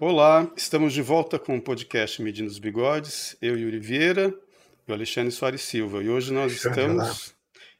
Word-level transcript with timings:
Olá, 0.00 0.50
estamos 0.56 0.92
de 0.92 1.00
volta 1.00 1.38
com 1.38 1.56
o 1.56 1.62
podcast 1.62 2.20
Medindo 2.20 2.50
os 2.50 2.58
Bigodes, 2.58 3.36
eu, 3.40 3.56
Yuri 3.56 3.78
Vieira 3.78 4.47
e 4.88 4.90
o 4.90 4.94
Alexandre 4.94 5.30
Soares 5.30 5.62
Silva. 5.62 6.02
E 6.02 6.08
hoje 6.08 6.32
nós 6.32 6.52
estamos 6.52 7.34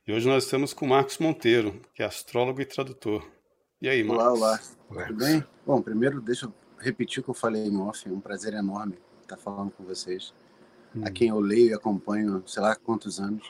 e 0.07 0.13
hoje 0.13 0.29
nós 0.29 0.45
estamos 0.45 0.73
com 0.73 0.85
o 0.85 0.89
Marcos 0.89 1.19
Monteiro, 1.19 1.81
que 1.95 2.03
é 2.03 2.07
astrólogo 2.07 2.61
e 2.61 2.67
tradutor. 2.67 3.27
E 3.81 3.89
aí, 3.89 4.05
Marcos? 4.05 4.25
Olá, 4.25 4.59
olá. 4.89 5.07
Tudo 5.07 5.25
bem? 5.25 5.45
Bom, 5.67 5.81
primeiro 5.81 6.21
deixa 6.21 6.47
eu 6.47 6.55
repetir 6.79 7.21
o 7.21 7.25
que 7.25 7.31
eu 7.31 7.35
falei 7.35 7.67
em 7.67 7.77
off, 7.79 8.09
é 8.09 8.13
um 8.13 8.21
prazer 8.21 8.55
enorme 8.55 8.99
estar 9.23 9.37
falando 9.37 9.71
com 9.71 9.85
vocês. 9.85 10.35
Hum. 10.95 11.03
A 11.05 11.11
quem 11.11 11.29
eu 11.29 11.41
leio 11.41 11.71
e 11.71 11.75
acompanho, 11.75 12.43
sei 12.47 12.63
lá 12.63 12.77
quantos 12.77 13.19
anos. 13.19 13.47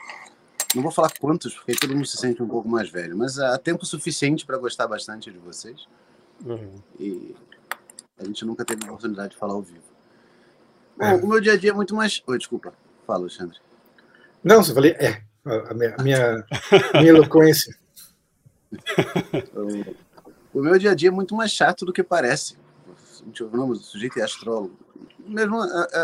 Não 0.74 0.82
vou 0.82 0.92
falar 0.92 1.12
quantos, 1.18 1.54
porque 1.54 1.74
todo 1.74 1.94
mundo 1.94 2.06
se 2.06 2.16
sente 2.16 2.42
um 2.42 2.48
pouco 2.48 2.68
mais 2.68 2.90
velho, 2.90 3.16
mas 3.16 3.38
há 3.38 3.56
tempo 3.58 3.86
suficiente 3.86 4.44
para 4.44 4.58
gostar 4.58 4.86
bastante 4.86 5.30
de 5.30 5.38
vocês. 5.38 5.88
Uhum. 6.44 6.74
E 6.98 7.34
a 8.18 8.24
gente 8.24 8.44
nunca 8.44 8.64
teve 8.64 8.84
a 8.84 8.88
oportunidade 8.88 9.30
de 9.30 9.36
falar 9.36 9.54
ao 9.54 9.62
vivo. 9.62 9.82
Bom, 10.96 11.04
é. 11.04 11.14
o 11.14 11.26
meu 11.26 11.40
dia 11.40 11.52
a 11.54 11.56
dia 11.56 11.70
é 11.70 11.72
muito 11.72 11.94
mais. 11.94 12.22
Oi, 12.26 12.36
desculpa. 12.36 12.74
Fala, 13.08 13.20
Alexandre. 13.20 13.58
Não, 14.44 14.62
você 14.62 14.74
falei. 14.74 14.90
É, 15.00 15.22
a 15.46 15.72
minha, 15.72 15.94
a 15.96 16.02
minha, 16.02 16.46
minha 16.92 17.08
eloquência. 17.08 17.74
o 20.52 20.60
meu 20.60 20.78
dia 20.78 20.90
a 20.90 20.94
dia 20.94 21.08
é 21.08 21.10
muito 21.10 21.34
mais 21.34 21.50
chato 21.50 21.86
do 21.86 21.92
que 21.92 22.02
parece. 22.02 22.58
O 23.26 23.74
sujeito 23.76 24.20
é 24.20 24.24
astrólogo. 24.24 24.78
Mesmo, 25.20 25.58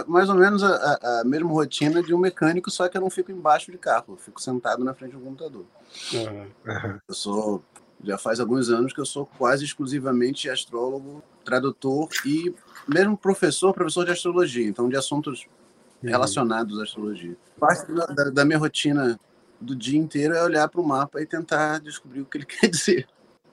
mais 0.06 0.30
ou 0.30 0.34
menos 0.34 0.62
a, 0.62 1.20
a, 1.20 1.24
mesma 1.24 1.50
rotina 1.50 2.02
de 2.02 2.14
um 2.14 2.19
mecânico, 2.19 2.70
só 2.70 2.88
que 2.88 2.96
eu 2.96 3.02
não 3.02 3.11
fico 3.11 3.30
embaixo 3.30 3.70
de 3.70 3.77
carro, 3.77 4.06
eu 4.08 4.16
fico 4.16 4.41
sentado 4.41 4.83
na 4.83 4.94
frente 4.94 5.12
do 5.12 5.20
computador. 5.20 5.66
Uhum. 6.14 7.00
Eu 7.06 7.14
sou 7.14 7.62
já 8.02 8.18
faz 8.18 8.41
alguns 8.41 8.70
anos 8.70 8.92
que 8.92 9.00
eu 9.00 9.06
sou 9.06 9.27
quase 9.27 9.64
exclusivamente 9.64 10.48
astrólogo, 10.48 11.22
tradutor 11.44 12.08
e 12.24 12.55
mesmo 12.89 13.16
professor, 13.16 13.72
professor 13.74 14.05
de 14.05 14.12
astrologia, 14.12 14.66
então 14.66 14.89
de 14.89 14.96
assuntos. 14.96 15.46
Relacionados 16.10 16.78
à 16.78 16.83
astrologia. 16.83 17.36
Parte 17.58 17.92
da, 17.92 18.30
da, 18.30 18.44
minha 18.44 18.58
rotina 18.58 19.19
do 19.60 19.74
dia 19.74 19.98
inteiro 19.98 20.34
é 20.34 20.42
olhar 20.42 20.69
para 20.69 20.80
o 20.80 20.86
mapa 20.86 21.20
e 21.20 21.27
tentar 21.27 21.80
descobrir 21.80 22.20
o 22.20 22.24
que 22.24 22.38
ele 22.38 22.46
quer 22.46 22.69
dizer. 22.69 23.08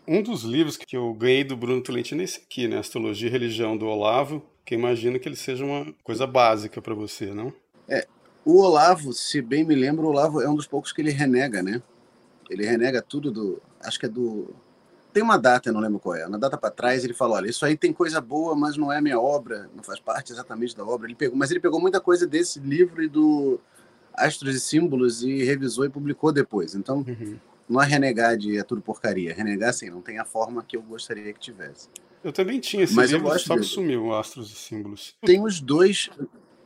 Um 0.08 0.22
dos 0.22 0.44
livros 0.44 0.78
que 0.78 0.98
eu 0.98 1.14
ganhei 1.14 1.44
do 1.44 1.56
Bruno 1.56 1.82
Tolentino 1.82 2.22
é 2.22 2.24
esse 2.24 2.40
aqui, 2.40 2.68
né? 2.68 2.80
Astrologia 2.80 3.28
e 3.30 3.32
Religião, 3.32 3.78
do 3.78 3.86
Olavo, 3.86 4.44
que 4.66 4.76
imagino 4.76 5.20
que 5.20 5.28
ele 5.28 5.36
seja 5.36 5.64
uma 5.64 5.94
coisa 6.04 6.26
básica 6.26 6.82
para 6.82 6.94
você, 6.94 7.28
não? 7.28 7.54
É, 7.88 8.08
o 8.44 8.60
Olavo, 8.60 9.14
se 9.14 9.42
bem 9.42 9.64
me 9.64 9.76
lembro, 9.76 10.08
o 10.08 10.10
Olavo 10.10 10.42
é 10.42 10.50
um 10.50 10.56
dos 10.56 10.68
poucos 10.68 10.92
que 10.92 11.02
ele 11.02 11.12
renega, 11.12 11.62
né? 11.62 11.82
Ele 12.50 12.66
renega 12.66 13.02
tudo 13.02 13.32
do. 13.32 13.62
Acho 13.80 14.00
que 14.00 14.06
é 14.06 14.10
do. 14.10 14.54
Tem 15.14 15.22
uma 15.22 15.38
data, 15.38 15.70
eu 15.70 15.74
não 15.74 15.82
lembro 15.82 16.00
qual 16.00 16.16
é. 16.16 16.28
Na 16.28 16.38
data 16.38 16.58
para 16.58 16.72
trás, 16.72 17.04
ele 17.04 17.14
falou: 17.14 17.36
olha, 17.36 17.50
isso 17.50 17.66
aí 17.66 17.76
tem 17.76 17.92
coisa 17.92 18.22
boa, 18.22 18.56
mas 18.56 18.78
não 18.78 18.92
é 18.92 19.02
minha 19.02 19.20
obra, 19.20 19.70
não 19.76 19.84
faz 19.84 20.00
parte 20.00 20.32
exatamente 20.32 20.76
da 20.76 20.86
obra. 20.86 21.08
Ele 21.08 21.16
pegou, 21.16 21.38
mas 21.38 21.52
ele 21.52 21.60
pegou 21.60 21.80
muita 21.82 22.00
coisa 22.00 22.26
desse 22.26 22.60
livro 22.60 23.04
e 23.04 23.10
do 23.10 23.60
Astros 24.14 24.56
e 24.56 24.60
Símbolos 24.60 25.22
e 25.24 25.44
revisou 25.44 25.86
e 25.86 25.90
publicou 25.90 26.32
depois. 26.32 26.76
Então, 26.76 27.06
uhum. 27.08 27.38
não 27.68 27.82
é 27.82 27.86
renegar 27.86 28.38
de 28.38 28.58
é 28.58 28.64
tudo 28.64 28.82
porcaria. 28.82 29.34
Renegar, 29.34 29.70
assim, 29.70 29.90
não 29.90 30.02
tem 30.02 30.18
a 30.18 30.26
forma 30.26 30.64
que 30.64 30.78
eu 30.78 30.82
gostaria 30.82 31.34
que 31.34 31.40
tivesse. 31.40 31.90
Eu 32.24 32.32
também 32.32 32.60
tinha 32.60 32.84
esse 32.84 32.94
mas 32.94 33.10
livro, 33.10 33.28
eu 33.28 33.32
gosto 33.32 33.48
só 33.48 33.56
que 33.58 33.64
sumiu, 33.64 34.14
Astros 34.14 34.52
e 34.52 34.56
Símbolos. 34.56 35.16
Tem 35.26 35.44
os 35.44 35.60
dois, 35.60 36.10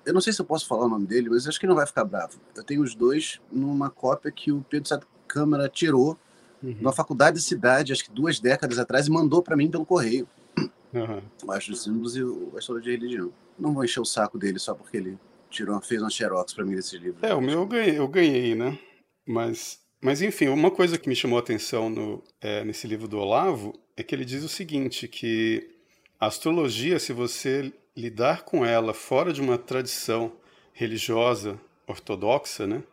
eu 0.06 0.14
não 0.14 0.22
sei 0.22 0.34
se 0.34 0.42
eu 0.42 0.46
posso 0.46 0.68
falar 0.68 0.86
o 0.86 0.90
nome 0.90 1.08
dele, 1.08 1.30
mas 1.30 1.48
acho 1.48 1.60
que 1.60 1.66
não 1.66 1.76
vai 1.76 1.88
ficar 1.88 2.04
bravo. 2.04 2.38
Eu 2.56 2.64
tenho 2.64 2.84
os 2.84 2.94
dois 2.94 3.40
numa 3.52 3.90
cópia 3.90 4.32
que 4.32 4.52
o 4.52 4.64
Pedro 4.70 5.00
Câmara 5.28 5.70
tirou 5.70 6.18
uhum. 6.64 6.78
na 6.82 6.92
faculdade 6.92 7.38
de 7.38 7.44
cidade, 7.44 7.94
acho 7.94 8.04
que 8.04 8.12
duas 8.12 8.40
décadas 8.40 8.80
atrás, 8.80 9.08
e 9.08 9.12
mandou 9.12 9.42
para 9.42 9.56
mim 9.56 9.70
pelo 9.70 9.86
correio. 9.86 10.28
Uhum. 10.58 11.22
O 11.46 11.52
Astro 11.52 11.74
de 11.74 11.80
Símbolos 11.80 12.16
e 12.16 12.24
o 12.24 12.54
Astro 12.58 12.82
de 12.82 12.92
Religião. 12.92 13.32
Não 13.60 13.74
vou 13.74 13.84
encher 13.84 14.00
o 14.00 14.06
saco 14.06 14.38
dele 14.38 14.60
só 14.60 14.74
porque 14.74 14.98
ele 14.98 15.18
tirou, 15.50 15.80
fez 15.82 16.02
uma 16.02 16.10
xerox 16.10 16.54
para 16.54 16.66
mim 16.66 16.76
desse 16.76 16.98
livro. 16.98 17.26
É, 17.26 17.34
o 17.34 17.42
meu 17.42 17.60
eu 17.60 17.66
ganhei, 17.66 18.00
eu 18.00 18.08
ganhei 18.08 18.56
né? 18.56 18.78
Mas, 19.26 19.80
mas 20.02 20.22
enfim, 20.22 20.48
uma 20.48 20.72
coisa 20.72 20.98
que 20.98 21.10
me 21.10 21.16
chamou 21.16 21.38
a 21.38 21.42
atenção 21.42 21.90
no, 21.90 22.24
é, 22.42 22.64
nesse 22.64 22.88
livro 22.88 23.08
do 23.08 23.18
Olavo 23.18 23.74
é 23.98 24.04
que 24.04 24.14
ele 24.14 24.26
diz 24.26 24.44
o 24.44 24.50
seguinte, 24.50 25.08
que 25.08 25.70
a 26.20 26.28
astrologia, 26.28 27.00
se 27.00 27.14
você 27.14 27.74
lidar 27.96 28.44
com 28.44 28.66
ela 28.66 28.94
fora 28.94 29.32
de 29.32 29.42
uma 29.42 29.58
tradição 29.58 30.34
religiosa 30.74 31.60
ortodoxa, 31.88 32.68
né? 32.68 32.84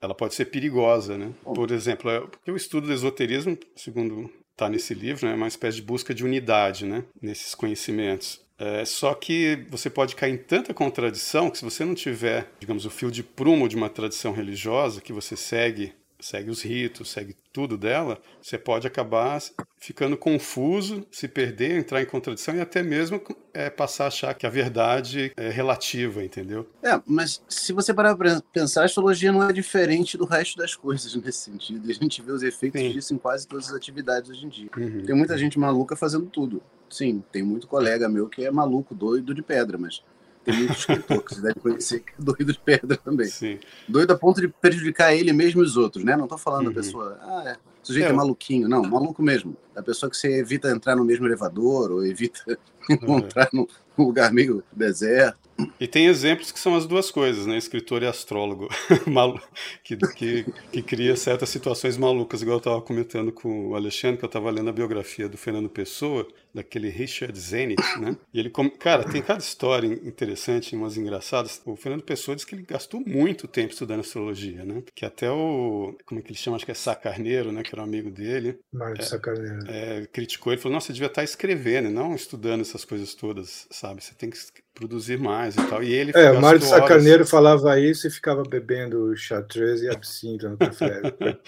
Ela 0.00 0.14
pode 0.14 0.34
ser 0.34 0.46
perigosa, 0.46 1.18
né? 1.18 1.32
Por 1.42 1.70
exemplo, 1.70 2.10
é, 2.10 2.20
porque 2.20 2.50
o 2.50 2.56
estudo 2.56 2.86
do 2.86 2.92
esoterismo, 2.92 3.58
segundo 3.76 4.30
está 4.52 4.68
nesse 4.68 4.92
livro, 4.92 5.26
né, 5.26 5.32
é 5.32 5.36
uma 5.36 5.48
espécie 5.48 5.76
de 5.76 5.82
busca 5.82 6.14
de 6.14 6.24
unidade, 6.24 6.84
né, 6.84 7.04
nesses 7.20 7.54
conhecimentos. 7.54 8.40
É, 8.58 8.84
só 8.84 9.14
que 9.14 9.64
você 9.70 9.88
pode 9.88 10.14
cair 10.14 10.34
em 10.34 10.36
tanta 10.36 10.74
contradição 10.74 11.50
que 11.50 11.56
se 11.56 11.64
você 11.64 11.82
não 11.82 11.94
tiver, 11.94 12.46
digamos, 12.60 12.84
o 12.84 12.90
fio 12.90 13.10
de 13.10 13.22
prumo 13.22 13.66
de 13.66 13.74
uma 13.74 13.88
tradição 13.88 14.32
religiosa 14.32 15.00
que 15.00 15.14
você 15.14 15.34
segue 15.34 15.94
segue 16.20 16.50
os 16.50 16.62
ritos, 16.62 17.10
segue 17.10 17.36
tudo 17.52 17.76
dela, 17.76 18.20
você 18.40 18.56
pode 18.58 18.86
acabar 18.86 19.40
ficando 19.78 20.16
confuso, 20.16 21.06
se 21.10 21.26
perder, 21.26 21.78
entrar 21.78 22.02
em 22.02 22.06
contradição 22.06 22.54
e 22.54 22.60
até 22.60 22.82
mesmo 22.82 23.20
é, 23.52 23.70
passar 23.70 24.04
a 24.04 24.08
achar 24.08 24.34
que 24.34 24.46
a 24.46 24.50
verdade 24.50 25.32
é 25.36 25.48
relativa, 25.48 26.22
entendeu? 26.22 26.68
É, 26.82 27.00
mas 27.06 27.42
se 27.48 27.72
você 27.72 27.92
parar 27.92 28.14
para 28.14 28.42
pensar, 28.52 28.82
a 28.82 28.84
astrologia 28.84 29.32
não 29.32 29.48
é 29.48 29.52
diferente 29.52 30.16
do 30.16 30.24
resto 30.24 30.58
das 30.58 30.74
coisas 30.74 31.14
nesse 31.16 31.38
sentido. 31.38 31.90
A 31.90 31.94
gente 31.94 32.22
vê 32.22 32.32
os 32.32 32.42
efeitos 32.42 32.80
Sim. 32.80 32.92
disso 32.92 33.14
em 33.14 33.18
quase 33.18 33.46
todas 33.46 33.68
as 33.68 33.74
atividades 33.74 34.30
hoje 34.30 34.46
em 34.46 34.48
dia. 34.48 34.70
Uhum. 34.76 35.04
Tem 35.04 35.14
muita 35.14 35.36
gente 35.36 35.58
maluca 35.58 35.96
fazendo 35.96 36.26
tudo. 36.26 36.62
Sim, 36.88 37.22
tem 37.32 37.42
muito 37.42 37.66
colega 37.66 38.08
meu 38.08 38.28
que 38.28 38.44
é 38.44 38.50
maluco, 38.50 38.94
doido 38.94 39.34
de 39.34 39.42
pedra, 39.42 39.78
mas 39.78 40.02
tem 40.50 40.58
muito 40.58 40.72
escritor 40.72 41.22
que 41.22 41.34
você 41.34 41.40
deve 41.40 41.60
conhecer 41.60 42.00
que 42.00 42.12
é 42.12 42.22
doido 42.22 42.52
de 42.52 42.58
pedra 42.58 42.96
também. 42.96 43.28
Sim. 43.28 43.58
Doido 43.88 44.12
a 44.12 44.18
ponto 44.18 44.40
de 44.40 44.48
prejudicar 44.48 45.14
ele 45.14 45.32
mesmo 45.32 45.62
e 45.62 45.64
os 45.64 45.76
outros, 45.76 46.04
né? 46.04 46.16
Não 46.16 46.24
estou 46.24 46.38
falando 46.38 46.66
uhum. 46.66 46.72
da 46.72 46.80
pessoa, 46.80 47.18
ah, 47.22 47.42
é, 47.46 47.52
o 47.82 47.86
sujeito 47.86 48.06
é, 48.06 48.10
é 48.10 48.12
maluquinho. 48.12 48.68
Não, 48.68 48.82
maluco 48.82 49.22
mesmo. 49.22 49.56
Da 49.74 49.82
pessoa 49.82 50.10
que 50.10 50.16
você 50.16 50.40
evita 50.40 50.70
entrar 50.70 50.96
no 50.96 51.04
mesmo 51.04 51.26
elevador 51.26 51.90
ou 51.90 52.04
evita 52.04 52.58
encontrar 52.90 53.48
uhum. 53.52 53.66
num 53.96 54.04
lugar 54.04 54.32
meio 54.32 54.62
deserto. 54.72 55.38
E 55.78 55.86
tem 55.86 56.06
exemplos 56.06 56.50
que 56.50 56.58
são 56.58 56.74
as 56.74 56.86
duas 56.86 57.10
coisas, 57.10 57.46
né? 57.46 57.56
Escritor 57.56 58.02
e 58.02 58.06
astrólogo, 58.06 58.68
que, 59.84 59.96
que, 59.96 60.46
que, 60.72 60.82
cria 60.82 61.14
certas 61.16 61.50
situações 61.50 61.98
malucas, 61.98 62.40
igual 62.40 62.56
eu 62.56 62.60
estava 62.60 62.80
comentando 62.80 63.30
com 63.30 63.68
o 63.68 63.74
Alexandre, 63.74 64.16
que 64.16 64.24
eu 64.24 64.28
estava 64.28 64.50
lendo 64.50 64.70
a 64.70 64.72
biografia 64.72 65.28
do 65.28 65.36
Fernando 65.36 65.68
Pessoa, 65.68 66.26
daquele 66.54 66.88
Richard 66.88 67.38
Zenit, 67.38 67.82
né? 68.00 68.16
E 68.32 68.40
ele, 68.40 68.50
cara, 68.78 69.04
tem 69.04 69.22
cada 69.22 69.40
história 69.40 69.86
interessante, 69.86 70.74
umas 70.74 70.96
engraçadas. 70.96 71.60
O 71.64 71.76
Fernando 71.76 72.02
Pessoa 72.02 72.34
diz 72.34 72.44
que 72.44 72.54
ele 72.54 72.62
gastou 72.62 73.00
muito 73.00 73.46
tempo 73.46 73.72
estudando 73.72 74.00
astrologia, 74.00 74.64
né? 74.64 74.82
Que 74.94 75.04
até 75.04 75.30
o, 75.30 75.96
como 76.06 76.20
é 76.20 76.22
que 76.22 76.30
ele 76.30 76.38
chama? 76.38 76.56
Acho 76.56 76.64
que 76.64 76.72
é 76.72 76.74
Sacarneiro, 76.74 77.52
né? 77.52 77.62
Que 77.62 77.74
era 77.74 77.82
um 77.82 77.84
amigo 77.84 78.10
dele. 78.10 78.58
Mário 78.72 79.00
é, 79.00 79.04
Sacarneiro. 79.04 79.58
É, 79.68 80.06
criticou 80.06 80.52
ele, 80.52 80.60
falou, 80.60 80.74
nossa, 80.74 80.88
você 80.88 80.92
devia 80.92 81.08
estar 81.08 81.24
escrevendo, 81.24 81.90
não 81.90 82.14
estudando 82.14 82.62
essas 82.62 82.84
coisas 82.84 83.14
todas, 83.14 83.66
sabe? 83.70 84.02
Você 84.02 84.14
tem 84.14 84.30
que 84.30 84.38
produzir 84.74 85.18
mais 85.18 85.54
e 85.56 85.66
tal. 85.68 85.82
E 85.82 85.92
ele 85.92 86.12
É, 86.14 86.30
o 86.30 86.40
Mário 86.40 86.60
Sacaneiro 86.60 87.26
falava 87.26 87.78
isso 87.78 88.06
e 88.06 88.10
ficava 88.10 88.42
bebendo 88.42 89.14
chartreuse 89.16 89.84
e 89.84 89.88
absinto 89.90 90.48
no 90.48 90.56
café. 90.56 91.00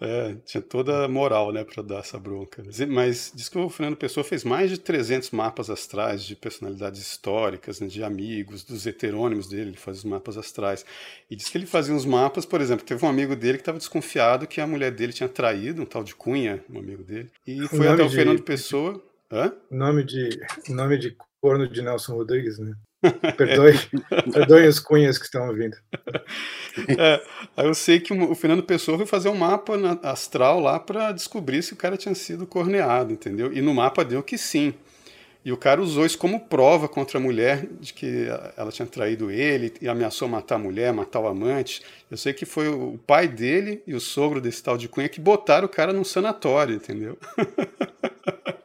é, 0.00 0.34
tinha 0.46 0.62
toda 0.62 1.04
a 1.04 1.08
moral, 1.08 1.52
né, 1.52 1.62
para 1.62 1.82
dar 1.82 1.98
essa 1.98 2.18
bronca. 2.18 2.62
Mas 2.88 3.30
diz 3.34 3.48
que 3.48 3.58
o 3.58 3.68
Fernando 3.68 3.96
Pessoa 3.96 4.24
fez 4.24 4.42
mais 4.44 4.70
de 4.70 4.78
300 4.78 5.30
mapas 5.30 5.68
astrais 5.68 6.24
de 6.24 6.34
personalidades 6.34 7.00
históricas, 7.00 7.80
né, 7.80 7.86
de 7.86 8.02
amigos, 8.02 8.64
dos 8.64 8.86
heterônimos 8.86 9.48
dele, 9.48 9.70
ele 9.70 9.76
faz 9.76 9.98
os 9.98 10.04
mapas 10.04 10.38
astrais. 10.38 10.84
E 11.30 11.36
diz 11.36 11.48
que 11.48 11.58
ele 11.58 11.66
fazia 11.66 11.94
uns 11.94 12.04
mapas, 12.04 12.46
por 12.46 12.60
exemplo, 12.60 12.84
teve 12.84 13.04
um 13.04 13.08
amigo 13.08 13.36
dele 13.36 13.58
que 13.58 13.62
estava 13.62 13.78
desconfiado 13.78 14.46
que 14.46 14.60
a 14.60 14.66
mulher 14.66 14.90
dele 14.90 15.12
tinha 15.12 15.28
traído, 15.28 15.82
um 15.82 15.86
tal 15.86 16.02
de 16.02 16.14
Cunha, 16.14 16.64
um 16.70 16.78
amigo 16.78 17.02
dele, 17.02 17.30
e 17.46 17.68
foi 17.68 17.86
até 17.86 18.02
o 18.02 18.08
de... 18.08 18.14
Fernando 18.14 18.42
Pessoa... 18.42 19.02
Hã? 19.32 19.52
Nome 19.70 20.02
de, 20.02 20.28
nome 20.68 20.98
de 20.98 21.16
corno 21.40 21.68
de 21.68 21.80
Nelson 21.80 22.14
Rodrigues, 22.14 22.58
né? 22.58 22.74
Perdoe, 23.36 23.78
perdoe 24.32 24.66
os 24.66 24.78
cunhas 24.78 25.16
que 25.16 25.24
estão 25.24 25.48
ouvindo. 25.48 25.76
É, 26.98 27.22
eu 27.64 27.74
sei 27.74 27.98
que 27.98 28.12
o 28.12 28.34
Fernando 28.34 28.62
Pessoa 28.62 28.98
foi 28.98 29.06
fazer 29.06 29.28
um 29.28 29.34
mapa 29.34 29.72
astral 30.02 30.60
lá 30.60 30.78
para 30.78 31.12
descobrir 31.12 31.62
se 31.62 31.72
o 31.72 31.76
cara 31.76 31.96
tinha 31.96 32.14
sido 32.14 32.46
corneado, 32.46 33.12
entendeu? 33.12 33.52
E 33.52 33.62
no 33.62 33.74
mapa 33.74 34.04
deu 34.04 34.22
que 34.22 34.36
sim. 34.36 34.74
E 35.42 35.50
o 35.50 35.56
cara 35.56 35.80
usou 35.80 36.04
isso 36.04 36.18
como 36.18 36.38
prova 36.38 36.86
contra 36.86 37.18
a 37.18 37.20
mulher 37.20 37.66
de 37.80 37.94
que 37.94 38.26
ela 38.58 38.70
tinha 38.70 38.86
traído 38.86 39.30
ele 39.30 39.72
e 39.80 39.88
ameaçou 39.88 40.28
matar 40.28 40.56
a 40.56 40.58
mulher, 40.58 40.92
matar 40.92 41.20
o 41.20 41.26
amante. 41.26 41.82
Eu 42.10 42.18
sei 42.18 42.34
que 42.34 42.44
foi 42.44 42.68
o 42.68 42.98
pai 43.06 43.26
dele 43.26 43.82
e 43.86 43.94
o 43.94 44.00
sogro 44.00 44.38
desse 44.40 44.62
tal 44.62 44.76
de 44.76 44.86
Cunha 44.86 45.08
que 45.08 45.20
botaram 45.20 45.64
o 45.64 45.70
cara 45.70 45.94
num 45.94 46.04
sanatório, 46.04 46.74
entendeu? 46.74 47.16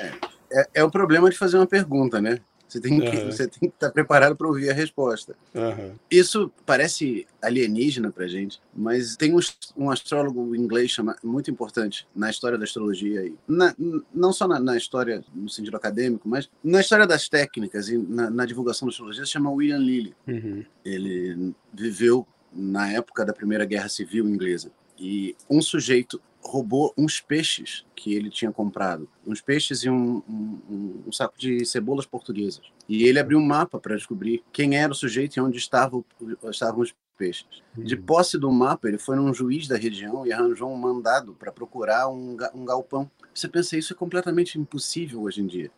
É, 0.00 0.60
é, 0.60 0.66
é 0.74 0.84
o 0.84 0.90
problema 0.90 1.28
de 1.28 1.36
fazer 1.36 1.56
uma 1.56 1.66
pergunta, 1.66 2.20
né? 2.20 2.40
Você 2.68 2.80
tem 2.80 3.00
que, 3.00 3.16
uhum. 3.16 3.26
você 3.26 3.48
tem 3.48 3.60
que 3.60 3.74
estar 3.74 3.90
preparado 3.90 4.36
para 4.36 4.46
ouvir 4.46 4.68
a 4.68 4.74
resposta. 4.74 5.34
Uhum. 5.54 5.94
Isso 6.10 6.52
parece 6.66 7.26
alienígena 7.40 8.10
para 8.10 8.28
gente, 8.28 8.60
mas 8.74 9.16
tem 9.16 9.34
um, 9.34 9.40
um, 9.76 9.90
astrólogo 9.90 10.54
inglês 10.54 10.90
chama, 10.90 11.16
muito 11.24 11.50
importante 11.50 12.06
na 12.14 12.28
história 12.28 12.58
da 12.58 12.64
astrologia, 12.64 13.20
aí. 13.20 13.34
Na, 13.48 13.74
não 14.14 14.32
só 14.32 14.46
na, 14.46 14.60
na, 14.60 14.76
história 14.76 15.24
no 15.34 15.48
sentido 15.48 15.76
acadêmico, 15.76 16.28
mas 16.28 16.50
na 16.62 16.80
história 16.80 17.06
das 17.06 17.28
técnicas 17.28 17.88
e 17.88 17.96
na, 17.96 18.28
na 18.28 18.44
divulgação 18.44 18.86
da 18.86 18.90
astrologia, 18.90 19.24
se 19.24 19.32
chama 19.32 19.50
William 19.50 19.78
Lilly. 19.78 20.14
Uhum. 20.26 20.64
Ele 20.84 21.54
viveu 21.72 22.26
na 22.52 22.90
época 22.92 23.24
da 23.24 23.32
Primeira 23.32 23.64
Guerra 23.64 23.88
Civil 23.88 24.28
Inglesa. 24.28 24.70
E 24.98 25.36
um 25.48 25.62
sujeito 25.62 26.20
roubou 26.42 26.94
uns 26.96 27.20
peixes 27.20 27.84
que 27.94 28.14
ele 28.14 28.30
tinha 28.30 28.52
comprado, 28.52 29.08
uns 29.26 29.40
peixes 29.40 29.82
e 29.84 29.90
um, 29.90 30.22
um, 30.28 31.02
um 31.06 31.12
saco 31.12 31.38
de 31.38 31.64
cebolas 31.64 32.06
portuguesas. 32.06 32.62
E 32.88 33.04
ele 33.04 33.18
abriu 33.18 33.38
um 33.38 33.44
mapa 33.44 33.78
para 33.78 33.96
descobrir 33.96 34.42
quem 34.52 34.76
era 34.76 34.92
o 34.92 34.94
sujeito 34.94 35.36
e 35.36 35.40
onde 35.40 35.58
estavam, 35.58 36.04
estavam 36.50 36.80
os 36.80 36.94
peixes. 37.18 37.46
De 37.76 37.96
uhum. 37.96 38.02
posse 38.02 38.38
do 38.38 38.50
mapa, 38.50 38.88
ele 38.88 38.98
foi 38.98 39.16
num 39.16 39.34
juiz 39.34 39.66
da 39.66 39.76
região 39.76 40.26
e 40.26 40.32
arranjou 40.32 40.72
um 40.72 40.76
mandado 40.76 41.34
para 41.34 41.52
procurar 41.52 42.08
um, 42.08 42.36
um 42.54 42.64
galpão. 42.64 43.10
Você 43.34 43.48
pensa, 43.48 43.76
isso 43.76 43.92
é 43.92 43.96
completamente 43.96 44.58
impossível 44.58 45.22
hoje 45.22 45.42
em 45.42 45.46
dia. 45.46 45.70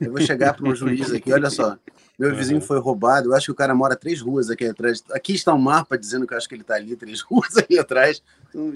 Eu 0.00 0.10
vou 0.10 0.20
chegar 0.20 0.54
para 0.54 0.68
um 0.68 0.74
juiz 0.74 1.12
aqui, 1.12 1.32
olha 1.32 1.48
só, 1.48 1.78
meu 2.18 2.34
vizinho 2.34 2.60
foi 2.60 2.80
roubado, 2.80 3.28
eu 3.28 3.36
acho 3.36 3.46
que 3.46 3.52
o 3.52 3.54
cara 3.54 3.74
mora 3.74 3.94
três 3.94 4.20
ruas 4.20 4.50
aqui 4.50 4.66
atrás. 4.66 5.04
Aqui 5.12 5.34
está 5.34 5.54
um 5.54 5.58
mapa 5.58 5.96
dizendo 5.96 6.26
que 6.26 6.34
eu 6.34 6.38
acho 6.38 6.48
que 6.48 6.54
ele 6.54 6.62
está 6.62 6.74
ali, 6.74 6.96
três 6.96 7.20
ruas 7.22 7.56
ali 7.56 7.78
atrás. 7.78 8.22
Então, 8.48 8.72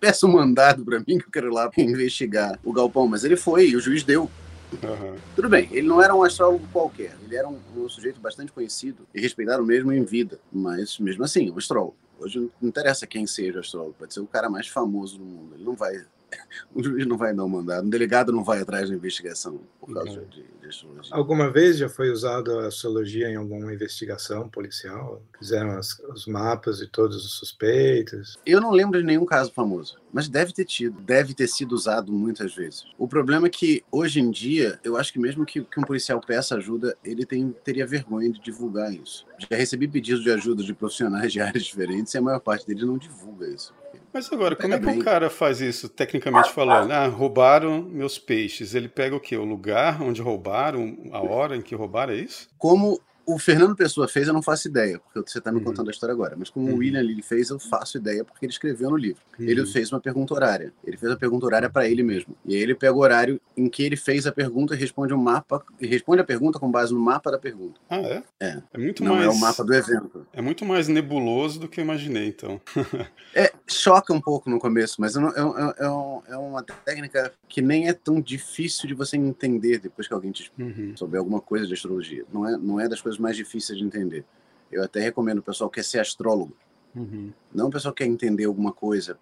peça 0.00 0.26
um 0.26 0.32
mandado 0.32 0.84
para 0.84 0.98
mim 1.00 1.18
que 1.18 1.26
eu 1.26 1.30
quero 1.30 1.48
ir 1.48 1.52
lá 1.52 1.70
investigar 1.76 2.58
o 2.64 2.72
galpão. 2.72 3.06
Mas 3.06 3.24
ele 3.24 3.36
foi 3.36 3.68
e 3.68 3.76
o 3.76 3.80
juiz 3.80 4.02
deu. 4.02 4.30
Uhum. 4.72 5.16
Tudo 5.36 5.48
bem, 5.48 5.68
ele 5.70 5.86
não 5.86 6.02
era 6.02 6.14
um 6.14 6.22
astrólogo 6.22 6.66
qualquer, 6.72 7.14
ele 7.22 7.36
era 7.36 7.46
um, 7.46 7.58
um, 7.76 7.88
sujeito 7.90 8.18
bastante 8.20 8.50
conhecido 8.50 9.06
e 9.14 9.20
respeitado 9.20 9.62
mesmo 9.62 9.92
em 9.92 10.02
vida, 10.02 10.40
mas 10.50 10.98
mesmo 10.98 11.22
assim, 11.24 11.50
um 11.50 11.58
astrólogo. 11.58 11.94
Hoje 12.18 12.38
não 12.38 12.68
interessa 12.70 13.06
quem 13.06 13.26
seja 13.26 13.60
astrólogo, 13.60 13.94
pode 13.98 14.14
ser 14.14 14.20
o 14.20 14.26
cara 14.26 14.48
mais 14.48 14.68
famoso 14.68 15.18
do 15.18 15.24
mundo, 15.24 15.54
ele 15.56 15.64
não 15.64 15.74
vai 15.74 16.02
o 16.74 16.82
juiz 16.82 17.06
não 17.06 17.16
vai 17.16 17.34
dar 17.34 17.44
um 17.44 17.48
mandado, 17.48 17.86
um 17.86 17.90
delegado 17.90 18.32
não 18.32 18.44
vai 18.44 18.60
atrás 18.60 18.88
da 18.88 18.94
investigação 18.94 19.60
por 19.80 19.92
causa 19.92 20.20
uhum. 20.20 20.26
de, 20.26 20.44
de, 20.60 20.68
astrologia. 20.68 21.14
Alguma 21.14 21.50
vez 21.50 21.78
já 21.78 21.88
foi 21.88 22.10
usado 22.10 22.58
a 22.58 22.66
astrologia 22.66 23.28
em 23.28 23.36
alguma 23.36 23.72
investigação 23.72 24.48
policial? 24.48 25.22
Fizeram 25.38 25.72
as, 25.72 25.98
os 26.00 26.26
mapas 26.26 26.78
de 26.78 26.86
todos 26.86 27.24
os 27.24 27.32
suspeitos? 27.32 28.38
Eu 28.46 28.60
não 28.60 28.70
lembro 28.70 28.98
de 28.98 29.06
nenhum 29.06 29.24
caso 29.24 29.52
famoso, 29.52 30.00
mas 30.12 30.28
deve 30.28 30.52
ter 30.52 30.64
tido, 30.64 31.00
deve 31.00 31.34
ter 31.34 31.48
sido 31.48 31.72
usado 31.72 32.12
muitas 32.12 32.54
vezes. 32.54 32.84
O 32.98 33.08
problema 33.08 33.46
é 33.46 33.50
que 33.50 33.84
hoje 33.90 34.20
em 34.20 34.30
dia, 34.30 34.78
eu 34.84 34.96
acho 34.96 35.12
que 35.12 35.18
mesmo 35.18 35.44
que, 35.44 35.62
que 35.62 35.80
um 35.80 35.84
policial 35.84 36.20
peça 36.20 36.56
ajuda, 36.56 36.96
ele 37.04 37.26
tem, 37.26 37.54
teria 37.64 37.86
vergonha 37.86 38.30
de 38.30 38.40
divulgar 38.40 38.92
isso. 38.92 39.26
Já 39.38 39.56
recebi 39.56 39.88
pedidos 39.88 40.22
de 40.22 40.30
ajuda 40.30 40.62
de 40.62 40.74
profissionais 40.74 41.32
de 41.32 41.40
áreas 41.40 41.64
diferentes 41.64 42.14
e 42.14 42.18
a 42.18 42.22
maior 42.22 42.40
parte 42.40 42.66
deles 42.66 42.84
não 42.84 42.98
divulga 42.98 43.48
isso. 43.48 43.74
Mas 44.12 44.30
agora, 44.32 44.54
como 44.54 44.74
é 44.74 44.78
que 44.78 44.86
o 44.86 45.02
cara 45.02 45.30
faz 45.30 45.60
isso, 45.60 45.88
tecnicamente 45.88 46.50
falando? 46.50 46.90
Ah, 46.90 47.06
roubaram 47.06 47.82
meus 47.82 48.18
peixes. 48.18 48.74
Ele 48.74 48.88
pega 48.88 49.16
o 49.16 49.20
quê? 49.20 49.36
O 49.36 49.44
lugar 49.44 50.02
onde 50.02 50.20
roubaram, 50.20 50.96
a 51.12 51.20
hora 51.20 51.56
em 51.56 51.62
que 51.62 51.74
roubaram, 51.74 52.12
é 52.12 52.16
isso? 52.16 52.48
Como 52.58 53.00
o 53.26 53.38
Fernando 53.38 53.76
Pessoa 53.76 54.08
fez, 54.08 54.28
eu 54.28 54.34
não 54.34 54.42
faço 54.42 54.68
ideia, 54.68 54.98
porque 54.98 55.30
você 55.30 55.38
está 55.38 55.50
me 55.52 55.58
uhum. 55.58 55.64
contando 55.64 55.88
a 55.88 55.90
história 55.90 56.12
agora. 56.12 56.34
Mas 56.36 56.50
como 56.50 56.68
uhum. 56.68 56.74
o 56.74 56.78
William 56.78 57.02
Lilly 57.02 57.22
fez, 57.22 57.50
eu 57.50 57.58
faço 57.58 57.98
ideia, 57.98 58.24
porque 58.24 58.44
ele 58.44 58.52
escreveu 58.52 58.90
no 58.90 58.96
livro. 58.96 59.22
Uhum. 59.38 59.46
Ele 59.46 59.66
fez 59.66 59.92
uma 59.92 60.00
pergunta 60.00 60.34
horária. 60.34 60.72
Ele 60.84 60.96
fez 60.96 61.12
a 61.12 61.16
pergunta 61.16 61.46
horária 61.46 61.70
para 61.70 61.88
ele 61.88 62.02
mesmo. 62.02 62.36
E 62.44 62.54
aí 62.54 62.62
ele 62.62 62.74
pega 62.74 62.94
o 62.94 62.98
horário 62.98 63.40
em 63.56 63.68
que 63.68 63.82
ele 63.82 63.96
fez 63.96 64.26
a 64.26 64.32
pergunta 64.32 64.74
e 64.74 64.78
responde 64.78 65.14
um 65.14 65.18
mapa, 65.18 65.64
e 65.80 65.86
responde 65.86 66.20
a 66.20 66.24
pergunta 66.24 66.58
com 66.58 66.70
base 66.70 66.92
no 66.92 67.00
mapa 67.00 67.30
da 67.30 67.38
pergunta. 67.38 67.80
Ah, 67.88 67.98
é? 67.98 68.22
É. 68.40 68.62
É 68.72 68.78
muito 68.78 69.04
não 69.04 69.16
mais. 69.16 69.26
é 69.26 69.30
o 69.30 69.38
mapa 69.38 69.64
do 69.64 69.74
evento. 69.74 70.26
É 70.32 70.42
muito 70.42 70.64
mais 70.64 70.88
nebuloso 70.88 71.60
do 71.60 71.68
que 71.68 71.80
eu 71.80 71.84
imaginei, 71.84 72.28
então. 72.28 72.60
é, 73.34 73.52
choca 73.66 74.12
um 74.12 74.20
pouco 74.20 74.50
no 74.50 74.58
começo, 74.58 75.00
mas 75.00 75.16
é, 75.16 75.20
é, 75.20 75.86
é, 75.86 76.32
é, 76.32 76.36
uma 76.36 76.62
técnica 76.62 77.32
que 77.48 77.62
nem 77.62 77.88
é 77.88 77.92
tão 77.92 78.20
difícil 78.20 78.88
de 78.88 78.94
você 78.94 79.16
entender 79.16 79.78
depois 79.78 80.08
que 80.08 80.14
alguém 80.14 80.32
te 80.32 80.50
uhum. 80.58 80.94
souber 80.96 81.18
alguma 81.18 81.40
coisa 81.40 81.66
de 81.66 81.74
astrologia. 81.74 82.24
Não 82.32 82.48
é, 82.48 82.56
não 82.56 82.80
é 82.80 82.88
das 82.88 83.00
coisas 83.00 83.11
mais 83.18 83.36
difíceis 83.36 83.78
de 83.78 83.84
entender. 83.84 84.24
Eu 84.70 84.82
até 84.82 85.00
recomendo 85.00 85.38
o 85.38 85.42
pessoal 85.42 85.68
que 85.68 85.76
quer 85.76 85.84
ser 85.84 85.98
astrólogo. 85.98 86.56
Uhum. 86.94 87.32
Não 87.52 87.68
o 87.68 87.70
pessoal 87.70 87.92
que 87.92 88.04
quer 88.04 88.10
entender 88.10 88.44
alguma 88.44 88.72
coisa 88.72 89.18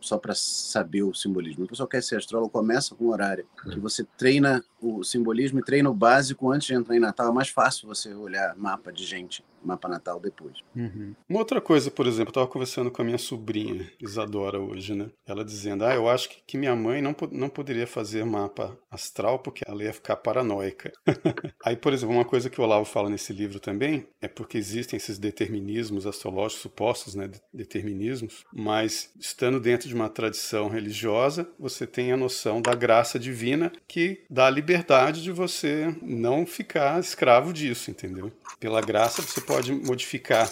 só 0.00 0.18
para 0.18 0.34
saber 0.34 1.02
o 1.02 1.14
simbolismo. 1.14 1.64
O 1.64 1.68
pessoal 1.68 1.88
quer 1.88 2.02
ser 2.02 2.16
astrólogo, 2.16 2.50
começa 2.50 2.94
com 2.94 3.08
horário, 3.08 3.46
que 3.70 3.78
você 3.78 4.04
treina 4.16 4.64
o 4.80 5.04
simbolismo 5.04 5.60
e 5.60 5.62
treina 5.62 5.88
o 5.88 5.94
básico 5.94 6.50
antes 6.50 6.66
de 6.66 6.74
entrar 6.74 6.96
em 6.96 7.00
Natal. 7.00 7.28
É 7.28 7.32
mais 7.32 7.48
fácil 7.48 7.86
você 7.86 8.12
olhar 8.12 8.56
mapa 8.56 8.92
de 8.92 9.04
gente, 9.04 9.44
mapa 9.64 9.88
natal 9.88 10.20
depois. 10.20 10.58
Uhum. 10.74 11.14
Uma 11.28 11.38
outra 11.40 11.60
coisa, 11.60 11.90
por 11.90 12.06
exemplo, 12.06 12.28
eu 12.28 12.32
estava 12.32 12.46
conversando 12.46 12.90
com 12.90 13.02
a 13.02 13.04
minha 13.04 13.18
sobrinha, 13.18 13.90
Isadora, 14.00 14.60
hoje, 14.60 14.94
né? 14.94 15.10
Ela 15.26 15.44
dizendo, 15.44 15.84
ah, 15.84 15.94
eu 15.94 16.08
acho 16.08 16.28
que, 16.28 16.42
que 16.46 16.58
minha 16.58 16.74
mãe 16.74 17.00
não, 17.00 17.14
não 17.30 17.48
poderia 17.48 17.86
fazer 17.86 18.24
mapa 18.24 18.76
astral 18.90 19.38
porque 19.38 19.62
ela 19.66 19.82
ia 19.82 19.92
ficar 19.92 20.16
paranoica. 20.16 20.92
Aí, 21.64 21.76
por 21.76 21.92
exemplo, 21.92 22.14
uma 22.14 22.24
coisa 22.24 22.50
que 22.50 22.60
o 22.60 22.64
Olavo 22.64 22.84
fala 22.84 23.08
nesse 23.08 23.32
livro 23.32 23.60
também 23.60 24.06
é 24.20 24.28
porque 24.28 24.58
existem 24.58 24.96
esses 24.96 25.18
determinismos 25.18 26.06
astrológicos, 26.06 26.62
supostos, 26.62 27.14
né, 27.14 27.30
determinismos, 27.52 28.44
mas 28.52 29.10
estando 29.18 29.60
dentro 29.60 29.88
de 29.88 29.94
uma 29.94 30.08
tradição 30.08 30.68
religiosa, 30.68 31.48
você 31.58 31.86
tem 31.86 32.12
a 32.12 32.16
noção 32.16 32.60
da 32.60 32.74
graça 32.74 33.18
divina 33.18 33.72
que 33.86 34.22
dá 34.28 34.46
a 34.46 34.50
liberdade 34.50 35.22
de 35.22 35.32
você 35.32 35.94
não 36.02 36.46
ficar 36.46 37.00
escravo 37.00 37.52
disso, 37.52 37.90
entendeu? 37.90 38.32
Pela 38.58 38.80
graça 38.80 39.22
você 39.22 39.40
pode 39.40 39.51
modificar 39.84 40.50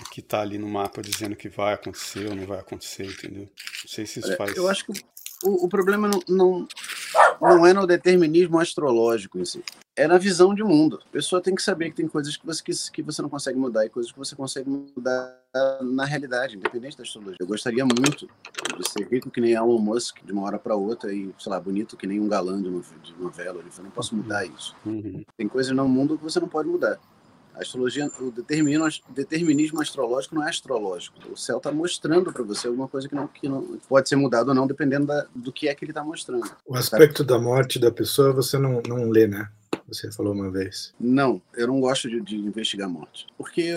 o 0.00 0.10
que 0.10 0.20
está 0.20 0.40
ali 0.40 0.58
no 0.58 0.68
mapa 0.68 1.02
dizendo 1.02 1.36
que 1.36 1.48
vai 1.48 1.74
acontecer 1.74 2.28
ou 2.28 2.34
não 2.34 2.46
vai 2.46 2.58
acontecer, 2.58 3.06
entendeu? 3.06 3.44
Não 3.44 3.88
sei 3.88 4.06
se 4.06 4.20
isso 4.20 4.36
faz. 4.36 4.56
Eu 4.56 4.68
acho 4.68 4.86
que 4.86 4.92
o, 5.44 5.66
o 5.66 5.68
problema 5.68 6.08
não, 6.08 6.20
não, 6.28 6.68
não 7.40 7.66
é 7.66 7.72
no 7.72 7.86
determinismo 7.86 8.58
astrológico 8.58 9.38
em 9.38 9.44
si 9.44 9.62
é 9.96 10.08
na 10.08 10.18
visão 10.18 10.54
de 10.54 10.62
mundo. 10.62 11.00
A 11.06 11.12
pessoa 11.12 11.40
tem 11.40 11.54
que 11.54 11.62
saber 11.62 11.90
que 11.90 11.96
tem 11.96 12.08
coisas 12.08 12.36
que 12.36 12.44
você, 12.44 12.62
que, 12.62 12.72
que 12.92 13.02
você 13.02 13.22
não 13.22 13.28
consegue 13.28 13.58
mudar 13.58 13.86
e 13.86 13.88
coisas 13.88 14.10
que 14.10 14.18
você 14.18 14.34
consegue 14.34 14.68
mudar 14.68 15.40
na 15.82 16.04
realidade, 16.04 16.56
independente 16.56 16.96
da 16.96 17.04
astrologia. 17.04 17.36
Eu 17.38 17.46
gostaria 17.46 17.84
muito 17.84 18.26
de 18.26 18.90
ser 18.90 19.08
rico 19.08 19.30
que 19.30 19.40
nem 19.40 19.52
Elon 19.52 19.78
Musk, 19.78 20.18
de 20.24 20.32
uma 20.32 20.42
hora 20.42 20.58
para 20.58 20.74
outra, 20.74 21.12
e, 21.12 21.32
sei 21.38 21.50
lá, 21.50 21.60
bonito 21.60 21.96
que 21.96 22.06
nem 22.06 22.18
um 22.18 22.28
galã 22.28 22.60
de, 22.60 22.70
de 22.70 23.14
novela. 23.18 23.62
Eu 23.76 23.84
não 23.84 23.90
posso 23.90 24.16
mudar 24.16 24.44
isso. 24.44 24.74
Uhum. 24.84 25.24
Tem 25.36 25.46
coisas 25.46 25.74
no 25.74 25.88
mundo 25.88 26.18
que 26.18 26.24
você 26.24 26.40
não 26.40 26.48
pode 26.48 26.68
mudar. 26.68 26.98
A 27.54 27.60
astrologia, 27.62 28.10
o 28.20 28.32
determinismo 29.10 29.80
astrológico 29.80 30.34
não 30.34 30.44
é 30.44 30.48
astrológico. 30.48 31.16
O 31.30 31.36
céu 31.36 31.58
está 31.58 31.70
mostrando 31.70 32.32
para 32.32 32.42
você 32.42 32.66
alguma 32.66 32.88
coisa 32.88 33.08
que 33.08 33.14
não, 33.14 33.28
que 33.28 33.48
não 33.48 33.78
pode 33.88 34.08
ser 34.08 34.16
mudado 34.16 34.48
ou 34.48 34.54
não, 34.54 34.66
dependendo 34.66 35.06
da, 35.06 35.26
do 35.34 35.52
que 35.52 35.68
é 35.68 35.74
que 35.74 35.84
ele 35.84 35.92
está 35.92 36.02
mostrando. 36.02 36.50
O 36.66 36.74
aspecto 36.74 37.22
da 37.22 37.38
morte 37.38 37.78
da 37.78 37.90
pessoa 37.90 38.32
você 38.32 38.58
não, 38.58 38.82
não 38.86 39.08
lê, 39.08 39.26
né? 39.26 39.48
Você 39.86 40.10
falou 40.10 40.32
uma 40.32 40.50
vez. 40.50 40.94
Não, 40.98 41.40
eu 41.54 41.66
não 41.66 41.80
gosto 41.80 42.08
de, 42.08 42.20
de 42.20 42.36
investigar 42.36 42.88
morte. 42.88 43.26
Porque, 43.36 43.74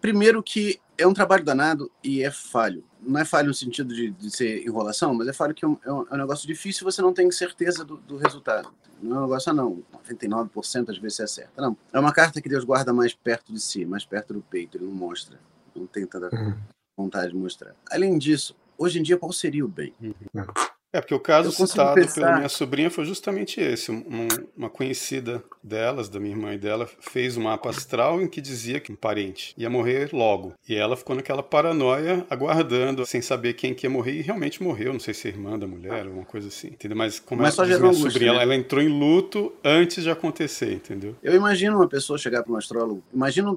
primeiro, 0.00 0.42
que 0.42 0.78
é 0.98 1.06
um 1.06 1.14
trabalho 1.14 1.44
danado 1.44 1.90
e 2.02 2.22
é 2.22 2.30
falho. 2.30 2.84
Não 3.00 3.20
é 3.20 3.24
falho 3.24 3.48
no 3.48 3.54
sentido 3.54 3.94
de, 3.94 4.10
de 4.10 4.30
ser 4.30 4.66
enrolação, 4.66 5.14
mas 5.14 5.28
é 5.28 5.32
falho 5.32 5.54
que 5.54 5.64
é 5.64 5.68
um, 5.68 5.78
é 5.84 5.92
um, 5.92 6.06
é 6.10 6.16
negócio 6.16 6.46
difícil 6.46 6.84
você 6.84 7.02
não 7.02 7.12
tem 7.12 7.30
certeza 7.30 7.84
do, 7.84 7.96
do 7.98 8.16
resultado. 8.16 8.72
Não 9.00 9.16
é 9.16 9.18
um 9.20 9.22
negócio, 9.22 9.52
não. 9.52 9.82
99% 10.08 10.90
às 10.90 10.98
vezes 10.98 11.16
você 11.16 11.22
acerta. 11.22 11.60
Não. 11.60 11.76
É 11.92 12.00
uma 12.00 12.12
carta 12.12 12.40
que 12.40 12.48
Deus 12.48 12.64
guarda 12.64 12.92
mais 12.92 13.14
perto 13.14 13.52
de 13.52 13.60
si, 13.60 13.84
mais 13.84 14.04
perto 14.04 14.32
do 14.32 14.40
peito. 14.40 14.78
Ele 14.78 14.86
não 14.86 14.92
mostra. 14.92 15.38
Não 15.74 15.86
tem 15.86 16.06
tanta 16.06 16.34
uhum. 16.34 16.54
vontade 16.96 17.32
de 17.32 17.36
mostrar. 17.36 17.74
Além 17.90 18.16
disso, 18.16 18.56
hoje 18.78 18.98
em 18.98 19.02
dia, 19.02 19.18
qual 19.18 19.32
seria 19.32 19.64
o 19.64 19.68
bem? 19.68 19.92
Uhum. 20.00 20.14
É, 20.96 21.00
porque 21.00 21.14
o 21.14 21.20
caso 21.20 21.52
citado 21.52 21.94
pensar... 21.94 22.14
pela 22.14 22.36
minha 22.36 22.48
sobrinha 22.48 22.90
foi 22.90 23.04
justamente 23.04 23.60
esse. 23.60 23.92
Um, 23.92 24.28
uma 24.56 24.70
conhecida 24.70 25.44
delas, 25.62 26.08
da 26.08 26.18
minha 26.18 26.34
irmã 26.34 26.54
e 26.54 26.58
dela, 26.58 26.88
fez 27.00 27.36
um 27.36 27.42
mapa 27.42 27.68
astral 27.68 28.22
em 28.22 28.26
que 28.26 28.40
dizia 28.40 28.80
que 28.80 28.90
um 28.90 28.96
parente 28.96 29.54
ia 29.58 29.68
morrer 29.68 30.08
logo. 30.10 30.54
E 30.66 30.74
ela 30.74 30.96
ficou 30.96 31.14
naquela 31.14 31.42
paranoia, 31.42 32.26
aguardando, 32.30 33.04
sem 33.04 33.20
saber 33.20 33.52
quem 33.52 33.74
que 33.74 33.84
ia 33.84 33.90
morrer, 33.90 34.12
e 34.12 34.22
realmente 34.22 34.62
morreu. 34.62 34.94
Não 34.94 35.00
sei 35.00 35.12
se 35.12 35.28
é 35.28 35.32
irmã 35.32 35.58
da 35.58 35.66
mulher, 35.66 36.06
alguma 36.06 36.24
coisa 36.24 36.48
assim. 36.48 36.68
Entendeu? 36.68 36.96
Mas 36.96 37.20
como 37.20 37.42
Mas 37.42 37.58
ela 37.58 37.68
diz 37.68 37.78
minha 37.78 37.92
sobrinha, 37.92 38.32
né? 38.32 38.38
ela, 38.38 38.42
ela, 38.44 38.56
entrou 38.56 38.82
em 38.82 38.88
luto 38.88 39.52
antes 39.62 40.02
de 40.02 40.08
acontecer, 40.08 40.72
entendeu? 40.72 41.14
Eu 41.22 41.34
imagino 41.34 41.76
uma 41.76 41.88
pessoa 41.88 42.18
chegar 42.18 42.42
para 42.42 42.54
um 42.54 42.56
astrólogo, 42.56 43.02
imagina 43.12 43.50
um 43.50 43.54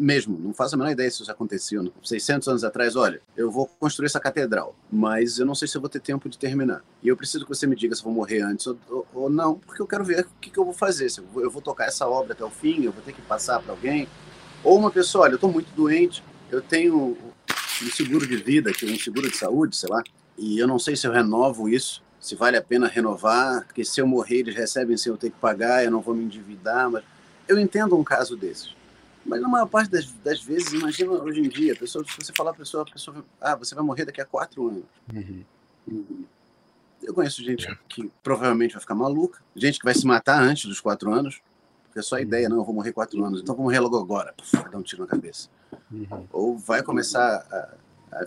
mesmo, 0.00 0.38
não 0.38 0.54
faço 0.54 0.74
a 0.74 0.78
menor 0.78 0.90
ideia 0.90 1.10
se 1.10 1.22
isso 1.22 1.30
aconteceu. 1.30 1.92
600 2.02 2.48
anos 2.48 2.64
atrás, 2.64 2.96
olha, 2.96 3.20
eu 3.36 3.50
vou 3.50 3.66
construir 3.66 4.06
essa 4.06 4.18
catedral, 4.18 4.74
mas 4.90 5.38
eu 5.38 5.44
não 5.44 5.54
sei 5.54 5.68
se 5.68 5.76
eu 5.76 5.80
vou 5.80 5.90
ter 5.90 6.00
tempo 6.00 6.28
de 6.28 6.38
terminar. 6.38 6.82
E 7.02 7.08
eu 7.08 7.16
preciso 7.16 7.44
que 7.44 7.54
você 7.54 7.66
me 7.66 7.76
diga 7.76 7.94
se 7.94 8.00
eu 8.00 8.04
vou 8.04 8.14
morrer 8.14 8.40
antes 8.40 8.66
ou, 8.66 8.78
ou, 8.88 9.06
ou 9.12 9.30
não, 9.30 9.58
porque 9.58 9.82
eu 9.82 9.86
quero 9.86 10.02
ver 10.02 10.20
o 10.20 10.40
que, 10.40 10.50
que 10.50 10.58
eu 10.58 10.64
vou 10.64 10.72
fazer. 10.72 11.10
Se 11.10 11.20
eu 11.20 11.24
vou, 11.26 11.42
eu 11.42 11.50
vou 11.50 11.60
tocar 11.60 11.84
essa 11.84 12.08
obra 12.08 12.32
até 12.32 12.42
o 12.42 12.50
fim, 12.50 12.82
eu 12.82 12.92
vou 12.92 13.02
ter 13.02 13.12
que 13.12 13.20
passar 13.22 13.60
para 13.60 13.72
alguém. 13.72 14.08
Ou 14.64 14.78
uma 14.78 14.90
pessoa, 14.90 15.24
olha, 15.24 15.32
eu 15.32 15.36
estou 15.36 15.52
muito 15.52 15.70
doente, 15.74 16.24
eu 16.50 16.62
tenho 16.62 17.16
um 17.82 17.90
seguro 17.90 18.26
de 18.26 18.36
vida, 18.36 18.72
que 18.72 18.86
um 18.86 18.98
seguro 18.98 19.30
de 19.30 19.36
saúde, 19.36 19.76
sei 19.76 19.90
lá, 19.90 20.02
e 20.36 20.58
eu 20.58 20.66
não 20.66 20.78
sei 20.78 20.96
se 20.96 21.06
eu 21.06 21.12
renovo 21.12 21.68
isso, 21.68 22.02
se 22.18 22.34
vale 22.34 22.56
a 22.56 22.62
pena 22.62 22.86
renovar, 22.86 23.64
porque 23.64 23.84
se 23.84 24.00
eu 24.00 24.06
morrer 24.06 24.38
eles 24.38 24.54
recebem 24.54 24.96
sem 24.96 25.10
eu 25.12 25.16
ter 25.16 25.30
que 25.30 25.38
pagar, 25.38 25.84
eu 25.84 25.90
não 25.90 26.00
vou 26.00 26.14
me 26.14 26.24
endividar, 26.24 26.90
mas 26.90 27.04
eu 27.46 27.58
entendo 27.58 27.96
um 27.96 28.04
caso 28.04 28.36
desses. 28.36 28.74
Mas 29.24 29.40
na 29.40 29.48
maior 29.48 29.66
parte 29.66 29.90
das, 29.90 30.06
das 30.24 30.42
vezes, 30.42 30.72
imagina 30.72 31.12
hoje 31.12 31.40
em 31.40 31.48
dia, 31.48 31.76
pessoa, 31.76 32.04
se 32.04 32.16
você 32.18 32.32
falar 32.32 32.52
a 32.52 32.54
pessoa, 32.54 32.82
a 32.82 32.90
pessoa, 32.90 33.24
ah, 33.40 33.54
você 33.54 33.74
vai 33.74 33.84
morrer 33.84 34.04
daqui 34.04 34.20
a 34.20 34.24
quatro 34.24 34.68
anos. 34.68 34.84
Uhum. 35.12 35.44
Uhum. 35.86 36.24
Eu 37.02 37.14
conheço 37.14 37.42
gente 37.42 37.68
é. 37.68 37.76
que 37.88 38.10
provavelmente 38.22 38.72
vai 38.72 38.80
ficar 38.80 38.94
maluca, 38.94 39.40
gente 39.54 39.78
que 39.78 39.84
vai 39.84 39.94
se 39.94 40.06
matar 40.06 40.42
antes 40.42 40.66
dos 40.66 40.80
quatro 40.80 41.12
anos, 41.12 41.40
porque 41.84 41.98
é 41.98 42.02
só 42.02 42.16
a 42.16 42.20
ideia, 42.20 42.48
não, 42.48 42.58
eu 42.58 42.64
vou 42.64 42.74
morrer 42.74 42.92
quatro 42.92 43.22
anos, 43.24 43.40
então 43.40 43.54
vou 43.54 43.64
morrer 43.64 43.80
logo 43.80 43.98
agora, 43.98 44.32
Puf, 44.36 44.52
dar 44.70 44.78
um 44.78 44.82
tiro 44.82 45.02
na 45.02 45.08
cabeça. 45.08 45.48
Uhum. 45.90 46.26
Ou 46.32 46.58
vai 46.58 46.82
começar 46.82 47.46
a, 47.50 48.18
a, 48.20 48.24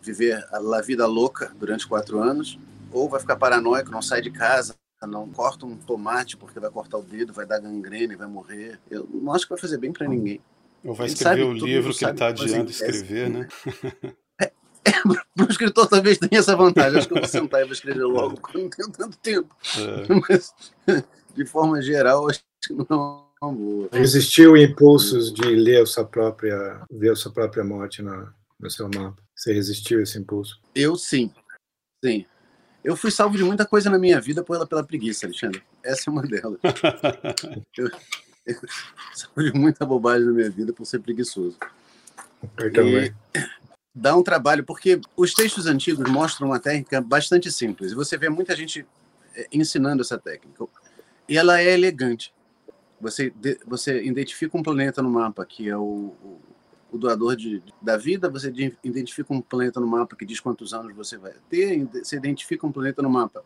viver 0.00 0.46
a 0.52 0.80
vida 0.80 1.06
louca 1.06 1.52
durante 1.58 1.86
quatro 1.86 2.20
anos, 2.20 2.58
ou 2.90 3.08
vai 3.08 3.20
ficar 3.20 3.36
paranoico, 3.36 3.90
não 3.90 4.02
sai 4.02 4.20
de 4.20 4.30
casa, 4.30 4.74
não 5.06 5.28
corta 5.28 5.66
um 5.66 5.76
tomate 5.76 6.36
porque 6.36 6.60
vai 6.60 6.70
cortar 6.70 6.98
o 6.98 7.02
dedo, 7.02 7.32
vai 7.32 7.46
dar 7.46 7.60
gangrena 7.60 8.12
e 8.12 8.16
vai 8.16 8.28
morrer. 8.28 8.78
Eu 8.90 9.08
não 9.12 9.32
acho 9.32 9.44
que 9.44 9.50
vai 9.50 9.60
fazer 9.60 9.78
bem 9.78 9.92
para 9.92 10.08
ninguém. 10.08 10.40
Ou 10.84 10.94
vai 10.94 11.06
escrever 11.06 11.44
o 11.44 11.52
livro 11.52 11.94
que 11.94 12.04
ele 12.04 12.12
está 12.12 12.28
adiando 12.28 12.70
escrever, 12.70 13.30
né? 13.30 13.48
É, 14.40 14.44
é, 14.84 14.92
para 15.36 15.46
o 15.46 15.50
escritor 15.50 15.88
talvez 15.88 16.18
tenha 16.18 16.40
essa 16.40 16.56
vantagem. 16.56 16.98
Acho 16.98 17.08
que 17.08 17.14
eu 17.14 17.20
vou 17.20 17.28
sentar 17.28 17.60
e 17.60 17.64
vou 17.64 17.72
escrever 17.72 18.04
logo, 18.04 18.40
porque 18.40 18.58
não 18.58 18.68
tenho 18.68 18.90
tanto 18.90 19.16
tempo. 19.18 19.54
É. 19.78 20.14
Mas, 20.28 20.54
de 21.34 21.46
forma 21.46 21.80
geral, 21.80 22.28
acho 22.28 22.42
que 22.60 22.72
não 22.72 23.26
é 23.40 23.44
uma 23.44 23.52
boa. 23.52 23.88
Existiu 23.92 24.56
impulsos 24.56 25.32
de 25.32 25.44
ler 25.44 25.82
a 25.82 25.86
sua 25.86 26.04
própria, 26.04 26.82
ver 26.90 27.12
a 27.12 27.16
sua 27.16 27.32
própria 27.32 27.62
morte 27.62 28.02
na, 28.02 28.32
no 28.58 28.70
seu 28.70 28.88
mapa? 28.88 29.22
Você 29.36 29.52
resistiu 29.52 30.00
a 30.00 30.02
esse 30.02 30.18
impulso? 30.18 30.60
Eu 30.74 30.96
sim. 30.96 31.32
Sim. 32.04 32.26
Eu 32.84 32.96
fui 32.96 33.10
salvo 33.10 33.36
de 33.36 33.44
muita 33.44 33.64
coisa 33.64 33.88
na 33.88 33.98
minha 33.98 34.20
vida 34.20 34.42
pela, 34.42 34.66
pela 34.66 34.84
preguiça, 34.84 35.26
Alexandre. 35.26 35.62
Essa 35.82 36.08
é 36.08 36.12
uma 36.12 36.22
delas. 36.22 36.58
eu, 37.76 37.90
eu 38.46 38.56
salvo 39.14 39.42
de 39.42 39.52
muita 39.52 39.86
bobagem 39.86 40.26
na 40.26 40.32
minha 40.32 40.50
vida 40.50 40.72
por 40.72 40.84
ser 40.84 41.00
preguiçoso. 41.00 41.56
Eu 42.58 42.72
também. 42.72 43.14
dá 43.94 44.16
um 44.16 44.22
trabalho, 44.22 44.64
porque 44.64 45.00
os 45.16 45.32
textos 45.32 45.66
antigos 45.66 46.10
mostram 46.10 46.48
uma 46.48 46.58
técnica 46.58 47.00
bastante 47.00 47.52
simples. 47.52 47.92
E 47.92 47.94
você 47.94 48.18
vê 48.18 48.28
muita 48.28 48.56
gente 48.56 48.84
é, 49.34 49.46
ensinando 49.52 50.02
essa 50.02 50.18
técnica. 50.18 50.66
E 51.28 51.38
ela 51.38 51.60
é 51.60 51.72
elegante. 51.72 52.34
Você, 53.00 53.32
você 53.66 54.02
identifica 54.02 54.56
um 54.56 54.62
planeta 54.62 55.02
no 55.02 55.10
mapa, 55.10 55.44
que 55.46 55.68
é 55.68 55.76
o, 55.76 55.80
o 55.80 56.40
doador 56.98 57.36
de, 57.36 57.62
da 57.80 57.96
vida, 57.96 58.28
você 58.28 58.52
identifica 58.84 59.32
um 59.32 59.40
planeta 59.40 59.80
no 59.80 59.86
mapa 59.86 60.16
que 60.16 60.24
diz 60.24 60.40
quantos 60.40 60.74
anos 60.74 60.94
você 60.94 61.16
vai 61.16 61.32
ter, 61.48 61.88
você 61.92 62.16
identifica 62.16 62.66
um 62.66 62.72
planeta 62.72 63.02
no 63.02 63.10
mapa 63.10 63.42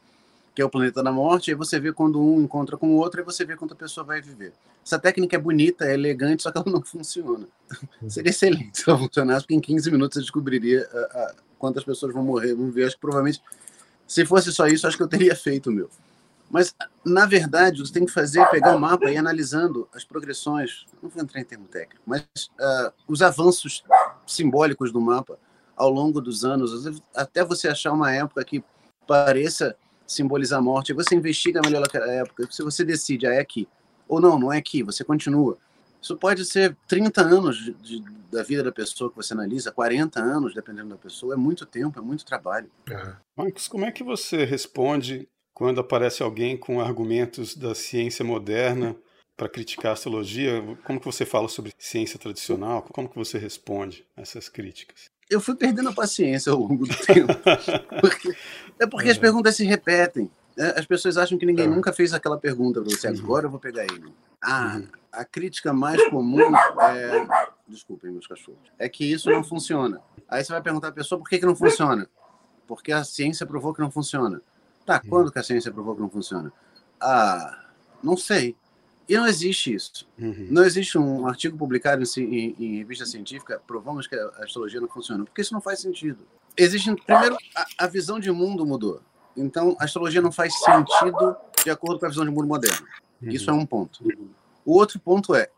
que 0.57 0.63
é 0.63 0.65
o 0.65 0.71
planeta 0.71 1.03
da 1.03 1.13
morte, 1.13 1.51
aí 1.51 1.55
você 1.55 1.79
vê 1.79 1.93
quando 1.93 2.19
um 2.19 2.41
encontra 2.41 2.79
com 2.79 2.89
o 2.89 2.97
outro 2.97 3.21
e 3.21 3.23
você 3.23 3.45
vê 3.45 3.55
quanto 3.55 3.75
a 3.75 3.77
pessoa 3.77 4.07
vai 4.07 4.23
viver. 4.23 4.55
Essa 4.83 4.99
técnica 4.99 5.37
é 5.37 5.39
bonita, 5.39 5.85
é 5.85 5.93
elegante, 5.93 6.43
só 6.43 6.51
que 6.51 6.57
ela 6.57 6.65
não 6.73 6.81
funciona. 6.81 7.47
Uhum. 8.01 8.09
Seria 8.09 8.31
excelente 8.31 8.79
se 8.79 8.89
ela 8.89 8.99
funcionasse, 8.99 9.43
porque 9.43 9.55
em 9.55 9.61
15 9.61 9.91
minutos 9.91 10.15
você 10.15 10.21
descobriria 10.23 10.89
a, 10.91 10.97
a, 10.97 11.35
quantas 11.59 11.85
pessoas 11.85 12.15
vão 12.15 12.25
morrer, 12.25 12.55
vão 12.55 12.71
ver. 12.71 12.87
Acho 12.87 12.95
que 12.95 13.03
provavelmente, 13.03 13.43
se 14.09 14.25
fosse 14.25 14.51
só 14.51 14.67
isso, 14.67 14.87
acho 14.87 14.97
que 14.97 15.03
eu 15.03 15.09
teria 15.09 15.37
feito 15.37 15.69
o 15.69 15.73
meu. 15.73 15.91
Mas, 16.51 16.75
na 17.05 17.27
verdade, 17.27 17.81
você 17.81 17.93
tem 17.93 18.07
que 18.07 18.13
fazer, 18.13 18.45
pegar 18.51 18.77
o 18.77 18.81
mapa 18.81 19.11
e 19.11 19.15
ir 19.15 19.19
analisando 19.19 19.89
as 19.93 20.05
progressões, 20.05 20.87
não 21.03 21.11
vou 21.11 21.23
entrar 21.23 21.41
em 21.41 21.45
termo 21.45 21.67
técnico, 21.67 22.03
mas 22.07 22.23
uh, 22.61 22.93
os 23.09 23.21
avanços 23.21 23.85
simbólicos 24.27 24.93
do 24.93 25.01
mapa 25.01 25.39
ao 25.77 25.91
longo 25.91 26.21
dos 26.21 26.45
anos, 26.45 27.03
até 27.15 27.45
você 27.45 27.69
achar 27.69 27.93
uma 27.93 28.13
época 28.13 28.45
que 28.45 28.65
pareça 29.07 29.77
simbolizar 30.07 30.61
a 30.61 30.63
morte, 30.63 30.93
você 30.93 31.15
investiga 31.15 31.61
melhor 31.63 31.83
aquela 31.85 32.07
época, 32.07 32.49
se 32.51 32.63
você 32.63 32.85
decide, 32.85 33.27
ah, 33.27 33.35
é 33.35 33.41
aqui, 33.41 33.69
ou 34.09 34.21
não, 34.21 34.39
não 34.39 34.53
é 34.53 34.59
aqui, 34.59 34.83
você 34.83 35.03
continua. 35.03 35.59
Isso 36.01 36.17
pode 36.17 36.45
ser 36.45 36.77
30 36.87 37.21
anos 37.23 37.57
de, 37.57 37.75
de, 37.75 38.05
da 38.31 38.43
vida 38.43 38.63
da 38.63 38.71
pessoa 38.71 39.11
que 39.11 39.17
você 39.17 39.35
analisa, 39.35 39.73
40 39.73 40.21
anos, 40.21 40.55
dependendo 40.55 40.91
da 40.91 40.97
pessoa, 40.97 41.35
é 41.35 41.37
muito 41.37 41.67
tempo, 41.67 41.99
é 41.99 42.03
muito 42.03 42.25
trabalho. 42.25 42.71
Marcos, 43.37 43.67
como 43.67 43.85
é 43.85 43.91
que 43.91 44.05
você 44.05 44.45
responde 44.45 45.29
quando 45.57 45.81
aparece 45.81 46.23
alguém 46.23 46.55
com 46.55 46.83
argumentos 46.83 47.57
da 47.57 47.75
ciência 47.75 48.23
moderna 48.23 48.95
para 49.35 49.49
criticar 49.49 49.93
a 49.93 49.93
astrologia, 49.95 50.63
como 50.85 51.01
que 51.01 51.07
você 51.07 51.25
fala 51.25 51.49
sobre 51.49 51.73
ciência 51.79 52.19
tradicional? 52.19 52.83
Como 52.83 53.09
que 53.09 53.17
você 53.17 53.39
responde 53.39 54.05
a 54.15 54.21
essas 54.21 54.51
críticas? 54.51 55.07
Eu 55.31 55.41
fui 55.41 55.57
perdendo 55.57 55.89
a 55.89 55.95
paciência 55.95 56.53
ao 56.53 56.59
longo 56.59 56.87
do 56.87 56.95
tempo. 56.95 57.33
porque, 58.03 58.37
é 58.79 58.87
porque 58.87 59.09
é. 59.09 59.13
as 59.13 59.17
perguntas 59.17 59.57
se 59.57 59.65
repetem. 59.65 60.31
É, 60.59 60.79
as 60.79 60.85
pessoas 60.85 61.17
acham 61.17 61.39
que 61.39 61.47
ninguém 61.47 61.65
é. 61.65 61.69
nunca 61.69 61.91
fez 61.91 62.13
aquela 62.13 62.37
pergunta 62.37 62.83
para 62.83 62.91
você. 62.91 63.09
Uhum. 63.09 63.19
Agora 63.19 63.47
eu 63.47 63.51
vou 63.51 63.59
pegar 63.59 63.85
ele. 63.85 64.13
Ah, 64.43 64.75
uhum. 64.77 64.89
a 65.11 65.25
crítica 65.25 65.73
mais 65.73 66.07
comum 66.11 66.55
é. 66.55 67.27
Desculpem, 67.67 68.11
meus 68.11 68.27
cachorros. 68.27 68.61
É 68.79 68.91
que 68.91 69.11
isso 69.11 69.31
não 69.31 69.43
funciona. 69.43 70.03
Aí 70.29 70.45
você 70.45 70.53
vai 70.53 70.61
perguntar 70.61 70.89
à 70.89 70.93
pessoa 70.93 71.19
por 71.19 71.27
que, 71.31 71.39
que 71.39 71.47
não 71.47 71.57
funciona. 71.57 72.07
Porque 72.67 72.93
a 72.93 73.03
ciência 73.03 73.47
provou 73.47 73.73
que 73.73 73.81
não 73.81 73.91
funciona. 73.91 74.43
Tá, 74.87 75.01
uhum. 75.03 75.11
quando 75.11 75.33
que 75.33 75.39
a 75.39 75.43
ciência 75.43 75.73
provou 75.73 75.97
que 75.97 76.01
não 76.01 76.09
funciona? 76.09 76.53
Ah, 77.01 77.67
não 78.03 78.17
sei. 78.17 78.57
E 79.09 79.17
não 79.17 79.27
existe 79.27 79.75
isso. 79.75 80.09
Uhum. 80.19 80.49
Não 80.51 80.65
existe 80.65 80.97
um 80.97 81.27
artigo 81.27 81.59
publicado 81.59 82.03
em, 82.03 82.21
em, 82.21 82.57
em, 82.59 82.79
revista 82.79 83.05
científica 83.05 83.61
provando 83.67 84.01
que 84.09 84.15
a 84.15 84.45
astrologia 84.45 84.81
não 84.81 84.89
funciona, 84.89 85.25
porque 85.25 85.43
isso 85.43 85.53
não 85.53 85.61
faz 85.61 85.81
sentido. 85.81 86.27
Existe, 86.57 86.95
primeiro, 87.05 87.37
a, 87.55 87.67
a, 87.85 87.87
visão 87.87 88.19
de 88.19 88.31
mundo 88.31 88.65
mudou. 88.65 89.01
Então, 89.37 89.77
a 89.79 89.85
astrologia 89.85 90.23
não 90.23 90.33
faz 90.33 90.59
sentido 90.59 91.37
de 91.63 91.71
acordo 91.71 92.01
com 92.01 92.07
a 92.07 92.09
visão 92.09 92.25
de 92.25 92.31
mundo 92.31 92.49
moderno. 92.49 92.87
Uhum. 93.23 93.31
Isso 93.31 93.51
é 93.51 93.53
um 93.53 93.67
ponto. 93.67 94.03
O 94.65 94.77
outro 94.77 94.99
ponto 94.99 95.35
é, 95.35 95.51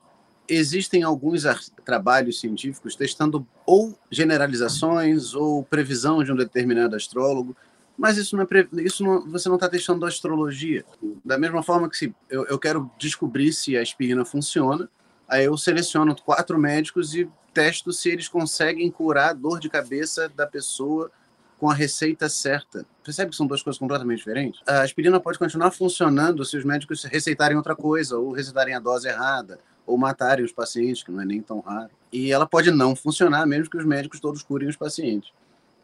existem 0.49 1.03
alguns 1.03 1.45
trabalhos 1.85 2.41
científicos 2.41 2.97
testando 2.97 3.47
ou 3.65 3.97
generalizações 4.11 5.35
ou 5.35 5.63
previsão 5.63 6.25
de 6.25 6.33
um 6.33 6.37
determinado 6.37 6.97
astrólogo 6.97 7.57
mas 7.99 8.17
isso 8.17 8.37
não 8.37 8.45
é 8.45 8.83
isso 8.85 9.03
não, 9.03 9.29
você 9.29 9.49
não 9.49 9.57
está 9.57 9.69
testando 9.69 10.05
a 10.05 10.09
astrologia. 10.09 10.85
Da 11.25 11.37
mesma 11.37 11.63
forma 11.65 11.91
que 11.91 11.97
se 11.97 12.15
eu, 12.31 12.47
eu 12.47 12.59
quero 12.59 12.89
descobrir 12.97 13.53
se 13.53 13.77
a 13.77 13.83
aspirina 13.83 14.25
funciona, 14.25 14.89
aí 15.29 15.45
eu 15.45 15.57
seleciono 15.59 16.15
quatro 16.15 16.57
médicos 16.59 17.15
e 17.15 17.29
testo 17.53 17.93
se 17.93 18.09
eles 18.09 18.29
conseguem 18.29 18.89
curar 18.89 19.31
a 19.31 19.33
dor 19.33 19.59
de 19.59 19.69
cabeça 19.69 20.29
da 20.29 20.47
pessoa 20.47 21.11
com 21.59 21.69
a 21.69 21.75
receita 21.75 22.29
certa. 22.29 22.87
Percebe 23.03 23.33
que 23.33 23.37
são 23.37 23.47
duas 23.47 23.63
coisas 23.63 23.81
completamente 23.81 24.19
diferentes? 24.19 24.61
A 24.65 24.83
aspirina 24.83 25.19
pode 25.19 25.41
continuar 25.41 25.73
funcionando 25.73 26.45
se 26.45 26.57
os 26.57 26.65
médicos 26.65 27.03
receitarem 27.03 27.57
outra 27.57 27.75
coisa, 27.75 28.17
ou 28.17 28.31
receitarem 28.31 28.75
a 28.75 28.79
dose 28.79 29.09
errada, 29.09 29.59
ou 29.85 29.99
matarem 29.99 30.45
os 30.45 30.53
pacientes, 30.53 31.03
que 31.03 31.11
não 31.11 31.21
é 31.21 31.25
nem 31.25 31.43
tão 31.43 31.59
raro. 31.59 31.91
E 32.13 32.31
ela 32.31 32.47
pode 32.47 32.71
não 32.71 32.95
funcionar, 32.95 33.45
mesmo 33.45 33.71
que 33.71 33.77
os 33.77 33.85
médicos 33.85 34.21
todos 34.21 34.41
curem 34.43 34.69
os 34.69 34.77
pacientes. 34.77 35.33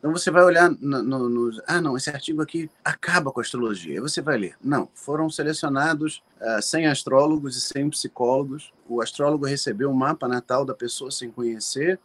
Então 0.04 0.14
você 0.14 0.30
vai 0.30 0.44
olhar 0.44 0.68
no, 0.68 1.02
no, 1.02 1.28
no, 1.30 1.62
ah 1.66 1.80
não, 1.80 1.96
esse 1.96 2.11
artigo 2.11 2.42
aqui 2.42 2.68
acaba 2.84 3.32
com 3.32 3.40
a 3.40 3.42
astrologia. 3.42 4.02
Você 4.02 4.20
vai 4.20 4.37
ler. 4.37 4.54
Não, 4.62 4.87
foram 4.92 5.30
selecionados 5.30 6.23
uh, 6.42 6.58
ah, 6.58 6.61
100 6.61 6.88
astrólogos 6.88 7.56
e 7.56 7.61
100 7.62 7.88
psicólogos. 7.88 8.70
O 8.87 9.00
astrólogo 9.00 9.46
recebeu 9.46 9.90
o 9.90 9.96
mapa 9.96 10.28
natal 10.28 10.62
da 10.62 10.75
pessoa 10.75 11.11
sem 11.11 11.30
conhecer, 11.30 11.99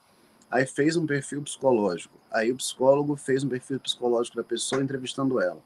aí 0.49 0.65
fez 0.65 0.95
um 0.95 1.05
perfil 1.05 1.41
psicológico. 1.41 2.17
Aí 2.31 2.53
o 2.53 2.55
psicólogo 2.55 3.17
fez 3.17 3.43
um 3.43 3.49
perfil 3.49 3.81
psicológico 3.81 4.37
da 4.37 4.45
pessoa 4.45 4.81
entrevistando 4.81 5.41
ela 5.41 5.61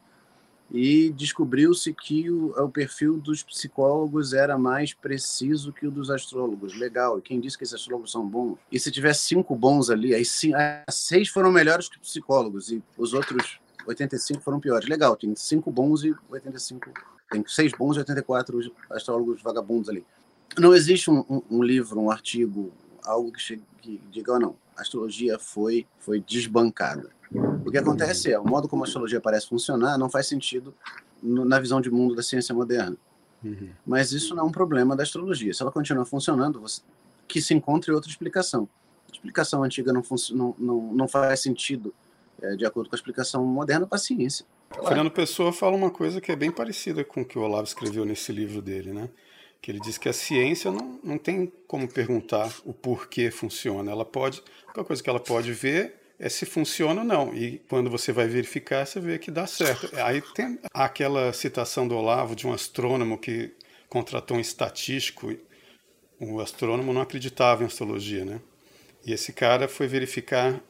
e 0.74 1.12
descobriu-se 1.12 1.94
que 1.94 2.32
o, 2.32 2.48
o, 2.58 2.68
perfil 2.68 3.18
dos 3.18 3.44
psicólogos 3.44 4.34
era 4.34 4.58
mais 4.58 4.92
preciso 4.92 5.72
que 5.72 5.86
o 5.86 5.92
dos 5.92 6.10
astrólogos. 6.10 6.74
Legal. 6.76 7.20
E 7.20 7.22
quem 7.22 7.40
disse 7.40 7.56
que 7.56 7.64
esses 7.64 7.76
astrólogos 7.76 8.12
são 8.12 8.28
bons? 8.28 8.58
E 8.72 8.80
se 8.80 8.92
tiver 8.92 9.14
cinco 9.14 9.56
bons 9.56 9.92
ali, 9.92 10.16
aí 10.16 10.26
seis 10.90 11.30
foram 11.30 11.52
melhores 11.52 11.88
que 11.88 12.00
psicólogos 12.00 12.72
e 12.72 12.82
os 12.98 13.14
outros 13.14 13.60
85 13.86 14.42
foram 14.42 14.60
piores. 14.60 14.90
Legal, 14.90 15.16
tem 15.16 15.36
cinco 15.36 15.70
bons 15.70 16.04
e 16.04 16.16
85. 16.30 16.92
Tem 17.30 17.44
seis 17.48 17.72
bons 17.72 17.96
e 17.96 18.00
84 18.00 18.74
astrólogos 18.90 19.44
vagabundos 19.44 19.90
ali. 19.90 20.04
Não 20.58 20.74
existe 20.74 21.12
um, 21.12 21.20
um, 21.30 21.42
um 21.52 21.64
livro, 21.64 22.00
um 22.00 22.10
artigo, 22.10 22.72
algo 23.06 23.32
que, 23.32 23.42
chegue, 23.42 23.64
que 23.82 24.02
diga, 24.12 24.34
oh, 24.34 24.40
não, 24.40 24.56
a 24.76 24.82
astrologia 24.82 25.38
foi, 25.40 25.86
foi 26.00 26.20
desbancada. 26.20 27.10
O 27.66 27.72
que 27.72 27.78
acontece 27.78 28.32
é, 28.32 28.40
o 28.40 28.46
modo 28.46 28.68
como 28.68 28.84
a 28.84 28.88
astrologia 28.88 29.20
parece 29.20 29.48
funcionar 29.48 29.98
não 29.98 30.10
faz 30.10 30.28
sentido 30.28 30.74
no, 31.22 31.44
na 31.44 31.60
visão 31.60 31.82
de 31.82 31.90
mundo 31.90 32.16
da 32.16 32.22
ciência 32.22 32.54
moderna. 32.54 32.96
Uhum. 33.44 33.70
Mas 33.86 34.12
isso 34.12 34.36
não 34.36 34.44
é 34.44 34.46
um 34.48 34.52
problema 34.52 34.96
da 34.96 35.04
astrologia. 35.04 35.54
Se 35.54 35.62
ela 35.62 35.72
continuar 35.72 36.06
funcionando, 36.06 36.62
você, 36.62 36.82
que 37.28 37.42
se 37.42 37.54
encontre 37.54 37.92
outra 37.92 38.10
explicação. 38.10 38.68
A 39.10 39.12
explicação 39.12 39.64
antiga 39.64 39.92
não, 39.92 40.04
não, 40.32 40.56
não, 40.58 40.94
não 40.94 41.08
faz 41.08 41.42
sentido 41.42 41.94
é, 42.42 42.56
de 42.56 42.66
acordo 42.66 42.90
com 42.90 42.96
a 42.96 42.98
explicação 42.98 43.44
moderna, 43.46 43.88
paciência. 43.88 44.46
Fernando 44.88 45.12
Pessoa 45.12 45.54
fala 45.54 45.76
uma 45.76 45.92
coisa 45.92 46.20
que 46.20 46.32
é 46.32 46.36
bem 46.36 46.52
parecida 46.52 47.04
com 47.04 47.22
o 47.22 47.26
que 47.26 47.38
o 47.38 47.42
Olavo 47.42 47.64
escreveu 47.64 48.06
nesse 48.06 48.32
livro 48.32 48.62
dele, 48.62 48.92
né? 48.92 49.10
Que 49.64 49.72
ele 49.72 49.80
diz 49.80 49.98
que 49.98 50.10
a 50.10 50.14
ciência 50.14 50.70
não, 50.70 51.00
não 51.02 51.18
tem 51.18 51.50
como 51.66 51.88
perguntar 51.88 52.54
o 52.66 52.74
porquê 52.74 53.32
funciona. 53.32 53.90
Ela 53.90 54.04
pode, 54.04 54.40
a 54.40 54.66
única 54.66 54.84
coisa 54.84 55.02
que 55.02 55.10
ela 55.10 55.22
pode 55.22 55.54
ver 55.54 55.96
é 56.20 56.28
se 56.28 56.46
funciona 56.46 57.00
ou 57.00 57.08
não. 57.08 57.34
E 57.34 57.60
quando 57.70 57.90
você 57.90 58.12
vai 58.12 58.28
verificar, 58.28 58.86
você 58.86 59.00
vê 59.00 59.18
que 59.18 59.32
dá 59.32 59.48
certo. 59.48 59.90
Aí 60.04 60.22
tem 60.36 60.60
aquela 60.74 61.32
citação 61.32 61.88
do 61.88 61.96
Olavo 61.96 62.36
de 62.36 62.46
um 62.46 62.52
astrônomo 62.52 63.18
que 63.18 63.54
contratou 63.88 64.36
um 64.36 64.42
estatístico. 64.42 65.34
O 66.20 66.42
astrônomo 66.42 66.92
não 66.92 67.00
acreditava 67.00 67.64
em 67.64 67.68
astrologia, 67.68 68.26
né? 68.26 68.42
E 69.06 69.14
esse 69.14 69.32
cara 69.32 69.70
foi 69.70 69.88
verificar 69.88 70.62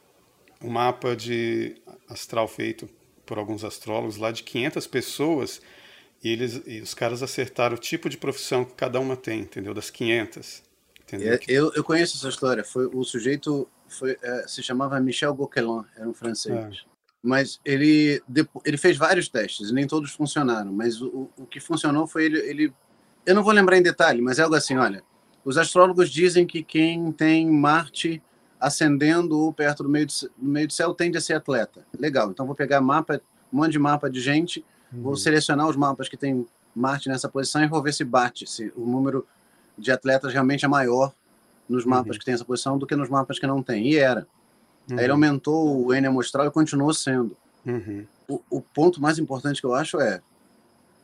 um 0.61 0.69
mapa 0.69 1.15
de 1.15 1.81
astral 2.07 2.47
feito 2.47 2.87
por 3.25 3.39
alguns 3.39 3.63
astrólogos 3.63 4.17
lá 4.17 4.29
de 4.29 4.43
500 4.43 4.85
pessoas 4.85 5.61
e 6.23 6.29
eles 6.29 6.61
e 6.65 6.79
os 6.81 6.93
caras 6.93 7.21
acertaram 7.21 7.75
o 7.75 7.79
tipo 7.79 8.07
de 8.09 8.17
profissão 8.17 8.63
que 8.63 8.73
cada 8.73 8.99
uma 8.99 9.17
tem, 9.17 9.41
entendeu? 9.41 9.73
Das 9.73 9.89
500. 9.89 10.63
Entendeu? 11.03 11.33
É, 11.33 11.39
eu, 11.47 11.71
eu 11.75 11.83
conheço 11.83 12.17
essa 12.17 12.29
história. 12.29 12.63
Foi 12.63 12.85
o 12.85 13.03
sujeito 13.03 13.67
foi, 13.87 14.17
é, 14.21 14.47
se 14.47 14.63
chamava 14.63 14.99
Michel 14.99 15.33
Gauquelin, 15.33 15.83
era 15.95 16.07
um 16.07 16.13
francês. 16.13 16.55
É. 16.55 16.71
Mas 17.21 17.59
ele, 17.63 18.21
ele 18.65 18.77
fez 18.77 18.97
vários 18.97 19.29
testes, 19.29 19.71
nem 19.71 19.87
todos 19.87 20.11
funcionaram. 20.11 20.73
Mas 20.73 21.01
o, 21.01 21.29
o 21.37 21.45
que 21.45 21.59
funcionou 21.59 22.05
foi 22.05 22.25
ele, 22.25 22.39
ele. 22.39 22.73
Eu 23.25 23.35
não 23.35 23.43
vou 23.43 23.53
lembrar 23.53 23.77
em 23.77 23.83
detalhe, 23.83 24.21
mas 24.21 24.39
é 24.39 24.41
algo 24.41 24.55
assim: 24.55 24.75
olha, 24.75 25.03
os 25.45 25.57
astrólogos 25.57 26.09
dizem 26.09 26.45
que 26.45 26.63
quem 26.63 27.11
tem 27.11 27.49
Marte 27.49 28.21
ascendendo 28.59 29.37
ou 29.37 29.53
perto 29.53 29.83
do 29.83 29.89
meio, 29.89 30.07
do 30.07 30.49
meio 30.49 30.67
do 30.67 30.73
céu 30.73 30.93
tende 30.93 31.17
a 31.17 31.21
ser 31.21 31.33
atleta. 31.33 31.85
Legal, 31.97 32.29
então 32.31 32.45
vou 32.45 32.55
pegar 32.55 32.81
mapa, 32.81 33.21
um 33.51 33.57
monte 33.57 33.73
de 33.73 33.79
mapa 33.79 34.09
de 34.09 34.19
gente, 34.21 34.65
uhum. 34.93 35.01
vou 35.01 35.15
selecionar 35.15 35.67
os 35.67 35.75
mapas 35.75 36.07
que 36.07 36.17
tem 36.17 36.45
Marte 36.75 37.07
nessa 37.07 37.29
posição 37.29 37.63
e 37.63 37.67
vou 37.67 37.81
ver 37.83 37.93
se 37.93 38.03
bate, 38.03 38.49
se 38.49 38.73
o 38.75 38.85
número 38.85 39.27
de 39.77 39.91
atletas 39.91 40.33
realmente 40.33 40.65
é 40.65 40.67
maior 40.67 41.13
nos 41.69 41.85
mapas 41.85 42.15
uhum. 42.15 42.19
que 42.19 42.25
tem 42.25 42.33
essa 42.33 42.45
posição 42.45 42.77
do 42.77 42.87
que 42.87 42.95
nos 42.95 43.09
mapas 43.09 43.39
que 43.39 43.47
não 43.47 43.61
tem. 43.61 43.87
E 43.87 43.97
era. 43.97 44.27
Uhum. 44.89 44.97
Aí 44.97 45.05
ele 45.05 45.07
uhum. 45.09 45.17
aumentou 45.17 45.85
o 45.85 45.93
N 45.93 46.07
amostral 46.07 46.47
e 46.47 46.51
continuou 46.51 46.93
sendo. 46.93 47.37
Uhum. 47.65 48.05
O, 48.27 48.41
o, 48.49 48.61
ponto 48.61 49.01
mais 49.01 49.19
importante 49.19 49.61
que 49.61 49.67
eu 49.67 49.73
acho 49.73 49.99
é: 49.99 50.21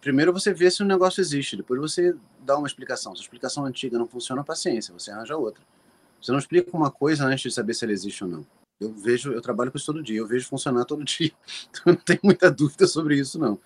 primeiro 0.01 0.33
você 0.33 0.53
vê 0.53 0.69
se 0.71 0.81
o 0.81 0.85
negócio 0.85 1.21
existe, 1.21 1.55
depois 1.55 1.79
você 1.79 2.15
dá 2.41 2.57
uma 2.57 2.67
explicação. 2.67 3.15
Se 3.15 3.21
a 3.21 3.23
explicação 3.23 3.65
antiga 3.65 3.97
não 3.97 4.07
funciona, 4.07 4.43
paciência, 4.43 4.93
você 4.93 5.11
arranja 5.11 5.37
outra. 5.37 5.63
Você 6.21 6.31
não 6.31 6.39
explica 6.39 6.75
uma 6.75 6.91
coisa 6.91 7.25
antes 7.25 7.43
de 7.43 7.51
saber 7.51 7.73
se 7.73 7.85
ela 7.85 7.93
existe 7.93 8.23
ou 8.23 8.29
não. 8.29 8.45
Eu 8.79 8.91
vejo, 8.93 9.31
eu 9.31 9.41
trabalho 9.41 9.71
com 9.71 9.77
isso 9.77 9.85
todo 9.85 10.01
dia, 10.01 10.17
eu 10.17 10.27
vejo 10.27 10.47
funcionar 10.47 10.85
todo 10.85 11.03
dia. 11.05 11.31
Então 11.69 11.93
não 11.93 11.95
tenho 11.95 12.19
muita 12.23 12.49
dúvida 12.49 12.87
sobre 12.87 13.17
isso, 13.17 13.37
não. 13.37 13.59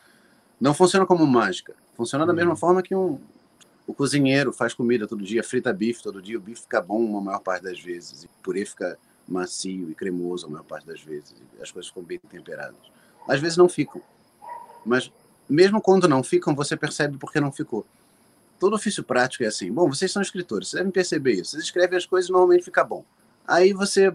Não 0.63 0.73
funciona 0.73 1.05
como 1.05 1.27
mágica. 1.27 1.75
Funciona 1.93 2.25
da 2.25 2.31
uhum. 2.31 2.37
mesma 2.37 2.55
forma 2.55 2.81
que 2.81 2.95
um, 2.95 3.19
o 3.85 3.93
cozinheiro 3.93 4.53
faz 4.53 4.73
comida 4.73 5.05
todo 5.05 5.21
dia, 5.21 5.43
frita 5.43 5.73
bife 5.73 6.01
todo 6.01 6.21
dia, 6.21 6.37
o 6.37 6.41
bife 6.41 6.61
fica 6.61 6.79
bom 6.79 7.17
a 7.17 7.21
maior 7.21 7.39
parte 7.39 7.63
das 7.63 7.77
vezes, 7.81 8.23
e 8.23 8.27
o 8.27 8.29
purê 8.41 8.63
fica 8.63 8.97
macio 9.27 9.91
e 9.91 9.93
cremoso 9.93 10.47
a 10.47 10.49
maior 10.49 10.63
parte 10.63 10.87
das 10.87 11.01
vezes, 11.01 11.35
e 11.59 11.61
as 11.61 11.69
coisas 11.69 11.89
ficam 11.89 12.01
bem 12.01 12.17
temperadas. 12.29 12.79
Às 13.27 13.41
vezes 13.41 13.57
não 13.57 13.67
ficam, 13.67 14.01
mas 14.85 15.11
mesmo 15.49 15.81
quando 15.81 16.07
não 16.07 16.23
ficam, 16.23 16.55
você 16.55 16.77
percebe 16.77 17.17
porque 17.17 17.41
não 17.41 17.51
ficou 17.51 17.85
todo 18.57 18.77
ofício 18.77 19.03
prático 19.03 19.43
é 19.43 19.47
assim. 19.47 19.69
Bom, 19.69 19.89
vocês 19.89 20.09
são 20.09 20.21
escritores, 20.21 20.69
vocês 20.69 20.79
devem 20.79 20.93
perceber 20.93 21.33
isso. 21.33 21.51
Vocês 21.51 21.63
escrevem 21.63 21.97
as 21.97 22.05
coisas 22.05 22.29
e 22.29 22.31
normalmente 22.31 22.63
fica 22.63 22.81
bom. 22.81 23.03
Aí 23.45 23.73
você 23.73 24.07
eh, 24.07 24.13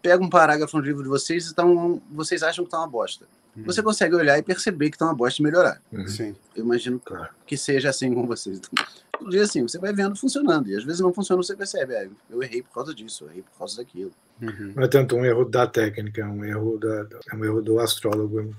pega 0.00 0.24
um 0.24 0.30
parágrafo 0.30 0.78
no 0.78 0.82
livro 0.82 1.02
de 1.02 1.10
vocês 1.10 1.50
e 1.50 1.54
tão, 1.54 2.00
vocês 2.10 2.42
acham 2.42 2.64
que 2.64 2.68
está 2.68 2.78
uma 2.78 2.88
bosta. 2.88 3.26
Você 3.56 3.82
consegue 3.82 4.14
olhar 4.14 4.38
e 4.38 4.42
perceber 4.42 4.90
que 4.90 4.96
está 4.96 5.06
uma 5.06 5.14
bosta 5.14 5.42
melhorar. 5.42 5.82
Uhum. 5.92 6.06
Sim. 6.06 6.36
Eu 6.54 6.64
imagino 6.64 7.00
claro. 7.00 7.28
que 7.46 7.56
seja 7.56 7.90
assim 7.90 8.14
com 8.14 8.26
vocês. 8.26 8.58
Então, 8.58 8.86
todo 9.18 9.30
dia 9.30 9.42
assim, 9.42 9.62
você 9.62 9.78
vai 9.78 9.92
vendo 9.92 10.16
funcionando. 10.16 10.68
E 10.68 10.76
às 10.76 10.84
vezes 10.84 11.00
não 11.00 11.12
funciona, 11.12 11.42
você 11.42 11.56
percebe. 11.56 11.96
Ah, 11.96 12.08
eu 12.30 12.42
errei 12.42 12.62
por 12.62 12.72
causa 12.72 12.94
disso, 12.94 13.24
eu 13.24 13.30
errei 13.30 13.42
por 13.42 13.58
causa 13.58 13.76
daquilo. 13.76 14.12
Uhum. 14.40 14.72
Não 14.76 14.82
é 14.82 14.88
tanto 14.88 15.16
um 15.16 15.24
erro 15.24 15.44
da 15.44 15.66
técnica, 15.66 16.22
é 16.22 16.26
um 16.26 16.44
erro, 16.44 16.78
da, 16.78 17.06
é 17.30 17.36
um 17.36 17.44
erro 17.44 17.60
do 17.60 17.80
astrólogo 17.80 18.54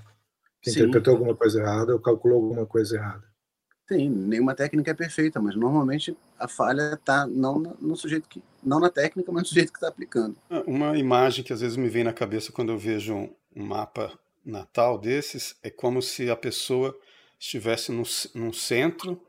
que 0.60 0.70
interpretou 0.70 1.14
alguma 1.14 1.34
coisa 1.34 1.60
errada 1.60 1.92
ou 1.92 1.98
calculou 1.98 2.42
alguma 2.42 2.66
coisa 2.66 2.96
errada. 2.96 3.24
Sim, 3.88 4.08
nenhuma 4.08 4.54
técnica 4.54 4.92
é 4.92 4.94
perfeita, 4.94 5.40
mas 5.40 5.56
normalmente 5.56 6.16
a 6.38 6.46
falha 6.46 6.94
está 6.94 7.26
não 7.26 7.76
no 7.80 7.96
sujeito 7.96 8.28
que 8.28 8.42
não 8.62 8.78
na 8.78 8.88
técnica, 8.88 9.30
mas 9.32 9.42
no 9.42 9.48
sujeito 9.48 9.72
que 9.72 9.78
está 9.78 9.88
aplicando. 9.88 10.36
É, 10.48 10.60
uma 10.60 10.96
imagem 10.96 11.44
que 11.44 11.52
às 11.52 11.60
vezes 11.60 11.76
me 11.76 11.88
vem 11.88 12.04
na 12.04 12.12
cabeça 12.12 12.52
quando 12.52 12.70
eu 12.70 12.78
vejo 12.78 13.28
um 13.54 13.64
mapa 13.64 14.12
natal 14.44 14.98
desses 14.98 15.56
é 15.62 15.70
como 15.70 16.02
se 16.02 16.30
a 16.30 16.36
pessoa 16.36 16.98
estivesse 17.38 17.90
no, 17.92 18.02
num 18.34 18.52
centro 18.52 19.20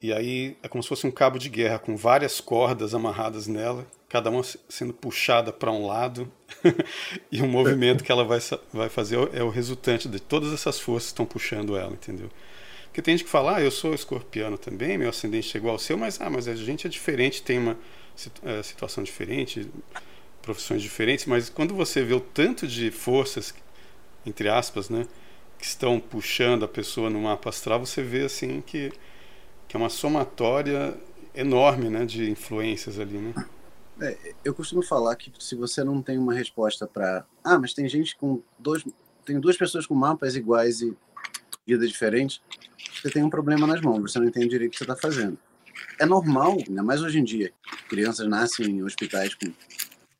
e 0.00 0.12
aí 0.12 0.56
é 0.62 0.68
como 0.68 0.82
se 0.82 0.88
fosse 0.88 1.06
um 1.06 1.10
cabo 1.10 1.38
de 1.38 1.48
guerra 1.48 1.78
com 1.78 1.96
várias 1.96 2.40
cordas 2.40 2.94
amarradas 2.94 3.46
nela, 3.46 3.86
cada 4.08 4.30
uma 4.30 4.42
sendo 4.68 4.94
puxada 4.94 5.52
para 5.52 5.72
um 5.72 5.86
lado 5.86 6.30
e 7.32 7.42
o 7.42 7.46
movimento 7.46 8.04
que 8.04 8.12
ela 8.12 8.24
vai, 8.24 8.38
vai 8.72 8.88
fazer 8.88 9.16
é 9.34 9.42
o 9.42 9.50
resultante 9.50 10.08
de 10.08 10.20
todas 10.20 10.52
essas 10.52 10.78
forças 10.78 11.10
que 11.10 11.14
estão 11.14 11.26
puxando 11.26 11.76
ela, 11.76 11.92
entendeu? 11.92 12.30
Porque 12.84 13.02
tem 13.02 13.16
gente 13.16 13.24
que 13.24 13.30
fala, 13.30 13.56
ah, 13.56 13.60
eu 13.60 13.70
sou 13.70 13.94
escorpiano 13.94 14.56
também, 14.56 14.96
meu 14.96 15.10
ascendente 15.10 15.54
é 15.56 15.58
igual 15.58 15.74
ao 15.74 15.78
seu, 15.78 15.96
mas, 15.96 16.20
ah, 16.20 16.30
mas 16.30 16.48
a 16.48 16.54
gente 16.54 16.86
é 16.86 16.90
diferente, 16.90 17.42
tem 17.42 17.58
uma 17.58 17.76
é, 18.44 18.62
situação 18.62 19.04
diferente, 19.04 19.68
profissões 20.40 20.80
diferentes, 20.80 21.26
mas 21.26 21.50
quando 21.50 21.74
você 21.74 22.02
vê 22.02 22.14
o 22.14 22.20
tanto 22.20 22.66
de 22.66 22.90
forças, 22.90 23.54
entre 24.28 24.48
aspas, 24.48 24.88
né, 24.88 25.06
que 25.58 25.64
estão 25.64 25.98
puxando 25.98 26.64
a 26.64 26.68
pessoa 26.68 27.10
no 27.10 27.20
mapa 27.22 27.48
astral, 27.48 27.84
você 27.84 28.02
vê 28.02 28.24
assim 28.24 28.60
que, 28.60 28.92
que 29.66 29.76
é 29.76 29.78
uma 29.78 29.88
somatória 29.88 30.96
enorme 31.34 31.88
né, 31.88 32.04
de 32.04 32.30
influências 32.30 32.98
ali, 32.98 33.18
né? 33.18 33.34
É, 34.00 34.34
eu 34.44 34.54
costumo 34.54 34.82
falar 34.82 35.16
que 35.16 35.32
se 35.40 35.56
você 35.56 35.82
não 35.82 36.00
tem 36.00 36.18
uma 36.18 36.32
resposta 36.32 36.86
para, 36.86 37.24
ah, 37.42 37.58
mas 37.58 37.74
tem 37.74 37.88
gente 37.88 38.16
com 38.16 38.40
dois, 38.58 38.84
tem 39.24 39.40
duas 39.40 39.56
pessoas 39.56 39.86
com 39.86 39.94
mapas 39.94 40.36
iguais 40.36 40.80
e 40.80 40.96
vida 41.66 41.86
diferente, 41.86 42.40
você 42.94 43.10
tem 43.10 43.22
um 43.24 43.30
problema 43.30 43.66
nas 43.66 43.80
mãos, 43.80 44.12
você 44.12 44.18
não 44.20 44.28
entende 44.28 44.48
direito 44.48 44.70
o 44.70 44.72
que 44.72 44.78
você 44.78 44.84
está 44.84 44.96
fazendo. 44.96 45.36
É 45.98 46.06
normal, 46.06 46.58
ainda 46.66 46.82
mais 46.82 47.02
hoje 47.02 47.18
em 47.18 47.24
dia, 47.24 47.52
crianças 47.88 48.28
nascem 48.28 48.66
em 48.66 48.82
hospitais 48.82 49.34
com 49.34 49.52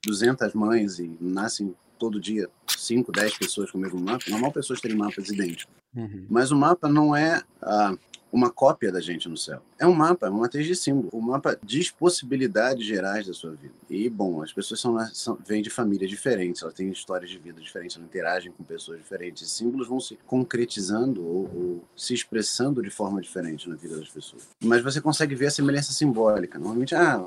200 0.05 0.55
mães 0.55 0.99
e 0.99 1.11
nascem 1.21 1.75
todo 1.99 2.21
dia 2.21 2.49
5, 2.67 3.13
10 3.13 3.39
pessoas 3.39 3.71
com 3.71 3.79
o 3.79 3.81
mesmo 3.81 4.01
mapa. 4.01 4.25
Normal 4.29 4.53
pessoas 4.53 4.81
terem 4.81 4.97
mapas 4.97 5.29
idênticos. 5.29 5.75
Uhum. 5.95 6.27
Mas 6.29 6.51
o 6.51 6.57
mapa 6.57 6.89
não 6.89 7.15
é 7.15 7.43
ah, 7.63 7.95
uma 8.33 8.51
cópia 8.51 8.93
da 8.93 9.01
gente 9.01 9.29
no 9.29 9.37
céu. 9.37 9.63
É 9.79 9.87
um 9.87 9.95
mapa, 9.95 10.27
é 10.27 10.31
uma 10.31 10.41
matriz 10.41 10.67
de 10.67 10.77
símbolo. 10.77 11.09
O 11.13 11.21
mapa 11.21 11.59
diz 11.63 11.91
possibilidades 11.91 12.87
gerais 12.87 13.27
da 13.27 13.33
sua 13.33 13.53
vida. 13.53 13.75
E, 13.89 14.09
bom, 14.09 14.43
as 14.43 14.53
pessoas 14.53 14.81
são, 14.81 14.99
são, 15.13 15.39
vêm 15.47 15.63
de 15.63 15.71
famílias 15.71 16.11
diferentes, 16.11 16.63
elas 16.63 16.75
têm 16.75 16.91
histórias 16.91 17.31
de 17.31 17.39
vida 17.39 17.61
diferentes, 17.61 17.97
elas 17.97 18.09
interagem 18.09 18.53
com 18.53 18.65
pessoas 18.65 18.99
diferentes. 18.99 19.43
E 19.43 19.51
símbolos 19.51 19.89
vão 19.89 20.01
se 20.01 20.19
concretizando 20.27 21.25
ou, 21.25 21.51
ou, 21.55 21.85
se 21.97 22.15
expressando 22.15 22.83
de 22.83 22.91
forma 22.91 23.21
diferente 23.21 23.69
na 23.69 23.77
vida 23.77 23.97
das 23.99 24.09
pessoas. 24.09 24.49
Mas 24.63 24.83
você 24.83 25.01
consegue 25.01 25.35
ver 25.35 25.47
a 25.47 25.51
semelhança 25.51 25.93
simbólica. 25.93 26.59
Normalmente, 26.59 26.95
ah, 26.95 27.25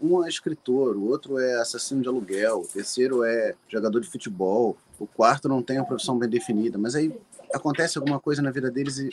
um 0.00 0.24
é 0.24 0.28
escritor, 0.28 0.96
o 0.96 1.08
outro 1.08 1.38
é 1.38 1.60
assassino 1.60 2.02
de 2.02 2.08
aluguel, 2.08 2.60
o 2.60 2.66
terceiro 2.66 3.24
é 3.24 3.54
jogador 3.68 4.00
de 4.00 4.08
futebol, 4.08 4.76
o 4.98 5.06
quarto 5.06 5.48
não 5.48 5.62
tem 5.62 5.78
uma 5.78 5.86
profissão 5.86 6.18
bem 6.18 6.28
definida. 6.28 6.78
Mas 6.78 6.94
aí 6.94 7.12
acontece 7.52 7.98
alguma 7.98 8.20
coisa 8.20 8.42
na 8.42 8.50
vida 8.50 8.70
deles 8.70 8.98
e 8.98 9.10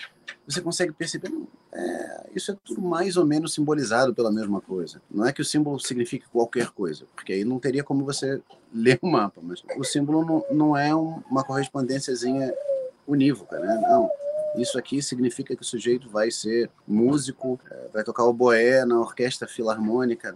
você 0.47 0.61
consegue 0.61 0.93
perceber, 0.93 1.31
é, 1.71 2.29
isso 2.35 2.51
é 2.51 2.57
tudo 2.63 2.81
mais 2.81 3.17
ou 3.17 3.25
menos 3.25 3.53
simbolizado 3.53 4.13
pela 4.13 4.31
mesma 4.31 4.61
coisa. 4.61 5.01
Não 5.09 5.25
é 5.25 5.33
que 5.33 5.41
o 5.41 5.45
símbolo 5.45 5.79
signifique 5.79 6.27
qualquer 6.29 6.69
coisa, 6.69 7.05
porque 7.15 7.33
aí 7.33 7.43
não 7.43 7.59
teria 7.59 7.83
como 7.83 8.05
você 8.05 8.41
ler 8.73 8.99
o 9.01 9.07
mapa, 9.07 9.41
mas 9.43 9.63
o 9.77 9.83
símbolo 9.83 10.25
não, 10.25 10.45
não 10.51 10.77
é 10.77 10.95
um, 10.95 11.21
uma 11.29 11.43
correspondênciazinha 11.43 12.53
unívoca, 13.07 13.59
né? 13.59 13.79
Não. 13.89 14.09
Isso 14.55 14.77
aqui 14.79 15.01
significa 15.03 15.55
que 15.55 15.61
o 15.61 15.65
sujeito 15.65 16.09
vai 16.09 16.31
ser 16.31 16.69
músico, 16.87 17.59
é, 17.69 17.89
vai 17.93 18.03
tocar 18.03 18.23
o 18.23 18.33
boé 18.33 18.85
na 18.85 18.99
orquestra 18.99 19.47
filarmônica, 19.47 20.35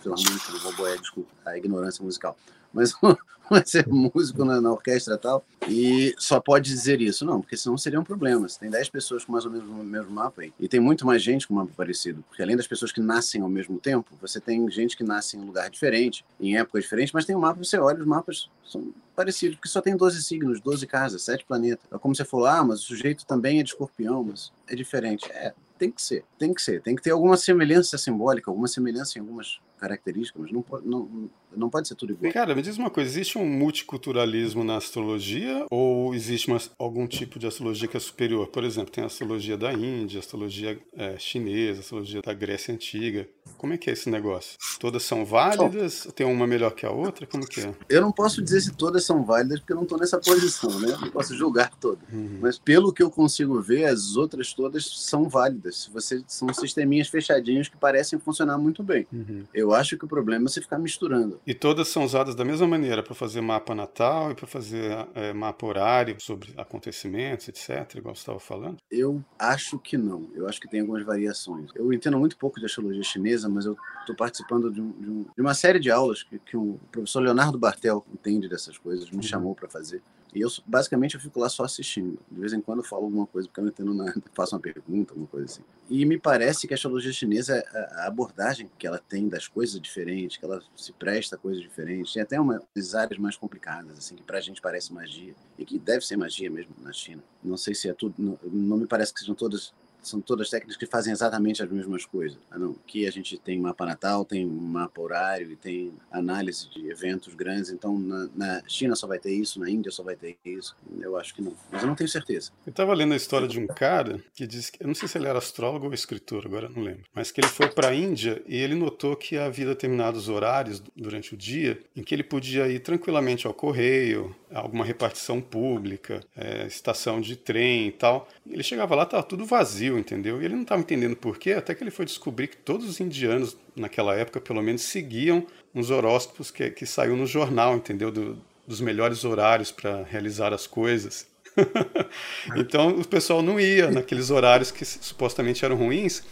filarmônica 0.00 0.52
do 0.52 0.76
boé, 0.76 0.96
desculpa, 0.96 1.30
a 1.44 1.58
ignorância 1.58 2.04
musical 2.04 2.36
mas 2.72 2.92
vai 3.50 3.64
ser 3.64 3.86
músico 3.88 4.44
na, 4.44 4.60
na, 4.60 4.72
orquestra 4.72 5.14
e 5.14 5.18
tal, 5.18 5.44
e 5.68 6.14
só 6.18 6.40
pode 6.40 6.68
dizer 6.68 7.00
isso. 7.00 7.24
Não, 7.24 7.40
porque 7.40 7.56
senão 7.56 7.76
seria 7.76 8.00
um 8.00 8.04
problema. 8.04 8.48
Você 8.48 8.58
tem 8.60 8.70
10 8.70 8.90
pessoas 8.90 9.24
com 9.24 9.32
mais 9.32 9.44
ou 9.44 9.50
menos 9.50 9.68
o 9.68 9.72
mesmo 9.72 10.10
mapa 10.10 10.42
aí, 10.42 10.52
e 10.58 10.68
tem 10.68 10.80
muito 10.80 11.06
mais 11.06 11.22
gente 11.22 11.46
com 11.46 11.54
mapa 11.54 11.72
parecido, 11.76 12.22
porque 12.28 12.42
além 12.42 12.56
das 12.56 12.66
pessoas 12.66 12.92
que 12.92 13.00
nascem 13.00 13.42
ao 13.42 13.48
mesmo 13.48 13.78
tempo, 13.78 14.10
você 14.20 14.40
tem 14.40 14.68
gente 14.70 14.96
que 14.96 15.04
nasce 15.04 15.36
em 15.36 15.40
um 15.40 15.46
lugar 15.46 15.70
diferente, 15.70 16.24
em 16.40 16.56
época 16.56 16.80
diferente, 16.80 17.12
mas 17.14 17.24
tem 17.24 17.34
um 17.34 17.40
mapa, 17.40 17.62
você 17.62 17.78
olha, 17.78 18.00
os 18.00 18.06
mapas 18.06 18.50
são 18.66 18.92
parecidos, 19.16 19.56
porque 19.56 19.68
só 19.68 19.80
tem 19.80 19.96
12 19.96 20.22
signos, 20.22 20.60
12 20.60 20.86
casas, 20.86 21.22
7 21.22 21.44
planetas. 21.44 21.84
É 21.90 21.98
como 21.98 22.14
você 22.14 22.24
falou, 22.24 22.46
ah, 22.46 22.62
mas 22.62 22.80
o 22.80 22.84
sujeito 22.84 23.26
também 23.26 23.58
é 23.58 23.62
de 23.62 23.70
escorpião, 23.70 24.22
mas 24.22 24.52
é 24.68 24.74
diferente. 24.76 25.30
É, 25.32 25.54
tem 25.78 25.90
que 25.90 26.02
ser, 26.02 26.24
tem 26.38 26.52
que 26.52 26.60
ser. 26.60 26.82
Tem 26.82 26.94
que 26.94 27.02
ter 27.02 27.10
alguma 27.10 27.36
semelhança 27.36 27.96
simbólica, 27.96 28.50
alguma 28.50 28.68
semelhança 28.68 29.18
em 29.18 29.20
algumas 29.20 29.60
características, 29.78 30.42
mas 30.42 30.52
não 30.52 30.60
pode, 30.60 30.86
não, 30.86 31.30
não 31.56 31.70
pode 31.70 31.88
ser 31.88 31.94
tudo 31.94 32.12
igual. 32.12 32.32
Cara, 32.32 32.54
me 32.54 32.60
diz 32.60 32.76
uma 32.76 32.90
coisa, 32.90 33.08
existe 33.08 33.38
um 33.38 33.46
multiculturalismo 33.46 34.64
na 34.64 34.76
astrologia 34.76 35.66
ou 35.70 36.14
existe 36.14 36.48
uma, 36.48 36.58
algum 36.78 37.06
tipo 37.06 37.38
de 37.38 37.46
astrologia 37.46 37.88
que 37.88 37.96
é 37.96 38.00
superior? 38.00 38.48
Por 38.48 38.64
exemplo, 38.64 38.90
tem 38.90 39.04
a 39.04 39.06
astrologia 39.06 39.56
da 39.56 39.72
Índia, 39.72 40.18
a 40.18 40.20
astrologia 40.20 40.78
é, 40.96 41.16
chinesa, 41.18 41.78
a 41.78 41.80
astrologia 41.80 42.20
da 42.20 42.34
Grécia 42.34 42.74
Antiga. 42.74 43.28
Como 43.56 43.72
é 43.72 43.78
que 43.78 43.90
é 43.90 43.92
esse 43.92 44.08
negócio? 44.08 44.58
Todas 44.78 45.02
são 45.02 45.24
válidas? 45.24 46.08
Tem 46.14 46.26
uma 46.26 46.46
melhor 46.46 46.72
que 46.72 46.86
a 46.86 46.90
outra? 46.90 47.26
Como 47.26 47.46
que 47.46 47.60
é? 47.60 47.74
Eu 47.88 48.00
não 48.00 48.12
posso 48.12 48.42
dizer 48.42 48.60
se 48.60 48.72
todas 48.72 49.04
são 49.04 49.24
válidas 49.24 49.60
porque 49.60 49.72
eu 49.72 49.76
não 49.76 49.84
estou 49.84 49.98
nessa 49.98 50.18
posição, 50.18 50.78
né? 50.80 50.92
Eu 50.92 51.00
não 51.00 51.10
posso 51.10 51.36
julgar 51.36 51.70
todas. 51.76 52.02
Uhum. 52.12 52.38
Mas 52.40 52.58
pelo 52.58 52.92
que 52.92 53.02
eu 53.02 53.10
consigo 53.10 53.60
ver, 53.60 53.84
as 53.84 54.16
outras 54.16 54.52
todas 54.52 54.84
são 54.84 55.28
válidas. 55.28 55.90
Você, 55.92 56.22
são 56.26 56.52
sisteminhas 56.52 57.08
fechadinhos 57.08 57.68
que 57.68 57.76
parecem 57.76 58.18
funcionar 58.18 58.58
muito 58.58 58.82
bem. 58.82 59.06
Uhum. 59.12 59.44
Eu 59.52 59.72
acho 59.72 59.96
que 59.96 60.04
o 60.04 60.08
problema 60.08 60.46
é 60.46 60.48
você 60.48 60.60
ficar 60.60 60.78
misturando. 60.78 61.40
E 61.46 61.54
todas 61.54 61.88
são 61.88 62.04
usadas 62.04 62.34
da 62.34 62.44
mesma 62.44 62.66
maneira 62.66 63.02
para 63.02 63.14
fazer 63.14 63.40
mapa 63.40 63.74
natal 63.74 64.30
e 64.32 64.34
para 64.34 64.46
fazer 64.46 65.06
é, 65.14 65.32
mapa 65.32 65.66
horário 65.66 66.16
sobre 66.20 66.52
acontecimentos, 66.56 67.48
etc., 67.48 67.96
igual 67.96 68.14
você 68.14 68.20
estava 68.20 68.40
falando? 68.40 68.76
Eu 68.90 69.22
acho 69.38 69.78
que 69.78 69.96
não. 69.96 70.28
Eu 70.34 70.48
acho 70.48 70.60
que 70.60 70.68
tem 70.68 70.80
algumas 70.80 71.04
variações. 71.04 71.70
Eu 71.74 71.92
entendo 71.92 72.18
muito 72.18 72.36
pouco 72.36 72.58
de 72.58 72.66
astrologia 72.66 73.02
chinesa, 73.02 73.37
mas 73.46 73.66
eu 73.66 73.76
estou 74.00 74.16
participando 74.16 74.72
de, 74.72 74.80
um, 74.80 74.90
de, 74.92 75.10
um, 75.10 75.26
de, 75.36 75.42
uma 75.42 75.54
série 75.54 75.78
de 75.78 75.90
aulas 75.90 76.22
que, 76.22 76.38
que 76.38 76.56
o 76.56 76.80
professor 76.90 77.20
Leonardo 77.20 77.58
Bartel 77.58 78.04
entende 78.12 78.48
dessas 78.48 78.78
coisas, 78.78 79.10
me 79.10 79.16
uhum. 79.16 79.22
chamou 79.22 79.54
para 79.54 79.68
fazer. 79.68 80.02
E 80.34 80.40
eu, 80.40 80.48
basicamente, 80.66 81.14
eu 81.14 81.20
fico 81.20 81.40
lá 81.40 81.48
só 81.48 81.64
assistindo. 81.64 82.18
De 82.30 82.40
vez 82.40 82.52
em 82.52 82.60
quando 82.60 82.80
eu 82.80 82.84
falo 82.84 83.04
alguma 83.04 83.26
coisa, 83.26 83.48
porque 83.48 83.60
eu 83.60 83.64
não 83.64 83.70
entendo 83.70 83.94
nada. 83.94 84.14
Faço 84.34 84.54
uma 84.54 84.60
pergunta, 84.60 85.12
alguma 85.12 85.26
coisa 85.26 85.46
assim. 85.46 85.62
E 85.88 86.04
me 86.04 86.18
parece 86.18 86.66
que 86.66 86.74
a 86.74 86.76
astrologia 86.76 87.12
chinesa, 87.12 87.64
a 87.92 88.06
abordagem 88.06 88.70
que 88.78 88.86
ela 88.86 88.98
tem 88.98 89.28
das 89.28 89.48
coisas 89.48 89.76
é 89.76 89.80
diferente, 89.80 90.38
que 90.38 90.44
ela 90.44 90.62
se 90.76 90.92
presta 90.92 91.36
a 91.36 91.38
coisas 91.38 91.62
diferentes. 91.62 92.12
Tem 92.12 92.22
até 92.22 92.38
umas 92.38 92.94
áreas 92.94 93.18
mais 93.18 93.36
complicadas, 93.36 93.98
assim, 93.98 94.16
que 94.16 94.22
pra 94.22 94.40
gente 94.40 94.60
parece 94.60 94.92
magia. 94.92 95.34
E 95.58 95.64
que 95.64 95.78
deve 95.78 96.04
ser 96.04 96.16
magia 96.16 96.50
mesmo 96.50 96.74
na 96.82 96.92
China. 96.92 97.22
Não 97.42 97.56
sei 97.56 97.74
se 97.74 97.88
é 97.88 97.94
tudo... 97.94 98.14
Não, 98.18 98.38
não 98.44 98.76
me 98.76 98.86
parece 98.86 99.14
que 99.14 99.20
sejam 99.20 99.34
todas 99.34 99.72
são 100.08 100.20
todas 100.20 100.50
técnicas 100.50 100.76
que 100.76 100.86
fazem 100.86 101.12
exatamente 101.12 101.62
as 101.62 101.70
mesmas 101.70 102.04
coisas. 102.04 102.38
Não, 102.50 102.76
aqui 102.84 103.06
a 103.06 103.10
gente 103.10 103.38
tem 103.38 103.58
mapa 103.58 103.86
natal, 103.86 104.24
tem 104.24 104.46
mapa 104.46 105.00
horário 105.00 105.52
e 105.52 105.56
tem 105.56 105.92
análise 106.10 106.68
de 106.70 106.88
eventos 106.90 107.34
grandes. 107.34 107.70
Então, 107.70 107.98
na, 107.98 108.28
na, 108.34 108.62
China 108.66 108.94
só 108.94 109.06
vai 109.06 109.18
ter 109.18 109.32
isso, 109.32 109.60
na 109.60 109.70
Índia 109.70 109.90
só 109.90 110.02
vai 110.02 110.16
ter 110.16 110.36
isso. 110.44 110.76
Eu 111.00 111.16
acho 111.16 111.34
que 111.34 111.42
não, 111.42 111.54
mas 111.70 111.82
eu 111.82 111.88
não 111.88 111.94
tenho 111.94 112.08
certeza. 112.08 112.50
Eu 112.66 112.70
estava 112.70 112.94
lendo 112.94 113.12
a 113.12 113.16
história 113.16 113.46
de 113.46 113.58
um 113.58 113.66
cara 113.66 114.20
que 114.34 114.46
diz 114.46 114.70
que, 114.70 114.82
eu 114.82 114.86
não 114.86 114.94
sei 114.94 115.08
se 115.08 115.18
ele 115.18 115.26
era 115.26 115.38
astrólogo 115.38 115.86
ou 115.86 115.94
escritor, 115.94 116.46
agora 116.46 116.68
não 116.68 116.82
lembro, 116.82 117.04
mas 117.14 117.30
que 117.30 117.40
ele 117.40 117.48
foi 117.48 117.68
para 117.68 117.88
a 117.88 117.94
Índia 117.94 118.42
e 118.46 118.56
ele 118.56 118.74
notou 118.74 119.16
que 119.16 119.36
havia 119.36 119.66
determinados 119.66 120.28
horários 120.28 120.82
durante 120.96 121.34
o 121.34 121.36
dia 121.36 121.80
em 121.94 122.02
que 122.02 122.14
ele 122.14 122.22
podia 122.22 122.68
ir 122.68 122.80
tranquilamente 122.80 123.46
ao 123.46 123.54
correio, 123.54 124.34
alguma 124.52 124.84
repartição 124.84 125.40
pública, 125.40 126.20
é, 126.36 126.66
estação 126.66 127.20
de 127.20 127.36
trem 127.36 127.88
e 127.88 127.92
tal. 127.92 128.28
Ele 128.46 128.62
chegava 128.62 128.94
lá, 128.94 129.02
estava 129.02 129.22
tudo 129.22 129.44
vazio, 129.44 129.97
entendeu? 129.98 130.40
E 130.40 130.44
ele 130.44 130.54
não 130.54 130.62
estava 130.62 130.80
entendendo 130.80 131.16
por 131.16 131.38
quê, 131.38 131.52
até 131.52 131.74
que 131.74 131.82
ele 131.82 131.90
foi 131.90 132.04
descobrir 132.04 132.48
que 132.48 132.56
todos 132.56 132.88
os 132.88 133.00
indianos, 133.00 133.56
naquela 133.76 134.14
época, 134.14 134.40
pelo 134.40 134.62
menos, 134.62 134.82
seguiam 134.82 135.46
uns 135.74 135.90
horóscopos 135.90 136.50
que, 136.50 136.70
que 136.70 136.86
saiu 136.86 137.16
no 137.16 137.26
jornal, 137.26 137.76
entendeu? 137.76 138.10
Do, 138.10 138.38
dos 138.66 138.80
melhores 138.80 139.24
horários 139.24 139.72
para 139.72 140.02
realizar 140.04 140.52
as 140.52 140.66
coisas. 140.66 141.26
então 142.56 142.90
o 142.90 143.06
pessoal 143.06 143.42
não 143.42 143.58
ia 143.58 143.90
naqueles 143.90 144.30
horários 144.30 144.70
que 144.70 144.84
supostamente 144.84 145.64
eram 145.64 145.76
ruins, 145.76 146.22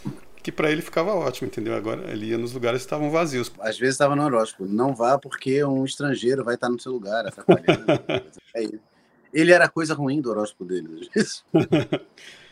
que 0.41 0.51
para 0.51 0.71
ele 0.71 0.81
ficava 0.81 1.13
ótimo, 1.13 1.47
entendeu? 1.47 1.75
Agora 1.75 2.09
ele 2.11 2.27
ia 2.27 2.37
nos 2.37 2.53
lugares 2.53 2.81
que 2.81 2.85
estavam 2.85 3.09
vazios. 3.09 3.51
Às 3.59 3.77
vezes 3.77 3.95
estava 3.95 4.15
no 4.15 4.23
horóscopo, 4.23 4.65
não 4.65 4.95
vá 4.95 5.17
porque 5.17 5.63
um 5.63 5.83
estrangeiro 5.83 6.43
vai 6.43 6.55
estar 6.55 6.69
no 6.69 6.79
seu 6.79 6.91
lugar, 6.91 7.25
atrapalhando. 7.25 7.85
é 8.55 8.63
isso. 8.63 8.96
Ele 9.33 9.51
era 9.51 9.65
a 9.65 9.69
coisa 9.69 9.93
ruim 9.93 10.21
do 10.21 10.29
horóscopo 10.29 10.65
dele, 10.65 11.09
vezes. 11.13 11.43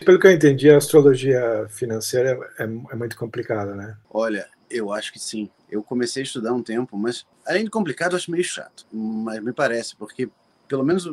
Pelo 0.05 0.19
que 0.19 0.27
eu 0.27 0.31
entendi, 0.31 0.69
a 0.69 0.77
astrologia 0.77 1.67
financeira 1.69 2.38
é, 2.57 2.63
é, 2.63 2.65
é 2.65 2.95
muito 2.95 3.17
complicada, 3.17 3.75
né? 3.75 3.97
Olha, 4.09 4.47
eu 4.69 4.91
acho 4.91 5.11
que 5.13 5.19
sim. 5.19 5.49
Eu 5.69 5.83
comecei 5.83 6.21
a 6.21 6.25
estudar 6.25 6.53
um 6.53 6.61
tempo, 6.61 6.97
mas 6.97 7.25
além 7.45 7.63
de 7.63 7.69
complicado, 7.69 8.13
eu 8.13 8.17
acho 8.17 8.31
meio 8.31 8.43
chato. 8.43 8.85
Mas 8.91 9.41
me 9.43 9.53
parece, 9.53 9.95
porque 9.95 10.29
pelo 10.67 10.83
menos 10.83 11.09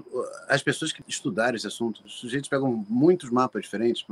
as 0.49 0.63
pessoas 0.63 0.93
que 0.93 1.03
estudaram 1.07 1.57
esse 1.57 1.67
assunto, 1.67 2.03
os 2.05 2.19
sujeitos 2.19 2.49
pegam 2.49 2.85
muitos 2.89 3.31
mapas 3.31 3.63
diferentes, 3.63 4.05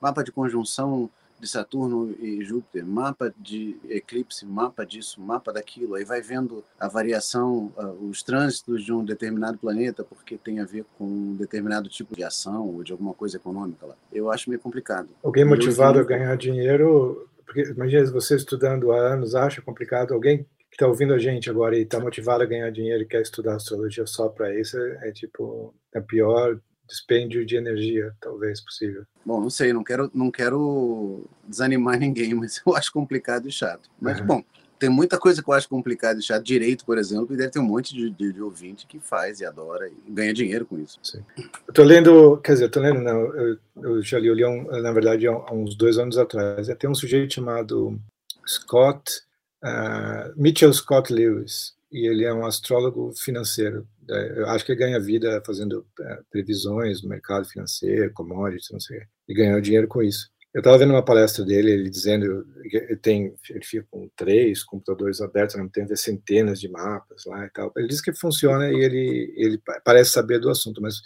mapa 0.00 0.24
de 0.24 0.32
conjunção 0.32 1.10
de 1.40 1.48
Saturno 1.48 2.14
e 2.20 2.44
Júpiter, 2.44 2.84
mapa 2.84 3.32
de 3.38 3.76
eclipse, 3.88 4.46
mapa 4.46 4.84
disso, 4.84 5.20
mapa 5.20 5.52
daquilo, 5.52 5.94
aí 5.94 6.04
vai 6.04 6.20
vendo 6.20 6.64
a 6.78 6.88
variação, 6.88 7.72
os 8.00 8.22
trânsitos 8.22 8.84
de 8.84 8.92
um 8.92 9.04
determinado 9.04 9.58
planeta, 9.58 10.04
porque 10.04 10.36
tem 10.36 10.60
a 10.60 10.64
ver 10.64 10.84
com 10.98 11.04
um 11.04 11.36
determinado 11.36 11.88
tipo 11.88 12.14
de 12.14 12.24
ação 12.24 12.68
ou 12.68 12.82
de 12.82 12.92
alguma 12.92 13.14
coisa 13.14 13.36
econômica 13.36 13.86
lá. 13.86 13.94
Eu 14.12 14.30
acho 14.30 14.48
meio 14.48 14.60
complicado. 14.60 15.08
Alguém 15.22 15.44
motivado 15.44 15.98
a 15.98 16.04
ganhar 16.04 16.36
dinheiro, 16.36 17.28
porque 17.44 17.62
imagina 17.62 18.10
você 18.10 18.36
estudando 18.36 18.92
há 18.92 19.12
anos, 19.12 19.34
acha 19.34 19.60
complicado, 19.62 20.14
alguém 20.14 20.46
que 20.70 20.74
está 20.74 20.86
ouvindo 20.86 21.14
a 21.14 21.18
gente 21.18 21.48
agora 21.48 21.76
e 21.76 21.82
está 21.82 22.00
motivado 22.00 22.42
a 22.42 22.46
ganhar 22.46 22.70
dinheiro 22.70 23.02
e 23.02 23.06
quer 23.06 23.22
estudar 23.22 23.56
astrologia 23.56 24.06
só 24.06 24.28
para 24.28 24.54
isso, 24.58 24.78
é, 24.78 25.08
é 25.08 25.12
tipo, 25.12 25.74
é 25.94 26.00
pior 26.00 26.58
dispêndio 26.86 27.44
de 27.44 27.56
energia, 27.56 28.14
talvez 28.20 28.60
possível. 28.60 29.04
Bom, 29.24 29.40
não 29.40 29.50
sei, 29.50 29.72
não 29.72 29.82
quero, 29.82 30.10
não 30.14 30.30
quero 30.30 31.24
desanimar 31.46 31.98
ninguém, 32.00 32.34
mas 32.34 32.60
eu 32.64 32.74
acho 32.76 32.92
complicado 32.92 33.48
e 33.48 33.52
chato. 33.52 33.90
Mas, 34.00 34.20
uhum. 34.20 34.26
bom, 34.26 34.44
tem 34.78 34.90
muita 34.90 35.18
coisa 35.18 35.42
que 35.42 35.48
eu 35.48 35.54
acho 35.54 35.68
complicado 35.68 36.18
e 36.18 36.22
chato. 36.22 36.42
Direito, 36.42 36.84
por 36.84 36.98
exemplo, 36.98 37.34
e 37.34 37.36
deve 37.36 37.50
ter 37.50 37.58
um 37.58 37.64
monte 37.64 37.94
de, 37.94 38.10
de, 38.10 38.32
de 38.32 38.42
ouvinte 38.42 38.86
que 38.86 39.00
faz 39.00 39.40
e 39.40 39.44
adora 39.44 39.88
e 39.88 40.10
ganha 40.10 40.34
dinheiro 40.34 40.66
com 40.66 40.78
isso. 40.78 40.98
Sim. 41.02 41.24
Eu 41.66 41.74
tô 41.74 41.82
lendo, 41.82 42.36
quer 42.38 42.52
dizer, 42.52 42.64
eu 42.64 42.70
tô 42.70 42.80
lendo, 42.80 43.00
não, 43.00 43.20
eu, 43.34 43.58
eu 43.82 44.02
já 44.02 44.18
li, 44.18 44.28
eu 44.28 44.34
li 44.34 44.44
um, 44.44 44.64
na 44.82 44.92
verdade, 44.92 45.26
há 45.26 45.52
uns 45.52 45.74
dois 45.74 45.98
anos 45.98 46.18
atrás. 46.18 46.68
Tem 46.78 46.90
um 46.90 46.94
sujeito 46.94 47.34
chamado 47.34 47.98
Scott, 48.46 49.22
uh, 49.64 50.32
Mitchell 50.36 50.72
Scott 50.72 51.12
Lewis, 51.12 51.74
e 51.90 52.06
ele 52.06 52.24
é 52.24 52.32
um 52.32 52.44
astrólogo 52.44 53.12
financeiro. 53.16 53.86
É, 54.10 54.40
eu 54.40 54.48
acho 54.48 54.64
que 54.64 54.72
ele 54.72 54.80
ganha 54.80 55.00
vida 55.00 55.42
fazendo 55.44 55.86
é, 56.00 56.20
previsões 56.30 57.00
do 57.00 57.08
mercado 57.08 57.46
financeiro, 57.46 58.12
commodities, 58.12 58.70
não 58.70 58.80
sei, 58.80 59.00
e 59.28 59.34
ganhou 59.34 59.60
dinheiro 59.60 59.88
com 59.88 60.02
isso. 60.02 60.30
Eu 60.54 60.60
estava 60.60 60.78
vendo 60.78 60.92
uma 60.92 61.04
palestra 61.04 61.44
dele, 61.44 61.70
ele 61.70 61.90
dizendo 61.90 62.46
que 62.70 62.96
tem, 62.96 63.34
ele 63.50 63.62
fica 63.62 63.86
com 63.90 64.08
três 64.16 64.64
computadores 64.64 65.20
abertos 65.20 65.54
tempo, 65.70 65.88
vê 65.88 65.96
centenas 65.96 66.58
de 66.58 66.66
mapas 66.66 67.24
lá 67.26 67.44
e 67.44 67.50
tal. 67.50 67.70
Ele 67.76 67.88
diz 67.88 68.00
que 68.00 68.14
funciona 68.14 68.70
e 68.70 68.76
ele, 68.76 69.34
ele 69.36 69.60
parece 69.84 70.12
saber 70.12 70.38
do 70.38 70.48
assunto, 70.48 70.80
mas 70.80 71.02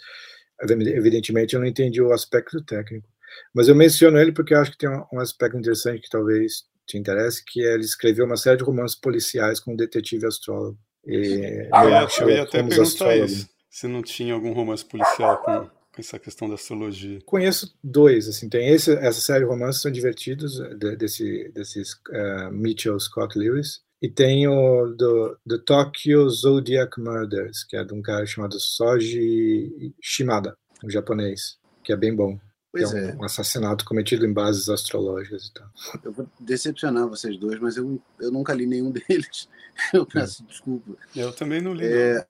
evidentemente 0.61 1.53
eu 1.53 1.59
não 1.59 1.67
entendi 1.67 2.01
o 2.01 2.13
aspecto 2.13 2.63
técnico. 2.63 3.07
Mas 3.53 3.67
eu 3.67 3.75
menciono 3.75 4.17
ele 4.17 4.31
porque 4.31 4.53
acho 4.53 4.71
que 4.71 4.77
tem 4.77 4.89
um 4.89 5.19
aspecto 5.19 5.57
interessante 5.57 6.01
que 6.01 6.09
talvez 6.09 6.63
te 6.85 6.97
interesse, 6.97 7.43
que 7.45 7.61
é 7.65 7.73
ele 7.73 7.83
escreveu 7.83 8.25
uma 8.25 8.37
série 8.37 8.57
de 8.57 8.63
romances 8.63 8.97
policiais 8.97 9.59
com 9.59 9.73
um 9.73 9.75
detetive 9.75 10.25
astrólogo. 10.25 10.77
E, 11.05 11.67
ah, 11.71 11.85
eu, 11.85 12.27
eu 12.27 12.29
ia 12.29 12.43
até 12.43 12.63
perguntar 12.63 13.15
isso, 13.17 13.49
se 13.69 13.87
não 13.87 14.01
tinha 14.01 14.33
algum 14.33 14.53
romance 14.53 14.85
policial 14.85 15.37
com, 15.43 15.61
com, 15.61 15.69
essa 15.99 16.19
questão 16.19 16.47
da 16.47 16.55
astrologia. 16.55 17.19
Conheço 17.25 17.75
dois, 17.83 18.27
assim, 18.27 18.47
tem 18.47 18.69
esse, 18.69 18.93
essa 18.93 19.19
série 19.19 19.45
de 19.45 19.49
romances 19.49 19.81
são 19.81 19.91
divertidos, 19.91 20.57
de, 20.77 20.95
desse, 20.95 21.49
desses 21.53 21.93
uh, 21.93 22.51
Mitchell 22.51 22.99
Scott 22.99 23.37
Lewis, 23.37 23.81
e 24.01 24.09
tem 24.09 24.47
o 24.47 24.87
do, 24.87 25.37
do 25.45 25.59
Tokyo 25.59 26.27
Zodiac 26.29 26.99
Murders, 26.99 27.63
que 27.63 27.77
é 27.77 27.83
de 27.83 27.93
um 27.93 28.01
cara 28.01 28.25
chamado 28.25 28.59
Soji 28.59 29.93
Shimada, 30.01 30.57
um 30.83 30.89
japonês, 30.89 31.57
que 31.83 31.93
é 31.93 31.95
bem 31.95 32.15
bom. 32.15 32.39
Pois 32.71 32.93
é, 32.93 32.95
um, 32.95 33.09
é. 33.09 33.15
um 33.15 33.23
assassinato 33.23 33.83
cometido 33.83 34.25
em 34.25 34.31
bases 34.31 34.69
astrológicas 34.69 35.47
e 35.47 35.53
tal. 35.53 35.69
Eu 36.03 36.11
vou 36.13 36.27
decepcionar 36.39 37.07
vocês 37.07 37.37
dois, 37.37 37.59
mas 37.59 37.75
eu, 37.75 37.99
eu 38.19 38.31
nunca 38.31 38.53
li 38.53 38.65
nenhum 38.65 38.91
deles. 39.07 39.49
Eu 39.93 40.05
peço 40.05 40.43
desculpa. 40.45 40.93
Eu 41.15 41.33
também 41.33 41.61
não 41.61 41.73
li. 41.73 41.85
É, 41.85 42.25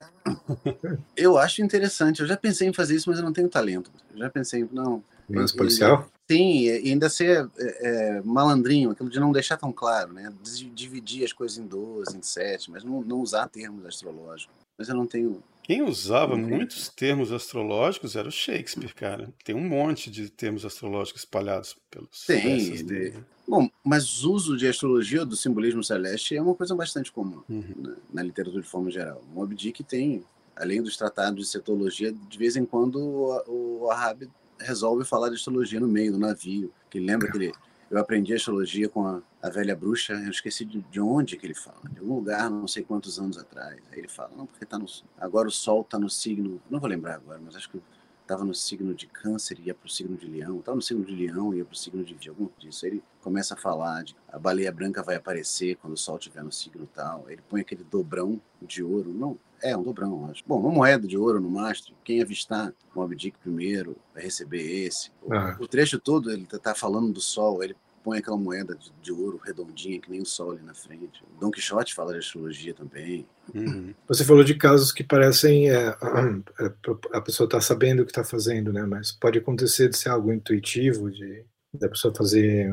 eu 1.16 1.38
acho 1.38 1.62
interessante. 1.62 2.20
Eu 2.20 2.26
já 2.26 2.36
pensei 2.36 2.68
em 2.68 2.72
fazer 2.72 2.96
isso, 2.96 3.08
mas 3.08 3.18
eu 3.18 3.24
não 3.24 3.32
tenho 3.32 3.48
talento. 3.48 3.90
Eu 4.12 4.18
já 4.18 4.30
pensei, 4.30 4.62
em, 4.62 4.68
não. 4.72 5.02
Mas 5.28 5.52
policial? 5.52 6.08
Sim, 6.30 6.62
e 6.62 6.70
ainda 6.90 7.08
ser 7.08 7.48
é, 7.58 8.16
é, 8.16 8.22
malandrinho, 8.22 8.90
aquilo 8.90 9.10
de 9.10 9.20
não 9.20 9.32
deixar 9.32 9.56
tão 9.56 9.72
claro, 9.72 10.12
né? 10.12 10.32
Dividir 10.74 11.24
as 11.24 11.32
coisas 11.32 11.58
em 11.58 11.66
12, 11.66 12.16
em 12.16 12.22
7, 12.22 12.70
mas 12.70 12.84
não, 12.84 13.02
não 13.02 13.20
usar 13.20 13.48
termos 13.48 13.84
astrológicos. 13.84 14.54
Mas 14.78 14.88
eu 14.88 14.96
não 14.96 15.06
tenho 15.06 15.42
quem 15.62 15.82
usava 15.82 16.36
muitos 16.36 16.88
termos 16.88 17.30
astrológicos 17.30 18.16
era 18.16 18.28
o 18.28 18.32
Shakespeare, 18.32 18.92
cara. 18.94 19.32
Tem 19.44 19.54
um 19.54 19.66
monte 19.66 20.10
de 20.10 20.28
termos 20.28 20.64
astrológicos 20.64 21.22
espalhados 21.22 21.76
pelos 21.90 22.26
Tem. 22.26 22.82
Dele. 22.82 23.24
Bom, 23.46 23.68
mas 23.84 24.24
o 24.24 24.32
uso 24.32 24.56
de 24.56 24.66
astrologia 24.66 25.24
do 25.24 25.36
simbolismo 25.36 25.82
celeste 25.82 26.36
é 26.36 26.42
uma 26.42 26.54
coisa 26.54 26.74
bastante 26.74 27.12
comum 27.12 27.42
uhum. 27.48 27.74
na, 27.76 27.94
na, 28.12 28.22
literatura 28.22 28.62
de 28.62 28.68
forma 28.68 28.90
geral. 28.90 29.22
Moby 29.32 29.54
Dick 29.54 29.84
tem, 29.84 30.24
além 30.56 30.82
dos 30.82 30.96
tratados 30.96 31.46
de 31.46 31.52
cetologia, 31.52 32.12
de 32.12 32.38
vez 32.38 32.56
em 32.56 32.64
quando 32.64 32.96
o, 32.96 33.82
o 33.84 33.90
Ahab 33.90 34.28
resolve 34.58 35.04
falar 35.04 35.28
de 35.28 35.36
astrologia 35.36 35.78
no 35.78 35.88
meio 35.88 36.12
do 36.12 36.18
navio. 36.18 36.72
Que 36.90 36.98
lembra 36.98 37.30
que 37.30 37.36
ele 37.36 37.52
eu 37.92 37.98
aprendi 37.98 38.32
astrologia 38.32 38.88
com 38.88 39.06
a, 39.06 39.20
a 39.42 39.50
velha 39.50 39.76
bruxa, 39.76 40.14
eu 40.14 40.30
esqueci 40.30 40.64
de, 40.64 40.80
de, 40.80 40.98
onde 40.98 41.36
que 41.36 41.44
ele 41.44 41.54
fala, 41.54 41.82
de 41.90 41.98
algum 42.00 42.14
lugar, 42.14 42.48
não 42.48 42.66
sei 42.66 42.82
quantos 42.82 43.18
anos 43.18 43.36
atrás. 43.36 43.78
Aí 43.92 43.98
ele 43.98 44.08
fala, 44.08 44.30
não, 44.34 44.46
porque 44.46 44.64
tá 44.64 44.78
no, 44.78 44.86
agora 45.20 45.46
o 45.46 45.50
Sol 45.50 45.82
está 45.82 45.98
no 45.98 46.08
signo, 46.08 46.58
não 46.70 46.80
vou 46.80 46.88
lembrar 46.88 47.16
agora, 47.16 47.38
mas 47.44 47.54
acho 47.54 47.68
que 47.68 47.78
estava 48.22 48.46
no 48.46 48.54
signo 48.54 48.94
de 48.94 49.06
câncer 49.06 49.58
e 49.60 49.64
ia 49.66 49.74
para 49.74 49.86
o 49.86 49.90
signo 49.90 50.16
de 50.16 50.26
leão, 50.26 50.60
estava 50.60 50.74
no 50.74 50.80
signo 50.80 51.04
de 51.04 51.14
leão 51.14 51.52
e 51.52 51.58
ia 51.58 51.66
para 51.66 51.74
o 51.74 51.76
signo 51.76 52.02
de, 52.02 52.14
de 52.14 52.30
algum 52.30 52.48
disso. 52.58 52.86
Aí 52.86 52.92
ele 52.92 53.04
começa 53.20 53.52
a 53.52 53.58
falar 53.58 54.04
de 54.04 54.16
a 54.32 54.38
baleia 54.38 54.72
branca 54.72 55.02
vai 55.02 55.16
aparecer 55.16 55.76
quando 55.76 55.92
o 55.92 55.98
sol 55.98 56.16
estiver 56.16 56.42
no 56.42 56.50
signo 56.50 56.88
tal. 56.94 57.26
Ele 57.28 57.42
põe 57.46 57.60
aquele 57.60 57.84
dobrão 57.84 58.40
de 58.62 58.82
ouro, 58.82 59.12
não, 59.12 59.38
é 59.62 59.76
um 59.76 59.82
dobrão, 59.82 60.28
acho. 60.30 60.42
Bom, 60.46 60.58
uma 60.60 60.70
moeda 60.70 61.06
de 61.06 61.16
ouro 61.16 61.40
no 61.40 61.50
mastro, 61.50 61.94
quem 62.04 62.20
avistar 62.20 62.72
Mob 62.94 63.14
Dick 63.14 63.38
primeiro 63.38 63.96
vai 64.12 64.22
receber 64.22 64.62
esse. 64.62 65.10
Ah. 65.30 65.56
O, 65.60 65.66
trecho 65.66 65.98
todo 65.98 66.30
ele 66.30 66.42
está 66.42 66.58
tá 66.58 66.74
falando 66.74 67.12
do 67.12 67.20
sol, 67.20 67.62
ele 67.62 67.76
põe 68.02 68.18
aquela 68.18 68.36
moeda 68.36 68.74
de, 68.74 68.92
de, 69.00 69.12
ouro 69.12 69.40
redondinha, 69.44 70.00
que 70.00 70.10
nem 70.10 70.20
o 70.20 70.26
sol 70.26 70.52
ali 70.52 70.62
na 70.62 70.74
frente. 70.74 71.22
Dom 71.40 71.50
Quixote 71.50 71.94
fala 71.94 72.12
de 72.12 72.18
astrologia 72.18 72.74
também. 72.74 73.26
Uhum. 73.54 73.94
Você 74.08 74.24
falou 74.24 74.42
de 74.42 74.54
casos 74.54 74.90
que 74.90 75.04
parecem 75.04 75.70
é, 75.70 75.88
é 75.88 76.72
a 77.12 77.20
pessoa 77.20 77.46
está 77.46 77.60
sabendo 77.60 78.02
o 78.02 78.04
que 78.04 78.10
está 78.10 78.24
fazendo, 78.24 78.72
né? 78.72 78.82
Mas 78.84 79.12
pode 79.12 79.38
acontecer 79.38 79.88
de 79.88 79.96
ser 79.96 80.08
algo 80.08 80.32
intuitivo, 80.32 81.10
de 81.10 81.44
da 81.74 81.88
pessoa 81.88 82.14
fazer 82.14 82.70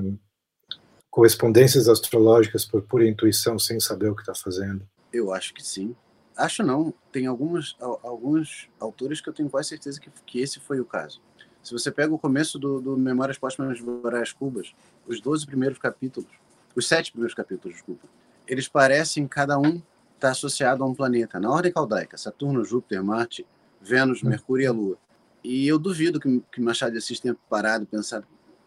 correspondências 1.09 1.87
astrológicas 1.87 2.65
por 2.65 2.81
pura 2.81 3.07
intuição, 3.07 3.57
sem 3.57 3.79
saber 3.79 4.09
o 4.09 4.15
que 4.15 4.21
está 4.21 4.35
fazendo. 4.35 4.87
Eu 5.11 5.33
acho 5.33 5.53
que 5.53 5.63
sim. 5.63 5.95
Acho 6.39 6.63
não. 6.63 6.93
Tem 7.11 7.27
alguns, 7.27 7.75
alguns 7.79 8.69
autores 8.79 9.19
que 9.19 9.29
eu 9.29 9.33
tenho 9.33 9.49
quase 9.49 9.69
certeza 9.69 9.99
que, 9.99 10.09
que 10.25 10.39
esse 10.39 10.59
foi 10.59 10.79
o 10.79 10.85
caso. 10.85 11.21
Se 11.61 11.73
você 11.73 11.91
pega 11.91 12.13
o 12.13 12.17
começo 12.17 12.57
do, 12.57 12.79
do 12.79 12.97
Memórias 12.97 13.37
Póstumas 13.37 13.77
de 13.77 13.83
Voraz 13.83 14.31
Cubas, 14.31 14.73
os 15.05 15.19
12 15.19 15.45
primeiros 15.45 15.77
capítulos, 15.77 16.29
os 16.75 16.87
sete 16.87 17.11
primeiros 17.11 17.35
capítulos, 17.35 17.75
desculpa, 17.75 18.07
eles 18.47 18.67
parecem 18.67 19.27
cada 19.27 19.59
um 19.59 19.75
estar 19.75 19.83
tá 20.19 20.29
associado 20.31 20.83
a 20.83 20.87
um 20.87 20.95
planeta, 20.95 21.39
na 21.39 21.51
ordem 21.51 21.71
caldaica, 21.71 22.17
Saturno, 22.17 22.63
Júpiter, 22.63 23.03
Marte, 23.03 23.45
Vênus, 23.81 24.23
hum. 24.23 24.29
Mercúrio 24.29 24.63
e 24.63 24.67
a 24.67 24.71
Lua. 24.71 24.97
E 25.43 25.67
eu 25.67 25.77
duvido 25.77 26.19
que, 26.19 26.41
que 26.51 26.61
Machado 26.61 26.93
de 26.93 26.97
Assis 26.97 27.19
tenha 27.19 27.35
parado 27.49 27.83
e 27.83 27.87
pensado, 27.87 28.25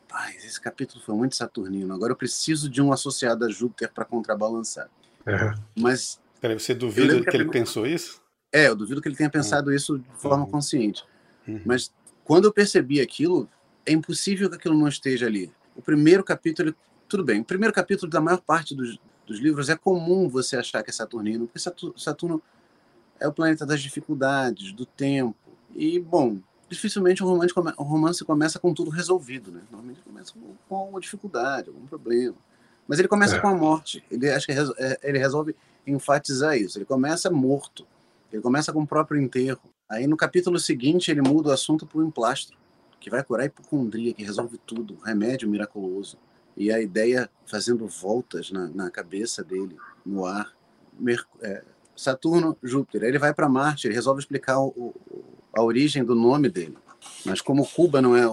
pai, 0.08 0.36
esse 0.36 0.60
capítulo 0.60 1.02
foi 1.02 1.14
muito 1.14 1.36
saturnino, 1.36 1.94
agora 1.94 2.12
eu 2.12 2.16
preciso 2.16 2.68
de 2.68 2.82
um 2.82 2.92
associado 2.92 3.44
a 3.44 3.48
Júpiter 3.48 3.90
para 3.92 4.04
contrabalançar. 4.04 4.88
Uhum. 5.26 5.54
Mas... 5.76 6.20
Peraí, 6.42 6.58
você 6.58 6.74
duvida 6.74 7.20
que, 7.20 7.30
que 7.30 7.36
ele 7.36 7.48
pensou 7.48 7.86
isso? 7.86 8.20
É, 8.52 8.66
eu 8.66 8.74
duvido 8.74 9.00
que 9.00 9.06
ele 9.06 9.14
tenha 9.14 9.30
pensado 9.30 9.70
uhum. 9.70 9.76
isso 9.76 9.96
de 10.00 10.20
forma 10.20 10.44
uhum. 10.44 10.50
consciente. 10.50 11.04
Uhum. 11.46 11.62
Mas 11.64 11.92
quando 12.24 12.46
eu 12.46 12.52
percebi 12.52 13.00
aquilo, 13.00 13.48
é 13.86 13.92
impossível 13.92 14.50
que 14.50 14.56
aquilo 14.56 14.76
não 14.76 14.88
esteja 14.88 15.26
ali. 15.26 15.52
O 15.76 15.80
primeiro 15.80 16.24
capítulo, 16.24 16.74
tudo 17.08 17.22
bem, 17.22 17.40
o 17.40 17.44
primeiro 17.44 17.72
capítulo 17.72 18.10
da 18.10 18.20
maior 18.20 18.40
parte 18.40 18.74
dos, 18.74 18.98
dos 19.24 19.38
livros 19.38 19.68
é 19.68 19.76
comum 19.76 20.28
você 20.28 20.56
achar 20.56 20.82
que 20.82 20.90
é 20.90 20.92
Saturnino, 20.92 21.46
porque 21.46 21.60
Saturno 21.96 22.42
é 23.20 23.28
o 23.28 23.32
planeta 23.32 23.64
das 23.64 23.80
dificuldades, 23.80 24.72
do 24.72 24.84
tempo. 24.84 25.36
E, 25.72 26.00
bom, 26.00 26.40
dificilmente 26.68 27.22
o 27.22 27.26
romance, 27.26 27.54
come, 27.54 27.72
o 27.76 27.84
romance 27.84 28.24
começa 28.24 28.58
com 28.58 28.74
tudo 28.74 28.90
resolvido, 28.90 29.52
né? 29.52 29.60
Normalmente 29.70 30.00
começa 30.02 30.32
com, 30.32 30.56
com 30.68 30.74
alguma 30.74 31.00
dificuldade, 31.00 31.68
algum 31.68 31.86
problema. 31.86 32.34
Mas 32.88 32.98
ele 32.98 33.06
começa 33.06 33.36
é. 33.36 33.38
com 33.38 33.46
a 33.46 33.54
morte. 33.54 34.04
Ele 34.10 34.28
acho 34.28 34.44
que 34.44 34.52
é, 34.52 34.98
ele 35.04 35.18
resolve 35.18 35.54
enfatizar 35.86 36.56
isso. 36.56 36.78
Ele 36.78 36.84
começa 36.84 37.30
morto. 37.30 37.86
Ele 38.32 38.42
começa 38.42 38.72
com 38.72 38.82
o 38.82 38.86
próprio 38.86 39.20
enterro. 39.20 39.60
Aí 39.88 40.06
no 40.06 40.16
capítulo 40.16 40.58
seguinte 40.58 41.10
ele 41.10 41.20
muda 41.20 41.50
o 41.50 41.52
assunto 41.52 41.86
para 41.86 41.98
o 41.98 42.06
emplastro, 42.06 42.56
que 42.98 43.10
vai 43.10 43.22
curar 43.22 43.42
a 43.42 43.46
hipocondria, 43.46 44.14
que 44.14 44.24
resolve 44.24 44.58
tudo, 44.66 44.96
remédio 45.04 45.48
miraculoso. 45.48 46.16
E 46.56 46.72
a 46.72 46.80
ideia 46.80 47.30
fazendo 47.46 47.86
voltas 47.86 48.50
na, 48.50 48.68
na 48.68 48.90
cabeça 48.90 49.42
dele, 49.44 49.76
no 50.04 50.24
ar. 50.24 50.52
É, 51.40 51.62
Saturno, 51.94 52.56
Júpiter. 52.62 53.02
Aí 53.02 53.08
ele 53.08 53.18
vai 53.18 53.34
para 53.34 53.48
Marte, 53.48 53.86
ele 53.86 53.94
resolve 53.94 54.20
explicar 54.20 54.58
o, 54.60 54.68
o, 54.68 54.94
a 55.54 55.62
origem 55.62 56.04
do 56.04 56.14
nome 56.14 56.48
dele. 56.48 56.76
Mas 57.24 57.40
como 57.40 57.68
Cuba 57.68 58.00
não 58.00 58.16
é, 58.16 58.24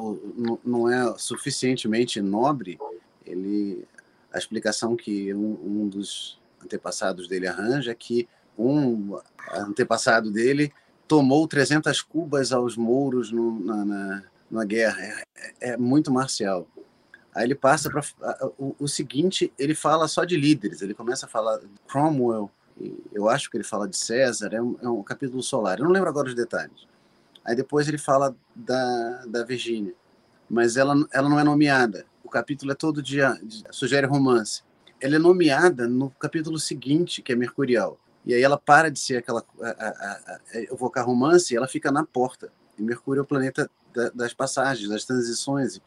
não 0.63 0.89
é 0.89 1.17
suficientemente 1.17 2.21
nobre, 2.21 2.79
ele 3.25 3.85
a 4.31 4.37
explicação 4.37 4.95
que 4.95 5.33
um, 5.33 5.57
um 5.63 5.87
dos 5.87 6.38
antepassados 6.63 7.27
dele 7.27 7.47
arranja 7.47 7.91
é 7.91 7.95
que 7.95 8.27
um 8.57 9.17
antepassado 9.51 10.31
dele 10.31 10.73
tomou 11.07 11.47
300 11.47 12.01
cubas 12.01 12.51
aos 12.51 12.77
mouros 12.77 13.31
no, 13.31 13.59
na, 13.59 13.85
na, 13.85 14.23
na, 14.51 14.65
guerra. 14.65 15.01
É, 15.01 15.25
é, 15.71 15.77
muito 15.77 16.11
marcial. 16.11 16.67
Aí 17.33 17.45
ele 17.45 17.55
passa 17.55 17.89
para 17.89 18.03
o, 18.57 18.75
o, 18.79 18.87
seguinte, 18.87 19.51
ele 19.57 19.73
fala 19.73 20.07
só 20.07 20.23
de 20.23 20.37
líderes. 20.37 20.81
Ele 20.81 20.93
começa 20.93 21.25
a 21.25 21.29
falar 21.29 21.57
de 21.57 21.67
Cromwell. 21.87 22.51
eu 23.13 23.29
acho 23.29 23.49
que 23.49 23.57
ele 23.57 23.63
fala 23.63 23.87
de 23.87 23.97
César. 23.97 24.53
É 24.53 24.61
um, 24.61 24.77
é 24.81 24.89
um, 24.89 25.01
capítulo 25.01 25.41
solar. 25.41 25.79
Eu 25.79 25.85
não 25.85 25.91
lembro 25.91 26.09
agora 26.09 26.27
os 26.27 26.35
detalhes. 26.35 26.87
Aí 27.43 27.55
depois 27.55 27.87
ele 27.87 27.97
fala 27.97 28.35
da, 28.53 29.25
da 29.25 29.43
Virgínia, 29.43 29.93
mas 30.49 30.77
ela, 30.77 30.93
ela 31.11 31.29
não 31.29 31.39
é 31.39 31.43
nomeada. 31.43 32.05
O 32.23 32.29
capítulo 32.29 32.71
é 32.71 32.75
todo 32.75 33.01
dia 33.01 33.39
sugere 33.71 34.05
romance. 34.05 34.61
Ela 35.01 35.15
é 35.15 35.19
nomeada 35.19 35.87
no 35.87 36.09
capítulo 36.11 36.59
seguinte, 36.59 37.21
que 37.21 37.31
é 37.31 37.35
Mercurial. 37.35 37.99
E 38.25 38.33
aí 38.33 38.41
ela 38.41 38.57
para 38.57 38.91
de 38.91 38.99
ser 38.99 39.17
aquela 39.17 39.43
a, 39.61 40.39
evocar 40.71 41.05
romance 41.05 41.53
e 41.53 41.57
ela 41.57 41.67
fica 41.67 41.91
na 41.91 42.05
porta. 42.05 42.51
E 42.77 42.81
Mercúrio 42.81 43.21
é 43.21 43.23
o 43.23 43.25
planeta 43.25 43.69
da, 43.93 44.09
das 44.09 44.33
passagens, 44.33 44.89
das 44.89 45.05
transições. 45.05 45.81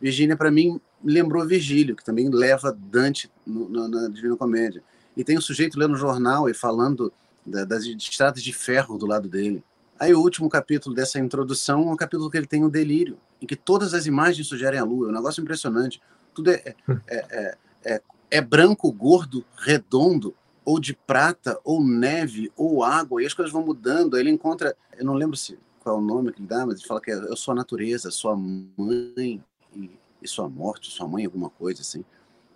Virgínia, 0.00 0.36
para 0.36 0.50
mim, 0.50 0.80
lembrou 1.02 1.46
Virgílio, 1.46 1.96
que 1.96 2.04
também 2.04 2.28
leva 2.30 2.72
Dante 2.72 3.30
no, 3.44 3.68
no, 3.68 3.88
na 3.88 4.08
Divina 4.08 4.36
Comédia. 4.36 4.82
E 5.16 5.24
tem 5.24 5.36
um 5.36 5.40
sujeito 5.40 5.78
lendo 5.78 5.96
jornal 5.96 6.48
e 6.48 6.54
falando 6.54 7.12
da, 7.44 7.64
das 7.64 7.84
estradas 7.84 8.42
de 8.42 8.52
ferro 8.52 8.96
do 8.96 9.06
lado 9.06 9.28
dele. 9.28 9.64
Aí 9.98 10.14
o 10.14 10.20
último 10.20 10.48
capítulo 10.48 10.94
dessa 10.94 11.18
introdução 11.18 11.88
é 11.88 11.92
um 11.92 11.96
capítulo 11.96 12.30
que 12.30 12.36
ele 12.36 12.46
tem 12.46 12.64
o 12.64 12.70
delírio, 12.70 13.18
em 13.42 13.46
que 13.46 13.56
todas 13.56 13.94
as 13.94 14.06
imagens 14.06 14.46
sugerem 14.46 14.78
a 14.78 14.84
lua. 14.84 15.08
É 15.08 15.10
um 15.10 15.14
negócio 15.14 15.40
impressionante. 15.40 16.00
Tudo 16.32 16.52
é, 16.52 16.62
é, 16.64 16.76
é, 17.08 17.58
é, 17.84 18.02
é 18.30 18.40
branco, 18.40 18.90
gordo, 18.92 19.44
redondo, 19.56 20.34
ou 20.64 20.78
de 20.78 20.94
prata, 20.94 21.58
ou 21.64 21.82
neve, 21.82 22.52
ou 22.56 22.84
água, 22.84 23.22
e 23.22 23.26
as 23.26 23.32
coisas 23.32 23.52
vão 23.52 23.64
mudando. 23.64 24.14
Aí 24.14 24.20
ele 24.20 24.30
encontra, 24.30 24.76
eu 24.98 25.04
não 25.04 25.14
lembro 25.14 25.36
se 25.36 25.58
qual 25.80 25.96
é 25.96 25.98
o 25.98 26.02
nome 26.02 26.32
que 26.32 26.40
ele 26.40 26.48
dá, 26.48 26.66
mas 26.66 26.78
ele 26.78 26.86
fala 26.86 27.00
que 27.00 27.10
é, 27.10 27.14
eu 27.14 27.36
sou 27.36 27.52
a 27.52 27.54
natureza, 27.54 28.10
sua 28.10 28.36
mãe 28.36 29.42
e, 29.74 29.90
e 30.20 30.28
sua 30.28 30.48
morte, 30.48 30.90
sua 30.90 31.08
mãe, 31.08 31.24
alguma 31.24 31.48
coisa 31.48 31.80
assim. 31.80 32.04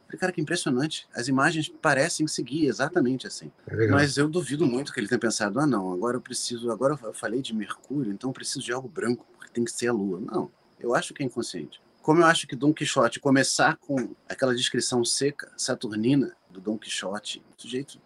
Falei, 0.07 0.21
cara, 0.21 0.33
que 0.33 0.43
impressionante. 0.43 1.09
As 1.15 1.29
imagens 1.29 1.69
parecem 1.81 2.27
seguir 2.27 2.67
exatamente 2.67 3.27
assim. 3.27 3.51
É 3.67 3.87
mas 3.87 4.19
eu 4.19 4.29
duvido 4.29 4.67
muito 4.67 4.93
que 4.93 5.01
ele 5.01 5.09
tenha 5.09 5.19
pensado, 5.19 5.59
ah, 5.59 5.67
não, 5.67 5.91
agora 5.91 6.19
eu 6.19 6.21
preciso, 6.21 6.71
agora 6.71 6.99
eu 7.03 7.15
falei 7.15 7.41
de 7.41 7.55
Mercúrio, 7.55 8.13
então 8.13 8.29
eu 8.29 8.35
preciso 8.35 8.61
de 8.61 8.73
algo 8.73 8.89
branco, 8.89 9.25
porque 9.33 9.51
tem 9.51 9.65
que 9.65 9.73
ser 9.73 9.89
a 9.89 9.93
Lua. 9.93 10.21
Não, 10.21 10.51
eu 10.79 10.95
acho 10.95 11.15
que 11.15 11.23
é 11.23 11.27
inconsciente. 11.27 11.81
Como 12.03 12.21
eu 12.21 12.27
acho 12.27 12.49
que 12.49 12.57
Dom 12.57 12.75
Quixote 12.75 13.21
começar 13.21 13.77
com 13.77 14.11
aquela 14.29 14.55
descrição 14.55 15.05
seca, 15.05 15.53
saturnina, 15.57 16.37
do 16.51 16.61
Dom 16.61 16.77
Quixote, 16.77 17.41
sujeito 17.57 18.01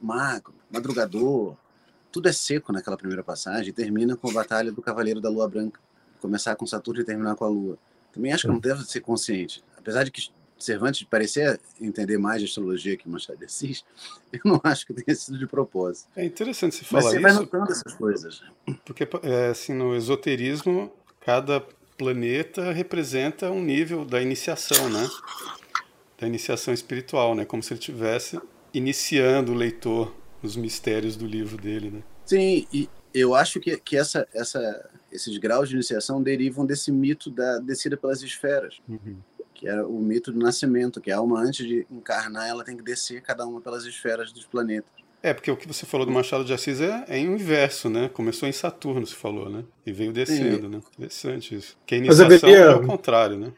magro, 0.00 0.54
madrugador, 0.70 1.56
tudo 2.12 2.28
é 2.28 2.32
seco 2.32 2.72
naquela 2.72 2.96
primeira 2.96 3.24
passagem, 3.24 3.70
e 3.70 3.72
termina 3.72 4.16
com 4.16 4.30
a 4.30 4.32
batalha 4.32 4.70
do 4.70 4.80
Cavaleiro 4.80 5.20
da 5.20 5.28
Lua 5.28 5.48
Branca. 5.48 5.80
Começar 6.20 6.54
com 6.54 6.64
Saturno 6.64 7.00
e 7.00 7.04
terminar 7.04 7.34
com 7.34 7.44
a 7.44 7.48
Lua. 7.48 7.78
Também 8.12 8.32
acho 8.32 8.42
que 8.42 8.48
não 8.48 8.58
deve 8.58 8.84
ser 8.84 9.00
consciente. 9.00 9.64
Apesar 9.76 10.04
de 10.04 10.10
que 10.10 10.30
Cervantes 10.56 11.02
parecer 11.04 11.58
entender 11.80 12.18
mais 12.18 12.40
de 12.40 12.46
astrologia 12.46 12.94
que 12.94 13.08
Machado 13.08 13.38
de 13.38 13.46
Assis, 13.46 13.82
eu 14.30 14.40
não 14.44 14.60
acho 14.62 14.86
que 14.86 14.92
tenha 14.92 15.16
sido 15.16 15.38
de 15.38 15.46
propósito. 15.46 16.08
É 16.14 16.24
interessante 16.24 16.76
você 16.76 16.84
falar 16.84 17.02
Mas 17.02 17.10
você 17.10 17.16
isso. 17.16 17.22
vai 17.22 17.32
notando 17.32 17.72
essas 17.72 17.94
coisas. 17.94 18.42
Porque, 18.84 19.08
é, 19.22 19.48
assim, 19.48 19.72
no 19.72 19.96
esoterismo, 19.96 20.92
cada 21.20 21.66
planeta 22.00 22.72
representa 22.72 23.50
um 23.50 23.62
nível 23.62 24.06
da 24.06 24.22
iniciação, 24.22 24.88
né? 24.88 25.06
da 26.18 26.26
iniciação 26.26 26.72
espiritual, 26.72 27.34
né? 27.34 27.44
Como 27.44 27.62
se 27.62 27.74
ele 27.74 27.80
tivesse 27.80 28.40
iniciando 28.72 29.52
o 29.52 29.54
leitor 29.54 30.14
nos 30.42 30.56
mistérios 30.56 31.14
do 31.14 31.26
livro 31.26 31.60
dele, 31.60 31.90
né? 31.90 32.02
Sim, 32.24 32.66
e 32.72 32.88
eu 33.12 33.34
acho 33.34 33.60
que, 33.60 33.76
que 33.76 33.98
essa, 33.98 34.26
essa, 34.32 34.90
esses 35.12 35.36
graus 35.36 35.68
de 35.68 35.74
iniciação 35.74 36.22
derivam 36.22 36.64
desse 36.64 36.90
mito 36.90 37.30
da 37.30 37.58
descida 37.58 37.98
pelas 37.98 38.22
esferas, 38.22 38.80
uhum. 38.88 39.18
que 39.52 39.68
é 39.68 39.82
o 39.82 39.98
mito 39.98 40.32
do 40.32 40.38
nascimento, 40.38 41.02
que 41.02 41.10
a 41.10 41.18
alma 41.18 41.38
antes 41.38 41.66
de 41.66 41.86
encarnar 41.90 42.48
ela 42.48 42.64
tem 42.64 42.78
que 42.78 42.82
descer 42.82 43.20
cada 43.20 43.46
uma 43.46 43.60
pelas 43.60 43.84
esferas 43.84 44.32
dos 44.32 44.46
planetas. 44.46 44.99
É, 45.22 45.34
porque 45.34 45.50
o 45.50 45.56
que 45.56 45.68
você 45.68 45.84
falou 45.84 46.06
do 46.06 46.12
Machado 46.12 46.44
de 46.44 46.52
Assis 46.52 46.80
é, 46.80 47.04
é 47.08 47.18
em 47.18 47.26
inverso, 47.26 47.90
né? 47.90 48.08
Começou 48.08 48.48
em 48.48 48.52
Saturno, 48.52 49.06
se 49.06 49.14
falou, 49.14 49.50
né? 49.50 49.64
E 49.84 49.92
veio 49.92 50.12
descendo, 50.12 50.62
Sim. 50.62 50.68
né? 50.68 50.82
Interessante 50.94 51.54
isso. 51.54 51.76
Que 51.84 51.96
a 51.96 51.98
iniciação 51.98 52.48
é 52.48 52.74
o 52.74 52.86
contrário, 52.86 53.38
né? 53.38 53.52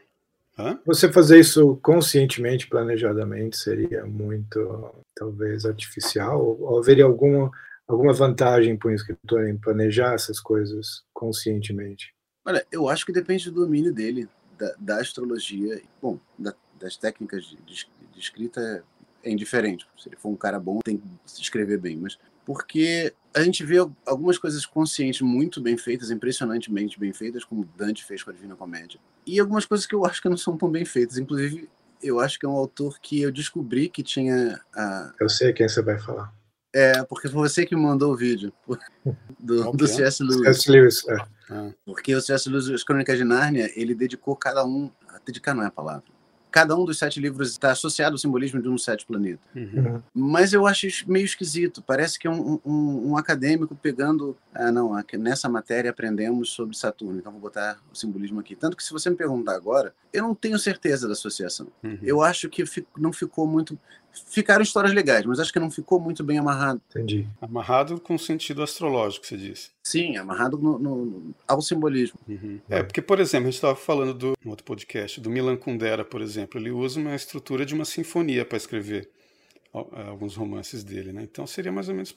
Hã? 0.59 0.79
Você 0.85 1.11
fazer 1.11 1.39
isso 1.39 1.79
conscientemente, 1.81 2.67
planejadamente, 2.67 3.57
seria 3.57 4.05
muito, 4.05 4.93
talvez, 5.15 5.65
artificial? 5.65 6.57
Ou 6.59 6.79
haveria 6.79 7.05
alguma, 7.05 7.49
alguma 7.87 8.13
vantagem 8.13 8.77
para 8.77 8.89
o 8.89 8.93
escritor 8.93 9.47
em 9.47 9.57
planejar 9.57 10.13
essas 10.13 10.39
coisas 10.39 11.03
conscientemente? 11.13 12.13
Olha, 12.45 12.65
eu 12.71 12.89
acho 12.89 13.05
que 13.05 13.13
depende 13.13 13.49
do 13.49 13.61
domínio 13.61 13.93
dele, 13.93 14.27
da, 14.59 14.75
da 14.77 14.97
astrologia, 14.99 15.81
bom, 16.01 16.19
da, 16.37 16.53
das 16.79 16.97
técnicas 16.97 17.45
de, 17.45 17.57
de 17.65 18.19
escrita 18.19 18.83
é 19.23 19.31
indiferente. 19.31 19.87
Se 19.97 20.09
ele 20.09 20.17
for 20.17 20.29
um 20.29 20.35
cara 20.35 20.59
bom, 20.59 20.79
tem 20.83 20.97
que 20.97 21.07
escrever 21.25 21.77
bem. 21.77 21.97
Mas 21.97 22.17
porque 22.45 23.13
a 23.33 23.41
gente 23.41 23.63
vê 23.63 23.77
algumas 24.05 24.37
coisas 24.37 24.65
conscientes 24.65 25.21
muito 25.21 25.61
bem 25.61 25.77
feitas, 25.77 26.11
impressionantemente 26.11 26.99
bem 26.99 27.13
feitas, 27.13 27.43
como 27.43 27.67
Dante 27.77 28.03
fez 28.03 28.21
com 28.21 28.29
a 28.29 28.33
Divina 28.33 28.55
Comédia. 28.55 28.99
E 29.25 29.39
algumas 29.39 29.65
coisas 29.65 29.85
que 29.85 29.95
eu 29.95 30.05
acho 30.05 30.21
que 30.21 30.29
não 30.29 30.37
são 30.37 30.57
tão 30.57 30.69
bem 30.69 30.85
feitas. 30.85 31.17
Inclusive, 31.17 31.69
eu 32.01 32.19
acho 32.19 32.37
que 32.37 32.45
é 32.45 32.49
um 32.49 32.53
autor 32.53 32.99
que 32.99 33.21
eu 33.21 33.31
descobri 33.31 33.87
que 33.87 34.03
tinha. 34.03 34.59
A... 34.75 35.13
Eu 35.19 35.29
sei 35.29 35.53
quem 35.53 35.67
você 35.67 35.81
vai 35.81 35.97
falar. 35.97 36.33
É, 36.75 37.03
porque 37.03 37.29
foi 37.29 37.47
você 37.47 37.65
que 37.65 37.75
mandou 37.75 38.11
o 38.11 38.17
vídeo 38.17 38.51
do, 39.39 39.71
do 39.71 39.87
C.S. 39.87 40.23
Lewis. 40.23 40.41
C.S. 40.41 40.71
Lewis, 40.71 41.07
é. 41.07 41.17
Ah. 41.49 41.71
Porque 41.85 42.15
o 42.15 42.21
C.S. 42.21 42.49
Lewis, 42.49 42.67
as 42.69 42.83
Crônicas 42.83 43.17
de 43.17 43.23
Nárnia, 43.23 43.71
ele 43.75 43.93
dedicou 43.93 44.35
cada 44.35 44.65
um. 44.65 44.91
Dedicar 45.25 45.53
não 45.53 45.63
é 45.63 45.67
a 45.67 45.71
palavra 45.71 46.12
cada 46.53 46.77
um 46.77 46.85
dos 46.85 46.99
sete 46.99 47.19
livros 47.19 47.49
está 47.49 47.71
associado 47.71 48.13
ao 48.13 48.17
simbolismo 48.19 48.61
de 48.61 48.69
um 48.69 48.75
dos 48.75 48.83
sete 48.83 49.07
planetas. 49.07 49.43
Uhum. 49.55 49.71
uhum. 49.75 50.03
Mas 50.13 50.53
eu 50.53 50.67
acho 50.67 50.87
meio 51.07 51.25
esquisito. 51.25 51.81
Parece 51.81 52.19
que 52.19 52.27
é 52.27 52.29
um, 52.29 52.59
um, 52.63 53.09
um, 53.09 53.17
acadêmico 53.17 53.75
pegando. 53.75 54.37
Ah, 54.53 54.71
não, 54.71 54.93
nessa 55.17 55.49
matéria 55.49 55.89
aprendemos 55.89 56.51
sobre 56.51 56.77
Saturno, 56.77 57.17
então 57.17 57.31
vou 57.31 57.41
botar 57.41 57.79
o 57.91 57.95
simbolismo 57.95 58.39
aqui. 58.39 58.55
Tanto 58.55 58.77
que, 58.77 58.83
se 58.83 58.93
você 58.93 59.09
me 59.09 59.15
perguntar 59.15 59.55
agora, 59.55 59.95
eu 60.13 60.21
não 60.21 60.35
tenho 60.35 60.59
certeza 60.59 61.07
da 61.07 61.13
associação. 61.13 61.67
Uhum. 61.83 61.97
Eu 62.03 62.21
acho 62.21 62.47
que 62.47 62.63
não 62.95 63.11
ficou 63.11 63.47
muito. 63.47 63.77
Ficaram 64.27 64.61
histórias 64.61 64.93
legais, 64.93 65.25
mas 65.25 65.39
acho 65.39 65.51
que 65.51 65.59
não 65.59 65.71
ficou 65.71 65.99
muito 65.99 66.23
bem 66.23 66.37
amarrado. 66.37 66.81
Entendi. 66.89 67.27
Amarrado 67.41 67.99
com 67.99 68.17
sentido 68.17 68.61
astrológico, 68.61 69.25
você 69.25 69.37
disse. 69.37 69.71
Sim, 69.83 70.17
amarrado 70.17 70.57
no, 70.57 70.79
no, 70.79 71.35
ao 71.47 71.61
simbolismo. 71.61 72.19
Uhum. 72.27 72.59
É, 72.69 72.83
porque, 72.83 73.01
por 73.01 73.19
exemplo, 73.19 73.47
a 73.47 73.51
gente 73.51 73.55
estava 73.55 73.75
falando 73.75 74.13
do 74.13 74.33
no 74.43 74.51
outro 74.51 74.65
podcast, 74.65 75.19
do 75.19 75.29
Milan 75.29 75.57
Kundera, 75.57 76.03
por 76.05 76.21
exemplo. 76.21 76.59
Ele 76.59 76.71
usa 76.71 76.99
uma 76.99 77.15
estrutura 77.15 77.65
de 77.65 77.73
uma 77.73 77.85
sinfonia 77.85 78.45
para 78.45 78.57
escrever 78.57 79.09
alguns 79.71 80.35
romances 80.35 80.83
dele, 80.83 81.11
né? 81.11 81.23
Então 81.23 81.47
seria 81.47 81.71
mais 81.71 81.89
ou 81.89 81.95
menos 81.95 82.15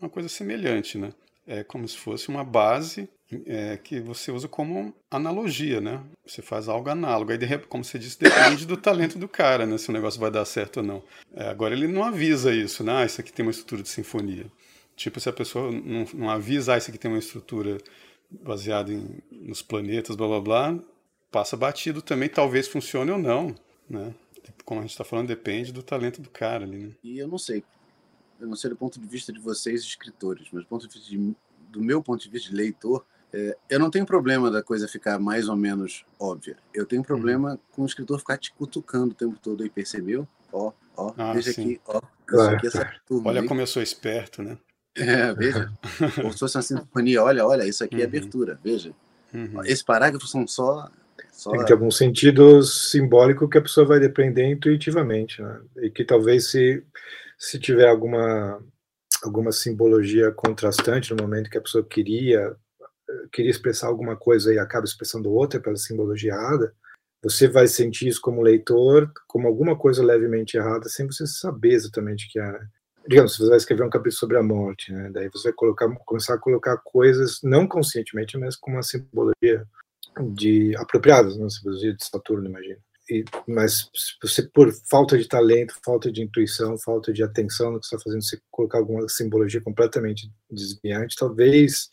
uma 0.00 0.10
coisa 0.10 0.28
semelhante, 0.28 0.98
né? 0.98 1.12
É 1.46 1.64
como 1.64 1.88
se 1.88 1.96
fosse 1.96 2.28
uma 2.28 2.44
base 2.44 3.08
é, 3.46 3.76
que 3.76 4.00
você 4.00 4.30
usa 4.30 4.48
como 4.48 4.94
analogia, 5.10 5.80
né? 5.80 6.02
Você 6.26 6.40
faz 6.40 6.68
algo 6.68 6.88
análogo. 6.88 7.32
Aí, 7.32 7.58
como 7.68 7.84
você 7.84 7.98
disse, 7.98 8.18
depende 8.18 8.66
do 8.66 8.76
talento 8.76 9.18
do 9.18 9.28
cara, 9.28 9.66
né? 9.66 9.76
Se 9.76 9.90
o 9.90 9.92
negócio 9.92 10.20
vai 10.20 10.30
dar 10.30 10.44
certo 10.44 10.78
ou 10.78 10.82
não. 10.82 11.02
É, 11.34 11.48
agora, 11.48 11.74
ele 11.74 11.86
não 11.86 12.04
avisa 12.04 12.54
isso, 12.54 12.82
né? 12.82 13.02
Ah, 13.02 13.04
isso 13.04 13.20
aqui 13.20 13.32
tem 13.32 13.44
uma 13.44 13.50
estrutura 13.50 13.82
de 13.82 13.88
sinfonia. 13.88 14.46
Tipo, 14.96 15.20
se 15.20 15.28
a 15.28 15.32
pessoa 15.32 15.70
não, 15.70 16.06
não 16.14 16.30
avisa, 16.30 16.74
ah, 16.74 16.78
isso 16.78 16.90
aqui 16.90 16.98
tem 16.98 17.10
uma 17.10 17.18
estrutura 17.18 17.78
baseada 18.30 18.92
em, 18.92 19.18
nos 19.30 19.62
planetas, 19.62 20.16
blá 20.16 20.26
blá 20.26 20.40
blá, 20.40 20.78
passa 21.30 21.56
batido 21.56 22.02
também, 22.02 22.28
talvez 22.28 22.68
funcione 22.68 23.10
ou 23.10 23.18
não, 23.18 23.54
né? 23.88 24.14
Como 24.64 24.80
a 24.80 24.82
gente 24.82 24.92
está 24.92 25.04
falando, 25.04 25.28
depende 25.28 25.72
do 25.72 25.82
talento 25.82 26.20
do 26.20 26.30
cara 26.30 26.64
ali, 26.64 26.78
né? 26.78 26.92
E 27.02 27.18
eu 27.18 27.28
não 27.28 27.38
sei, 27.38 27.62
eu 28.40 28.46
não 28.46 28.56
sei 28.56 28.70
do 28.70 28.76
ponto 28.76 28.98
de 28.98 29.06
vista 29.06 29.32
de 29.32 29.38
vocês, 29.38 29.82
escritores, 29.82 30.48
mas 30.52 30.64
do 30.64 30.68
ponto 30.68 30.86
de 30.86 30.94
vista 30.94 31.10
de, 31.10 31.34
do 31.70 31.82
meu 31.82 32.02
ponto 32.02 32.22
de 32.22 32.28
vista 32.28 32.50
de 32.50 32.56
leitor, 32.56 33.04
é, 33.32 33.56
eu 33.68 33.78
não 33.78 33.90
tenho 33.90 34.06
problema 34.06 34.50
da 34.50 34.62
coisa 34.62 34.88
ficar 34.88 35.18
mais 35.18 35.48
ou 35.48 35.56
menos 35.56 36.04
óbvia. 36.18 36.56
Eu 36.72 36.86
tenho 36.86 37.02
problema 37.02 37.52
uhum. 37.52 37.58
com 37.72 37.82
o 37.82 37.86
escritor 37.86 38.18
ficar 38.18 38.38
te 38.38 38.52
cutucando 38.52 39.12
o 39.12 39.14
tempo 39.14 39.38
todo 39.40 39.64
e 39.64 39.70
percebeu? 39.70 40.26
Ó, 40.52 40.72
ó, 40.96 41.12
ah, 41.16 41.32
veja 41.34 41.52
sim. 41.52 41.62
aqui, 41.62 41.80
ó, 41.86 42.00
claro. 42.26 42.56
aqui 42.56 42.66
essa 42.66 42.90
turma 43.06 43.30
Olha 43.30 43.42
aí. 43.42 43.48
como 43.48 43.60
eu 43.60 43.66
sou 43.66 43.82
esperto, 43.82 44.42
né? 44.42 44.56
É, 44.96 45.32
veja. 45.34 45.70
Como 46.20 46.32
se 46.32 46.40
fosse 46.40 46.56
uma 46.56 46.62
sinfonia, 46.62 47.22
olha, 47.22 47.46
olha, 47.46 47.64
isso 47.64 47.84
aqui 47.84 47.96
é 47.96 47.98
uhum. 47.98 48.04
abertura, 48.04 48.58
veja. 48.64 48.92
Uhum. 49.32 49.64
Esse 49.64 49.84
parágrafo 49.84 50.26
são 50.26 50.44
só. 50.44 50.90
só... 51.30 51.50
Tem 51.52 51.60
que 51.60 51.66
ter 51.66 51.74
algum 51.74 51.90
sentido 51.90 52.62
simbólico 52.64 53.48
que 53.48 53.58
a 53.58 53.62
pessoa 53.62 53.86
vai 53.86 54.00
depreender 54.00 54.50
intuitivamente, 54.50 55.40
né? 55.40 55.60
E 55.82 55.90
que 55.90 56.04
talvez 56.04 56.50
se, 56.50 56.82
se 57.38 57.60
tiver 57.60 57.88
alguma, 57.88 58.60
alguma 59.22 59.52
simbologia 59.52 60.32
contrastante 60.32 61.14
no 61.14 61.22
momento 61.22 61.50
que 61.50 61.58
a 61.58 61.62
pessoa 61.62 61.84
queria 61.84 62.56
queria 63.32 63.50
expressar 63.50 63.88
alguma 63.88 64.16
coisa 64.16 64.52
e 64.52 64.58
acaba 64.58 64.84
expressando 64.84 65.30
outra 65.30 65.60
pela 65.60 65.76
simbologiada, 65.76 66.74
você 67.22 67.48
vai 67.48 67.66
sentir 67.66 68.08
isso 68.08 68.20
como 68.20 68.42
leitor 68.42 69.10
como 69.26 69.48
alguma 69.48 69.76
coisa 69.76 70.04
levemente 70.04 70.56
errada, 70.56 70.88
sem 70.88 71.06
você 71.06 71.26
saber 71.26 71.72
exatamente 71.72 72.26
o 72.26 72.30
que 72.30 72.38
é. 72.38 72.52
Né? 72.52 72.68
Digamos, 73.08 73.36
você 73.36 73.48
vai 73.48 73.56
escrever 73.56 73.84
um 73.84 73.90
capítulo 73.90 74.18
sobre 74.18 74.36
a 74.36 74.42
morte, 74.42 74.92
né? 74.92 75.10
daí 75.12 75.28
você 75.32 75.48
vai 75.48 75.52
colocar, 75.54 75.88
começar 76.04 76.34
a 76.34 76.38
colocar 76.38 76.76
coisas, 76.78 77.40
não 77.42 77.66
conscientemente, 77.66 78.36
mas 78.36 78.54
com 78.54 78.70
uma 78.70 78.82
simbologia 78.82 79.66
de 80.34 80.76
apropriadas, 80.76 81.36
uma 81.36 81.50
simbologia 81.50 81.94
de 81.94 82.04
Saturno, 82.04 82.48
imagina. 82.48 82.78
E, 83.10 83.24
mas 83.46 83.90
você, 84.22 84.42
por 84.42 84.70
falta 84.90 85.16
de 85.16 85.26
talento, 85.26 85.74
falta 85.82 86.12
de 86.12 86.22
intuição, 86.22 86.76
falta 86.76 87.10
de 87.10 87.22
atenção 87.22 87.72
no 87.72 87.80
que 87.80 87.86
está 87.86 87.98
fazendo, 87.98 88.22
você 88.22 88.38
colocar 88.50 88.78
alguma 88.78 89.08
simbologia 89.08 89.62
completamente 89.62 90.30
desviante, 90.50 91.16
talvez 91.18 91.90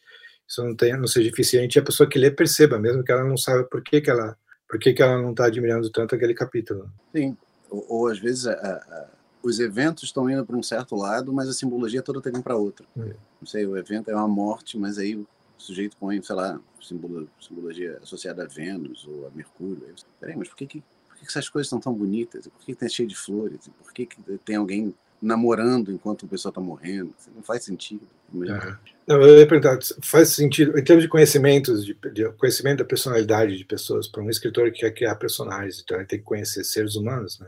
isso 0.47 0.63
não, 0.63 0.75
tenha, 0.75 0.97
não 0.97 1.08
seja 1.08 1.29
eficiente 1.29 1.75
e 1.75 1.79
a 1.79 1.84
pessoa 1.84 2.08
que 2.08 2.19
lê 2.19 2.29
perceba, 2.29 2.77
mesmo 2.77 3.03
que 3.03 3.12
ela 3.12 3.23
não 3.23 3.38
saiba 3.38 3.63
por 3.63 3.81
que, 3.84 4.01
que 4.01 4.10
ela 4.10 4.38
por 4.67 4.79
que, 4.79 4.93
que 4.93 5.01
ela 5.01 5.21
não 5.21 5.31
está 5.31 5.45
admirando 5.45 5.89
tanto 5.91 6.15
aquele 6.15 6.34
capítulo. 6.34 6.89
Sim, 7.15 7.38
ou, 7.69 7.86
ou 7.88 8.08
às 8.08 8.19
vezes 8.19 8.47
a, 8.47 8.53
a, 8.53 9.08
os 9.43 9.60
eventos 9.60 10.03
estão 10.03 10.29
indo 10.29 10.45
para 10.45 10.55
um 10.55 10.63
certo 10.63 10.95
lado, 10.95 11.31
mas 11.31 11.47
a 11.47 11.53
simbologia 11.53 12.01
toda 12.01 12.17
está 12.17 12.29
indo 12.29 12.41
para 12.41 12.55
outro. 12.55 12.86
É. 12.97 13.13
Não 13.39 13.47
sei, 13.47 13.65
o 13.65 13.77
evento 13.77 14.10
é 14.10 14.15
uma 14.15 14.27
morte, 14.27 14.77
mas 14.77 14.97
aí 14.97 15.15
o 15.15 15.27
sujeito 15.58 15.95
põe, 15.97 16.21
sei 16.21 16.36
lá, 16.36 16.60
simbolo, 16.81 17.29
simbologia 17.39 17.99
associada 18.01 18.43
a 18.43 18.47
Vênus 18.47 19.08
ou 19.08 19.27
a 19.27 19.29
Mercúrio. 19.31 19.84
Aí 19.86 19.91
você, 19.95 20.05
Peraí, 20.19 20.36
mas 20.36 20.49
por 20.49 20.58
que, 20.58 20.65
que, 20.65 20.84
por 21.08 21.15
que, 21.15 21.21
que 21.21 21.27
essas 21.27 21.47
coisas 21.47 21.67
estão 21.67 21.79
tão 21.79 21.93
bonitas? 21.93 22.47
Por 22.47 22.60
que, 22.60 22.73
que 22.73 22.79
tem 22.79 22.89
cheio 22.89 23.08
de 23.08 23.15
flores? 23.15 23.69
Por 23.84 23.93
que, 23.93 24.05
que 24.08 24.21
tem 24.39 24.55
alguém 24.55 24.93
namorando 25.21 25.91
enquanto 25.91 26.23
o 26.23 26.28
pessoal 26.28 26.51
está 26.51 26.62
morrendo. 26.62 27.13
Não 27.36 27.43
faz 27.43 27.63
sentido. 27.63 28.08
É. 28.34 28.78
Não, 29.08 29.21
eu 29.21 29.39
ia 29.39 29.47
perguntar, 29.47 29.80
faz 30.01 30.30
sentido, 30.30 30.78
em 30.78 30.84
termos 30.84 31.04
de 31.04 31.10
conhecimentos, 31.10 31.86
de, 31.86 31.93
de 32.13 32.30
conhecimento 32.34 32.80
da 32.80 32.86
personalidade 32.86 33.58
de 33.58 33.65
pessoas, 33.65 34.08
para 34.08 34.23
um 34.23 34.30
escritor 34.30 34.71
que 34.71 34.80
quer 34.80 34.91
criar 34.91 35.15
personagens, 35.15 35.82
então 35.84 35.97
ele 35.97 36.08
tem 36.08 36.19
que 36.19 36.25
conhecer 36.25 36.63
seres 36.63 36.95
humanos, 36.95 37.39
né? 37.39 37.47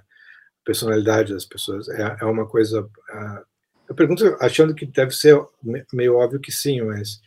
personalidade 0.63 1.33
das 1.33 1.45
pessoas, 1.45 1.87
é, 1.89 2.17
é 2.21 2.25
uma 2.25 2.45
coisa... 2.45 2.81
Uh, 2.81 3.45
eu 3.87 3.95
pergunto 3.95 4.25
achando 4.41 4.75
que 4.75 4.85
deve 4.85 5.11
ser 5.11 5.39
meio 5.93 6.15
óbvio 6.15 6.41
que 6.41 6.51
sim, 6.51 6.81
mas 6.81 7.21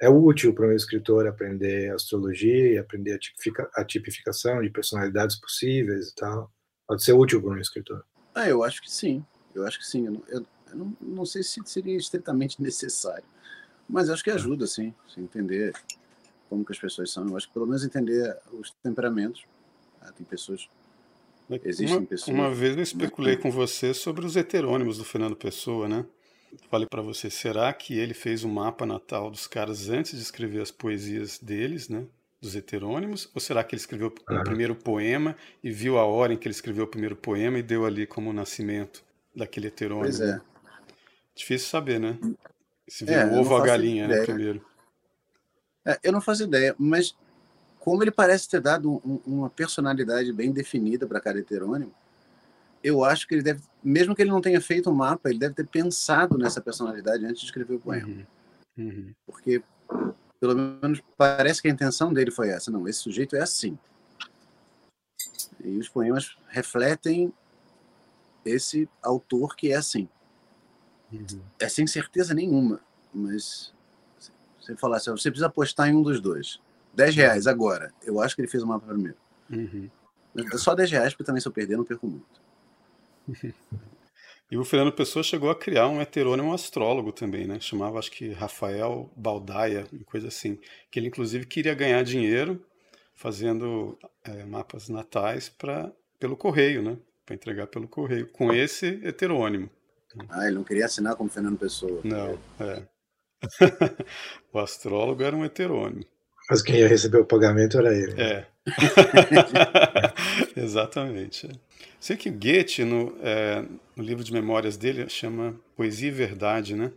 é 0.00 0.08
útil 0.08 0.54
para 0.54 0.66
um 0.66 0.72
escritor 0.72 1.26
aprender 1.26 1.92
astrologia 1.92 2.72
e 2.72 2.78
aprender 2.78 3.12
a, 3.12 3.18
tipifica, 3.18 3.70
a 3.74 3.84
tipificação 3.84 4.62
de 4.62 4.70
personalidades 4.70 5.36
possíveis 5.36 6.08
e 6.08 6.14
tal? 6.14 6.50
Pode 6.88 7.04
ser 7.04 7.12
útil 7.12 7.42
para 7.42 7.50
um 7.50 7.58
escritor? 7.58 8.02
Ah, 8.34 8.48
eu 8.48 8.62
acho 8.62 8.82
que 8.82 8.90
sim. 8.90 9.24
Eu 9.56 9.66
acho 9.66 9.78
que 9.78 9.86
sim. 9.86 10.06
Eu, 10.06 10.22
eu, 10.28 10.46
eu 10.70 10.76
não, 10.76 10.96
não, 11.00 11.24
sei 11.24 11.42
se 11.42 11.60
seria 11.64 11.96
estritamente 11.96 12.60
necessário, 12.62 13.24
mas 13.88 14.10
acho 14.10 14.22
que 14.22 14.30
ajuda, 14.30 14.66
sim, 14.66 14.94
se 15.08 15.20
entender 15.20 15.72
como 16.48 16.64
que 16.64 16.72
as 16.72 16.78
pessoas 16.78 17.10
são. 17.10 17.26
Eu 17.26 17.36
acho 17.36 17.48
que 17.48 17.54
pelo 17.54 17.66
menos 17.66 17.84
entender 17.84 18.36
os 18.52 18.70
temperamentos. 18.82 19.44
Ah, 20.00 20.12
tem 20.12 20.26
pessoas. 20.26 20.68
Existem 21.64 21.96
uma, 21.96 22.06
pessoas. 22.06 22.36
Uma 22.36 22.54
vez 22.54 22.76
eu 22.76 22.82
especulei 22.82 23.36
com 23.36 23.50
você 23.50 23.94
sobre 23.94 24.26
os 24.26 24.36
heterônimos 24.36 24.98
do 24.98 25.04
Fernando 25.04 25.36
Pessoa, 25.36 25.88
né? 25.88 26.04
Falei 26.70 26.86
para 26.88 27.02
você, 27.02 27.28
será 27.28 27.72
que 27.72 27.98
ele 27.98 28.14
fez 28.14 28.44
o 28.44 28.48
um 28.48 28.52
mapa 28.52 28.86
natal 28.86 29.30
dos 29.30 29.46
caras 29.46 29.88
antes 29.88 30.12
de 30.12 30.22
escrever 30.22 30.60
as 30.62 30.70
poesias 30.70 31.38
deles, 31.38 31.88
né? 31.88 32.06
Dos 32.40 32.56
heterônimos? 32.56 33.30
Ou 33.34 33.40
será 33.40 33.62
que 33.62 33.74
ele 33.74 33.80
escreveu 33.80 34.08
o 34.08 34.44
primeiro 34.44 34.74
poema 34.74 35.36
e 35.62 35.70
viu 35.70 35.98
a 35.98 36.04
hora 36.04 36.32
em 36.32 36.36
que 36.36 36.46
ele 36.46 36.54
escreveu 36.54 36.84
o 36.84 36.88
primeiro 36.88 37.16
poema 37.16 37.58
e 37.58 37.62
deu 37.62 37.86
ali 37.86 38.06
como 38.06 38.32
nascimento 38.32 39.05
daquele 39.36 39.68
heterônimo. 39.68 40.04
Pois 40.04 40.20
é. 40.20 40.40
Difícil 41.34 41.68
saber, 41.68 42.00
né? 42.00 42.18
Se 42.88 43.04
vê 43.04 43.14
é, 43.14 43.26
o 43.26 43.34
ovo 43.34 43.54
ou 43.54 43.60
a 43.60 43.66
galinha, 43.66 44.08
né, 44.08 44.24
primeiro. 44.24 44.64
É, 45.84 45.98
eu 46.02 46.10
não 46.10 46.20
faço 46.20 46.44
ideia, 46.44 46.74
mas 46.78 47.14
como 47.78 48.02
ele 48.02 48.10
parece 48.10 48.48
ter 48.48 48.60
dado 48.60 49.00
um, 49.04 49.20
uma 49.26 49.50
personalidade 49.50 50.32
bem 50.32 50.50
definida 50.50 51.06
para 51.06 51.20
cada 51.20 51.38
heterônimo, 51.38 51.94
eu 52.82 53.04
acho 53.04 53.26
que 53.26 53.34
ele 53.34 53.42
deve, 53.42 53.62
mesmo 53.82 54.14
que 54.14 54.22
ele 54.22 54.30
não 54.30 54.40
tenha 54.40 54.60
feito 54.60 54.88
o 54.88 54.92
um 54.92 54.96
mapa, 54.96 55.28
ele 55.28 55.38
deve 55.38 55.54
ter 55.54 55.66
pensado 55.66 56.38
nessa 56.38 56.60
personalidade 56.60 57.24
antes 57.24 57.40
de 57.40 57.46
escrever 57.46 57.74
o 57.74 57.80
poema. 57.80 58.08
Uhum. 58.08 58.26
Uhum. 58.78 59.14
Porque, 59.26 59.62
pelo 60.40 60.54
menos, 60.54 61.02
parece 61.16 61.60
que 61.60 61.68
a 61.68 61.70
intenção 61.70 62.12
dele 62.12 62.30
foi 62.30 62.48
essa. 62.50 62.70
Não, 62.70 62.86
esse 62.88 63.00
sujeito 63.00 63.36
é 63.36 63.40
assim. 63.40 63.78
E 65.64 65.78
os 65.78 65.88
poemas 65.88 66.36
refletem 66.48 67.32
esse 68.46 68.88
autor 69.02 69.56
que 69.56 69.72
é 69.72 69.76
assim. 69.76 70.08
Uhum. 71.12 71.40
É 71.58 71.68
sem 71.68 71.86
certeza 71.86 72.34
nenhuma, 72.34 72.80
mas 73.12 73.72
você 74.60 74.76
falar 74.76 74.96
assim, 74.96 75.10
você 75.10 75.30
precisa 75.30 75.46
apostar 75.46 75.88
em 75.88 75.94
um 75.94 76.02
dos 76.02 76.20
dois. 76.20 76.60
10 76.94 77.14
reais 77.14 77.46
agora. 77.46 77.92
Eu 78.02 78.20
acho 78.20 78.34
que 78.34 78.40
ele 78.40 78.48
fez 78.48 78.62
o 78.62 78.66
mapa 78.66 78.86
primeiro. 78.86 79.16
Uhum. 79.50 79.90
Só 80.54 80.74
10 80.74 80.90
reais, 80.90 81.12
porque 81.12 81.24
também 81.24 81.40
se 81.40 81.48
eu 81.48 81.52
perder, 81.52 81.76
não 81.76 81.84
perco 81.84 82.06
muito. 82.06 82.40
E 84.48 84.56
o 84.56 84.64
Fernando 84.64 84.92
Pessoa 84.92 85.24
chegou 85.24 85.50
a 85.50 85.56
criar 85.56 85.88
um 85.88 86.00
heterônimo 86.00 86.54
astrólogo 86.54 87.10
também, 87.10 87.48
né? 87.48 87.58
Chamava, 87.58 87.98
acho 87.98 88.12
que 88.12 88.30
Rafael 88.30 89.10
Baldaia, 89.16 89.88
uma 89.92 90.04
coisa 90.04 90.28
assim. 90.28 90.56
Que 90.88 91.00
ele, 91.00 91.08
inclusive, 91.08 91.44
queria 91.46 91.74
ganhar 91.74 92.00
dinheiro 92.04 92.64
fazendo 93.12 93.98
é, 94.22 94.44
mapas 94.44 94.88
natais 94.88 95.48
para 95.48 95.92
pelo 96.20 96.36
correio, 96.36 96.80
né? 96.80 96.96
Para 97.26 97.34
entregar 97.34 97.66
pelo 97.66 97.88
correio, 97.88 98.28
com 98.28 98.52
esse 98.52 99.00
heterônimo. 99.02 99.68
Ah, 100.28 100.46
ele 100.46 100.54
não 100.54 100.64
queria 100.64 100.86
assinar 100.86 101.16
como 101.16 101.28
Fernando 101.28 101.58
Pessoa. 101.58 102.00
Não, 102.04 102.38
é. 102.60 102.82
o 104.52 104.58
astrólogo 104.58 105.22
era 105.22 105.36
um 105.36 105.44
heterônimo. 105.44 106.06
Mas 106.48 106.62
quem 106.62 106.76
ia 106.76 106.88
receber 106.88 107.18
o 107.18 107.24
pagamento 107.24 107.76
era 107.78 107.92
ele. 107.92 108.20
É. 108.20 108.46
Exatamente. 110.56 111.50
Sei 111.98 112.16
que 112.16 112.30
Goethe, 112.30 112.84
no, 112.84 113.16
é, 113.20 113.64
no 113.96 114.02
livro 114.02 114.22
de 114.22 114.32
memórias 114.32 114.76
dele, 114.76 115.08
chama 115.08 115.58
Poesia 115.74 116.08
e 116.08 116.12
Verdade, 116.12 116.76
né? 116.76 116.92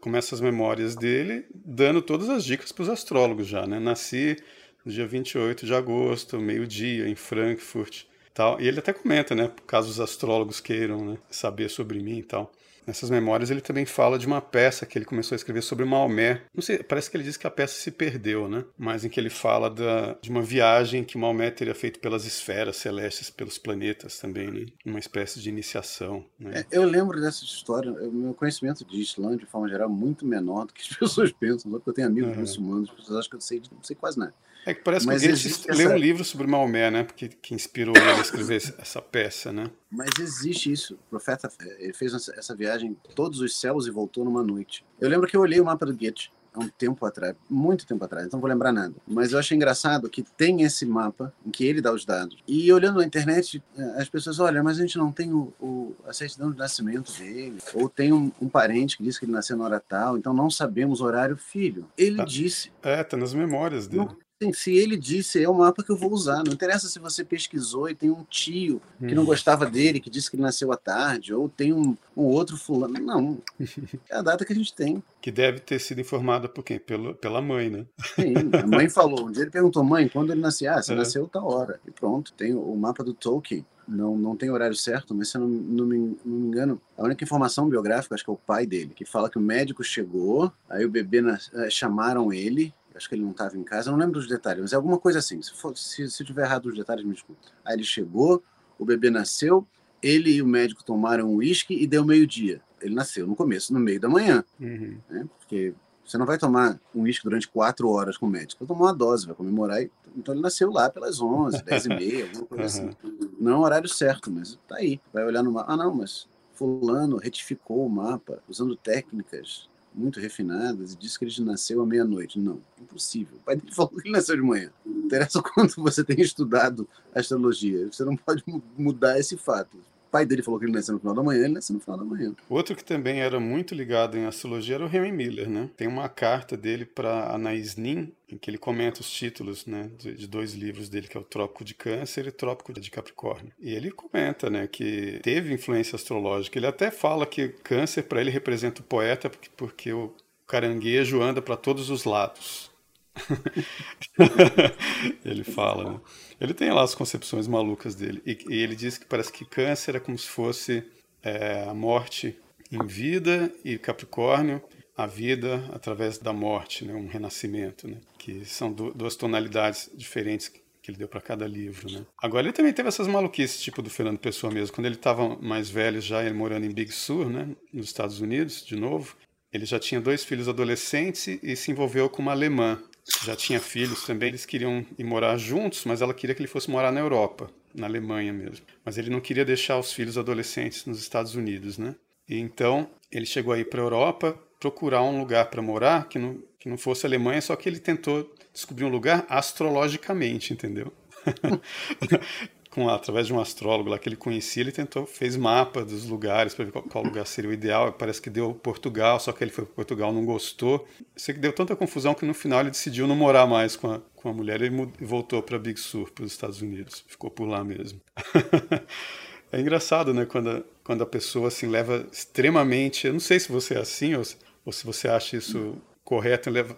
Começa 0.00 0.34
as 0.34 0.40
memórias 0.40 0.94
dele 0.94 1.46
dando 1.54 2.02
todas 2.02 2.28
as 2.28 2.44
dicas 2.44 2.72
para 2.72 2.82
os 2.82 2.88
astrólogos 2.88 3.46
já, 3.46 3.66
né? 3.66 3.78
Nasci 3.78 4.36
no 4.84 4.90
dia 4.90 5.06
28 5.06 5.66
de 5.66 5.74
agosto, 5.74 6.38
meio-dia, 6.38 7.08
em 7.08 7.14
Frankfurt. 7.14 8.04
Tal. 8.40 8.58
E 8.58 8.66
ele 8.66 8.78
até 8.78 8.90
comenta, 8.90 9.34
né? 9.34 9.50
Caso 9.66 9.90
os 9.90 10.00
astrólogos 10.00 10.60
queiram 10.60 11.04
né, 11.04 11.18
saber 11.30 11.68
sobre 11.68 12.00
mim 12.00 12.20
e 12.20 12.22
tal. 12.22 12.50
Nessas 12.86 13.10
memórias 13.10 13.50
ele 13.50 13.60
também 13.60 13.84
fala 13.84 14.18
de 14.18 14.26
uma 14.26 14.40
peça 14.40 14.86
que 14.86 14.96
ele 14.96 15.04
começou 15.04 15.34
a 15.34 15.36
escrever 15.36 15.60
sobre 15.60 15.84
Maomé. 15.84 16.40
Não 16.54 16.62
sei, 16.62 16.82
parece 16.82 17.10
que 17.10 17.18
ele 17.18 17.24
diz 17.24 17.36
que 17.36 17.46
a 17.46 17.50
peça 17.50 17.74
se 17.74 17.90
perdeu, 17.90 18.48
né? 18.48 18.64
Mas 18.78 19.04
em 19.04 19.10
que 19.10 19.20
ele 19.20 19.28
fala 19.28 19.68
da, 19.68 20.16
de 20.22 20.30
uma 20.30 20.40
viagem 20.40 21.04
que 21.04 21.18
Maomé 21.18 21.50
teria 21.50 21.74
feito 21.74 22.00
pelas 22.00 22.24
esferas 22.24 22.78
celestes, 22.78 23.28
pelos 23.28 23.58
planetas 23.58 24.18
também, 24.18 24.50
né? 24.50 24.66
Uma 24.86 24.98
espécie 24.98 25.38
de 25.38 25.50
iniciação. 25.50 26.24
Né? 26.38 26.60
É, 26.60 26.66
eu 26.78 26.84
lembro 26.84 27.20
dessa 27.20 27.44
história. 27.44 27.92
O 27.92 28.10
meu 28.10 28.32
conhecimento 28.32 28.86
de 28.86 29.02
Islã, 29.02 29.36
de 29.36 29.44
forma 29.44 29.68
geral, 29.68 29.86
é 29.86 29.92
muito 29.92 30.24
menor 30.24 30.64
do 30.64 30.72
que 30.72 30.80
as 30.80 30.88
pessoas 30.96 31.30
pensam. 31.30 31.70
Só 31.70 31.76
porque 31.76 31.90
eu 31.90 31.94
tenho 31.94 32.08
amigos 32.08 32.32
uhum. 32.32 32.40
muçulmanos, 32.40 32.88
as 32.88 32.96
pessoas 32.96 33.18
acham 33.18 33.30
que 33.30 33.36
eu 33.36 33.40
sei, 33.42 33.62
não 33.70 33.82
sei 33.82 33.96
quase 33.96 34.18
nada. 34.18 34.32
É 34.66 34.74
que 34.74 34.82
parece 34.82 35.06
Mas 35.06 35.22
que 35.22 35.28
alguém 35.28 35.46
essa... 35.46 35.74
leu 35.74 35.90
um 35.90 35.96
livro 35.96 36.24
sobre 36.24 36.46
Maomé, 36.46 36.90
né? 36.90 37.04
Porque, 37.04 37.28
que 37.28 37.54
inspirou 37.54 37.94
ele 37.96 38.10
a 38.10 38.20
escrever 38.20 38.56
essa 38.56 39.00
peça, 39.00 39.52
né? 39.52 39.70
Mas 39.90 40.10
existe 40.18 40.70
isso. 40.70 40.94
O 40.94 41.10
profeta 41.10 41.50
ele 41.78 41.92
fez 41.92 42.12
essa 42.12 42.54
viagem 42.54 42.96
todos 43.14 43.40
os 43.40 43.58
céus 43.58 43.86
e 43.86 43.90
voltou 43.90 44.24
numa 44.24 44.42
noite. 44.42 44.84
Eu 45.00 45.08
lembro 45.08 45.26
que 45.26 45.36
eu 45.36 45.40
olhei 45.40 45.60
o 45.60 45.64
mapa 45.64 45.86
do 45.86 45.96
Goethe 45.96 46.30
há 46.54 46.60
um 46.60 46.68
tempo 46.68 47.06
atrás, 47.06 47.34
muito 47.48 47.86
tempo 47.86 48.04
atrás, 48.04 48.28
não 48.30 48.40
vou 48.40 48.48
lembrar 48.48 48.72
nada. 48.72 48.94
Mas 49.06 49.32
eu 49.32 49.38
achei 49.38 49.56
engraçado 49.56 50.08
que 50.08 50.22
tem 50.22 50.62
esse 50.62 50.84
mapa 50.84 51.32
em 51.44 51.50
que 51.50 51.64
ele 51.64 51.80
dá 51.80 51.92
os 51.92 52.04
dados. 52.04 52.42
E 52.46 52.72
olhando 52.72 52.98
na 52.98 53.04
internet, 53.04 53.62
eh, 53.76 53.94
as 53.96 54.08
pessoas, 54.08 54.38
olha, 54.38 54.62
mas 54.62 54.78
a 54.78 54.82
gente 54.82 54.98
não 54.98 55.12
tem 55.12 55.32
o, 55.32 55.52
o 55.60 55.94
a 56.06 56.12
certidão 56.12 56.50
de 56.50 56.58
nascimento 56.58 57.12
dele, 57.18 57.58
ou 57.74 57.88
tem 57.88 58.12
um, 58.12 58.32
um, 58.40 58.48
parente 58.48 58.96
que 58.96 59.02
diz 59.02 59.18
que 59.18 59.24
ele 59.24 59.32
nasceu 59.32 59.56
na 59.56 59.64
hora 59.64 59.80
tal, 59.80 60.18
então 60.18 60.34
não 60.34 60.50
sabemos 60.50 61.00
o 61.00 61.04
horário 61.04 61.36
filho. 61.36 61.86
Ele 61.96 62.16
tá. 62.16 62.24
disse. 62.24 62.72
É, 62.82 63.02
tá 63.04 63.16
nas 63.16 63.32
memórias 63.32 63.86
dele. 63.86 64.06
Não, 64.06 64.16
se 64.52 64.74
ele 64.74 64.96
disse, 64.96 65.42
é 65.42 65.48
o 65.48 65.54
mapa 65.54 65.84
que 65.84 65.90
eu 65.90 65.96
vou 65.96 66.10
usar. 66.10 66.42
Não 66.42 66.52
interessa 66.52 66.88
se 66.88 66.98
você 66.98 67.22
pesquisou 67.22 67.90
e 67.90 67.94
tem 67.94 68.10
um 68.10 68.24
tio 68.24 68.80
que 68.98 69.14
não 69.14 69.22
hum. 69.22 69.26
gostava 69.26 69.66
dele, 69.66 70.00
que 70.00 70.08
disse 70.08 70.30
que 70.30 70.36
ele 70.36 70.42
nasceu 70.42 70.72
à 70.72 70.76
tarde, 70.76 71.34
ou 71.34 71.48
tem 71.48 71.72
um, 71.74 71.94
um 72.16 72.24
outro 72.24 72.56
fulano. 72.56 72.94
Não. 72.98 73.38
É 74.08 74.16
a 74.16 74.22
data 74.22 74.44
que 74.44 74.52
a 74.52 74.56
gente 74.56 74.74
tem. 74.74 75.02
Que 75.20 75.30
deve 75.30 75.60
ter 75.60 75.78
sido 75.78 76.00
informada 76.00 76.48
por 76.48 76.64
quem? 76.64 76.78
Pelo, 76.78 77.14
pela 77.14 77.40
mãe, 77.40 77.68
né? 77.68 77.86
Sim, 78.14 78.34
a 78.62 78.66
mãe 78.66 78.88
falou. 78.88 79.26
Um 79.26 79.32
dia 79.32 79.42
ele 79.42 79.50
perguntou, 79.50 79.84
mãe, 79.84 80.08
quando 80.08 80.32
ele 80.32 80.40
nasceu? 80.40 80.72
Ah, 80.72 80.82
você 80.82 80.92
é. 80.92 80.96
nasceu 80.96 81.28
tal 81.28 81.46
hora. 81.46 81.80
E 81.86 81.90
pronto, 81.90 82.32
tem 82.32 82.54
o 82.54 82.74
mapa 82.76 83.04
do 83.04 83.12
Tolkien. 83.14 83.64
Não, 83.90 84.16
não 84.16 84.36
tem 84.36 84.50
horário 84.50 84.76
certo, 84.76 85.14
mas 85.14 85.30
se 85.30 85.36
eu 85.36 85.40
não, 85.40 85.48
não, 85.48 85.84
me, 85.84 86.16
não 86.24 86.36
me 86.36 86.46
engano, 86.46 86.80
a 86.96 87.02
única 87.02 87.24
informação 87.24 87.68
biográfica, 87.68 88.14
acho 88.14 88.24
que 88.24 88.30
é 88.30 88.32
o 88.32 88.36
pai 88.36 88.64
dele, 88.64 88.92
que 88.94 89.04
fala 89.04 89.28
que 89.28 89.36
o 89.36 89.40
médico 89.40 89.82
chegou, 89.82 90.52
aí 90.68 90.84
o 90.84 90.90
bebê 90.90 91.20
nas, 91.20 91.50
eh, 91.52 91.68
chamaram 91.68 92.32
ele, 92.32 92.72
acho 93.00 93.08
que 93.08 93.14
ele 93.14 93.22
não 93.22 93.30
estava 93.30 93.56
em 93.56 93.64
casa, 93.64 93.90
não 93.90 93.98
lembro 93.98 94.20
dos 94.20 94.28
detalhes, 94.28 94.60
mas 94.60 94.72
é 94.74 94.76
alguma 94.76 94.98
coisa 94.98 95.18
assim. 95.18 95.40
Se, 95.40 95.54
for, 95.54 95.76
se, 95.76 96.08
se 96.10 96.22
tiver 96.22 96.42
errado 96.42 96.66
os 96.66 96.76
detalhes, 96.76 97.04
me 97.04 97.14
desculpe. 97.14 97.40
Aí 97.64 97.74
ele 97.74 97.82
chegou, 97.82 98.42
o 98.78 98.84
bebê 98.84 99.10
nasceu, 99.10 99.66
ele 100.02 100.30
e 100.30 100.42
o 100.42 100.46
médico 100.46 100.84
tomaram 100.84 101.30
um 101.30 101.36
uísque 101.36 101.74
e 101.74 101.86
deu 101.86 102.04
meio-dia. 102.04 102.60
Ele 102.80 102.94
nasceu 102.94 103.26
no 103.26 103.34
começo, 103.34 103.72
no 103.72 103.80
meio 103.80 103.98
da 103.98 104.08
manhã. 104.08 104.44
Uhum. 104.60 104.98
Né? 105.08 105.26
Porque 105.38 105.74
você 106.04 106.18
não 106.18 106.26
vai 106.26 106.36
tomar 106.36 106.78
um 106.94 107.02
uísque 107.02 107.24
durante 107.24 107.48
quatro 107.48 107.88
horas 107.88 108.18
com 108.18 108.26
o 108.26 108.30
médico. 108.30 108.64
Vai 108.64 108.68
tomar 108.68 108.88
uma 108.88 108.94
dose, 108.94 109.26
vai 109.26 109.34
comemorar. 109.34 109.82
E... 109.82 109.90
Então 110.14 110.34
ele 110.34 110.42
nasceu 110.42 110.70
lá 110.70 110.90
pelas 110.90 111.22
11, 111.22 111.62
10 111.62 111.86
e 111.86 111.88
meia, 111.88 112.24
alguma 112.26 112.46
coisa 112.46 112.82
uhum. 112.82 112.88
assim. 112.88 113.30
Não 113.40 113.52
é 113.52 113.56
o 113.56 113.60
horário 113.60 113.88
certo, 113.88 114.30
mas 114.30 114.58
tá 114.68 114.76
aí. 114.76 115.00
Vai 115.10 115.24
olhar 115.24 115.42
no 115.42 115.52
mapa. 115.52 115.72
Ah, 115.72 115.76
não, 115.76 115.94
mas 115.94 116.28
fulano 116.52 117.16
retificou 117.16 117.86
o 117.86 117.88
mapa 117.88 118.42
usando 118.46 118.76
técnicas 118.76 119.69
muito 119.94 120.20
refinadas 120.20 120.92
e 120.92 120.96
disse 120.96 121.18
que 121.18 121.24
ele 121.24 121.40
nasceu 121.40 121.80
à 121.80 121.86
meia-noite. 121.86 122.38
Não, 122.38 122.60
impossível. 122.80 123.36
O 123.38 123.44
pai 123.44 123.56
dele 123.56 123.72
falou 123.74 123.90
que 123.90 124.00
ele 124.00 124.10
nasceu 124.10 124.36
de 124.36 124.42
manhã. 124.42 124.70
Não 124.84 125.04
interessa 125.04 125.42
quanto 125.42 125.82
você 125.82 126.04
tem 126.04 126.20
estudado 126.20 126.88
astrologia, 127.14 127.88
você 127.90 128.04
não 128.04 128.16
pode 128.16 128.44
mudar 128.76 129.18
esse 129.18 129.36
fato 129.36 129.78
pai 130.10 130.26
dele 130.26 130.42
falou 130.42 130.58
que 130.58 130.66
ele 130.66 130.72
nasceu 130.72 130.94
no 130.94 131.00
final 131.00 131.14
da 131.14 131.22
manhã, 131.22 131.44
ele 131.44 131.54
nasceu 131.54 131.74
no 131.74 131.80
final 131.80 131.98
da 131.98 132.04
manhã. 132.04 132.34
Outro 132.48 132.74
que 132.74 132.84
também 132.84 133.20
era 133.20 133.38
muito 133.38 133.74
ligado 133.74 134.18
em 134.18 134.26
astrologia 134.26 134.74
era 134.74 134.84
o 134.84 134.88
Henry 134.88 135.12
Miller, 135.12 135.48
né? 135.48 135.70
Tem 135.76 135.86
uma 135.86 136.08
carta 136.08 136.56
dele 136.56 136.84
para 136.84 137.34
Anaïs 137.34 137.76
Nin, 137.76 138.12
em 138.28 138.36
que 138.36 138.50
ele 138.50 138.58
comenta 138.58 139.00
os 139.00 139.10
títulos, 139.10 139.66
né, 139.66 139.90
de, 139.98 140.26
dois 140.26 140.54
livros 140.54 140.88
dele, 140.88 141.08
que 141.08 141.16
é 141.16 141.20
o 141.20 141.24
Trópico 141.24 141.64
de 141.64 141.74
Câncer 141.74 142.26
e 142.26 142.30
Trópico 142.30 142.72
de 142.72 142.90
Capricórnio. 142.90 143.52
E 143.58 143.74
ele 143.74 143.90
comenta, 143.90 144.48
né, 144.48 144.66
que 144.66 145.20
teve 145.22 145.52
influência 145.52 145.96
astrológica. 145.96 146.58
Ele 146.58 146.66
até 146.66 146.90
fala 146.90 147.26
que 147.26 147.48
Câncer 147.48 148.04
para 148.04 148.20
ele 148.20 148.30
representa 148.30 148.80
o 148.80 148.84
poeta 148.84 149.28
porque, 149.28 149.50
porque 149.56 149.92
o 149.92 150.14
caranguejo 150.46 151.20
anda 151.20 151.42
para 151.42 151.56
todos 151.56 151.90
os 151.90 152.04
lados. 152.04 152.70
ele 155.24 155.44
fala, 155.44 155.92
né? 155.92 156.00
Ele 156.40 156.54
tem 156.54 156.70
lá 156.70 156.82
as 156.82 156.94
concepções 156.94 157.46
malucas 157.46 157.94
dele. 157.94 158.22
E, 158.24 158.38
e 158.48 158.62
ele 158.62 158.74
diz 158.74 158.96
que 158.96 159.04
parece 159.04 159.32
que 159.32 159.44
câncer 159.44 159.96
é 159.96 160.00
como 160.00 160.18
se 160.18 160.26
fosse 160.26 160.82
é, 161.22 161.64
a 161.68 161.74
morte 161.74 162.36
em 162.72 162.84
vida 162.86 163.52
e 163.64 163.76
Capricórnio 163.78 164.62
a 164.96 165.06
vida 165.06 165.64
através 165.72 166.18
da 166.18 166.32
morte, 166.32 166.84
né? 166.84 166.94
um 166.94 167.06
renascimento, 167.06 167.88
né? 167.88 167.96
que 168.18 168.44
são 168.44 168.70
duas 168.72 169.16
tonalidades 169.16 169.90
diferentes 169.94 170.48
que 170.82 170.90
ele 170.90 170.98
deu 170.98 171.08
para 171.08 171.20
cada 171.20 171.46
livro, 171.46 171.90
né? 171.90 172.06
Agora 172.22 172.46
ele 172.46 172.52
também 172.52 172.72
teve 172.72 172.88
essas 172.88 173.06
maluquices, 173.06 173.60
tipo 173.60 173.82
do 173.82 173.90
Fernando 173.90 174.18
Pessoa 174.18 174.52
mesmo, 174.52 174.74
quando 174.74 174.86
ele 174.86 174.94
estava 174.94 175.36
mais 175.36 175.68
velho 175.68 176.00
já, 176.00 176.22
ele 176.22 176.34
morando 176.34 176.64
em 176.64 176.72
Big 176.72 176.90
Sur, 176.90 177.28
né, 177.28 177.48
nos 177.72 177.86
Estados 177.86 178.20
Unidos, 178.20 178.64
de 178.64 178.76
novo, 178.76 179.16
ele 179.52 179.66
já 179.66 179.78
tinha 179.78 180.00
dois 180.00 180.24
filhos 180.24 180.48
adolescentes 180.48 181.26
e 181.42 181.54
se 181.56 181.70
envolveu 181.70 182.08
com 182.08 182.22
uma 182.22 182.32
alemã, 182.32 182.82
já 183.24 183.36
tinha 183.36 183.60
filhos 183.60 184.04
também, 184.04 184.28
eles 184.28 184.46
queriam 184.46 184.84
ir 184.98 185.04
morar 185.04 185.36
juntos, 185.36 185.84
mas 185.84 186.02
ela 186.02 186.14
queria 186.14 186.34
que 186.34 186.40
ele 186.40 186.48
fosse 186.48 186.70
morar 186.70 186.92
na 186.92 187.00
Europa, 187.00 187.50
na 187.74 187.86
Alemanha 187.86 188.32
mesmo. 188.32 188.64
Mas 188.84 188.98
ele 188.98 189.10
não 189.10 189.20
queria 189.20 189.44
deixar 189.44 189.78
os 189.78 189.92
filhos 189.92 190.16
adolescentes 190.16 190.86
nos 190.86 191.00
Estados 191.00 191.34
Unidos, 191.34 191.78
né? 191.78 191.94
E 192.28 192.38
então 192.38 192.88
ele 193.10 193.26
chegou 193.26 193.52
aí 193.52 193.64
para 193.64 193.80
a 193.80 193.84
Europa 193.84 194.38
procurar 194.58 195.02
um 195.02 195.18
lugar 195.18 195.46
para 195.46 195.62
morar 195.62 196.08
que 196.08 196.18
não, 196.18 196.42
que 196.58 196.68
não 196.68 196.76
fosse 196.76 197.06
Alemanha, 197.06 197.40
só 197.40 197.56
que 197.56 197.68
ele 197.68 197.78
tentou 197.78 198.32
descobrir 198.52 198.84
um 198.84 198.90
lugar 198.90 199.24
astrologicamente, 199.28 200.52
entendeu? 200.52 200.92
com 202.70 202.88
através 202.88 203.26
de 203.26 203.32
um 203.32 203.40
astrólogo 203.40 203.90
lá 203.90 203.98
que 203.98 204.08
ele 204.08 204.16
conhecia, 204.16 204.62
ele 204.62 204.70
tentou 204.70 205.04
fez 205.04 205.36
mapa 205.36 205.84
dos 205.84 206.06
lugares 206.06 206.54
para 206.54 206.64
ver 206.64 206.70
qual, 206.70 206.84
qual, 206.84 207.04
lugar 207.04 207.26
seria 207.26 207.50
o 207.50 207.52
ideal. 207.52 207.92
Parece 207.92 208.22
que 208.22 208.30
deu 208.30 208.54
Portugal, 208.54 209.18
só 209.18 209.32
que 209.32 209.42
ele 209.42 209.50
foi 209.50 209.64
para 209.64 209.74
Portugal, 209.74 210.12
não 210.12 210.24
gostou. 210.24 210.86
Sei 211.16 211.34
que 211.34 211.40
deu 211.40 211.52
tanta 211.52 211.74
confusão 211.74 212.14
que 212.14 212.24
no 212.24 212.32
final 212.32 212.60
ele 212.60 212.70
decidiu 212.70 213.08
não 213.08 213.16
morar 213.16 213.46
mais 213.46 213.74
com 213.74 213.90
a, 213.90 214.00
com 214.14 214.28
a 214.28 214.32
mulher 214.32 214.62
e 214.62 214.70
voltou 215.04 215.42
para 215.42 215.58
Big 215.58 215.80
Sur, 215.80 216.12
para 216.12 216.24
os 216.24 216.30
Estados 216.30 216.62
Unidos. 216.62 217.04
Ficou 217.08 217.28
por 217.28 217.48
lá 217.48 217.64
mesmo. 217.64 218.00
é 219.50 219.60
engraçado, 219.60 220.14
né, 220.14 220.24
quando 220.24 220.50
a, 220.50 220.62
quando 220.84 221.02
a 221.02 221.06
pessoa 221.06 221.48
assim 221.48 221.66
leva 221.66 222.06
extremamente, 222.12 223.08
eu 223.08 223.12
não 223.12 223.20
sei 223.20 223.40
se 223.40 223.50
você 223.50 223.74
é 223.74 223.78
assim 223.78 224.14
ou, 224.14 224.22
ou 224.64 224.72
se 224.72 224.86
você 224.86 225.08
acha 225.08 225.36
isso 225.36 225.76
correto, 226.04 226.48
leva 226.48 226.76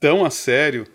tão 0.00 0.24
a 0.24 0.30
sério 0.30 0.86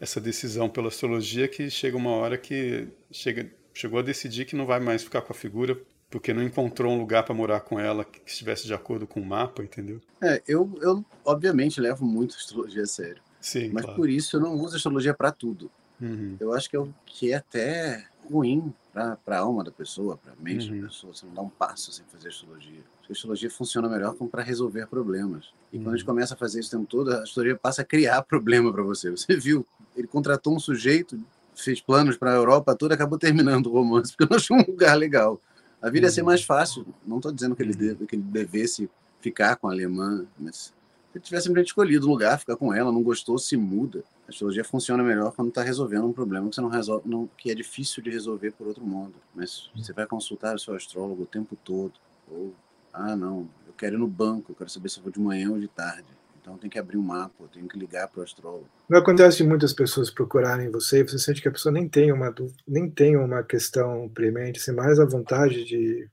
essa 0.00 0.20
decisão 0.20 0.68
pela 0.68 0.88
astrologia 0.88 1.46
que 1.46 1.70
chega 1.70 1.96
uma 1.96 2.10
hora 2.10 2.36
que 2.36 2.88
chega 3.10 3.48
chegou 3.74 3.98
a 3.98 4.02
decidir 4.02 4.44
que 4.44 4.56
não 4.56 4.66
vai 4.66 4.80
mais 4.80 5.02
ficar 5.02 5.22
com 5.22 5.32
a 5.32 5.36
figura 5.36 5.78
porque 6.12 6.34
não 6.34 6.42
encontrou 6.42 6.92
um 6.92 6.98
lugar 6.98 7.24
para 7.24 7.34
morar 7.34 7.60
com 7.60 7.80
ela 7.80 8.04
que 8.04 8.20
estivesse 8.26 8.66
de 8.66 8.74
acordo 8.74 9.06
com 9.06 9.18
o 9.18 9.24
mapa, 9.24 9.62
entendeu? 9.62 9.98
É, 10.22 10.42
eu, 10.46 10.70
eu 10.82 11.02
obviamente 11.24 11.80
levo 11.80 12.04
muito 12.04 12.36
astrologia 12.36 12.82
a 12.82 12.86
sério. 12.86 13.22
Sim, 13.40 13.70
mas 13.72 13.84
claro. 13.84 13.96
por 13.96 14.10
isso 14.10 14.36
eu 14.36 14.40
não 14.40 14.54
uso 14.60 14.76
astrologia 14.76 15.14
para 15.14 15.32
tudo. 15.32 15.70
Uhum. 16.00 16.36
Eu 16.38 16.52
acho 16.52 16.68
que 16.68 16.76
é 16.76 16.78
o 16.78 16.92
que 17.06 17.32
é 17.32 17.36
até 17.36 18.06
ruim 18.30 18.72
para 18.92 19.18
a 19.26 19.38
alma 19.38 19.64
da 19.64 19.70
pessoa, 19.70 20.18
para 20.18 20.32
a 20.32 20.36
mente 20.36 20.70
uhum. 20.70 20.82
da 20.82 20.88
pessoa. 20.88 21.14
Você 21.14 21.24
não 21.24 21.34
dá 21.34 21.42
um 21.42 21.48
passo 21.48 21.90
sem 21.92 22.04
fazer 22.12 22.28
astrologia. 22.28 22.80
A 23.08 23.12
astrologia 23.12 23.50
funciona 23.50 23.88
melhor 23.88 24.14
como 24.14 24.28
para 24.28 24.42
resolver 24.42 24.86
problemas. 24.86 25.46
E 25.72 25.78
uhum. 25.78 25.84
quando 25.84 25.94
a 25.94 25.96
gente 25.96 26.06
uhum. 26.06 26.14
começa 26.14 26.34
a 26.34 26.36
fazer 26.36 26.60
isso 26.60 26.76
o 26.76 26.78
tempo 26.78 26.90
todo, 26.90 27.10
a 27.10 27.22
astrologia 27.22 27.56
passa 27.56 27.80
a 27.82 27.84
criar 27.84 28.20
problema 28.22 28.70
para 28.70 28.82
você. 28.82 29.10
Você 29.10 29.34
viu? 29.34 29.66
Ele 29.96 30.06
contratou 30.06 30.54
um 30.54 30.60
sujeito 30.60 31.18
fez 31.54 31.80
planos 31.80 32.16
para 32.16 32.32
a 32.32 32.36
Europa 32.36 32.74
toda, 32.74 32.94
acabou 32.94 33.18
terminando 33.18 33.66
o 33.66 33.72
romance, 33.72 34.14
porque 34.16 34.30
não 34.30 34.38
achou 34.38 34.56
um 34.56 34.64
lugar 34.66 34.96
legal. 34.96 35.40
A 35.80 35.90
vida 35.90 36.06
ia 36.06 36.12
ser 36.12 36.22
mais 36.22 36.44
fácil. 36.44 36.86
Não 37.06 37.16
estou 37.16 37.32
dizendo 37.32 37.56
que 37.56 37.62
ele, 37.62 37.74
deve, 37.74 38.06
que 38.06 38.14
ele 38.14 38.22
devesse 38.22 38.88
ficar 39.20 39.56
com 39.56 39.68
a 39.68 39.72
alemã, 39.72 40.24
mas 40.38 40.72
se 41.12 41.18
ele 41.18 41.24
tivesse 41.24 41.44
simplesmente 41.44 41.68
escolhido 41.68 42.06
o 42.06 42.10
lugar, 42.10 42.38
ficar 42.38 42.56
com 42.56 42.72
ela, 42.72 42.90
não 42.90 43.02
gostou, 43.02 43.36
se 43.36 43.56
muda. 43.56 44.02
astrologia 44.28 44.64
funciona 44.64 45.02
melhor 45.02 45.32
quando 45.32 45.48
está 45.48 45.62
resolvendo 45.62 46.06
um 46.06 46.12
problema 46.12 46.48
que 46.48 46.54
você 46.54 46.60
não 46.60 46.68
resolve, 46.68 47.08
não, 47.08 47.28
que 47.36 47.50
é 47.50 47.54
difícil 47.54 48.02
de 48.02 48.10
resolver 48.10 48.52
por 48.52 48.66
outro 48.66 48.84
modo. 48.84 49.14
Mas 49.34 49.70
você 49.74 49.92
vai 49.92 50.06
consultar 50.06 50.54
o 50.54 50.58
seu 50.58 50.74
astrólogo 50.74 51.24
o 51.24 51.26
tempo 51.26 51.56
todo. 51.64 51.92
Ou, 52.30 52.54
ah, 52.92 53.14
não, 53.14 53.48
eu 53.66 53.74
quero 53.76 53.96
ir 53.96 53.98
no 53.98 54.06
banco, 54.06 54.52
eu 54.52 54.56
quero 54.56 54.70
saber 54.70 54.88
se 54.88 54.98
eu 54.98 55.02
vou 55.02 55.12
de 55.12 55.20
manhã 55.20 55.50
ou 55.50 55.58
de 55.58 55.68
tarde. 55.68 56.06
Então 56.42 56.58
tem 56.58 56.68
que 56.68 56.78
abrir 56.78 56.98
um 56.98 57.02
mapa, 57.02 57.44
tenho 57.52 57.68
que 57.68 57.78
ligar 57.78 58.08
para 58.08 58.20
o 58.20 58.24
astrólogo. 58.24 58.68
Não 58.90 58.98
acontece 58.98 59.38
de 59.38 59.44
muitas 59.44 59.72
pessoas 59.72 60.10
procurarem 60.10 60.70
você 60.70 61.00
e 61.00 61.02
você 61.04 61.16
sente 61.16 61.40
que 61.40 61.46
a 61.46 61.52
pessoa 61.52 61.72
nem 61.72 61.88
tem 61.88 62.12
uma 62.12 62.34
nem 62.66 62.90
tem 62.90 63.16
uma 63.16 63.44
questão 63.44 64.10
premente, 64.12 64.60
sem 64.60 64.74
mais 64.74 64.98
a 64.98 65.04
vontade 65.04 65.64
de 65.64 66.10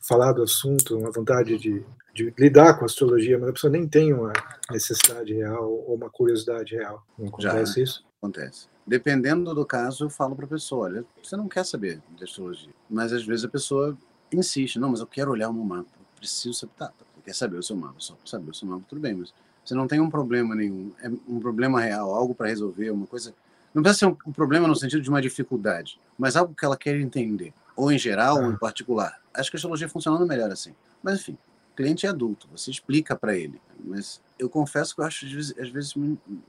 falar 0.00 0.32
do 0.32 0.42
assunto, 0.42 0.98
uma 0.98 1.10
vontade 1.10 1.58
de, 1.58 1.84
de, 2.14 2.34
lidar 2.38 2.78
com 2.78 2.84
a 2.84 2.86
astrologia, 2.86 3.38
mas 3.38 3.50
a 3.50 3.52
pessoa 3.52 3.70
nem 3.70 3.86
tem 3.86 4.12
uma 4.12 4.32
necessidade 4.70 5.34
real 5.34 5.70
ou 5.70 5.94
uma 5.94 6.08
curiosidade 6.08 6.74
real. 6.74 7.04
Não 7.18 7.28
acontece 7.28 7.74
Já, 7.74 7.82
isso? 7.82 8.04
Acontece. 8.18 8.68
Dependendo 8.86 9.54
do 9.54 9.66
caso, 9.66 10.04
eu 10.04 10.10
falo 10.10 10.34
para 10.34 10.46
a 10.46 10.48
pessoa: 10.48 10.86
olha, 10.86 11.04
você 11.22 11.36
não 11.36 11.46
quer 11.46 11.64
saber 11.64 12.00
de 12.16 12.24
astrologia, 12.24 12.72
mas 12.88 13.12
às 13.12 13.24
vezes 13.24 13.44
a 13.44 13.48
pessoa 13.48 13.96
insiste: 14.32 14.78
não, 14.78 14.88
mas 14.88 15.00
eu 15.00 15.06
quero 15.06 15.30
olhar 15.30 15.50
o 15.50 15.52
meu 15.52 15.64
mapa, 15.64 15.90
eu 15.98 16.06
preciso 16.16 16.54
saber. 16.54 16.72
Tá, 16.78 16.86
tá, 16.86 17.04
quer 17.22 17.34
saber 17.34 17.56
o 17.56 17.62
seu 17.62 17.76
mapa, 17.76 17.96
só 17.98 18.16
saber 18.24 18.50
o 18.50 18.54
seu 18.54 18.68
mapa, 18.68 18.84
tudo 18.88 19.00
bem, 19.00 19.14
mas 19.14 19.32
você 19.64 19.74
não 19.74 19.86
tem 19.86 20.00
um 20.00 20.10
problema 20.10 20.54
nenhum, 20.54 20.92
é 21.02 21.08
um 21.28 21.38
problema 21.40 21.80
real, 21.80 22.14
algo 22.14 22.34
para 22.34 22.48
resolver, 22.48 22.90
uma 22.90 23.06
coisa. 23.06 23.34
Não 23.72 23.82
precisa 23.82 24.06
ser 24.06 24.16
um 24.26 24.32
problema 24.32 24.68
no 24.68 24.76
sentido 24.76 25.00
de 25.00 25.08
uma 25.08 25.22
dificuldade, 25.22 25.98
mas 26.18 26.36
algo 26.36 26.54
que 26.54 26.64
ela 26.64 26.76
quer 26.76 26.98
entender, 27.00 27.54
ou 27.74 27.90
em 27.90 27.98
geral, 27.98 28.36
ou 28.36 28.52
em 28.52 28.56
particular. 28.56 29.20
Acho 29.32 29.50
que 29.50 29.56
a 29.56 29.58
astrologia 29.58 29.88
funciona 29.88 30.24
melhor 30.26 30.50
assim. 30.50 30.74
Mas 31.02 31.20
enfim, 31.20 31.38
cliente 31.74 32.06
é 32.06 32.08
adulto, 32.08 32.48
você 32.50 32.70
explica 32.70 33.16
para 33.16 33.36
ele. 33.36 33.60
Mas 33.82 34.20
eu 34.38 34.48
confesso 34.48 34.94
que 34.94 35.00
eu 35.00 35.04
acho 35.04 35.24
às 35.24 35.32
vezes, 35.32 35.58
às 35.58 35.68
vezes, 35.70 35.94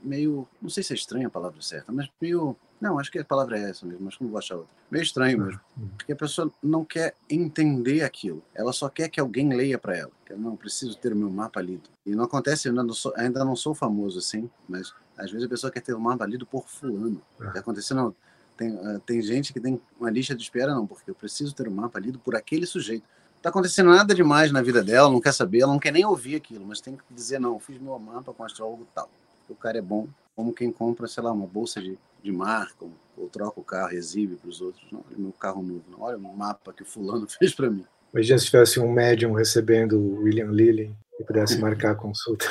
meio, 0.02 0.46
não 0.60 0.68
sei 0.68 0.82
se 0.82 0.92
é 0.92 0.96
estranha 0.96 1.28
a 1.28 1.30
palavra 1.30 1.62
certa, 1.62 1.92
mas 1.92 2.08
meio, 2.20 2.56
não, 2.80 2.98
acho 2.98 3.10
que 3.10 3.18
a 3.18 3.24
palavra 3.24 3.58
é 3.58 3.70
essa 3.70 3.86
mesmo, 3.86 4.04
mas 4.04 4.16
como 4.16 4.30
vou 4.30 4.38
achar 4.38 4.56
outra. 4.56 4.74
Meio 4.90 5.02
estranho 5.02 5.38
mesmo, 5.38 5.60
uhum. 5.76 5.88
porque 5.96 6.12
a 6.12 6.16
pessoa 6.16 6.50
não 6.62 6.84
quer 6.84 7.14
entender 7.28 8.02
aquilo, 8.02 8.42
ela 8.54 8.72
só 8.72 8.88
quer 8.88 9.08
que 9.08 9.20
alguém 9.20 9.52
leia 9.52 9.78
para 9.78 9.96
ela. 9.96 10.12
Eu 10.28 10.38
não 10.38 10.56
preciso 10.56 10.96
ter 10.96 11.12
o 11.12 11.16
meu 11.16 11.30
mapa 11.30 11.60
lido. 11.60 11.88
E 12.04 12.14
não 12.14 12.24
acontece, 12.24 12.68
ainda 12.68 12.82
não 12.82 12.94
sou, 12.94 13.12
ainda 13.16 13.44
não 13.44 13.54
sou 13.54 13.74
famoso 13.74 14.18
assim, 14.18 14.50
mas 14.68 14.92
às 15.16 15.30
vezes 15.30 15.46
a 15.46 15.48
pessoa 15.48 15.70
quer 15.70 15.80
ter 15.80 15.94
o 15.94 16.00
mapa 16.00 16.26
lido 16.26 16.44
por 16.44 16.66
fulano. 16.66 17.22
Está 17.38 17.52
ah. 17.56 17.60
acontecendo 17.60 18.14
tem, 18.56 18.70
uh, 18.70 19.00
tem 19.00 19.20
gente 19.20 19.52
que 19.52 19.58
tem 19.58 19.80
uma 19.98 20.10
lista 20.10 20.34
de 20.34 20.42
espera, 20.42 20.74
não, 20.74 20.86
porque 20.86 21.10
eu 21.10 21.14
preciso 21.14 21.54
ter 21.54 21.66
o 21.66 21.72
mapa 21.72 21.98
lido 21.98 22.18
por 22.18 22.36
aquele 22.36 22.66
sujeito 22.66 23.04
tá 23.44 23.50
acontecendo 23.50 23.90
nada 23.90 24.14
demais 24.14 24.50
na 24.50 24.62
vida 24.62 24.82
dela, 24.82 25.10
não 25.10 25.20
quer 25.20 25.34
saber, 25.34 25.60
ela 25.60 25.72
não 25.72 25.78
quer 25.78 25.92
nem 25.92 26.02
ouvir 26.02 26.34
aquilo, 26.34 26.64
mas 26.64 26.80
tem 26.80 26.96
que 26.96 27.02
dizer, 27.10 27.38
não, 27.38 27.60
fiz 27.60 27.78
meu 27.78 27.98
mapa 27.98 28.32
com 28.32 28.42
astrólogo 28.42 28.88
tal. 28.94 29.06
O 29.50 29.54
cara 29.54 29.76
é 29.76 29.82
bom, 29.82 30.08
como 30.34 30.52
quem 30.52 30.70
compra, 30.72 31.06
sei 31.06 31.22
lá, 31.22 31.32
uma 31.32 31.46
bolsa 31.46 31.80
de, 31.80 31.98
de 32.22 32.32
marca, 32.32 32.84
ou, 33.16 33.28
troca 33.28 33.60
o 33.60 33.64
carro, 33.64 33.92
exibe 33.92 34.36
para 34.36 34.48
os 34.48 34.60
outros. 34.60 34.84
Não, 34.90 35.04
olha 35.06 35.18
meu 35.18 35.32
carro 35.32 35.62
novo, 35.62 35.84
não, 35.90 36.02
olha 36.02 36.16
o 36.16 36.36
mapa 36.36 36.72
que 36.72 36.82
o 36.82 36.86
fulano 36.86 37.26
fez 37.38 37.54
para 37.54 37.70
mim. 37.70 37.84
Imagina 38.12 38.38
se 38.38 38.46
tivesse 38.46 38.78
um 38.78 38.92
médium 38.92 39.32
recebendo 39.32 39.98
o 39.98 40.22
William 40.22 40.50
Lilly 40.50 40.94
e 41.18 41.24
pudesse 41.24 41.58
marcar 41.58 41.92
a 41.92 41.96
consulta. 41.96 42.46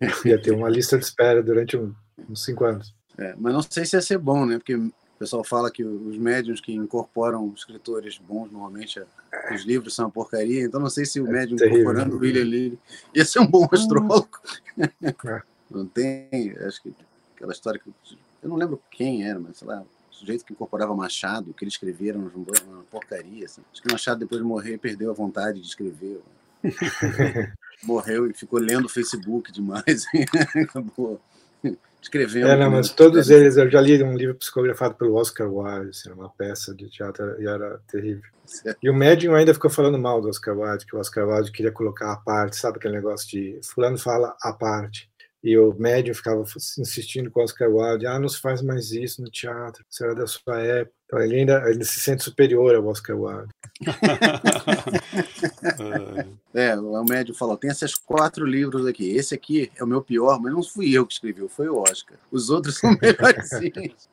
ia 0.24 0.40
ter 0.40 0.52
uma 0.52 0.68
lista 0.68 0.98
de 0.98 1.04
espera 1.04 1.42
durante 1.42 1.76
um, 1.76 1.94
uns 2.28 2.44
cinco 2.44 2.64
anos. 2.64 2.94
É, 3.18 3.34
mas 3.38 3.52
não 3.52 3.62
sei 3.62 3.84
se 3.84 3.96
ia 3.96 4.02
ser 4.02 4.18
bom, 4.18 4.46
né? 4.46 4.58
Porque 4.58 4.74
o 4.74 4.92
pessoal 5.18 5.44
fala 5.44 5.70
que 5.70 5.84
os 5.84 6.16
médiums 6.16 6.60
que 6.60 6.72
incorporam 6.72 7.52
escritores 7.54 8.18
bons, 8.18 8.50
normalmente 8.50 9.00
os 9.54 9.64
livros 9.64 9.94
são 9.94 10.06
uma 10.06 10.10
porcaria, 10.10 10.62
então 10.62 10.80
não 10.80 10.88
sei 10.88 11.04
se 11.04 11.20
o 11.20 11.26
é 11.28 11.30
médium 11.30 11.56
terrível. 11.56 11.82
incorporando 11.82 12.16
o 12.16 12.18
William 12.18 12.44
Lilly 12.44 12.78
ia 13.14 13.24
ser 13.24 13.40
um 13.40 13.46
bom 13.46 13.68
astrólogo. 13.70 14.40
É. 14.78 15.42
Não 15.70 15.86
tem, 15.86 16.56
acho 16.66 16.82
que 16.82 16.92
aquela 17.36 17.52
história 17.52 17.80
que 17.80 17.90
eu 18.42 18.48
não 18.48 18.56
lembro 18.56 18.80
quem 18.90 19.28
era, 19.28 19.38
mas 19.38 19.58
sei 19.58 19.68
lá, 19.68 19.82
o 19.82 20.14
sujeito 20.14 20.44
que 20.44 20.52
incorporava 20.52 20.94
Machado, 20.94 21.54
que 21.54 21.64
ele 21.64 21.70
escrevia 21.70 22.12
era 22.12 22.18
uma 22.18 22.30
porcaria. 22.90 23.44
Assim. 23.44 23.62
Acho 23.72 23.82
que 23.82 23.92
Machado, 23.92 24.20
depois 24.20 24.40
de 24.40 24.46
morrer, 24.46 24.78
perdeu 24.78 25.10
a 25.10 25.14
vontade 25.14 25.60
de 25.60 25.66
escrever. 25.66 26.20
Morreu 27.82 28.30
e 28.30 28.34
ficou 28.34 28.58
lendo 28.58 28.84
o 28.84 28.90
Facebook 28.90 29.50
demais. 29.50 30.04
Acabou 30.54 31.20
escrevendo. 32.02 32.48
É, 32.48 32.56
não, 32.56 32.70
mas 32.70 32.90
todos 32.90 33.30
eles, 33.30 33.56
eu 33.56 33.70
já 33.70 33.80
li 33.80 34.02
um 34.02 34.16
livro 34.16 34.34
psicografado 34.34 34.94
pelo 34.94 35.14
Oscar 35.14 35.52
Wilde, 35.52 35.90
assim, 35.90 36.10
uma 36.10 36.30
peça 36.30 36.74
de 36.74 36.88
teatro, 36.88 37.40
e 37.40 37.46
era 37.46 37.80
terrível. 37.90 38.24
Certo. 38.46 38.78
E 38.82 38.90
o 38.90 38.94
médium 38.94 39.34
ainda 39.34 39.54
ficou 39.54 39.70
falando 39.70 39.98
mal 39.98 40.20
do 40.20 40.28
Oscar 40.28 40.58
Wilde, 40.58 40.86
que 40.86 40.96
o 40.96 40.98
Oscar 40.98 41.28
Wilde 41.28 41.52
queria 41.52 41.72
colocar 41.72 42.12
a 42.12 42.16
parte, 42.16 42.56
sabe 42.56 42.78
aquele 42.78 42.94
negócio 42.94 43.28
de 43.28 43.60
fulano 43.62 43.98
fala 43.98 44.36
a 44.42 44.52
parte. 44.52 45.09
E 45.42 45.56
o 45.56 45.74
médium 45.74 46.14
ficava 46.14 46.44
insistindo 46.78 47.30
com 47.30 47.40
o 47.40 47.42
Oscar 47.42 47.70
Wilde, 47.70 48.06
ah, 48.06 48.18
não 48.18 48.28
se 48.28 48.38
faz 48.38 48.60
mais 48.60 48.92
isso 48.92 49.22
no 49.22 49.30
teatro, 49.30 49.82
isso 49.88 50.04
era 50.04 50.14
da 50.14 50.26
sua 50.26 50.60
época. 50.60 50.94
Então 51.06 51.18
ele 51.20 51.36
ainda 51.36 51.64
ele 51.68 51.82
se 51.82 51.98
sente 51.98 52.22
superior 52.22 52.74
ao 52.74 52.86
Oscar 52.86 53.18
Wilde. 53.18 53.50
é, 56.54 56.76
o 56.76 57.04
médium 57.04 57.34
falou, 57.34 57.56
tem 57.56 57.70
esses 57.70 57.94
quatro 57.96 58.46
livros 58.46 58.86
aqui, 58.86 59.16
esse 59.16 59.34
aqui 59.34 59.72
é 59.74 59.82
o 59.82 59.86
meu 59.86 60.02
pior, 60.02 60.38
mas 60.40 60.52
não 60.52 60.62
fui 60.62 60.92
eu 60.92 61.06
que 61.06 61.14
escrevi, 61.14 61.48
foi 61.48 61.68
o 61.68 61.78
Oscar. 61.78 62.18
Os 62.30 62.50
outros 62.50 62.76
são 62.76 62.96
melhores 63.00 63.50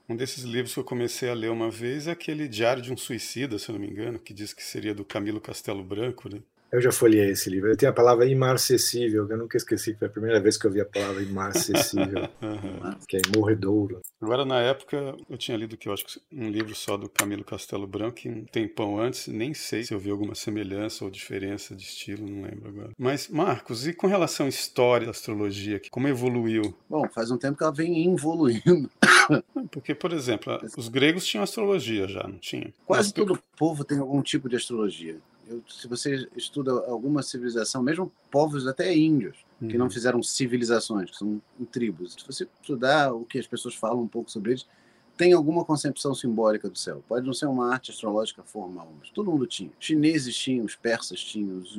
Um 0.09 0.15
desses 0.15 0.45
livros 0.45 0.73
que 0.73 0.79
eu 0.79 0.85
comecei 0.85 1.29
a 1.29 1.35
ler 1.35 1.51
uma 1.51 1.69
vez 1.69 2.07
é 2.07 2.11
aquele 2.11 2.47
Diário 2.47 2.81
de 2.81 2.91
um 2.91 2.97
Suicida, 2.97 3.59
se 3.59 3.69
eu 3.69 3.73
não 3.73 3.81
me 3.81 3.89
engano, 3.89 4.17
que 4.17 4.33
diz 4.33 4.53
que 4.53 4.63
seria 4.63 4.95
do 4.95 5.03
Camilo 5.03 5.41
Castelo 5.41 5.83
Branco, 5.83 6.29
né? 6.29 6.39
Eu 6.71 6.81
já 6.81 6.91
folhei 6.91 7.29
esse 7.29 7.49
livro. 7.49 7.69
Eu 7.69 7.77
tenho 7.77 7.91
a 7.91 7.95
palavra 7.95 8.25
imarcessível, 8.25 9.25
que 9.25 9.33
eu 9.33 9.37
nunca 9.37 9.57
esqueci, 9.57 9.95
foi 9.95 10.07
a 10.07 10.11
primeira 10.11 10.39
vez 10.39 10.57
que 10.57 10.67
eu 10.67 10.71
vi 10.71 10.81
a 10.81 10.85
palavra 10.85 11.23
imarcessível, 11.23 12.27
uhum. 12.41 12.95
que 13.07 13.17
é 13.17 13.21
morredouro. 13.35 14.01
Agora, 14.21 14.43
na 14.43 14.59
época, 14.59 15.15
eu 15.29 15.37
tinha 15.37 15.57
lido 15.57 15.77
que 15.77 15.87
eu 15.87 15.93
acho 15.93 16.05
que 16.05 16.19
um 16.31 16.49
livro 16.49 16.75
só 16.75 16.97
do 16.97 17.09
Camilo 17.09 17.43
Castelo 17.43 17.87
Branco, 17.87 18.17
que 18.17 18.29
um 18.29 18.43
tempão 18.45 18.99
antes, 18.99 19.27
nem 19.27 19.53
sei 19.53 19.83
se 19.83 19.93
eu 19.93 19.99
vi 19.99 20.09
alguma 20.09 20.35
semelhança 20.35 21.05
ou 21.05 21.11
diferença 21.11 21.75
de 21.75 21.83
estilo, 21.83 22.27
não 22.27 22.43
lembro 22.43 22.67
agora. 22.67 22.91
Mas, 22.97 23.29
Marcos, 23.29 23.87
e 23.87 23.93
com 23.93 24.07
relação 24.07 24.45
à 24.45 24.49
história 24.49 25.05
da 25.05 25.11
astrologia, 25.11 25.81
como 25.89 26.07
evoluiu? 26.07 26.75
Bom, 26.89 27.07
faz 27.09 27.31
um 27.31 27.37
tempo 27.37 27.57
que 27.57 27.63
ela 27.63 27.73
vem 27.73 28.13
evoluindo. 28.13 28.89
Porque, 29.71 29.95
por 29.95 30.11
exemplo, 30.11 30.59
os 30.77 30.89
gregos 30.89 31.25
tinham 31.25 31.43
astrologia 31.43 32.07
já, 32.07 32.23
não 32.23 32.37
tinha? 32.37 32.73
Quase 32.85 33.13
todo 33.13 33.41
povo 33.57 33.83
tem 33.83 33.99
algum 33.99 34.21
tipo 34.21 34.49
de 34.49 34.55
astrologia. 34.55 35.17
Eu, 35.49 35.63
se 35.67 35.87
você 35.87 36.27
estuda 36.35 36.71
alguma 36.71 37.23
civilização, 37.23 37.81
mesmo 37.81 38.11
povos 38.29 38.67
até 38.67 38.95
índios, 38.95 39.37
uhum. 39.61 39.67
que 39.67 39.77
não 39.77 39.85
uhum. 39.85 39.91
fizeram 39.91 40.21
civilizações, 40.21 41.11
que 41.11 41.17
são 41.17 41.41
tribos, 41.71 42.13
se 42.13 42.25
você 42.25 42.47
estudar 42.61 43.13
o 43.13 43.23
que 43.23 43.39
as 43.39 43.47
pessoas 43.47 43.75
falam 43.75 44.01
um 44.01 44.07
pouco 44.07 44.29
sobre 44.29 44.51
eles, 44.51 44.65
tem 45.17 45.33
alguma 45.33 45.65
concepção 45.65 46.13
simbólica 46.13 46.69
do 46.69 46.77
céu. 46.77 47.03
Pode 47.07 47.25
não 47.25 47.33
ser 47.33 47.47
uma 47.47 47.73
arte 47.73 47.91
astrológica 47.91 48.43
formal, 48.43 48.93
mas 48.99 49.09
todo 49.09 49.31
mundo 49.31 49.47
tinha. 49.47 49.71
Os 49.79 49.85
chineses 49.85 50.35
tinham, 50.35 50.63
os 50.65 50.75
persas 50.75 51.19
tinham, 51.19 51.57
os, 51.57 51.77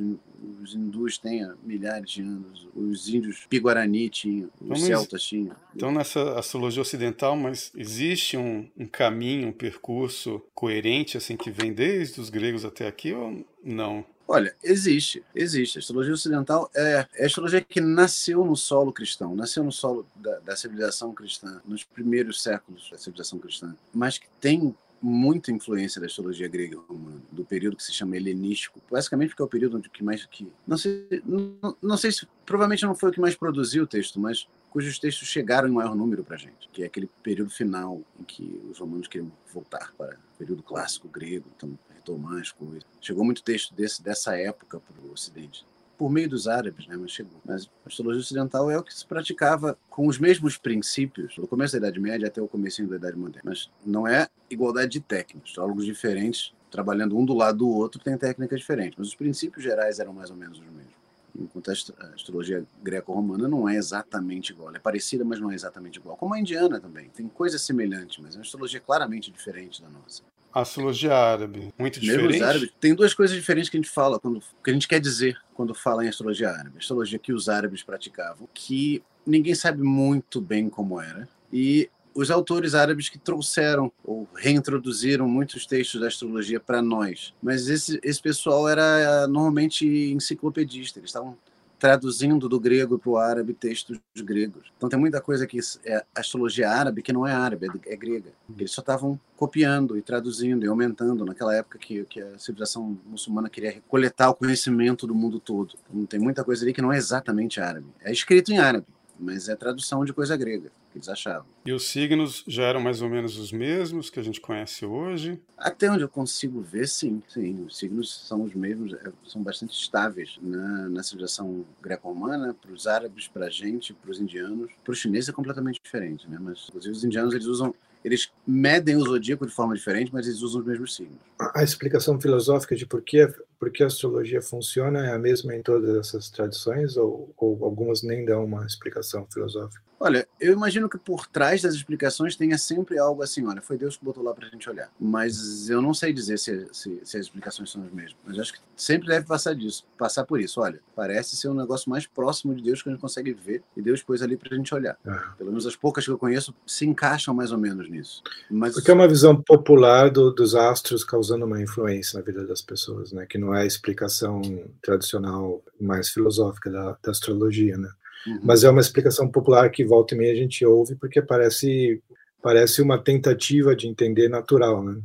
os 0.61 0.75
hindus 0.75 1.17
têm 1.17 1.43
há 1.43 1.55
milhares 1.63 2.11
de 2.11 2.21
anos, 2.21 2.67
os 2.75 3.07
índios 3.07 3.45
piguarani 3.49 4.09
tinham, 4.09 4.49
os 4.61 4.83
então, 4.83 4.99
celtas 4.99 5.23
tinham. 5.23 5.55
Então, 5.75 5.91
nessa 5.91 6.37
astrologia 6.37 6.81
ocidental, 6.81 7.35
mas 7.35 7.71
existe 7.75 8.35
um, 8.35 8.67
um 8.77 8.85
caminho, 8.85 9.47
um 9.47 9.53
percurso 9.53 10.41
coerente, 10.53 11.17
assim, 11.17 11.37
que 11.37 11.49
vem 11.49 11.73
desde 11.73 12.19
os 12.19 12.29
gregos 12.29 12.65
até 12.65 12.87
aqui 12.87 13.13
ou 13.13 13.45
não? 13.63 14.03
Olha, 14.31 14.55
existe, 14.63 15.23
existe. 15.33 15.79
A 15.79 15.81
astrologia 15.81 16.13
ocidental 16.13 16.69
é, 16.75 17.07
é 17.15 17.23
a 17.23 17.25
astrologia 17.25 17.61
que 17.61 17.81
nasceu 17.81 18.45
no 18.45 18.55
solo 18.55 18.93
cristão, 18.93 19.35
nasceu 19.35 19.63
no 19.63 19.71
solo 19.71 20.05
da, 20.15 20.37
da 20.37 20.55
civilização 20.55 21.11
cristã, 21.15 21.59
nos 21.65 21.83
primeiros 21.83 22.39
séculos 22.43 22.87
da 22.91 22.97
civilização 22.99 23.39
cristã, 23.39 23.75
mas 23.91 24.19
que 24.19 24.27
tem 24.39 24.75
muita 25.01 25.51
influência 25.51 25.99
da 25.99 26.05
astrologia 26.05 26.47
grega 26.47 26.77
romana, 26.87 27.19
do 27.31 27.43
período 27.43 27.75
que 27.75 27.83
se 27.83 27.91
chama 27.91 28.17
helenístico, 28.17 28.79
basicamente 28.91 29.29
porque 29.29 29.41
é 29.41 29.45
o 29.45 29.49
período 29.49 29.77
onde 29.77 29.89
que 29.89 30.03
mais 30.03 30.23
que 30.25 30.47
não 30.67 30.77
sei, 30.77 31.23
não, 31.25 31.75
não 31.81 31.97
sei 31.97 32.11
se 32.11 32.27
provavelmente 32.45 32.83
não 32.83 32.93
foi 32.93 33.09
o 33.09 33.13
que 33.13 33.19
mais 33.19 33.33
produziu 33.33 33.85
o 33.85 33.87
texto, 33.87 34.19
mas 34.19 34.47
cujos 34.69 34.99
textos 34.99 35.27
chegaram 35.27 35.67
em 35.67 35.71
maior 35.71 35.95
número 35.95 36.23
para 36.23 36.35
a 36.35 36.39
gente, 36.39 36.69
que 36.71 36.83
é 36.83 36.85
aquele 36.85 37.09
período 37.23 37.49
final 37.49 38.01
em 38.19 38.23
que 38.23 38.61
os 38.69 38.79
romanos 38.79 39.07
queriam 39.07 39.31
voltar 39.53 39.93
para 39.97 40.15
o 40.15 40.37
período 40.37 40.63
clássico 40.63 41.07
grego, 41.07 41.49
então 41.55 41.77
retomar 41.93 42.39
as 42.39 42.51
coisas. 42.51 42.83
Chegou 43.01 43.23
muito 43.25 43.43
texto 43.43 43.73
desse, 43.73 44.01
dessa 44.01 44.37
época 44.37 44.79
para 44.79 45.05
o 45.05 45.11
Ocidente, 45.11 45.65
por 45.97 46.09
meio 46.09 46.29
dos 46.29 46.47
árabes, 46.47 46.87
né, 46.87 46.95
mas 46.95 47.11
chegou. 47.11 47.41
Mas 47.43 47.65
a 47.85 47.89
astrologia 47.89 48.21
ocidental 48.21 48.71
é 48.71 48.77
o 48.77 48.83
que 48.83 48.93
se 48.93 49.05
praticava 49.05 49.77
com 49.89 50.07
os 50.07 50.17
mesmos 50.17 50.57
princípios, 50.57 51.35
do 51.35 51.47
começo 51.47 51.73
da 51.73 51.79
Idade 51.79 51.99
Média 51.99 52.27
até 52.27 52.41
o 52.41 52.47
começo 52.47 52.85
da 52.87 52.95
Idade 52.95 53.17
Moderna. 53.17 53.49
Mas 53.49 53.69
não 53.85 54.07
é 54.07 54.29
igualdade 54.49 54.93
de 54.93 55.01
técnicas. 55.01 55.49
Astrólogos 55.49 55.85
diferentes, 55.85 56.53
trabalhando 56.71 57.17
um 57.17 57.25
do 57.25 57.33
lado 57.33 57.57
do 57.59 57.69
outro, 57.69 58.01
têm 58.01 58.17
técnicas 58.17 58.59
diferentes, 58.59 58.97
mas 58.97 59.07
os 59.07 59.15
princípios 59.15 59.63
gerais 59.63 59.99
eram 59.99 60.13
mais 60.13 60.29
ou 60.29 60.37
menos 60.37 60.57
os 60.59 60.65
mesmos 60.65 60.98
enquanto 61.41 61.69
a 61.69 62.05
astrologia 62.13 62.65
greco-romana 62.81 63.47
não 63.47 63.67
é 63.67 63.75
exatamente 63.75 64.51
igual. 64.51 64.75
é 64.75 64.79
parecida, 64.79 65.23
mas 65.23 65.39
não 65.39 65.51
é 65.51 65.55
exatamente 65.55 65.97
igual. 65.97 66.17
Como 66.17 66.33
a 66.33 66.39
indiana 66.39 66.79
também. 66.79 67.09
Tem 67.09 67.27
coisas 67.27 67.61
semelhantes, 67.61 68.17
mas 68.21 68.35
é 68.35 68.37
uma 68.37 68.43
astrologia 68.43 68.79
claramente 68.79 69.31
diferente 69.31 69.81
da 69.81 69.89
nossa. 69.89 70.23
A 70.51 70.61
astrologia 70.61 71.13
árabe, 71.13 71.71
muito 71.77 71.99
diferente. 71.99 72.41
Árabes, 72.41 72.71
tem 72.79 72.95
duas 72.95 73.13
coisas 73.13 73.35
diferentes 73.35 73.69
que 73.69 73.77
a 73.77 73.79
gente 73.79 73.91
fala, 73.91 74.19
quando, 74.19 74.41
que 74.63 74.71
a 74.71 74.73
gente 74.73 74.87
quer 74.87 74.99
dizer 74.99 75.37
quando 75.53 75.75
fala 75.75 76.03
em 76.03 76.07
astrologia 76.07 76.49
árabe. 76.49 76.75
A 76.75 76.79
astrologia 76.79 77.19
que 77.19 77.31
os 77.31 77.47
árabes 77.47 77.83
praticavam, 77.83 78.47
que 78.53 79.03
ninguém 79.25 79.53
sabe 79.53 79.83
muito 79.83 80.41
bem 80.41 80.69
como 80.69 80.99
era, 80.99 81.27
E 81.51 81.89
os 82.13 82.31
autores 82.31 82.75
árabes 82.75 83.09
que 83.09 83.17
trouxeram 83.17 83.91
ou 84.03 84.27
reintroduziram 84.35 85.27
muitos 85.27 85.65
textos 85.65 86.01
da 86.01 86.07
astrologia 86.07 86.59
para 86.59 86.81
nós. 86.81 87.33
Mas 87.41 87.67
esse, 87.67 87.99
esse 88.03 88.21
pessoal 88.21 88.67
era 88.67 89.27
normalmente 89.27 89.85
enciclopedista, 89.87 90.99
eles 90.99 91.09
estavam 91.09 91.37
traduzindo 91.79 92.49
do 92.49 92.59
grego 92.59 92.99
para 92.99 93.09
o 93.09 93.17
árabe 93.17 93.53
textos 93.53 93.97
gregos. 94.17 94.71
Então 94.75 94.89
tem 94.89 94.99
muita 94.99 95.21
coisa 95.21 95.47
que 95.47 95.59
é 95.85 96.03
astrologia 96.13 96.69
árabe 96.69 97.01
que 97.01 97.13
não 97.13 97.25
é 97.25 97.31
árabe, 97.31 97.67
é, 97.67 97.93
é 97.93 97.95
grega. 97.95 98.31
Eles 98.57 98.71
só 98.71 98.81
estavam 98.81 99.17
copiando 99.37 99.97
e 99.97 100.01
traduzindo 100.01 100.65
e 100.65 100.67
aumentando 100.67 101.23
naquela 101.23 101.55
época 101.55 101.79
que, 101.79 102.03
que 102.05 102.21
a 102.21 102.37
civilização 102.37 102.99
muçulmana 103.05 103.49
queria 103.49 103.81
coletar 103.87 104.29
o 104.29 104.35
conhecimento 104.35 105.07
do 105.07 105.15
mundo 105.15 105.39
todo. 105.39 105.75
Então 105.89 106.05
tem 106.05 106.19
muita 106.19 106.43
coisa 106.43 106.65
ali 106.65 106.73
que 106.73 106.81
não 106.81 106.91
é 106.91 106.97
exatamente 106.97 107.61
árabe. 107.61 107.87
É 108.01 108.11
escrito 108.11 108.51
em 108.51 108.57
árabe, 108.57 108.85
mas 109.19 109.49
é 109.49 109.55
tradução 109.55 110.05
de 110.05 110.13
coisa 110.13 110.35
grega 110.37 110.71
que 110.91 110.97
eles 110.97 111.09
achavam. 111.09 111.45
E 111.65 111.71
os 111.71 111.87
signos 111.87 112.43
já 112.47 112.63
eram 112.63 112.81
mais 112.81 113.01
ou 113.01 113.09
menos 113.09 113.37
os 113.37 113.51
mesmos 113.51 114.09
que 114.09 114.19
a 114.19 114.23
gente 114.23 114.41
conhece 114.41 114.85
hoje? 114.85 115.39
Até 115.57 115.89
onde 115.91 116.03
eu 116.03 116.09
consigo 116.09 116.61
ver, 116.61 116.87
sim. 116.87 117.21
Sim, 117.27 117.65
os 117.65 117.77
signos 117.77 118.25
são 118.27 118.43
os 118.43 118.53
mesmos, 118.55 118.93
é, 118.93 119.11
são 119.27 119.43
bastante 119.43 119.79
estáveis 119.79 120.37
na, 120.41 120.89
na 120.89 121.03
civilização 121.03 121.65
greco-romana, 121.81 122.55
para 122.59 122.71
os 122.71 122.87
árabes, 122.87 123.27
para 123.27 123.45
a 123.45 123.49
gente, 123.49 123.93
para 123.93 124.09
os 124.09 124.19
indianos. 124.19 124.71
Para 124.83 124.91
os 124.91 124.97
chineses 124.97 125.29
é 125.29 125.33
completamente 125.33 125.79
diferente, 125.83 126.27
né? 126.27 126.37
Mas, 126.39 126.65
inclusive, 126.69 126.93
os 126.93 127.03
indianos 127.03 127.33
eles 127.33 127.45
usam 127.45 127.73
eles 128.03 128.31
medem 128.47 128.95
o 128.95 129.01
zodíaco 129.01 129.45
de 129.45 129.51
forma 129.51 129.75
diferente, 129.75 130.09
mas 130.13 130.25
eles 130.25 130.41
usam 130.41 130.61
os 130.61 130.67
mesmos 130.67 130.95
signos. 130.95 131.19
A 131.53 131.63
explicação 131.63 132.19
filosófica 132.19 132.75
de 132.75 132.85
por 132.85 133.01
que, 133.01 133.27
por 133.59 133.69
que 133.71 133.83
a 133.83 133.87
astrologia 133.87 134.41
funciona 134.41 135.05
é 135.05 135.13
a 135.13 135.19
mesma 135.19 135.53
em 135.53 135.61
todas 135.61 135.95
essas 135.95 136.29
tradições, 136.29 136.95
ou, 136.95 137.33
ou 137.37 137.63
algumas 137.65 138.01
nem 138.01 138.23
dão 138.23 138.45
uma 138.45 138.65
explicação 138.65 139.27
filosófica? 139.31 139.81
Olha, 140.01 140.25
eu 140.39 140.53
imagino 140.53 140.87
que 140.87 140.97
por 140.97 141.27
trás 141.27 141.61
das 141.61 141.73
explicações 141.73 142.37
tenha 142.37 142.57
sempre 142.57 142.97
algo 142.97 143.21
assim, 143.21 143.45
olha, 143.45 143.61
foi 143.61 143.77
Deus 143.77 143.97
que 143.97 144.05
botou 144.05 144.23
lá 144.23 144.33
para 144.33 144.47
a 144.47 144.49
gente 144.49 144.69
olhar. 144.69 144.89
Mas 144.97 145.69
eu 145.69 145.81
não 145.81 145.93
sei 145.93 146.13
dizer 146.13 146.39
se, 146.39 146.67
se, 146.71 147.01
se, 147.03 147.17
as 147.17 147.25
explicações 147.25 147.69
são 147.69 147.83
as 147.83 147.91
mesmas. 147.91 148.15
Mas 148.25 148.39
acho 148.39 148.53
que 148.53 148.59
sempre 148.77 149.09
deve 149.09 149.25
passar 149.25 149.53
disso, 149.53 149.85
passar 149.97 150.23
por 150.23 150.39
isso. 150.39 150.61
Olha, 150.61 150.79
parece 150.95 151.35
ser 151.35 151.49
um 151.49 151.53
negócio 151.53 151.89
mais 151.89 152.07
próximo 152.07 152.55
de 152.55 152.63
Deus 152.63 152.81
que 152.81 152.87
a 152.87 152.93
gente 152.93 153.01
consegue 153.01 153.33
ver 153.33 153.61
e 153.75 153.81
Deus 153.81 154.01
pôs 154.01 154.21
ali 154.21 154.37
para 154.37 154.53
a 154.53 154.57
gente 154.57 154.73
olhar. 154.73 154.97
Ah. 155.05 155.33
Pelo 155.37 155.49
menos 155.49 155.67
as 155.67 155.75
poucas 155.75 156.05
que 156.05 156.11
eu 156.11 156.17
conheço 156.17 156.55
se 156.65 156.85
encaixam 156.85 157.33
mais 157.33 157.51
ou 157.51 157.57
menos 157.57 157.89
nisso. 157.89 158.23
Mas... 158.49 158.75
Porque 158.75 158.91
é 158.91 158.93
uma 158.93 159.07
visão 159.07 159.35
popular 159.41 160.09
do, 160.09 160.31
dos 160.31 160.55
astros 160.55 161.03
causando 161.03 161.45
uma 161.45 161.61
influência 161.61 162.17
na 162.17 162.23
vida 162.23 162.45
das 162.47 162.61
pessoas, 162.61 163.11
né? 163.11 163.25
Que 163.25 163.37
não 163.37 163.48
é 163.53 163.61
a 163.61 163.65
explicação 163.65 164.41
tradicional 164.81 165.63
mais 165.79 166.09
filosófica 166.09 166.69
da, 166.69 166.97
da 167.03 167.11
astrologia, 167.11 167.77
né? 167.77 167.89
Uhum. 168.27 168.39
Mas 168.43 168.63
é 168.63 168.69
uma 168.69 168.81
explicação 168.81 169.29
popular 169.29 169.69
que 169.69 169.85
volta 169.85 170.13
e 170.13 170.17
meia 170.17 170.33
a 170.33 170.35
gente 170.35 170.65
ouve 170.65 170.95
porque 170.95 171.21
parece 171.21 172.01
parece 172.41 172.81
uma 172.81 172.97
tentativa 172.97 173.75
de 173.75 173.87
entender 173.87 174.29
natural, 174.29 174.83
né? 174.83 175.01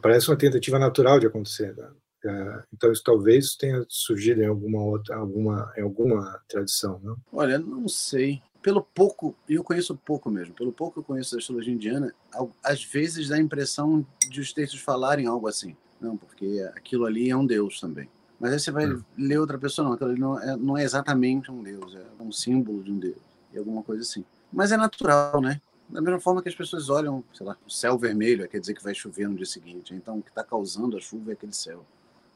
Parece 0.00 0.28
uma 0.28 0.36
tentativa 0.36 0.78
natural 0.78 1.18
de 1.18 1.26
acontecer. 1.26 1.74
Né? 1.76 1.88
É, 2.24 2.62
então 2.72 2.92
isso 2.92 3.02
talvez 3.02 3.56
tenha 3.56 3.84
surgido 3.88 4.42
em 4.42 4.46
alguma 4.46 4.82
outra, 4.82 5.16
alguma, 5.16 5.72
em 5.76 5.82
alguma 5.82 6.40
tradição, 6.48 7.00
não? 7.02 7.16
Olha, 7.32 7.58
não 7.58 7.88
sei. 7.88 8.42
Pelo 8.62 8.82
pouco, 8.82 9.34
eu 9.48 9.64
conheço 9.64 9.96
pouco 9.96 10.30
mesmo, 10.30 10.54
pelo 10.54 10.72
pouco 10.72 10.94
que 10.94 10.98
eu 11.00 11.04
conheço 11.04 11.32
da 11.32 11.38
astrologia 11.38 11.72
indiana, 11.72 12.14
às 12.62 12.84
vezes 12.84 13.28
dá 13.28 13.36
a 13.36 13.40
impressão 13.40 14.06
de 14.28 14.38
os 14.40 14.52
textos 14.52 14.80
falarem 14.80 15.26
algo 15.26 15.48
assim. 15.48 15.74
Não, 16.00 16.16
porque 16.16 16.68
aquilo 16.74 17.04
ali 17.04 17.30
é 17.30 17.36
um 17.36 17.46
deus 17.46 17.80
também. 17.80 18.08
Mas 18.38 18.52
aí 18.52 18.58
você 18.58 18.70
vai 18.70 18.90
hum. 18.90 19.02
ler 19.18 19.38
outra 19.38 19.58
pessoa, 19.58 19.86
não, 19.86 19.94
aquilo 19.94 20.16
não 20.16 20.40
é, 20.40 20.56
não 20.56 20.78
é 20.78 20.82
exatamente 20.82 21.50
um 21.50 21.62
deus, 21.62 21.94
é 21.94 22.22
um 22.22 22.32
símbolo 22.32 22.82
de 22.82 22.90
um 22.90 22.98
deus, 22.98 23.18
e 23.52 23.58
alguma 23.58 23.82
coisa 23.82 24.02
assim. 24.02 24.24
Mas 24.50 24.72
é 24.72 24.76
natural, 24.76 25.40
né? 25.40 25.60
Da 25.88 26.00
mesma 26.00 26.20
forma 26.20 26.42
que 26.42 26.48
as 26.48 26.54
pessoas 26.54 26.88
olham, 26.88 27.22
sei 27.34 27.44
lá, 27.44 27.56
o 27.66 27.70
céu 27.70 27.98
vermelho, 27.98 28.48
quer 28.48 28.60
dizer 28.60 28.74
que 28.74 28.82
vai 28.82 28.94
chover 28.94 29.28
no 29.28 29.34
dia 29.34 29.44
seguinte. 29.44 29.92
Então, 29.92 30.18
o 30.18 30.22
que 30.22 30.30
está 30.30 30.42
causando 30.42 30.96
a 30.96 31.00
chuva 31.00 31.30
é 31.30 31.32
aquele 31.34 31.52
céu. 31.52 31.84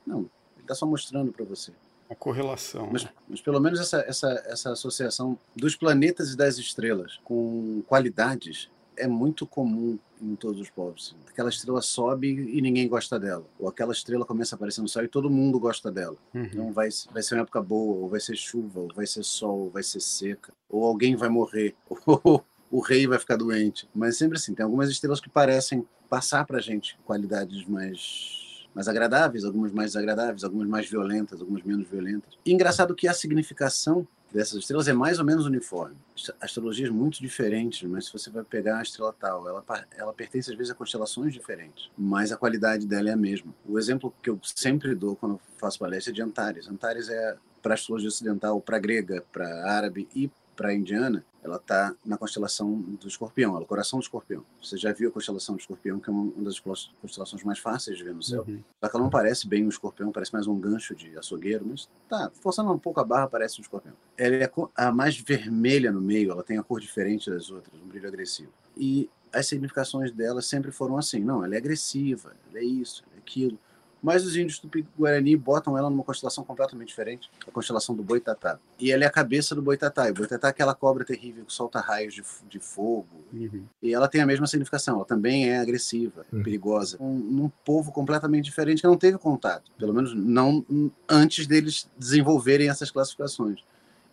Não, 0.07 0.21
ele 0.21 0.63
está 0.63 0.75
só 0.75 0.85
mostrando 0.85 1.33
para 1.33 1.45
você. 1.45 1.73
A 2.11 2.15
correlação. 2.15 2.89
Mas, 2.93 3.05
né? 3.05 3.11
mas, 3.29 3.41
pelo 3.41 3.61
menos 3.61 3.81
essa, 3.81 4.01
essa, 4.07 4.31
essa 4.47 4.73
associação 4.73 5.39
dos 5.57 5.75
planetas 5.77 6.33
e 6.33 6.37
das 6.37 6.59
estrelas 6.59 7.19
com 7.25 7.83
qualidades 7.87 8.69
é 8.97 9.07
muito 9.07 9.47
comum 9.47 9.99
em 10.21 10.35
todos 10.35 10.61
os 10.61 10.71
povos. 10.71 11.17
Aquela 11.29 11.49
estrela 11.49 11.83
sobe 11.83 12.29
e 12.29 12.61
ninguém 12.61 12.89
gosta 12.89 13.19
dela. 13.19 13.45
Ou 13.59 13.69
aquela 13.69 13.93
estrela 13.93 14.25
começa 14.25 14.55
a 14.55 14.57
aparecer 14.57 14.81
no 14.81 14.89
céu 14.89 15.05
e 15.05 15.09
todo 15.09 15.31
mundo 15.31 15.59
gosta 15.59 15.91
dela. 15.91 16.17
Uhum. 16.35 16.45
Então 16.45 16.73
vai, 16.73 16.89
vai 17.13 17.23
ser 17.23 17.35
uma 17.35 17.43
época 17.43 17.61
boa, 17.61 17.97
ou 17.97 18.09
vai 18.09 18.21
ser 18.21 18.37
chuva, 18.37 18.81
ou 18.81 18.89
vai 18.95 19.07
ser 19.07 19.23
sol, 19.23 19.61
ou 19.61 19.71
vai 19.71 19.83
ser 19.83 20.01
seca. 20.01 20.53
Ou 20.69 20.85
alguém 20.85 21.17
vai 21.17 21.29
morrer, 21.29 21.75
ou 22.07 22.45
o 22.71 22.81
rei 22.81 23.07
vai 23.07 23.19
ficar 23.19 23.37
doente. 23.37 23.89
Mas 23.95 24.17
sempre 24.17 24.37
assim, 24.37 24.55
tem 24.55 24.65
algumas 24.65 24.91
estrelas 24.91 25.21
que 25.21 25.29
parecem 25.29 25.87
passar 26.09 26.45
para 26.47 26.59
a 26.59 26.63
gente 26.63 26.99
qualidades 27.05 27.67
mais 27.67 28.43
mais 28.75 28.89
agradáveis, 28.89 29.45
algumas 29.45 29.71
mais 29.71 29.93
desagradáveis, 29.93 30.43
algumas 30.43 30.67
mais 30.67 30.91
violentas, 30.91 31.41
algumas 31.41 31.63
menos 31.63 31.89
violentas. 31.89 32.37
E 32.45 32.53
engraçado 32.53 32.93
que 32.93 33.07
a 33.07 33.15
significação 33.15 34.05
dessas 34.35 34.59
estrelas 34.59 34.89
é 34.89 34.93
mais 34.93 35.21
ou 35.21 35.25
menos 35.25 35.47
uniforme. 35.47 35.97
Astrologias 36.41 36.91
muito 36.91 37.21
diferentes, 37.21 37.89
mas 37.89 38.07
se 38.07 38.13
você 38.13 38.29
vai 38.31 38.43
pegar 38.43 38.79
a 38.79 38.83
estrela 38.83 39.15
tal, 39.19 39.49
ela, 39.49 39.65
ela 39.97 40.13
pertence 40.13 40.51
às 40.51 40.57
vezes 40.57 40.73
a 40.73 40.75
constelações 40.75 41.33
diferentes, 41.33 41.89
mas 41.97 42.33
a 42.33 42.37
qualidade 42.37 42.85
dela 42.85 43.09
é 43.11 43.13
a 43.13 43.17
mesma. 43.17 43.55
O 43.65 43.79
exemplo 43.79 44.13
que 44.21 44.29
eu 44.29 44.41
sempre 44.43 44.93
dou 44.97 45.15
quando 45.15 45.41
faço 45.57 45.79
palestra 45.79 46.13
é 46.13 46.15
de 46.15 46.21
Antares. 46.21 46.69
Antares 46.69 47.09
é 47.09 47.37
para 47.63 47.75
astrologia 47.75 48.09
ocidental, 48.09 48.61
para 48.61 48.79
grega, 48.79 49.25
para 49.33 49.71
árabe 49.71 50.09
e 50.15 50.29
para 50.57 50.75
indiana, 50.75 51.25
ela 51.45 51.57
está 51.57 51.95
na 52.05 52.17
constelação 52.17 52.81
do 52.81 53.07
escorpião, 53.07 53.51
ela 53.51 53.61
é 53.61 53.65
o 53.65 53.67
coração 53.67 53.99
do 53.99 54.03
escorpião. 54.03 54.43
Você 54.63 54.79
já 54.79 54.93
viu 54.93 55.11
a 55.11 55.13
constelação 55.13 55.55
do 55.55 55.61
escorpião, 55.61 56.01
que 56.01 56.09
é 56.09 56.13
uma 56.13 56.43
das 56.43 56.59
constelações 56.59 57.45
mais 57.45 57.59
fáceis 57.59 57.99
de 57.99 58.03
ver 58.03 58.15
no 58.15 58.23
céu. 58.23 58.45
Uhum. 58.49 58.65
Só 58.81 58.89
que 58.89 58.97
ela 58.97 59.05
não 59.05 59.11
parece 59.11 59.47
bem 59.47 59.63
um 59.63 59.69
escorpião, 59.69 60.11
parece 60.11 60.33
mais 60.33 60.47
um 60.47 60.59
gancho 60.59 60.95
de 60.95 61.17
açougueiro, 61.19 61.67
mas 61.69 61.87
tá, 62.09 62.33
forçando 62.41 62.73
um 62.73 62.79
pouco 62.79 62.99
a 62.99 63.05
barra, 63.05 63.29
parece 63.29 63.61
um 63.61 63.63
escorpião. 63.63 63.95
Ela 64.17 64.37
é 64.37 64.51
a 64.75 64.91
mais 64.91 65.19
vermelha 65.19 65.93
no 65.93 66.01
meio, 66.01 66.33
ela 66.33 66.43
tem 66.43 66.57
a 66.57 66.63
cor 66.63 66.81
diferente 66.81 67.29
das 67.29 67.51
outras, 67.51 67.79
um 67.79 67.87
brilho 67.87 68.09
agressivo. 68.09 68.51
E 68.75 69.11
as 69.31 69.47
significações 69.47 70.13
dela 70.13 70.41
sempre 70.41 70.71
foram 70.71 70.97
assim: 70.97 71.21
não, 71.21 71.45
ela 71.45 71.55
é 71.55 71.59
agressiva, 71.59 72.33
ela 72.49 72.59
é 72.59 72.65
isso, 72.65 73.05
ela 73.07 73.17
é 73.17 73.19
aquilo. 73.19 73.59
Mas 74.05 74.23
os 74.23 74.37
índios 74.37 74.59
Tupi-Guarani 74.59 75.35
botam 75.35 75.79
ela 75.79 75.89
numa 75.89 76.05
constelação 76.05 76.45
completamente 76.45 76.89
diferente, 76.89 77.31
a 77.49 77.51
constelação 77.51 77.95
do 77.95 78.03
Boitatá. 78.03 78.59
E 78.79 78.93
ela 78.93 79.03
é 79.03 79.07
a 79.07 79.11
cabeça 79.11 79.55
do 79.55 79.63
Boitatá. 79.63 80.07
E 80.07 80.11
o 80.11 80.15
Boitatá 80.15 80.49
é 80.49 80.51
aquela 80.51 80.75
cobra 80.75 81.07
terrível 81.07 81.43
que 81.47 81.53
solta 81.55 81.81
raios 81.81 82.13
de, 82.13 82.23
de 82.47 82.61
fogo. 82.61 83.25
Uhum. 83.33 83.65
E 83.83 83.95
ela 83.95 84.07
tem 84.07 84.21
a 84.21 84.27
mesma 84.27 84.47
significação. 84.47 84.97
Ela 84.97 85.07
também 85.07 85.49
é 85.49 85.57
agressiva, 85.57 86.27
uhum. 86.31 86.43
perigosa. 86.43 86.99
Um, 87.01 87.15
num 87.15 87.49
povo 87.65 87.91
completamente 87.93 88.45
diferente 88.45 88.83
que 88.83 88.87
não 88.87 88.99
teve 88.99 89.17
contato. 89.17 89.73
Pelo 89.79 89.95
menos 89.95 90.15
não 90.15 90.63
antes 91.09 91.47
deles 91.47 91.89
desenvolverem 91.97 92.69
essas 92.69 92.91
classificações. 92.91 93.65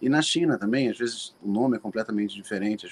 E 0.01 0.07
na 0.07 0.21
China 0.21 0.57
também, 0.57 0.89
às 0.89 0.97
vezes 0.97 1.35
o 1.43 1.51
nome 1.51 1.75
é 1.75 1.79
completamente 1.81 2.33
diferente 2.33 2.85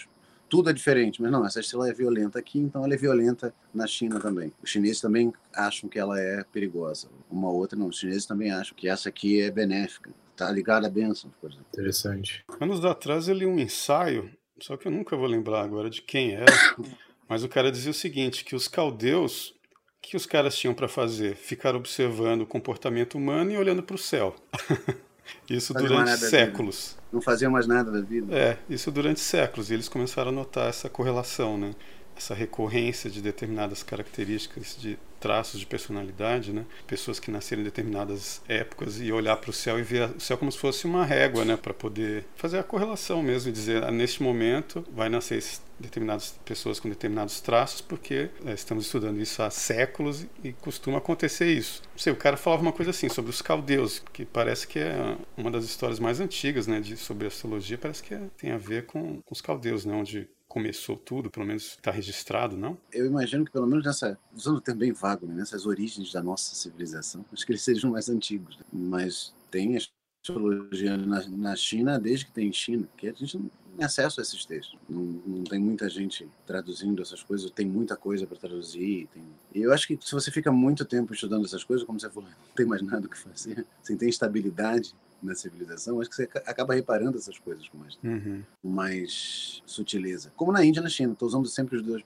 tudo 0.50 0.70
é 0.70 0.74
diferente, 0.74 1.22
mas 1.22 1.32
não, 1.32 1.46
essa 1.46 1.60
estrela 1.60 1.88
é 1.88 1.94
violenta 1.94 2.40
aqui, 2.40 2.60
então 2.60 2.84
ela 2.84 2.94
é 2.94 2.98
violenta 2.98 3.54
na 3.74 3.86
China 3.86 4.20
também. 4.20 4.52
Os 4.62 4.70
chineses 4.70 5.00
também 5.00 5.32
acham 5.54 5.88
que 5.88 6.00
ela 6.00 6.20
é 6.20 6.44
perigosa. 6.52 7.08
Uma 7.30 7.50
outra 7.50 7.78
não, 7.78 7.88
os 7.88 8.00
chineses 8.00 8.26
também 8.26 8.52
acham 8.52 8.76
que 8.76 8.90
essa 8.90 9.10
aqui 9.10 9.42
é 9.42 9.52
benéfica, 9.52 10.12
tá 10.36 10.52
ligada 10.52 10.88
a 10.88 10.90
bênçãos, 10.90 11.34
por 11.40 11.52
exemplo. 11.52 11.68
Interessante. 11.74 12.44
Anos 12.60 12.84
atrás 12.84 13.28
eu 13.28 13.36
li 13.36 13.46
um 13.46 13.60
ensaio, 13.60 14.30
só 14.60 14.76
que 14.76 14.88
eu 14.88 14.92
nunca 14.92 15.16
vou 15.16 15.28
lembrar 15.28 15.62
agora 15.62 15.90
de 15.90 16.02
quem 16.02 16.34
era, 16.34 16.46
mas 17.30 17.44
o 17.44 17.50
cara 17.50 17.72
dizia 17.72 17.92
o 17.92 17.94
seguinte, 17.94 18.44
que 18.44 18.56
os 18.56 18.68
caldeus, 18.68 19.50
o 19.50 20.02
que 20.02 20.18
os 20.18 20.26
caras 20.26 20.58
tinham 20.58 20.74
para 20.74 20.88
fazer? 20.88 21.36
Ficar 21.36 21.76
observando 21.76 22.42
o 22.42 22.48
comportamento 22.48 23.18
humano 23.18 23.52
e 23.52 23.58
olhando 23.58 23.84
para 23.84 23.96
o 23.96 24.00
céu. 24.00 24.36
Isso 25.48 25.74
durante 25.74 26.18
séculos. 26.18 26.98
Não 27.12 27.22
faziam 27.22 27.52
mais 27.52 27.66
nada 27.66 27.92
da 27.92 28.02
vida. 28.02 28.36
É, 28.36 28.58
isso 28.70 28.92
durante 28.92 29.20
séculos. 29.20 29.72
E 29.72 29.74
eles 29.74 29.90
começaram 29.90 30.30
a 30.30 30.34
notar 30.34 30.70
essa 30.70 30.90
correlação, 30.90 31.58
né? 31.58 31.74
essa 32.20 32.34
recorrência 32.34 33.10
de 33.10 33.22
determinadas 33.22 33.82
características 33.82 34.76
de 34.78 35.00
traços 35.20 35.60
de 35.60 35.66
personalidade, 35.66 36.54
né? 36.54 36.66
Pessoas 36.88 37.20
que 37.20 37.32
nasceram 37.32 37.62
em 37.62 37.66
determinadas 37.66 38.42
épocas 38.48 39.00
e 39.02 39.12
olhar 39.12 39.38
para 39.38 39.50
o 39.50 39.54
céu 39.54 39.80
e 39.80 39.84
ver 39.84 40.10
o 40.16 40.20
céu 40.20 40.38
como 40.38 40.52
se 40.52 40.58
fosse 40.58 40.86
uma 40.86 41.06
régua, 41.06 41.46
né? 41.46 41.58
Para 41.58 41.74
poder 41.74 42.26
fazer 42.36 42.58
a 42.58 42.64
correlação 42.64 43.22
mesmo 43.22 43.50
e 43.50 43.54
dizer, 43.54 43.84
ah, 43.84 43.92
neste 43.92 44.24
momento 44.24 44.86
vai 44.92 45.10
nascer 45.10 45.44
determinadas 45.80 46.38
pessoas 46.44 46.80
com 46.80 46.90
determinados 46.90 47.40
traços 47.40 47.80
porque 47.80 48.30
é, 48.46 48.54
estamos 48.54 48.86
estudando 48.86 49.20
isso 49.22 49.42
há 49.42 49.50
séculos 49.50 50.26
e 50.44 50.52
costuma 50.54 50.98
acontecer 50.98 51.48
isso. 51.48 51.82
Não 51.92 52.00
sei, 52.00 52.12
o 52.12 52.18
cara 52.18 52.36
falava 52.36 52.62
uma 52.62 52.74
coisa 52.74 52.92
assim 52.92 53.10
sobre 53.10 53.32
os 53.32 53.42
caldeus, 53.42 54.04
que 54.12 54.26
parece 54.26 54.68
que 54.68 54.80
é 54.80 55.18
uma 55.38 55.50
das 55.50 55.64
histórias 55.64 56.00
mais 56.00 56.20
antigas, 56.20 56.68
né? 56.68 56.80
De, 56.80 56.98
sobre 56.98 57.28
astrologia, 57.28 57.78
parece 57.78 58.04
que 58.04 58.14
é, 58.14 58.22
tem 58.38 58.52
a 58.52 58.58
ver 58.58 58.86
com, 58.86 59.22
com 59.22 59.34
os 59.34 59.42
caldeus, 59.42 59.86
né? 59.86 59.94
Onde 59.94 60.28
começou 60.50 60.98
tudo, 60.98 61.30
pelo 61.30 61.46
menos 61.46 61.76
está 61.76 61.92
registrado, 61.92 62.58
não? 62.58 62.76
Eu 62.92 63.06
imagino 63.06 63.46
que 63.46 63.52
pelo 63.52 63.68
menos 63.68 63.86
nessa, 63.86 64.18
usando 64.36 64.58
o 64.58 64.62
termo 64.62 64.80
bem 64.80 64.92
vago, 64.92 65.28
né, 65.28 65.36
nessas 65.36 65.68
origens 65.68 66.12
da 66.12 66.24
nossa 66.24 66.56
civilização, 66.56 67.24
acho 67.32 67.46
que 67.46 67.52
eles 67.52 67.62
sejam 67.62 67.92
mais 67.92 68.10
antigos, 68.10 68.58
né? 68.58 68.66
mas 68.74 69.34
tem 69.52 69.78
astrologia 69.78 70.98
na, 70.98 71.26
na 71.30 71.56
China 71.56 72.00
desde 72.00 72.26
que 72.26 72.32
tem 72.32 72.52
China, 72.52 72.90
que 72.98 73.08
a 73.08 73.14
gente 73.14 73.40
acesso 73.84 74.20
a 74.20 74.24
esses 74.24 74.46
textos. 74.46 74.78
Não, 74.90 75.02
não 75.26 75.44
tem 75.44 75.60
muita 75.60 75.90
gente 75.90 76.28
traduzindo 76.46 77.02
essas 77.02 77.24
coisas, 77.24 77.50
tem 77.52 77.66
muita 77.66 77.96
coisa 77.96 78.26
para 78.28 78.38
traduzir. 78.38 79.08
Tem... 79.14 79.24
E 79.54 79.62
eu 79.62 79.74
acho 79.74 79.88
que 79.88 79.98
se 80.02 80.12
você 80.12 80.32
fica 80.32 80.52
muito 80.52 80.86
tempo 80.86 81.14
estudando 81.14 81.46
essas 81.46 81.64
coisas, 81.64 81.86
como 81.86 82.00
você 82.00 82.10
falou, 82.10 82.30
não 82.30 82.56
tem 82.56 82.66
mais 82.66 82.82
nada 82.82 83.08
o 83.08 83.10
que 83.10 83.18
fazer, 83.18 83.66
sem 83.82 83.96
ter 83.96 84.10
estabilidade, 84.10 84.94
na 85.22 85.36
civilização, 85.36 86.00
acho 86.00 86.10
que 86.10 86.16
você 86.16 86.30
acaba 86.46 86.74
reparando 86.74 87.18
essas 87.18 87.38
coisas 87.38 87.68
com 87.68 87.78
mais, 87.78 87.98
uhum. 88.04 88.44
mais 88.64 89.62
sutileza. 89.66 90.32
Como 90.36 90.52
na 90.52 90.64
Índia 90.64 90.80
e 90.80 90.84
na 90.84 90.90
China. 90.90 91.14
Estou 91.14 91.28
usando 91.28 91.48
sempre 91.48 91.78
os 91.78 91.84
dois, 91.84 92.04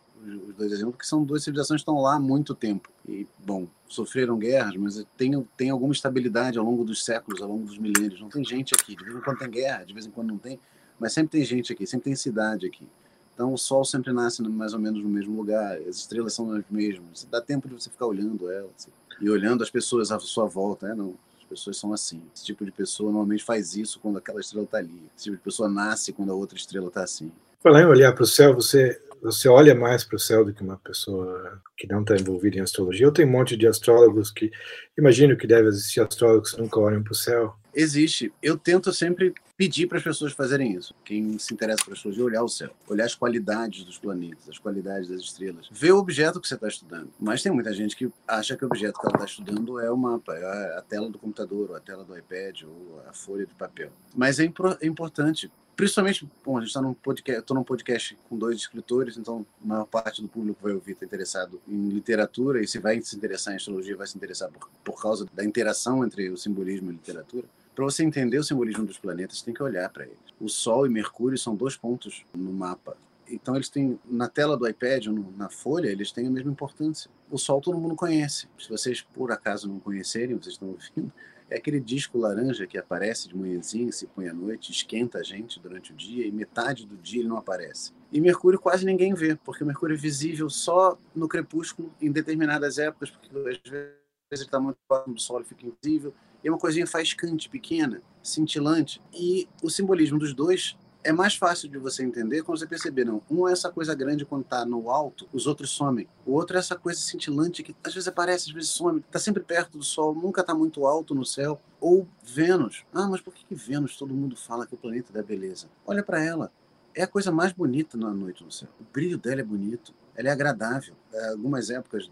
os 0.47 0.55
dois 0.55 0.72
exemplos, 0.72 0.95
porque 0.95 1.05
são 1.05 1.24
duas 1.24 1.43
civilizações 1.43 1.80
que 1.80 1.84
estão 1.84 2.01
lá 2.01 2.16
há 2.16 2.20
muito 2.20 2.55
tempo. 2.55 2.89
E, 3.07 3.28
bom, 3.45 3.68
sofreram 3.88 4.38
guerras, 4.38 4.76
mas 4.76 5.05
tem, 5.18 5.41
tem 5.55 5.70
alguma 5.70 5.93
estabilidade 5.93 6.57
ao 6.57 6.66
longo 6.66 6.84
dos 6.84 7.05
séculos, 7.05 7.41
ao 7.41 7.47
longo 7.49 7.66
dos 7.66 7.78
milênios. 7.78 8.20
Não 8.20 8.30
tem 8.30 8.43
gente 8.43 8.74
aqui. 8.74 8.95
De 8.95 9.03
vez 9.03 9.16
em 9.16 9.22
quando 9.22 9.38
tem 9.38 9.49
guerra, 9.49 9.84
de 9.84 9.93
vez 9.93 10.05
em 10.05 10.11
quando 10.11 10.30
não 10.30 10.38
tem, 10.38 10.59
mas 10.99 11.14
sempre 11.14 11.32
tem 11.32 11.45
gente 11.45 11.72
aqui, 11.72 11.86
sempre 11.86 12.05
tem 12.05 12.16
cidade 12.16 12.66
aqui. 12.66 12.88
Então 13.34 13.51
o 13.51 13.57
Sol 13.57 13.84
sempre 13.84 14.14
nasce 14.14 14.41
mais 14.43 14.74
ou 14.74 14.80
menos 14.80 15.03
no 15.03 15.09
mesmo 15.09 15.36
lugar, 15.36 15.78
as 15.78 15.97
estrelas 15.97 16.34
são 16.34 16.51
as 16.51 16.64
mesmas. 16.70 17.28
Dá 17.30 17.41
tempo 17.41 17.68
de 17.68 17.74
você 17.74 17.89
ficar 17.89 18.05
olhando 18.05 18.49
elas 18.49 18.88
e 19.20 19.30
olhando 19.30 19.64
as 19.64 19.70
pessoas 19.70 20.11
à 20.11 20.20
sua 20.20 20.45
volta, 20.45 20.88
né? 20.88 20.95
Não, 20.95 21.16
pessoas 21.54 21.78
são 21.78 21.93
assim. 21.93 22.22
Esse 22.36 22.45
tipo 22.45 22.66
de 22.66 22.72
pessoa 22.72 23.12
normalmente 23.12 23.43
faz 23.43 23.76
isso 23.76 23.99
quando 23.99 24.18
aquela 24.18 24.39
estrela 24.39 24.66
está 24.66 24.78
ali. 24.80 25.01
Esse 25.16 25.26
tipo 25.26 25.38
de 25.38 25.43
pessoa 25.43 25.70
nasce 25.70 26.12
quando 26.12 26.32
a 26.32 26.36
outra 26.36 26.58
estrela 26.58 26.88
está 26.88 27.04
assim. 27.04 27.32
Falar 27.62 27.82
em 27.82 27.86
olhar 27.86 28.14
para 28.14 28.24
o 28.24 28.28
céu, 28.28 28.54
você 28.54 28.99
você 29.22 29.47
olha 29.47 29.74
mais 29.74 30.04
para 30.04 30.18
o 30.18 30.20
céu 30.20 30.43
do 30.43 30.54
que 30.54 30.62
uma 30.62 30.76
pessoa 30.76 31.62
que 31.78 31.88
não 31.88 32.01
está 32.01 32.14
envolvida 32.18 32.58
em 32.58 32.62
astrologia? 32.62 33.06
Ou 33.06 33.14
tem 33.14 33.26
um 33.26 33.32
monte 33.32 33.56
de 33.56 33.66
astrólogos 33.66 34.30
que 34.30 34.51
imagino 34.97 35.38
que 35.38 35.47
deve 35.47 35.70
existir 35.70 36.01
astrólogos 36.01 36.51
que 36.51 36.62
nunca 36.62 36.78
olham 36.78 37.01
para 37.01 37.14
o 37.14 37.16
céu? 37.16 37.56
Existe. 37.74 38.32
Eu 38.41 38.57
tento 38.57 38.91
sempre 38.93 39.34
pedir 39.57 39.88
para 39.88 39.97
as 39.97 40.03
pessoas 40.03 40.34
fazerem 40.34 40.74
isso. 40.74 40.93
Quem 41.03 41.38
se 41.38 41.53
interessa 41.53 41.84
por 41.84 41.93
astrologia, 41.93 42.24
olhar 42.24 42.43
o 42.43 42.49
céu, 42.49 42.71
olhar 42.88 43.05
as 43.05 43.15
qualidades 43.15 43.84
dos 43.84 43.97
planetas, 43.97 44.49
as 44.49 44.57
qualidades 44.57 45.09
das 45.09 45.21
estrelas, 45.21 45.69
ver 45.71 45.91
o 45.91 45.97
objeto 45.97 46.39
que 46.39 46.47
você 46.47 46.55
está 46.55 46.67
estudando. 46.67 47.09
Mas 47.19 47.41
tem 47.41 47.51
muita 47.51 47.74
gente 47.74 47.95
que 47.95 48.11
acha 48.28 48.55
que 48.57 48.63
o 48.63 48.67
objeto 48.67 48.99
que 48.99 49.05
ela 49.05 49.15
está 49.15 49.26
estudando 49.26 49.80
é 49.80 49.91
o 49.91 49.97
mapa, 49.97 50.34
é 50.36 50.78
a 50.78 50.82
tela 50.82 51.09
do 51.09 51.19
computador, 51.19 51.69
ou 51.71 51.76
a 51.76 51.80
tela 51.80 52.03
do 52.03 52.17
iPad, 52.17 52.63
ou 52.63 53.03
a 53.07 53.13
folha 53.13 53.45
de 53.45 53.53
papel. 53.53 53.91
Mas 54.15 54.39
é, 54.39 54.43
é 54.82 54.88
importante 54.88 55.51
principalmente, 55.76 56.30
bom, 56.45 56.57
a 56.57 56.61
gente 56.61 56.69
está 56.69 56.82
num 56.82 56.93
podcast, 56.93 57.41
estou 57.41 57.55
num 57.55 57.63
podcast 57.63 58.17
com 58.30 58.38
dois 58.38 58.57
escritores, 58.57 59.17
então 59.17 59.45
a 59.63 59.67
maior 59.67 59.86
parte 59.86 60.21
do 60.21 60.28
público 60.28 60.59
vai 60.61 60.74
ouvir 60.74 60.91
está 60.91 61.05
interessado 61.05 61.59
em 61.67 61.89
literatura 61.89 62.61
e 62.61 62.67
se 62.67 62.78
vai 62.80 63.01
se 63.01 63.15
interessar 63.15 63.53
em 63.53 63.57
astrologia 63.57 63.95
vai 63.95 64.07
se 64.07 64.15
interessar 64.15 64.49
por, 64.51 64.69
por 64.84 65.01
causa 65.01 65.26
da 65.34 65.43
interação 65.43 66.05
entre 66.05 66.30
o 66.30 66.38
simbolismo 66.38 66.91
e 66.91 66.93
a 66.93 66.93
literatura. 66.93 67.47
Para 67.76 67.86
você 67.86 68.03
entender 68.03 68.38
o 68.38 68.43
simbolismo 68.43 68.86
dos 68.86 68.97
planetas, 68.97 69.41
tem 69.41 69.53
que 69.53 69.63
olhar 69.63 69.89
para 69.89 70.05
eles. 70.05 70.17
O 70.39 70.47
Sol 70.47 70.86
e 70.86 70.89
Mercúrio 70.89 71.38
são 71.38 71.55
dois 71.55 71.76
pontos 71.76 72.26
no 72.36 72.53
mapa. 72.53 72.95
Então 73.28 73.55
eles 73.55 73.69
têm 73.69 73.99
na 74.05 74.28
tela 74.28 74.55
do 74.55 74.67
iPad, 74.67 75.07
na 75.38 75.49
folha, 75.49 75.88
eles 75.88 76.11
têm 76.11 76.28
a 76.28 76.32
mesma 76.32 76.51
importância. 76.51 77.09
O 77.32 77.38
Sol 77.38 77.61
todo 77.61 77.78
mundo 77.78 77.95
conhece. 77.95 78.47
Se 78.59 78.69
vocês 78.69 79.01
por 79.01 79.32
acaso 79.32 79.67
não 79.67 79.80
conhecerem, 79.80 80.38
vocês 80.38 80.53
estão 80.53 80.69
ouvindo, 80.69 81.11
é 81.49 81.57
aquele 81.57 81.80
disco 81.80 82.17
laranja 82.17 82.65
que 82.67 82.78
aparece 82.78 83.28
de 83.28 83.36
manhãzinha, 83.36 83.91
se 83.91 84.07
põe 84.07 84.28
à 84.28 84.34
noite, 84.34 84.71
esquenta 84.71 85.19
a 85.19 85.24
gente 85.24 85.59
durante 85.59 85.91
o 85.91 85.95
dia 85.95 86.26
e 86.26 86.32
metade 86.32 86.86
do 86.86 86.95
dia 86.97 87.21
ele 87.21 87.30
não 87.30 87.38
aparece. 87.38 87.91
E 88.11 88.21
Mercúrio 88.21 88.59
quase 88.59 88.86
ninguém 88.86 89.13
vê, 89.13 89.36
porque 89.36 89.63
o 89.63 89.67
Mercúrio 89.67 89.95
é 89.95 89.97
visível 89.97 90.49
só 90.49 90.97
no 91.15 91.28
crepúsculo 91.28 91.93
em 92.01 92.11
determinadas 92.11 92.78
épocas, 92.78 93.09
porque 93.09 93.30
às 93.30 93.69
vezes 93.69 93.93
ele 94.32 94.41
está 94.41 94.59
muito 94.59 94.78
próximo 94.88 95.15
do 95.15 95.21
Sol 95.21 95.41
e 95.41 95.43
fica 95.43 95.65
invisível. 95.65 96.13
E 96.44 96.50
uma 96.50 96.58
coisinha 96.58 96.86
faiscante, 96.86 97.50
pequena, 97.50 98.02
cintilante. 98.22 99.02
E 99.14 99.48
o 99.62 99.70
simbolismo 99.70 100.20
dos 100.20 100.34
dois 100.34 100.76
é 101.04 101.12
mais 101.12 101.36
fácil 101.36 101.70
de 101.70 101.78
você 101.78 102.04
entender 102.04 102.44
quando 102.44 102.58
você 102.58 102.66
perceber, 102.66 103.06
não. 103.06 103.22
Um 103.30 103.48
é 103.48 103.52
essa 103.52 103.70
coisa 103.70 103.94
grande 103.94 104.26
quando 104.26 104.44
está 104.44 104.66
no 104.66 104.89
alto, 104.89 105.28
os 105.34 105.46
outros 105.48 105.70
somem. 105.72 106.08
O 106.26 106.32
outro 106.34 106.56
é 106.56 106.60
essa 106.60 106.76
coisa 106.76 107.00
cintilante 107.00 107.62
que 107.62 107.76
às 107.84 107.94
vezes 107.94 108.08
aparece, 108.08 108.50
às 108.50 108.54
vezes 108.54 108.70
some. 108.70 109.00
Está 109.00 109.20
sempre 109.20 109.44
perto 109.44 109.78
do 109.78 109.84
Sol, 109.84 110.16
nunca 110.16 110.41
está 110.41 110.56
muito 110.56 110.86
alto 110.86 111.14
no 111.14 111.26
céu. 111.26 111.60
Ou 111.80 112.08
Vênus. 112.24 112.86
Ah, 112.94 113.08
mas 113.08 113.22
por 113.22 113.34
que, 113.34 113.46
que 113.46 113.56
Vênus 113.56 113.98
todo 113.98 114.14
mundo 114.14 114.38
fala 114.38 114.66
que 114.66 114.74
é 114.74 114.78
o 114.78 114.80
planeta 114.80 115.12
da 115.12 115.22
beleza? 115.22 115.68
Olha 115.86 116.02
para 116.02 116.24
ela. 116.24 116.52
É 116.96 117.04
a 117.04 117.08
coisa 117.08 117.32
mais 117.32 117.52
bonita 117.52 117.98
na 117.98 118.12
noite 118.12 118.44
no 118.44 118.52
céu. 118.52 118.70
O 118.80 118.84
brilho 118.94 119.18
dela 119.18 119.41
é 119.41 119.44
bonito. 119.44 119.94
Ela 120.16 120.30
é 120.30 120.32
agradável. 120.32 120.94
É, 121.12 121.30
algumas 121.30 121.70
épocas 121.70 122.10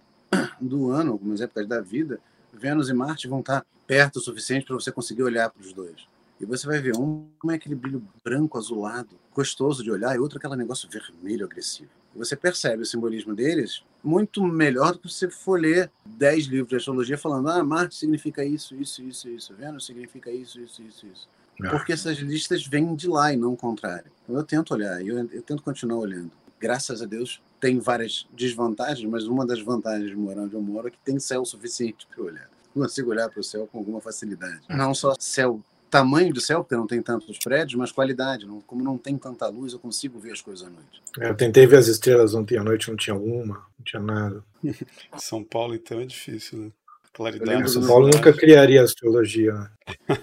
do 0.60 0.90
ano, 0.90 1.14
algumas 1.14 1.40
épocas 1.40 1.68
da 1.68 1.80
vida, 1.80 2.20
Vênus 2.54 2.90
e 2.90 2.94
Marte 2.94 3.28
vão 3.28 3.40
estar 3.40 3.62
tá 3.62 3.68
perto 3.92 4.20
o 4.20 4.22
suficiente 4.22 4.66
para 4.66 4.76
você 4.76 4.90
conseguir 4.90 5.22
olhar 5.22 5.50
para 5.50 5.62
os 5.62 5.74
dois. 5.74 6.08
E 6.40 6.46
você 6.46 6.66
vai 6.66 6.80
ver 6.80 6.96
um 6.96 7.28
como 7.38 7.52
é 7.52 7.56
aquele 7.56 7.76
brilho 7.76 8.02
branco 8.24 8.58
azulado, 8.58 9.20
gostoso 9.36 9.84
de 9.84 9.92
olhar, 9.92 10.16
e 10.16 10.18
outro 10.18 10.38
aquele 10.38 10.56
negócio 10.56 10.88
vermelho 10.90 11.44
agressivo. 11.44 11.90
E 12.16 12.18
você 12.18 12.38
percebe 12.38 12.84
o 12.84 12.86
simbolismo 12.86 13.36
deles 13.36 13.84
muito 14.02 14.42
melhor 14.46 14.94
do 14.94 15.00
que 15.00 15.10
você 15.12 15.30
for 15.30 15.60
ler 15.60 15.92
10 16.06 16.46
livros 16.46 16.70
de 16.70 16.78
astrologia 16.78 17.18
falando: 17.18 17.50
ah, 17.50 17.62
Marte 17.66 17.96
significa 17.96 18.46
isso, 18.46 18.74
isso, 18.76 19.04
isso, 19.04 19.28
isso, 19.28 19.54
Vênus 19.56 19.86
significa 19.86 20.32
isso, 20.32 20.62
isso, 20.62 20.82
isso, 20.82 21.06
isso. 21.08 21.28
Ah. 21.62 21.72
Porque 21.72 21.92
essas 21.92 22.18
listas 22.20 22.66
vêm 22.66 22.96
de 22.96 23.10
lá 23.10 23.34
e 23.34 23.36
não 23.36 23.52
o 23.52 23.58
contrário. 23.58 24.10
Então 24.24 24.38
eu 24.38 24.44
tento 24.46 24.74
olhar, 24.74 25.06
eu, 25.06 25.18
eu 25.18 25.42
tento 25.42 25.62
continuar 25.62 26.00
olhando. 26.00 26.32
Graças 26.58 27.02
a 27.02 27.06
Deus, 27.06 27.42
tem 27.60 27.78
várias 27.78 28.26
desvantagens, 28.32 29.10
mas 29.10 29.26
uma 29.26 29.46
das 29.46 29.60
vantagens 29.60 30.10
de 30.10 30.16
morar 30.16 30.44
onde 30.44 30.56
eu 30.56 30.62
moro 30.62 30.88
é 30.88 30.92
que 30.92 31.00
tem 31.04 31.20
céu 31.20 31.44
suficiente 31.44 32.08
para 32.08 32.24
olhar. 32.24 32.50
Consigo 32.74 33.12
olhar 33.12 33.30
para 33.30 33.40
o 33.40 33.44
céu 33.44 33.68
com 33.72 33.80
alguma 33.80 34.00
facilidade. 34.02 34.62
Não 34.70 34.94
só 34.94 35.14
céu 35.20 35.62
tamanho 35.92 36.34
do 36.34 36.40
céu, 36.40 36.64
porque 36.64 36.76
não 36.76 36.88
tem 36.88 37.02
tantos 37.02 37.38
prédios, 37.38 37.78
mas 37.78 37.92
qualidade. 37.92 38.48
Não, 38.48 38.62
como 38.62 38.82
não 38.82 38.98
tem 38.98 39.18
tanta 39.18 39.48
luz, 39.50 39.74
eu 39.74 39.80
consigo 39.80 40.18
ver 40.18 40.32
as 40.32 40.42
coisas 40.42 40.66
à 40.66 40.70
noite. 40.70 41.02
É, 41.20 41.30
eu 41.30 41.36
tentei 41.36 41.68
ver 41.68 41.78
as 41.78 41.88
estrelas 41.88 42.34
ontem 42.34 42.58
à 42.58 42.64
noite, 42.64 42.90
não 42.90 42.96
tinha 42.96 43.16
uma, 43.16 43.56
não 43.56 43.86
tinha 43.86 44.02
nada. 44.02 44.42
São 45.20 45.44
Paulo, 45.44 45.76
então, 45.76 46.00
é 46.00 46.06
difícil, 46.06 46.60
né? 46.60 46.72
Claridade. 47.14 47.70
São 47.70 47.86
Paulo 47.86 48.08
nunca 48.08 48.32
criaria 48.32 48.82
astrologia. 48.82 49.54
Né? 49.54 49.70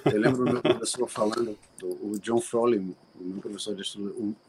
Eu 0.07 0.19
lembro 0.19 0.45
do 0.47 0.53
meu 0.53 0.63
professor 0.63 1.07
falando, 1.07 1.57
o 1.83 2.19
John 2.19 2.41
Froley, 2.41 2.97
meu 3.21 3.41
professor 3.41 3.75
de 3.75 3.83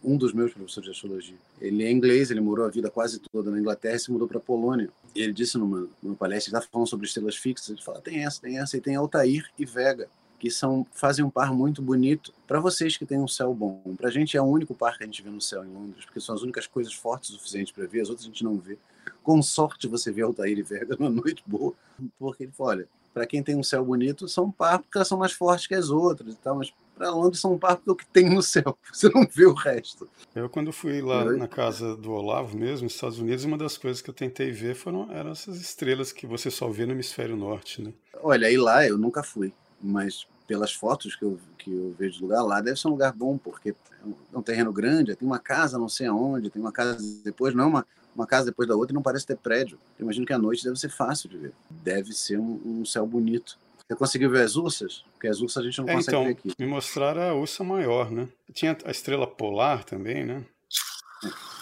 um 0.04 0.18
dos 0.18 0.34
meus 0.34 0.54
professores 0.54 0.86
de 0.86 0.92
astrologia. 0.92 1.38
Ele 1.60 1.84
é 1.84 1.92
inglês, 1.92 2.32
ele 2.32 2.42
morou 2.42 2.66
a 2.66 2.70
vida 2.70 2.90
quase 2.90 3.20
toda 3.20 3.52
na 3.52 3.60
Inglaterra 3.60 3.96
e 3.96 4.00
se 4.00 4.12
mudou 4.12 4.28
para 4.28 4.40
Polônia. 4.40 4.90
E 5.16 5.22
ele 5.22 5.34
disse 5.34 5.58
numa, 5.58 5.88
numa 6.02 6.16
palestra, 6.16 6.50
ele 6.50 6.58
estava 6.58 6.72
falando 6.72 6.88
sobre 6.88 7.06
estrelas 7.06 7.36
fixas, 7.36 7.70
ele 7.70 7.82
fala, 7.82 8.02
tem 8.02 8.24
essa, 8.24 8.42
tem 8.42 8.60
essa, 8.60 8.78
e 8.78 8.82
tem 8.82 8.96
Altair 8.96 9.50
e 9.58 9.66
Vega 9.66 10.08
que 10.40 10.50
são 10.50 10.88
fazem 10.94 11.24
um 11.24 11.30
par 11.30 11.54
muito 11.54 11.82
bonito 11.82 12.34
para 12.48 12.60
vocês 12.60 12.96
que 12.96 13.06
têm 13.06 13.20
um 13.20 13.28
céu 13.28 13.54
bom. 13.54 13.82
Para 13.98 14.08
a 14.08 14.12
gente 14.12 14.38
é 14.38 14.42
o 14.42 14.46
único 14.46 14.74
par 14.74 14.98
que 14.98 15.04
a 15.04 15.06
gente 15.06 15.22
vê 15.22 15.30
no 15.30 15.42
céu 15.42 15.66
em 15.66 15.68
Londres, 15.68 16.06
porque 16.06 16.22
são 16.22 16.34
as 16.34 16.42
únicas 16.42 16.66
coisas 16.66 16.94
fortes 16.94 17.30
o 17.32 17.34
suficiente 17.34 17.74
para 17.74 17.86
ver, 17.86 18.02
as 18.02 18.10
outras 18.10 18.26
a 18.26 18.30
gente 18.30 18.44
não 18.44 18.58
vê. 18.58 18.78
Com 19.22 19.42
sorte 19.42 19.88
você 19.88 20.12
vê 20.12 20.22
Altair 20.22 20.58
e 20.58 20.64
Vega 20.64 20.96
numa 20.98 21.10
noite 21.12 21.44
boa, 21.46 21.74
porque 22.18 22.44
ele 22.44 22.54
fala, 22.54 22.70
olha, 22.70 22.88
para 23.14 23.28
quem 23.28 23.44
tem 23.44 23.56
um 23.56 23.64
céu 23.64 23.84
bonito, 23.84 24.30
são 24.30 24.46
um 24.46 24.52
par 24.52 24.80
porque 24.80 24.98
elas 24.98 25.08
são 25.08 25.18
mais 25.18 25.34
fortes 25.34 25.68
que 25.68 25.76
as 25.76 25.90
outras 25.90 26.34
e 26.34 26.38
tal, 26.38 26.56
mas 26.56 26.74
para 27.00 27.10
Londres 27.12 27.42
são 27.42 27.54
um 27.54 27.58
par 27.58 27.78
porque 27.78 27.90
é 27.90 27.94
o 27.94 27.96
que 27.96 28.06
tem 28.06 28.30
no 28.30 28.44
céu, 28.44 28.78
você 28.92 29.10
não 29.10 29.26
vê 29.26 29.46
o 29.46 29.54
resto. 29.54 30.08
Eu 30.36 30.50
quando 30.50 30.72
fui 30.72 31.02
lá 31.02 31.26
na 31.34 31.48
casa 31.48 31.96
do 31.96 32.12
Olavo 32.12 32.58
mesmo, 32.58 32.84
nos 32.84 32.94
Estados 32.94 33.18
Unidos, 33.20 33.46
uma 33.46 33.58
das 33.58 33.78
coisas 33.78 34.02
que 34.02 34.10
eu 34.10 34.14
tentei 34.14 34.52
ver 34.52 34.76
foram 34.76 35.12
eram 35.12 35.32
essas 35.32 35.60
estrelas 35.60 36.12
que 36.12 36.28
você 36.28 36.52
só 36.52 36.70
vê 36.70 36.86
no 36.86 36.92
hemisfério 36.92 37.36
norte, 37.36 37.82
né? 37.82 37.94
Olha, 38.22 38.48
aí 38.48 38.58
lá 38.58 38.86
eu 38.86 38.98
nunca 38.98 39.24
fui 39.24 39.54
mas 39.82 40.28
pelas 40.48 40.74
fotos 40.74 41.16
que 41.16 41.24
eu, 41.24 41.40
que 41.58 41.72
eu 41.72 41.96
vejo 41.98 42.18
de 42.18 42.24
lugar 42.24 42.42
lá, 42.44 42.60
deve 42.60 42.80
ser 42.80 42.88
um 42.88 42.92
lugar 42.92 43.14
bom, 43.14 43.38
porque 43.38 43.70
é 43.70 44.06
um, 44.06 44.14
é 44.34 44.38
um 44.38 44.42
terreno 44.42 44.74
grande, 44.74 45.16
tem 45.16 45.28
uma 45.28 45.40
casa 45.40 45.78
não 45.78 45.88
sei 45.88 46.08
aonde, 46.08 46.50
tem 46.50 46.62
uma 46.62 46.72
casa 46.72 47.00
depois, 47.24 47.54
não 47.54 47.66
é 47.66 47.68
uma, 47.68 47.88
uma 48.16 48.28
casa 48.28 48.48
depois 48.48 48.68
da 48.68 48.76
outra 48.76 48.92
e 48.92 48.96
não 48.96 49.02
parece 49.02 49.26
ter 49.26 49.38
prédio. 49.38 49.80
Eu 49.98 50.04
imagino 50.04 50.26
que 50.26 50.34
à 50.34 50.38
noite 50.38 50.64
deve 50.64 50.80
ser 50.80 50.90
fácil 50.90 51.30
de 51.30 51.38
ver. 51.38 51.54
Deve 51.70 52.14
ser 52.14 52.40
um, 52.40 52.60
um 52.66 52.86
céu 52.86 53.06
bonito. 53.06 53.58
Você 53.90 53.96
conseguiu 53.96 54.30
ver 54.30 54.44
as 54.44 54.56
ursas? 54.56 55.04
Porque 55.14 55.28
as 55.28 55.42
ursas 55.42 55.64
a 55.64 55.66
gente 55.66 55.80
não 55.80 55.90
é, 55.90 55.96
consegue 55.96 56.16
então, 56.16 56.24
ver 56.24 56.32
aqui. 56.32 56.54
Me 56.60 56.68
mostraram 56.68 57.22
a 57.24 57.34
ursa 57.34 57.64
maior, 57.64 58.12
né? 58.12 58.30
Tinha 58.54 58.78
a 58.86 58.92
estrela 58.92 59.26
polar 59.26 59.84
também, 59.84 60.24
né? 60.24 60.46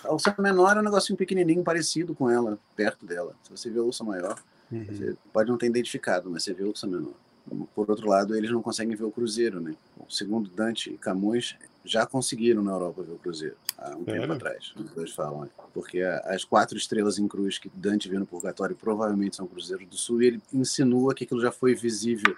A 0.03 0.11
ursa 0.11 0.35
menor 0.37 0.75
é 0.75 0.81
um 0.81 0.83
negocinho 0.83 1.17
pequenininho 1.17 1.63
parecido 1.63 2.13
com 2.13 2.29
ela, 2.29 2.59
perto 2.75 3.05
dela. 3.05 3.33
Se 3.43 3.49
você 3.49 3.69
vê 3.69 3.79
a 3.79 3.83
ursa 3.83 4.03
maior, 4.03 4.37
uhum. 4.69 4.85
você 4.85 5.15
pode 5.31 5.49
não 5.49 5.57
ter 5.57 5.67
identificado, 5.67 6.29
mas 6.29 6.43
você 6.43 6.53
vê 6.53 6.65
a 6.65 6.67
ursa 6.67 6.85
menor. 6.85 7.13
Por 7.73 7.89
outro 7.89 8.07
lado, 8.07 8.35
eles 8.35 8.51
não 8.51 8.61
conseguem 8.61 8.95
ver 8.95 9.03
o 9.03 9.11
Cruzeiro, 9.11 9.61
né? 9.61 9.75
Segundo 10.09 10.49
Dante 10.49 10.91
e 10.91 10.97
Camões, 10.97 11.55
já 11.83 12.05
conseguiram 12.05 12.61
na 12.61 12.71
Europa 12.71 13.01
ver 13.01 13.13
o 13.13 13.17
Cruzeiro, 13.17 13.55
há 13.77 13.95
um 13.95 14.03
tempo 14.03 14.31
atrás. 14.31 14.73
Os 14.75 14.91
dois 14.91 15.11
falam, 15.13 15.41
né? 15.41 15.49
porque 15.73 16.01
as 16.01 16.43
quatro 16.43 16.77
estrelas 16.77 17.17
em 17.17 17.27
cruz 17.27 17.57
que 17.57 17.69
Dante 17.73 18.09
viu 18.09 18.19
no 18.19 18.25
Purgatório 18.25 18.75
provavelmente 18.75 19.35
são 19.35 19.47
Cruzeiro 19.47 19.85
do 19.85 19.95
Sul, 19.95 20.21
e 20.21 20.27
ele 20.27 20.41
insinua 20.53 21.13
que 21.15 21.23
aquilo 21.23 21.41
já 21.41 21.51
foi 21.51 21.73
visível 21.73 22.35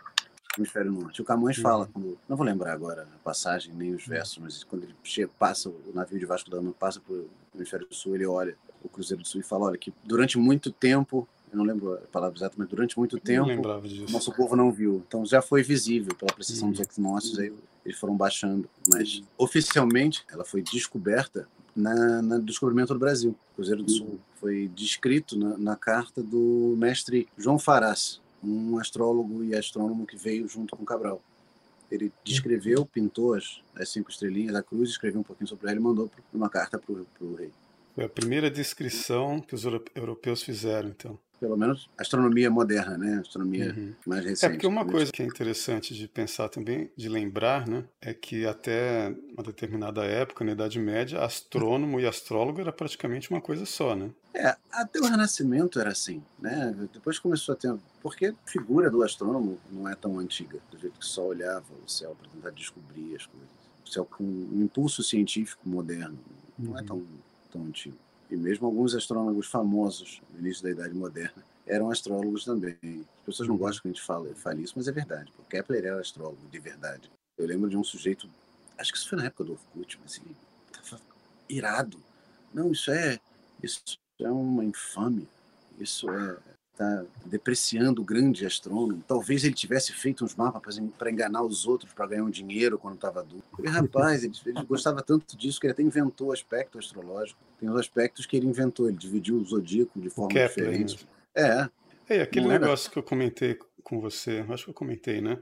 no 0.58 0.64
hemisfério 0.64 0.92
norte. 0.92 1.22
O 1.22 1.26
Camões 1.26 1.58
uhum. 1.58 1.64
fala, 1.64 1.90
quando, 1.92 2.18
não 2.28 2.38
vou 2.38 2.46
lembrar 2.46 2.74
agora 2.74 3.04
a 3.04 3.24
passagem 3.24 3.74
nem 3.74 3.94
os 3.94 4.06
versos, 4.06 4.38
mas 4.38 4.64
quando 4.64 4.84
ele 4.84 4.96
chega, 5.04 5.32
passa 5.40 5.70
o 5.70 5.92
navio 5.94 6.20
de 6.20 6.26
Vasco 6.26 6.50
da 6.50 6.58
Gama, 6.58 6.74
passa 6.74 7.00
para 7.00 7.14
o 7.14 7.30
hemisfério 7.56 7.88
sul, 7.92 8.16
ele 8.16 8.26
olha 8.26 8.56
o 8.84 8.88
Cruzeiro 8.88 9.24
do 9.24 9.28
Sul 9.28 9.42
e 9.42 9.44
fala, 9.44 9.66
olha, 9.66 9.78
que 9.78 9.94
durante 10.04 10.38
muito 10.38 10.72
tempo 10.72 11.28
eu 11.52 11.58
não 11.58 11.66
lembro 11.66 11.94
a 11.96 11.98
palavra 12.08 12.38
exata, 12.38 12.56
mas 12.58 12.68
durante 12.68 12.98
muito 12.98 13.20
tempo 13.20 13.48
nosso 14.12 14.32
povo 14.34 14.56
não 14.56 14.72
viu. 14.72 15.04
Então 15.08 15.26
já 15.26 15.42
foi 15.42 15.64
visível 15.64 16.14
pela 16.16 16.34
precisão 16.34 16.68
uhum. 16.68 16.74
dos 16.74 16.82
equinócios, 16.82 17.40
aí 17.40 17.52
eles 17.86 17.98
foram 17.98 18.16
baixando. 18.16 18.70
Mas 18.94 19.24
oficialmente 19.38 20.24
ela 20.32 20.46
foi 20.46 20.62
descoberta 20.62 21.48
na, 21.76 22.22
no 22.22 22.42
descobrimento 22.42 22.94
do 22.94 23.00
Brasil, 23.00 23.36
Cruzeiro 23.56 23.84
do 23.84 23.92
Sul. 23.92 24.20
Foi 24.40 24.70
descrito 24.76 25.38
na, 25.38 25.58
na 25.58 25.76
carta 25.76 26.22
do 26.22 26.76
mestre 26.78 27.28
João 27.38 27.58
Farás, 27.58 28.22
um 28.44 28.78
astrólogo 28.78 29.44
e 29.44 29.56
astrônomo 29.56 30.06
que 30.06 30.18
veio 30.18 30.48
junto 30.48 30.76
com 30.76 30.86
Cabral. 30.86 31.22
Ele 31.92 32.12
descreveu, 32.24 32.86
pintou 32.86 33.34
as, 33.34 33.62
as 33.76 33.90
cinco 33.90 34.12
estrelinhas, 34.12 34.56
a 34.56 34.62
cruz, 34.62 34.92
escreveu 34.92 35.22
um 35.22 35.24
pouquinho 35.24 35.48
sobre 35.48 35.68
ela 35.68 35.80
e 35.80 35.82
mandou 35.82 36.12
uma 36.32 36.48
carta 36.48 36.78
para 36.78 36.94
o 36.94 37.36
rei. 37.36 37.50
Foi 37.96 38.06
a 38.06 38.10
primeira 38.10 38.52
descrição 38.52 39.42
que 39.42 39.56
os 39.56 39.64
europeus 39.96 40.44
fizeram, 40.44 40.90
então 40.90 41.18
pelo 41.40 41.58
menos 41.58 41.90
astronomia 41.98 42.50
moderna, 42.50 42.98
né? 42.98 43.20
Astronomia 43.20 43.74
uhum. 43.76 43.94
mais 44.06 44.24
recente. 44.24 44.46
É 44.46 44.50
porque 44.50 44.68
uma 44.68 44.86
coisa 44.86 45.12
que 45.12 45.24
é 45.24 45.26
interessante 45.26 45.94
de 45.94 46.08
pensar 46.08 46.50
também, 46.50 46.92
de 46.96 47.08
lembrar, 47.08 47.68
né, 47.68 47.84
é 48.02 48.14
que 48.14 48.46
até 48.46 49.16
uma 49.34 49.44
determinada 49.44 50.04
época, 50.04 50.44
na 50.44 50.52
Idade 50.52 50.80
Média, 50.80 51.24
astrônomo 51.24 52.00
e 52.00 52.06
astrólogo 52.06 52.60
era 52.60 52.72
praticamente 52.72 53.30
uma 53.30 53.42
coisa 53.42 53.66
só, 53.66 53.96
né? 53.96 54.10
É, 54.34 54.56
até 54.72 55.00
o 55.00 55.04
Renascimento 55.04 55.80
era 55.80 55.92
assim, 55.92 56.22
né? 56.40 56.76
Depois 56.94 57.18
começou 57.18 57.54
a 57.54 57.56
ter, 57.56 57.74
porque 58.02 58.28
a 58.28 58.34
figura 58.46 58.90
do 58.90 59.02
astrônomo 59.02 59.58
não 59.72 59.88
é 59.88 59.96
tão 59.96 60.20
antiga, 60.20 60.60
do 60.72 60.78
jeito 60.78 61.00
que 61.00 61.06
só 61.06 61.26
olhava 61.26 61.66
o 61.86 61.90
céu 61.90 62.16
para 62.20 62.30
tentar 62.30 62.52
descobrir 62.52 63.16
as 63.16 63.26
coisas. 63.26 63.50
O 63.86 63.90
céu 63.90 64.06
com 64.06 64.24
um 64.24 64.62
impulso 64.62 65.02
científico 65.02 65.68
moderno, 65.68 66.20
não 66.58 66.78
é 66.78 66.82
uhum. 66.82 66.86
tão 66.86 67.04
tão 67.52 67.64
antigo 67.64 67.98
e 68.30 68.36
mesmo 68.36 68.68
alguns 68.68 68.96
astrônomos 68.96 69.48
famosos 69.48 70.22
no 70.32 70.40
início 70.40 70.64
da 70.64 70.72
Idade 70.72 70.94
Moderna 70.94 71.44
eram 71.66 71.92
astrólogos 71.92 72.46
também. 72.46 72.78
As 72.84 73.26
pessoas 73.26 73.48
não 73.48 73.56
uhum. 73.56 73.62
gostam 73.62 73.82
que 73.84 73.88
a 73.88 73.92
gente 73.92 74.02
fale, 74.02 74.34
fale 74.34 74.64
isso, 74.64 74.74
mas 74.76 74.88
é 74.88 74.92
verdade. 74.92 75.32
Porque 75.36 75.58
Kepler 75.58 75.86
era 75.86 76.02
astrólogo, 76.02 76.48
de 76.50 76.60
verdade. 76.60 77.12
Eu 77.38 77.46
lembro 77.46 77.70
de 77.70 77.78
um 77.78 77.84
sujeito, 77.84 78.28
acho 78.78 78.92
que 78.92 78.98
isso 78.98 79.08
foi 79.08 79.20
na 79.20 79.26
época 79.26 79.44
do 79.44 79.54
Orkut, 79.54 80.00
mas 80.02 80.14
assim, 80.14 80.36
tava 80.72 81.02
irado. 81.48 82.00
Não, 82.54 82.72
isso 82.72 82.92
é, 82.92 83.20
isso 83.62 83.82
é 84.20 84.30
uma 84.30 84.66
infâmia. 84.66 85.28
Isso 85.80 86.10
é 86.10 86.38
está 86.80 87.04
depreciando 87.26 88.02
o 88.02 88.06
grande 88.06 88.46
astrônomo. 88.46 89.04
Talvez 89.06 89.44
ele 89.44 89.54
tivesse 89.54 89.92
feito 89.92 90.24
uns 90.24 90.34
mapas 90.36 90.80
para 90.98 91.12
enganar 91.12 91.44
os 91.44 91.68
outros, 91.68 91.92
para 91.92 92.08
ganhar 92.08 92.24
um 92.24 92.30
dinheiro 92.30 92.80
quando 92.80 92.96
estava 92.96 93.20
adulto. 93.20 93.46
E, 93.62 93.68
rapaz, 93.68 94.24
ele, 94.24 94.34
ele, 94.46 94.64
gostava 94.64 95.02
tanto 95.02 95.36
disso 95.38 95.60
que 95.60 95.68
ele 95.68 95.74
até 95.74 95.84
inventou 95.84 96.28
o 96.28 96.32
aspecto 96.32 96.80
astrológico. 96.80 97.40
Tem 97.60 97.70
os 97.70 97.78
aspectos 97.78 98.26
que 98.26 98.38
ele 98.38 98.48
inventou, 98.48 98.88
ele 98.88 98.98
dividiu 98.98 99.36
o 99.36 99.44
zodíaco 99.44 100.00
de 100.00 100.10
forma 100.10 100.30
Kepler, 100.30 100.72
diferente. 100.72 101.08
É. 101.36 101.70
É, 102.08 102.22
aquele 102.22 102.48
negócio 102.48 102.88
era... 102.88 102.94
que 102.94 103.00
eu 103.00 103.04
comentei 103.04 103.60
com 103.84 104.00
você, 104.00 104.46
acho 104.50 104.64
que 104.66 104.70
eu 104.70 104.74
comentei, 104.74 105.22
né? 105.22 105.38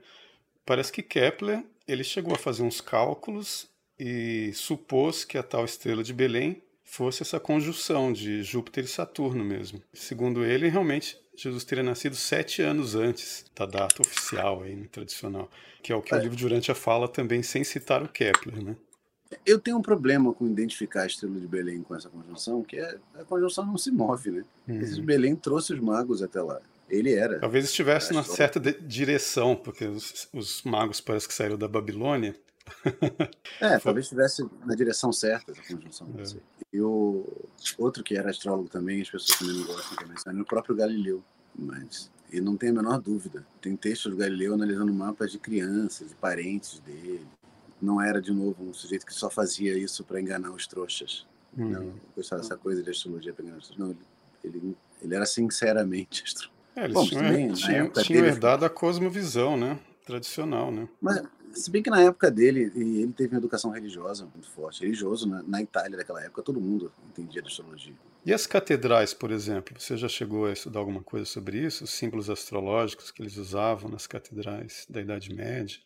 Parece 0.65 0.91
que 0.91 1.01
Kepler, 1.01 1.63
ele 1.87 2.03
chegou 2.03 2.33
a 2.33 2.37
fazer 2.37 2.63
uns 2.63 2.81
cálculos 2.81 3.69
e 3.97 4.51
supôs 4.53 5.23
que 5.23 5.37
a 5.37 5.43
tal 5.43 5.63
estrela 5.63 6.03
de 6.03 6.13
Belém 6.13 6.61
fosse 6.83 7.21
essa 7.21 7.39
conjunção 7.39 8.11
de 8.13 8.41
Júpiter 8.43 8.85
e 8.85 8.87
Saturno 8.87 9.43
mesmo. 9.43 9.81
Segundo 9.93 10.43
ele, 10.43 10.69
realmente 10.69 11.17
Jesus 11.37 11.63
teria 11.63 11.83
nascido 11.83 12.15
sete 12.15 12.63
anos 12.63 12.95
antes 12.95 13.45
da 13.55 13.65
data 13.65 14.01
oficial 14.01 14.63
aí, 14.63 14.75
né, 14.75 14.87
tradicional, 14.91 15.49
que 15.83 15.93
é 15.93 15.95
o 15.95 16.01
que 16.01 16.13
é. 16.13 16.17
o 16.17 16.19
livro 16.19 16.35
de 16.35 16.43
Urântia 16.43 16.73
fala 16.73 17.07
também 17.07 17.43
sem 17.43 17.63
citar 17.63 18.01
o 18.01 18.09
Kepler, 18.09 18.63
né? 18.63 18.75
Eu 19.45 19.59
tenho 19.59 19.77
um 19.77 19.81
problema 19.81 20.33
com 20.33 20.47
identificar 20.47 21.03
a 21.03 21.05
estrela 21.05 21.39
de 21.39 21.47
Belém 21.47 21.83
com 21.83 21.93
essa 21.93 22.09
conjunção, 22.09 22.63
que 22.63 22.77
é 22.77 22.97
a 23.13 23.23
conjunção 23.25 23.65
não 23.65 23.77
se 23.77 23.91
move, 23.91 24.31
né? 24.31 24.43
Uhum. 24.67 24.81
Esse 24.81 25.01
Belém 25.01 25.35
trouxe 25.35 25.73
os 25.73 25.79
magos 25.79 26.23
até 26.23 26.41
lá. 26.41 26.59
Ele 26.89 27.13
era. 27.13 27.39
Talvez 27.39 27.65
estivesse 27.65 28.13
na 28.13 28.23
certa 28.23 28.59
direção, 28.59 29.55
porque 29.55 29.85
os, 29.85 30.29
os 30.33 30.63
magos 30.63 31.01
parece 31.01 31.27
que 31.27 31.33
saíram 31.33 31.57
da 31.57 31.67
Babilônia 31.67 32.33
é, 33.61 33.77
talvez 33.79 34.05
estivesse 34.05 34.47
na 34.65 34.75
direção 34.75 35.11
certa 35.11 35.51
essa 35.51 35.61
conjunção. 35.61 36.07
É. 36.17 36.23
E 36.73 36.81
o 36.81 37.25
outro 37.77 38.03
que 38.03 38.15
era 38.15 38.29
astrólogo 38.29 38.69
também, 38.69 39.01
as 39.01 39.09
pessoas 39.09 39.39
também 39.39 39.55
não 39.55 39.65
gostam 39.65 39.97
de 39.97 40.05
mencionar, 40.09 40.39
é 40.39 40.41
o 40.41 40.45
próprio 40.45 40.75
Galileu. 40.75 41.23
Mas, 41.57 42.11
e 42.31 42.39
não 42.39 42.55
tem 42.55 42.69
a 42.69 42.73
menor 42.73 42.99
dúvida, 42.99 43.45
tem 43.61 43.75
textos 43.75 44.11
do 44.11 44.17
Galileu 44.17 44.53
analisando 44.53 44.93
mapas 44.93 45.31
de 45.31 45.39
crianças, 45.39 46.09
de 46.09 46.15
parentes 46.15 46.79
dele. 46.79 47.25
Não 47.81 48.01
era, 48.01 48.21
de 48.21 48.31
novo, 48.31 48.63
um 48.63 48.73
sujeito 48.73 49.05
que 49.05 49.13
só 49.13 49.29
fazia 49.29 49.77
isso 49.77 50.03
para 50.03 50.19
enganar 50.19 50.51
os 50.51 50.67
trouxas. 50.67 51.25
Hum. 51.57 51.69
Não 51.69 51.93
gostava 52.15 52.41
dessa 52.41 52.57
coisa 52.57 52.83
de 52.83 52.89
astrologia 52.89 53.33
para 53.33 53.43
enganar 53.43 53.59
os 53.59 53.67
trouxas. 53.67 53.85
Não, 53.85 53.95
ele, 54.43 54.57
ele, 54.57 54.77
ele 55.01 55.15
era 55.15 55.25
sinceramente 55.25 56.23
astrólogo. 56.25 56.57
É, 56.75 56.83
eles 56.83 56.93
Bom, 56.93 57.05
tinham, 57.05 57.23
também, 57.23 57.53
tinham, 57.53 57.89
tinham 57.89 58.25
herdado 58.25 58.63
a 58.63 58.69
cosmovisão, 58.69 59.57
né? 59.57 59.79
Tradicional, 60.05 60.71
né? 60.71 60.87
Mas 61.01 61.23
se 61.57 61.71
bem 61.71 61.81
que 61.81 61.89
na 61.89 62.01
época 62.01 62.29
dele, 62.31 62.71
ele 62.75 63.07
teve 63.13 63.33
uma 63.33 63.39
educação 63.39 63.71
religiosa 63.71 64.25
muito 64.25 64.49
forte. 64.49 64.81
Religioso, 64.81 65.27
na, 65.27 65.43
na 65.43 65.61
Itália 65.61 65.97
daquela 65.97 66.23
época, 66.23 66.41
todo 66.41 66.61
mundo 66.61 66.91
entendia 67.09 67.41
de 67.41 67.47
astrologia. 67.47 67.93
E 68.25 68.33
as 68.33 68.45
catedrais, 68.45 69.13
por 69.13 69.31
exemplo? 69.31 69.79
Você 69.79 69.97
já 69.97 70.07
chegou 70.07 70.45
a 70.45 70.53
estudar 70.53 70.79
alguma 70.79 71.01
coisa 71.01 71.25
sobre 71.25 71.59
isso? 71.59 71.83
Os 71.83 71.91
símbolos 71.91 72.29
astrológicos 72.29 73.11
que 73.11 73.21
eles 73.21 73.37
usavam 73.37 73.89
nas 73.89 74.05
catedrais 74.05 74.85
da 74.89 75.01
Idade 75.01 75.33
Média? 75.33 75.79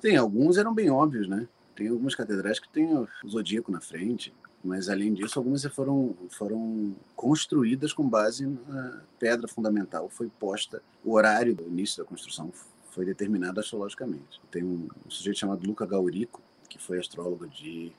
Tem, 0.00 0.16
alguns 0.16 0.56
eram 0.56 0.74
bem 0.74 0.90
óbvios, 0.90 1.28
né? 1.28 1.46
Tem 1.76 1.88
algumas 1.88 2.14
catedrais 2.14 2.58
que 2.58 2.68
tem 2.68 2.94
o 2.94 3.08
zodíaco 3.28 3.72
na 3.72 3.80
frente, 3.80 4.32
mas 4.62 4.88
além 4.88 5.12
disso, 5.12 5.38
algumas 5.38 5.64
foram, 5.64 6.14
foram 6.30 6.94
construídas 7.16 7.92
com 7.92 8.08
base 8.08 8.46
na 8.46 9.00
pedra 9.18 9.48
fundamental. 9.48 10.08
Foi 10.08 10.30
posta, 10.38 10.82
o 11.04 11.14
horário 11.14 11.54
do 11.54 11.64
início 11.64 12.02
da 12.02 12.08
construção 12.08 12.52
foi 12.92 13.04
determinado 13.06 13.58
astrologicamente. 13.58 14.40
Tem 14.50 14.62
um, 14.62 14.88
um 15.04 15.10
sujeito 15.10 15.38
chamado 15.38 15.66
Luca 15.66 15.86
Gaurico, 15.86 16.42
que 16.68 16.78
foi 16.78 16.98
astrólogo 16.98 17.48
de 17.48 17.92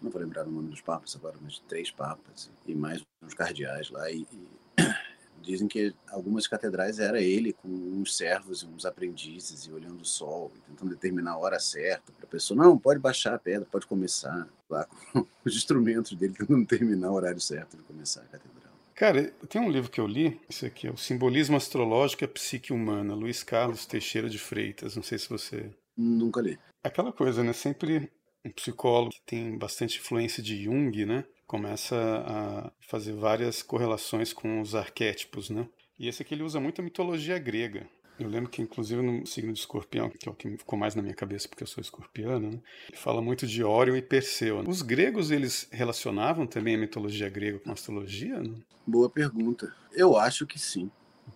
não 0.00 0.10
vou 0.10 0.20
lembrar 0.20 0.46
o 0.46 0.50
nome 0.50 0.68
dos 0.68 0.80
papas 0.80 1.16
agora, 1.16 1.36
mas 1.40 1.54
de 1.54 1.62
três 1.62 1.90
papas 1.90 2.50
e 2.66 2.74
mais 2.74 3.02
uns 3.22 3.34
cardeais 3.34 3.90
lá. 3.90 4.10
E, 4.10 4.26
e, 4.32 4.48
dizem 5.42 5.66
que 5.66 5.94
algumas 6.08 6.46
catedrais 6.46 6.98
era 6.98 7.20
ele 7.20 7.52
com 7.52 7.68
uns 7.68 8.16
servos 8.16 8.62
e 8.62 8.66
uns 8.66 8.86
aprendizes 8.86 9.64
e 9.64 9.72
olhando 9.72 10.00
o 10.00 10.04
sol, 10.04 10.52
e 10.56 10.60
tentando 10.60 10.90
determinar 10.90 11.32
a 11.32 11.38
hora 11.38 11.58
certa 11.58 12.12
para 12.12 12.24
a 12.24 12.28
pessoa. 12.28 12.62
Não, 12.62 12.78
pode 12.78 13.00
baixar 13.00 13.34
a 13.34 13.38
pedra, 13.38 13.66
pode 13.70 13.86
começar 13.86 14.48
lá 14.70 14.86
com 15.12 15.26
os 15.44 15.56
instrumentos 15.56 16.12
dele 16.12 16.34
tentando 16.34 16.60
determinar 16.60 17.10
o 17.10 17.14
horário 17.14 17.40
certo 17.40 17.76
de 17.76 17.82
começar 17.82 18.20
a 18.20 18.26
catedral. 18.26 18.65
Cara, 18.96 19.30
tem 19.50 19.60
um 19.60 19.68
livro 19.68 19.90
que 19.90 20.00
eu 20.00 20.06
li, 20.06 20.40
esse 20.48 20.64
aqui 20.64 20.86
é 20.86 20.90
o 20.90 20.96
Simbolismo 20.96 21.54
Astrológico 21.54 22.24
e 22.24 22.26
a 22.26 22.28
Psique 22.28 22.72
Humana, 22.72 23.14
Luiz 23.14 23.42
Carlos 23.42 23.84
Teixeira 23.84 24.26
de 24.26 24.38
Freitas. 24.38 24.96
Não 24.96 25.02
sei 25.02 25.18
se 25.18 25.28
você. 25.28 25.70
Nunca 25.94 26.40
li. 26.40 26.58
Aquela 26.82 27.12
coisa, 27.12 27.44
né? 27.44 27.52
Sempre 27.52 28.10
um 28.42 28.50
psicólogo 28.50 29.10
que 29.10 29.20
tem 29.26 29.58
bastante 29.58 29.98
influência 29.98 30.42
de 30.42 30.64
Jung, 30.64 31.04
né? 31.04 31.26
Começa 31.46 31.94
a 32.26 32.72
fazer 32.88 33.12
várias 33.12 33.62
correlações 33.62 34.32
com 34.32 34.62
os 34.62 34.74
arquétipos, 34.74 35.50
né? 35.50 35.68
E 35.98 36.08
esse 36.08 36.22
aqui 36.22 36.32
ele 36.32 36.42
usa 36.42 36.58
muito 36.58 36.80
a 36.80 36.84
mitologia 36.84 37.38
grega. 37.38 37.86
Eu 38.18 38.28
lembro 38.28 38.50
que, 38.50 38.62
inclusive, 38.62 39.02
no 39.02 39.26
signo 39.26 39.52
de 39.52 39.58
escorpião, 39.58 40.08
que 40.08 40.28
é 40.28 40.32
o 40.32 40.34
que 40.34 40.56
ficou 40.56 40.78
mais 40.78 40.94
na 40.94 41.02
minha 41.02 41.14
cabeça 41.14 41.48
porque 41.48 41.62
eu 41.62 41.66
sou 41.66 41.80
escorpiano, 41.80 42.50
né? 42.50 42.60
fala 42.94 43.20
muito 43.20 43.46
de 43.46 43.62
Órion 43.62 43.96
e 43.96 44.02
Perseu. 44.02 44.60
Os 44.66 44.82
gregos, 44.82 45.30
eles 45.30 45.68
relacionavam 45.70 46.46
também 46.46 46.74
a 46.74 46.78
mitologia 46.78 47.28
grega 47.28 47.58
com 47.58 47.70
a 47.70 47.74
astrologia? 47.74 48.40
Né? 48.40 48.54
Boa 48.86 49.10
pergunta. 49.10 49.74
Eu 49.92 50.16
acho 50.16 50.46
que 50.46 50.58
sim. 50.58 50.90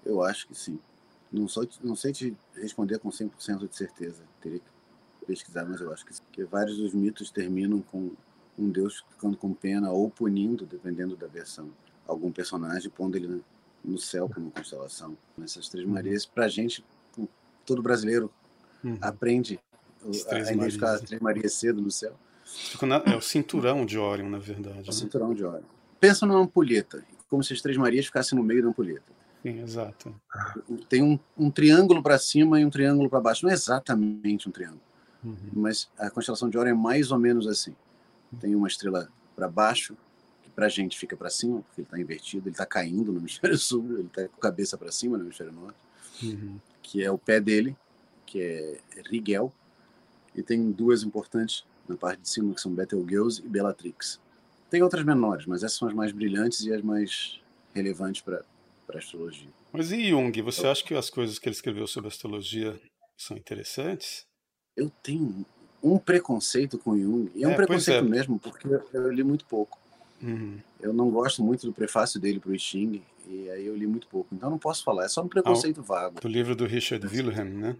Eu 0.04 0.22
acho 0.22 0.48
que 0.48 0.54
sim. 0.54 0.78
Não, 1.30 1.46
sou, 1.46 1.68
não 1.82 1.94
sei 1.94 2.12
te 2.12 2.36
responder 2.54 2.98
com 2.98 3.10
100% 3.10 3.68
de 3.68 3.76
certeza. 3.76 4.22
Teria 4.40 4.58
que 4.58 5.26
pesquisar, 5.26 5.66
mas 5.66 5.80
eu 5.80 5.92
acho 5.92 6.04
que 6.04 6.14
sim. 6.14 6.22
Porque 6.24 6.44
vários 6.44 6.78
dos 6.78 6.94
mitos 6.94 7.30
terminam 7.30 7.82
com 7.82 8.10
um 8.58 8.68
deus 8.68 9.04
ficando 9.10 9.36
com 9.36 9.52
pena 9.52 9.90
ou 9.90 10.10
punindo, 10.10 10.66
dependendo 10.66 11.16
da 11.16 11.26
versão, 11.26 11.70
algum 12.06 12.32
personagem, 12.32 12.90
pondo 12.90 13.16
ele 13.16 13.42
no 13.84 13.98
céu 13.98 14.28
como 14.32 14.50
constelação. 14.50 15.16
Essas 15.42 15.68
três. 15.68 15.86
Marias, 15.86 16.26
para 16.26 16.44
a 16.44 16.48
gente, 16.48 16.84
todo 17.64 17.82
brasileiro 17.82 18.30
uhum. 18.84 18.98
aprende 19.00 19.58
a 20.30 20.52
identificar 20.52 20.94
as 20.94 21.02
três 21.02 21.20
Marias 21.20 21.54
cedo 21.54 21.80
no 21.80 21.90
céu. 21.90 22.14
é 23.06 23.16
o 23.16 23.20
cinturão 23.20 23.84
de 23.84 23.98
Órion, 23.98 24.28
na 24.28 24.38
verdade. 24.38 24.78
É 24.78 24.82
o 24.82 24.86
né? 24.86 24.92
cinturão 24.92 25.34
de 25.34 25.44
Órion. 25.44 25.66
Pensa 25.98 26.26
numa 26.26 26.40
ampulheta, 26.40 27.04
como 27.28 27.44
se 27.44 27.52
as 27.52 27.60
três 27.60 27.76
Marias 27.76 28.06
ficassem 28.06 28.36
no 28.36 28.44
meio 28.44 28.62
da 28.62 28.68
ampulheta. 28.68 29.12
Sim, 29.42 29.60
exato. 29.60 30.14
Tem 30.88 31.02
um, 31.02 31.18
um 31.36 31.50
triângulo 31.50 32.02
para 32.02 32.18
cima 32.18 32.60
e 32.60 32.64
um 32.64 32.70
triângulo 32.70 33.08
para 33.08 33.20
baixo. 33.20 33.44
Não 33.44 33.50
é 33.50 33.54
exatamente 33.54 34.48
um 34.48 34.52
triângulo, 34.52 34.82
uhum. 35.24 35.36
mas 35.52 35.88
a 35.98 36.10
constelação 36.10 36.48
de 36.50 36.58
Órion 36.58 36.72
é 36.72 36.74
mais 36.74 37.10
ou 37.10 37.18
menos 37.18 37.46
assim. 37.46 37.74
Tem 38.38 38.54
uma 38.54 38.68
estrela 38.68 39.08
para 39.34 39.48
baixo, 39.48 39.96
para 40.54 40.66
a 40.66 40.68
gente 40.68 40.98
fica 40.98 41.16
para 41.16 41.30
cima, 41.30 41.62
porque 41.62 41.80
ele 41.80 41.86
está 41.86 41.98
invertido, 41.98 42.48
ele 42.48 42.54
está 42.54 42.66
caindo 42.66 43.12
no 43.12 43.18
hemisfério 43.18 43.56
sul, 43.58 43.84
ele 43.98 44.06
está 44.06 44.28
com 44.28 44.36
a 44.36 44.40
cabeça 44.40 44.76
para 44.76 44.92
cima 44.92 45.16
no 45.16 45.24
hemisfério 45.24 45.52
norte, 45.52 45.78
uhum. 46.22 46.58
que 46.82 47.02
é 47.02 47.10
o 47.10 47.18
pé 47.18 47.40
dele, 47.40 47.76
que 48.26 48.40
é 48.40 48.78
Rigel, 49.10 49.52
e 50.34 50.42
tem 50.42 50.70
duas 50.70 51.02
importantes 51.02 51.64
na 51.88 51.96
parte 51.96 52.20
de 52.20 52.28
cima, 52.28 52.54
que 52.54 52.60
são 52.60 52.72
Betelgeuse 52.72 53.42
e 53.44 53.48
Bellatrix. 53.48 54.20
Tem 54.70 54.82
outras 54.82 55.04
menores, 55.04 55.46
mas 55.46 55.64
essas 55.64 55.76
são 55.76 55.88
as 55.88 55.94
mais 55.94 56.12
brilhantes 56.12 56.60
e 56.60 56.72
as 56.72 56.82
mais 56.82 57.40
relevantes 57.74 58.22
para 58.22 58.44
para 58.90 58.98
astrologia. 58.98 59.48
Mas 59.72 59.92
e 59.92 60.08
Jung? 60.08 60.42
Você 60.42 60.66
acha 60.66 60.82
que 60.82 60.94
as 60.94 61.08
coisas 61.08 61.38
que 61.38 61.48
ele 61.48 61.54
escreveu 61.54 61.86
sobre 61.86 62.08
astrologia 62.08 62.78
são 63.16 63.36
interessantes? 63.36 64.26
Eu 64.76 64.90
tenho 65.02 65.46
um 65.82 65.96
preconceito 65.96 66.76
com 66.76 66.98
Jung, 66.98 67.30
e 67.34 67.44
é 67.44 67.48
um 67.48 67.52
É, 67.52 67.56
preconceito 67.56 68.04
é. 68.04 68.08
mesmo, 68.08 68.38
porque 68.38 68.68
eu 68.92 69.10
li 69.10 69.22
muito 69.22 69.44
pouco. 69.46 69.78
Uhum. 70.22 70.58
Eu 70.80 70.92
não 70.92 71.10
gosto 71.10 71.42
muito 71.42 71.66
do 71.66 71.72
prefácio 71.72 72.20
dele 72.20 72.40
para 72.40 72.50
o 72.50 72.54
I 72.54 72.58
Ching, 72.58 73.02
e 73.28 73.50
aí 73.50 73.66
eu 73.66 73.76
li 73.76 73.86
muito 73.86 74.06
pouco. 74.08 74.34
Então 74.34 74.48
eu 74.48 74.50
não 74.52 74.58
posso 74.58 74.82
falar, 74.82 75.04
é 75.04 75.08
só 75.08 75.22
um 75.22 75.28
preconceito 75.28 75.82
vago. 75.82 76.20
Do 76.20 76.28
livro 76.28 76.54
do 76.56 76.66
Richard 76.66 77.06
Wilhelm, 77.06 77.48
né? 77.58 77.76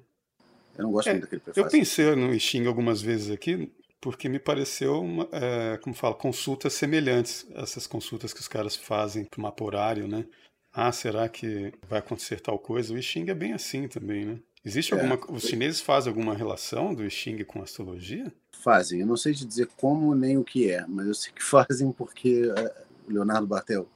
Eu 0.77 0.85
não 0.85 0.93
gosto 0.93 1.09
É, 1.09 1.13
muito 1.13 1.23
daquele 1.25 1.43
Eu 1.47 1.53
prefácio. 1.53 1.79
pensei 1.79 2.15
no 2.15 2.33
I 2.35 2.41
Ching 2.41 2.67
algumas 2.67 3.03
vezes 3.03 3.31
aqui, 3.31 3.71
porque 4.01 4.29
me 4.29 4.39
pareceu, 4.39 5.03
uma, 5.03 5.29
é, 5.33 5.77
como 5.79 5.95
fala, 5.95 6.15
consultas 6.15 6.73
semelhantes, 6.75 7.47
essas 7.55 7.87
consultas 7.87 8.33
que 8.33 8.41
os 8.41 8.49
caras 8.49 8.77
fazem 8.77 9.25
para 9.25 9.43
mapa 9.43 9.65
horário, 9.65 10.09
né? 10.09 10.25
Ah, 10.73 10.93
será 10.93 11.29
que 11.29 11.73
vai 11.89 11.99
acontecer 11.99 12.41
tal 12.41 12.59
coisa? 12.59 12.95
O 12.95 12.99
I 12.99 13.03
Ching 13.03 13.29
é 13.29 13.35
bem 13.35 13.53
assim 13.53 13.89
também, 13.89 14.25
né? 14.25 14.39
Existe 14.65 14.93
É. 14.93 14.97
alguma. 14.97 15.19
Os 15.35 15.43
chineses 15.45 15.81
fazem 15.81 16.11
alguma 16.11 16.35
relação 16.35 16.95
do 16.95 17.05
I 17.05 17.11
Ching 17.11 17.43
com 17.45 17.61
a 17.61 17.65
astrologia? 17.65 18.33
Fazem, 18.53 19.01
eu 19.01 19.07
não 19.07 19.17
sei 19.17 19.33
te 19.35 19.45
dizer 19.45 19.69
como 19.77 20.15
nem 20.15 20.37
o 20.37 20.45
que 20.45 20.71
é, 20.71 20.85
mas 20.87 21.07
eu 21.07 21.15
sei 21.15 21.33
que 21.33 21.43
fazem 21.43 21.91
porque 21.93 22.51
eh, 22.55 22.85
o 23.09 23.13
Leonardo 23.13 23.47
Bartel 23.47 23.89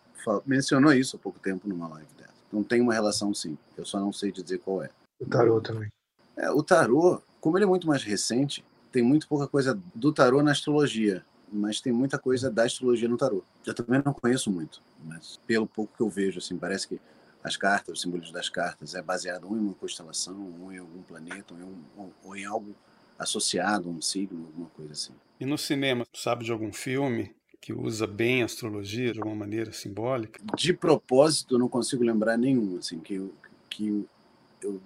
mencionou 0.46 0.92
isso 0.94 1.16
há 1.16 1.18
pouco 1.18 1.38
tempo 1.38 1.68
numa 1.68 1.86
live 1.88 2.08
dela. 2.16 2.32
Não 2.50 2.62
tem 2.62 2.80
uma 2.80 2.94
relação 2.94 3.34
sim, 3.34 3.58
eu 3.76 3.84
só 3.84 4.00
não 4.00 4.12
sei 4.12 4.32
te 4.32 4.42
dizer 4.42 4.58
qual 4.58 4.82
é. 4.82 4.88
O 5.20 5.26
tarô 5.26 5.60
também. 5.60 5.88
É, 6.36 6.50
o 6.50 6.62
tarô, 6.62 7.20
como 7.40 7.58
ele 7.58 7.64
é 7.64 7.68
muito 7.68 7.86
mais 7.86 8.02
recente, 8.02 8.64
tem 8.90 9.02
muito 9.02 9.28
pouca 9.28 9.46
coisa 9.46 9.78
do 9.94 10.12
tarô 10.12 10.42
na 10.42 10.52
astrologia, 10.52 11.24
mas 11.52 11.80
tem 11.80 11.92
muita 11.92 12.18
coisa 12.18 12.50
da 12.50 12.64
astrologia 12.64 13.08
no 13.08 13.18
tarô. 13.18 13.44
Eu 13.66 13.74
também 13.74 14.00
não 14.04 14.14
conheço 14.14 14.50
muito, 14.50 14.82
mas 15.04 15.38
pelo 15.46 15.66
pouco 15.66 15.92
que 15.94 16.02
eu 16.02 16.08
vejo, 16.08 16.38
assim, 16.38 16.56
parece 16.56 16.88
que 16.88 16.98
as 17.44 17.58
cartas, 17.58 17.94
os 17.94 18.00
símbolos 18.00 18.32
das 18.32 18.48
cartas, 18.48 18.94
é 18.94 19.02
baseado 19.02 19.44
ou 19.44 19.54
em 19.54 19.60
uma 19.60 19.74
constelação, 19.74 20.54
ou 20.62 20.72
em 20.72 20.78
algum 20.78 21.02
planeta, 21.02 21.52
ou 21.52 21.60
em, 21.60 21.62
um- 21.62 22.10
ou- 22.24 22.36
em 22.36 22.44
algo 22.46 22.74
associado 23.18 23.88
a 23.88 23.92
um 23.92 24.00
signo, 24.00 24.46
alguma 24.46 24.68
coisa 24.70 24.92
assim. 24.92 25.12
E 25.38 25.44
no 25.44 25.58
cinema, 25.58 26.06
sabe 26.14 26.44
de 26.44 26.50
algum 26.50 26.72
filme 26.72 27.34
que 27.60 27.72
usa 27.72 28.06
bem 28.06 28.42
a 28.42 28.46
astrologia 28.46 29.12
de 29.12 29.18
alguma 29.18 29.36
maneira 29.36 29.72
simbólica? 29.72 30.40
De 30.56 30.72
propósito, 30.72 31.54
eu 31.54 31.58
não 31.58 31.68
consigo 31.68 32.02
lembrar 32.02 32.38
nenhum, 32.38 32.78
assim, 32.78 32.98
que 32.98 33.14
eu, 33.14 33.34
que 33.68 33.88
eu, 33.88 34.08
eu 34.62 34.80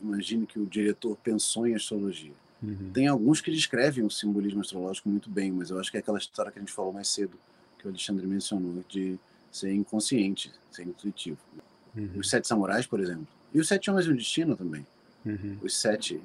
imagino 0.00 0.46
que 0.46 0.58
o 0.58 0.66
diretor 0.66 1.16
pensou 1.16 1.66
em 1.66 1.74
astrologia. 1.74 2.32
Uhum. 2.62 2.90
Tem 2.92 3.06
alguns 3.08 3.40
que 3.40 3.50
descrevem 3.50 4.04
o 4.04 4.10
simbolismo 4.10 4.60
astrológico 4.60 5.08
muito 5.08 5.28
bem, 5.28 5.50
mas 5.50 5.70
eu 5.70 5.78
acho 5.80 5.90
que 5.90 5.96
é 5.96 6.00
aquela 6.00 6.18
história 6.18 6.50
que 6.52 6.58
a 6.58 6.62
gente 6.62 6.72
falou 6.72 6.92
mais 6.92 7.08
cedo, 7.08 7.38
que 7.78 7.86
o 7.86 7.90
Alexandre 7.90 8.26
mencionou, 8.26 8.84
de 8.88 9.18
ser 9.50 9.72
inconsciente, 9.72 10.52
ser 10.70 10.82
intuitivo. 10.86 11.38
Uhum. 11.98 12.10
Os 12.16 12.30
Sete 12.30 12.46
Samurais, 12.46 12.86
por 12.86 13.00
exemplo. 13.00 13.26
E 13.52 13.60
os 13.60 13.68
Sete 13.68 13.90
Homens 13.90 14.06
do 14.06 14.14
Destino 14.14 14.56
também. 14.56 14.86
Uhum. 15.24 15.58
Os 15.62 15.76
Sete. 15.76 16.20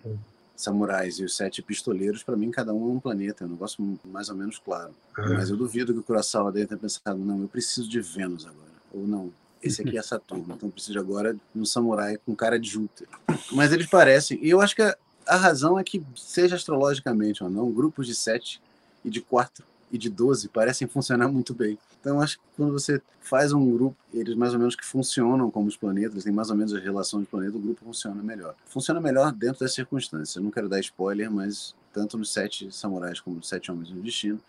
Samurais 0.55 1.17
e 1.17 1.23
os 1.23 1.35
Sete 1.35 1.61
Pistoleiros, 1.61 2.21
para 2.21 2.37
mim, 2.37 2.51
cada 2.51 2.73
um 2.73 2.89
é 2.89 2.93
um 2.93 2.99
planeta. 2.99 3.43
É 3.43 3.47
um 3.47 3.49
negócio 3.49 3.99
mais 4.05 4.29
ou 4.29 4.35
menos 4.35 4.59
claro. 4.59 4.93
Ah, 5.17 5.29
Mas 5.29 5.49
eu 5.49 5.57
duvido 5.57 5.93
que 5.93 5.99
o 5.99 6.03
Kurosawa 6.03 6.51
deve 6.51 6.67
ter 6.67 6.77
pensado, 6.77 7.17
não, 7.17 7.41
eu 7.41 7.47
preciso 7.47 7.89
de 7.89 7.99
Vênus 7.99 8.45
agora. 8.45 8.71
Ou 8.93 9.07
não, 9.07 9.31
esse 9.61 9.81
aqui 9.81 9.97
é 9.97 10.01
Saturno, 10.03 10.53
então 10.55 10.69
eu 10.69 10.71
preciso 10.71 10.99
agora 10.99 11.33
de 11.33 11.39
um 11.59 11.65
samurai 11.65 12.17
com 12.23 12.35
cara 12.35 12.59
de 12.59 12.69
Júpiter. 12.69 13.07
Mas 13.51 13.73
eles 13.73 13.87
parecem, 13.87 14.37
e 14.41 14.49
eu 14.49 14.61
acho 14.61 14.75
que 14.75 14.83
a, 14.83 14.95
a 15.25 15.35
razão 15.35 15.79
é 15.79 15.83
que, 15.83 16.03
seja 16.15 16.55
astrologicamente 16.55 17.43
ou 17.43 17.49
não, 17.49 17.71
grupos 17.71 18.05
de 18.05 18.13
sete 18.13 18.61
e 19.03 19.09
de 19.09 19.21
quatro 19.21 19.65
e 19.93 19.97
de 19.97 20.09
12 20.09 20.49
parecem 20.49 20.87
funcionar 20.87 21.27
muito 21.27 21.53
bem. 21.53 21.77
Então, 22.01 22.19
acho 22.19 22.39
que 22.39 22.43
quando 22.57 22.73
você 22.73 22.99
faz 23.21 23.53
um 23.53 23.71
grupo, 23.71 23.95
eles 24.11 24.35
mais 24.35 24.51
ou 24.51 24.59
menos 24.59 24.75
que 24.75 24.83
funcionam 24.83 25.51
como 25.51 25.67
os 25.67 25.77
planetas, 25.77 26.23
têm 26.23 26.33
mais 26.33 26.49
ou 26.49 26.55
menos 26.55 26.73
a 26.73 26.79
relação 26.79 27.21
de 27.21 27.27
planeta, 27.27 27.55
o 27.55 27.61
grupo 27.61 27.85
funciona 27.85 28.21
melhor. 28.23 28.55
Funciona 28.65 28.99
melhor 28.99 29.31
dentro 29.31 29.59
das 29.59 29.73
circunstâncias. 29.75 30.35
Eu 30.35 30.41
não 30.41 30.49
quero 30.49 30.67
dar 30.67 30.79
spoiler, 30.79 31.31
mas 31.31 31.75
tanto 31.93 32.17
nos 32.17 32.33
Sete 32.33 32.71
Samurais 32.71 33.19
como 33.19 33.35
nos 33.35 33.47
Sete 33.47 33.71
Homens 33.71 33.91
no 33.91 34.01
Destino, 34.01 34.41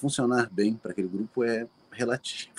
funcionar 0.00 0.48
bem 0.50 0.74
para 0.74 0.92
aquele 0.92 1.08
grupo 1.08 1.44
é 1.44 1.66
relativo. 1.92 2.50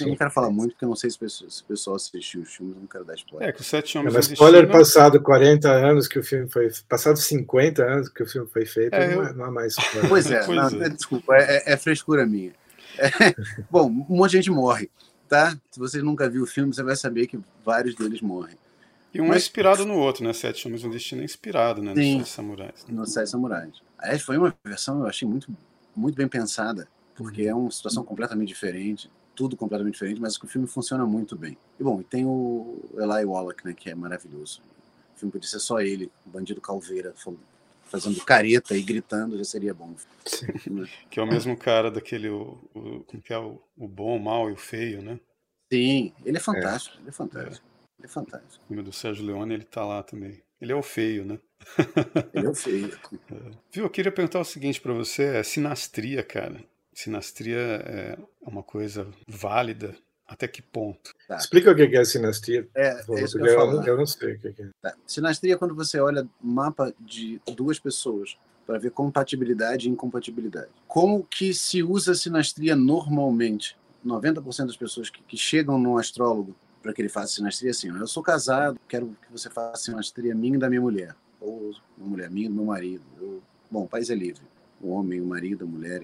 Eu 0.00 0.06
não 0.08 0.16
quero 0.16 0.30
falar 0.30 0.50
muito, 0.50 0.70
porque 0.72 0.84
eu 0.84 0.88
não 0.88 0.96
sei 0.96 1.10
se 1.10 1.16
o 1.16 1.20
pessoal, 1.20 1.50
se 1.50 1.62
o 1.62 1.66
pessoal 1.66 1.96
assistiu 1.96 2.42
os 2.42 2.54
filmes, 2.54 2.74
eu 2.76 2.80
não 2.80 2.86
quero 2.86 3.04
dar 3.04 3.14
spoiler. 3.16 3.48
É, 3.48 3.52
que 3.52 3.60
os 3.60 3.66
Sete 3.66 3.96
É, 3.96 4.00
Homens 4.00 4.14
mas 4.14 4.28
do 4.28 4.32
spoiler 4.34 4.70
passado 4.70 5.20
40 5.20 5.68
anos 5.70 6.06
que 6.08 6.18
o 6.18 6.22
filme 6.22 6.48
foi. 6.48 6.70
Passado 6.88 7.16
50 7.18 7.82
anos 7.84 8.08
que 8.08 8.22
o 8.22 8.26
filme 8.26 8.48
foi 8.48 8.64
feito, 8.64 8.94
É, 8.94 9.08
não, 9.14 9.22
eu- 9.22 9.28
é, 9.28 9.32
não 9.32 9.44
há 9.46 9.50
mais 9.50 9.76
spoiler. 9.78 10.08
Pois 10.08 10.30
é, 10.30 10.44
Pois 10.44 10.72
não, 10.72 10.82
é. 10.82 10.88
desculpa, 10.88 11.36
é, 11.36 11.56
é- 11.56 11.72
é 11.72 11.76
frescura 11.76 12.24
minha. 12.24 12.52
É, 12.98 13.08
bom, 13.70 13.86
um 13.88 14.16
monte 14.16 14.30
de 14.32 14.36
gente 14.38 14.50
morre, 14.50 14.88
tá? 15.28 15.56
Se 15.70 15.78
você 15.80 16.00
nunca 16.00 16.28
viu 16.30 16.44
o 16.44 16.46
filme, 16.46 16.72
você 16.72 16.82
vai 16.82 16.94
saber 16.96 17.26
que 17.26 17.38
vários 17.64 17.94
deles 17.96 18.20
morrem. 18.20 18.56
E 19.12 19.20
um 19.20 19.26
é 19.26 19.28
Mas- 19.30 19.42
inspirado 19.42 19.84
no 19.84 19.94
outro, 19.94 20.24
né? 20.24 20.32
Sete 20.32 20.66
Homens 20.66 20.84
no 20.84 20.90
Destino 20.90 21.20
é 21.22 21.24
inspirado, 21.24 21.82
né? 21.82 21.92
Sim. 21.94 22.18
Nos 22.18 22.28
Sete 22.28 22.34
Samurais. 22.36 22.84
né? 22.88 22.94
nos 22.94 23.12
Sete 23.12 23.30
Samurais. 23.30 23.72
Aliás, 23.98 24.22
foi 24.22 24.38
uma 24.38 24.54
versão, 24.64 25.00
eu 25.00 25.06
achei 25.06 25.26
muito, 25.28 25.48
muito 25.94 26.16
bem 26.16 26.28
pensada, 26.28 26.88
porque 27.14 27.42
é 27.42 27.54
uma 27.54 27.70
situação 27.70 28.04
completamente 28.04 28.48
diferente, 28.48 29.10
tudo 29.34 29.56
completamente 29.56 29.94
diferente, 29.94 30.20
mas 30.20 30.36
o 30.36 30.46
filme 30.46 30.66
funciona 30.66 31.06
muito 31.06 31.36
bem. 31.36 31.56
E 31.78 31.82
bom, 31.82 32.00
e 32.00 32.04
tem 32.04 32.24
o 32.26 32.78
Eli 32.94 33.24
Wallach, 33.24 33.64
né, 33.64 33.72
que 33.72 33.88
é 33.90 33.94
maravilhoso. 33.94 34.60
O 35.14 35.18
filme 35.18 35.32
podia 35.32 35.48
ser 35.48 35.60
só 35.60 35.80
ele, 35.80 36.10
o 36.26 36.30
bandido 36.30 36.60
calveira, 36.60 37.14
fazendo 37.86 38.22
careta 38.24 38.76
e 38.76 38.82
gritando, 38.82 39.36
já 39.38 39.44
seria 39.44 39.72
bom. 39.74 39.94
Né? 40.66 40.88
Que 41.10 41.20
é 41.20 41.22
o 41.22 41.26
mesmo 41.26 41.56
cara 41.56 41.90
daquele. 41.90 42.28
O, 42.28 42.58
o- 42.74 43.04
como 43.06 43.22
que 43.22 43.32
é? 43.32 43.38
O, 43.38 43.60
o 43.76 43.86
bom, 43.88 44.16
o 44.16 44.20
mal 44.20 44.48
e 44.50 44.52
o 44.52 44.56
feio, 44.56 45.02
né? 45.02 45.20
Sim, 45.72 46.12
ele 46.24 46.36
é 46.36 46.40
fantástico, 46.40 46.96
ele 47.00 47.08
é 47.08 47.12
fantástico. 47.12 47.66
Ele 47.98 48.06
é 48.06 48.08
fantástico. 48.08 48.64
O 48.64 48.68
filme 48.68 48.82
do 48.82 48.92
Sérgio 48.92 49.24
Leone, 49.24 49.54
ele 49.54 49.64
tá 49.64 49.84
lá 49.84 50.02
também. 50.02 50.42
Ele 50.62 50.70
é 50.70 50.76
o 50.76 50.82
feio, 50.82 51.24
né? 51.24 51.40
Ele 52.32 52.46
é 52.46 52.48
o 52.48 52.54
feio. 52.54 52.88
Viu, 53.72 53.84
eu 53.84 53.90
queria 53.90 54.12
perguntar 54.12 54.38
o 54.38 54.44
seguinte 54.44 54.80
pra 54.80 54.92
você, 54.92 55.24
é 55.24 55.42
sinastria, 55.42 56.22
cara. 56.22 56.62
Sinastria 56.94 57.58
é 57.58 58.18
uma 58.40 58.62
coisa 58.62 59.08
válida 59.26 59.92
até 60.24 60.46
que 60.46 60.62
ponto? 60.62 61.12
Tá. 61.26 61.36
Explica 61.36 61.72
o 61.72 61.74
que 61.74 61.82
é 61.82 61.98
a 61.98 62.04
sinastria. 62.04 62.68
É, 62.76 62.90
é 62.90 62.94
isso 62.94 63.06
que 63.06 63.38
porque 63.38 63.38
eu 63.38 63.60
eu, 63.60 63.82
eu 63.82 63.96
não 63.96 64.06
sei 64.06 64.34
o 64.34 64.38
que 64.38 64.48
é. 64.48 64.68
Tá. 64.80 64.94
Sinastria 65.04 65.54
é 65.54 65.56
quando 65.56 65.74
você 65.74 65.98
olha 65.98 66.28
mapa 66.40 66.94
de 67.00 67.40
duas 67.56 67.80
pessoas 67.80 68.38
para 68.64 68.78
ver 68.78 68.92
compatibilidade 68.92 69.88
e 69.88 69.90
incompatibilidade. 69.90 70.70
Como 70.86 71.24
que 71.24 71.52
se 71.52 71.82
usa 71.82 72.14
sinastria 72.14 72.76
normalmente? 72.76 73.76
90% 74.06 74.66
das 74.66 74.76
pessoas 74.76 75.10
que, 75.10 75.22
que 75.24 75.36
chegam 75.36 75.76
no 75.76 75.98
astrólogo 75.98 76.54
para 76.82 76.92
que 76.92 77.00
ele 77.00 77.08
faça 77.08 77.34
sinastria 77.34 77.70
assim, 77.70 77.88
eu 77.88 78.06
sou 78.06 78.22
casado, 78.22 78.78
quero 78.88 79.16
que 79.22 79.30
você 79.30 79.48
faça 79.48 79.84
sinastria 79.84 80.34
minha 80.34 80.56
e 80.56 80.58
da 80.58 80.68
minha 80.68 80.80
mulher, 80.80 81.14
ou 81.40 81.72
uma 81.96 82.08
mulher 82.08 82.28
minha 82.28 82.46
e 82.46 82.48
do 82.48 82.54
meu 82.54 82.64
marido. 82.64 83.04
Ou, 83.20 83.42
bom, 83.70 83.84
o 83.84 83.88
país 83.88 84.10
é 84.10 84.14
livre. 84.14 84.42
O 84.80 84.90
homem, 84.90 85.20
o 85.20 85.26
marido, 85.26 85.64
a 85.64 85.68
mulher 85.68 86.02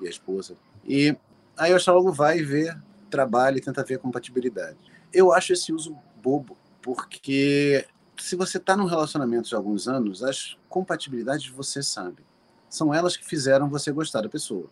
e 0.00 0.06
a 0.06 0.10
esposa. 0.10 0.54
E 0.84 1.16
aí 1.56 1.72
o 1.72 1.76
astrólogo 1.76 2.12
vai 2.12 2.42
ver, 2.42 2.78
trabalha 3.10 3.56
e 3.56 3.60
tenta 3.60 3.82
ver 3.82 3.94
a 3.94 3.98
compatibilidade. 3.98 4.76
Eu 5.12 5.32
acho 5.32 5.54
esse 5.54 5.72
uso 5.72 5.96
bobo, 6.22 6.56
porque 6.82 7.86
se 8.18 8.36
você 8.36 8.58
está 8.58 8.76
num 8.76 8.84
relacionamento 8.84 9.48
de 9.48 9.54
alguns 9.54 9.88
anos, 9.88 10.22
as 10.22 10.56
compatibilidades 10.68 11.48
você 11.48 11.82
sabe. 11.82 12.22
São 12.68 12.92
elas 12.92 13.16
que 13.16 13.24
fizeram 13.24 13.68
você 13.68 13.90
gostar 13.90 14.20
da 14.20 14.28
pessoa. 14.28 14.68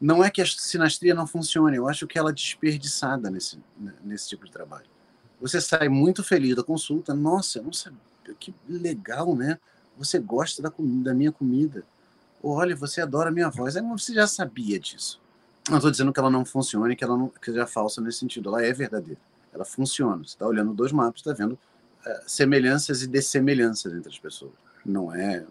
Não 0.00 0.22
é 0.22 0.30
que 0.30 0.42
a 0.42 0.46
sinastria 0.46 1.14
não 1.14 1.26
funcione, 1.26 1.76
eu 1.76 1.88
acho 1.88 2.06
que 2.06 2.18
ela 2.18 2.30
é 2.30 2.32
desperdiçada 2.32 3.30
nesse, 3.30 3.58
nesse 4.02 4.28
tipo 4.28 4.44
de 4.44 4.50
trabalho. 4.50 4.86
Você 5.40 5.60
sai 5.60 5.88
muito 5.88 6.22
feliz 6.22 6.56
da 6.56 6.62
consulta, 6.62 7.14
nossa, 7.14 7.62
não 7.62 7.72
sabia, 7.72 7.98
que 8.38 8.54
legal, 8.68 9.34
né? 9.34 9.58
Você 9.96 10.18
gosta 10.18 10.62
da, 10.62 10.72
da 10.78 11.14
minha 11.14 11.30
comida. 11.30 11.84
Olha, 12.42 12.74
você 12.74 13.00
adora 13.00 13.30
a 13.30 13.32
minha 13.32 13.48
voz. 13.48 13.74
Você 13.74 14.14
já 14.14 14.26
sabia 14.26 14.78
disso. 14.78 15.20
Não 15.68 15.78
estou 15.78 15.90
dizendo 15.90 16.12
que 16.12 16.20
ela 16.20 16.30
não 16.30 16.44
funcione, 16.44 16.94
que 16.94 17.04
ela 17.04 17.16
não 17.16 17.28
que 17.28 17.46
seja 17.46 17.66
falsa 17.66 18.00
nesse 18.00 18.18
sentido. 18.18 18.48
Ela 18.50 18.64
é 18.64 18.72
verdadeira. 18.72 19.20
Ela 19.52 19.64
funciona. 19.64 20.18
Você 20.18 20.34
está 20.34 20.46
olhando 20.46 20.74
dois 20.74 20.92
mapas, 20.92 21.20
está 21.20 21.32
vendo 21.32 21.52
uh, 21.52 21.58
semelhanças 22.26 23.02
e 23.02 23.06
dessemelhanças 23.06 23.92
entre 23.94 24.10
as 24.10 24.18
pessoas. 24.18 24.52
Não 24.84 25.14
é 25.14 25.44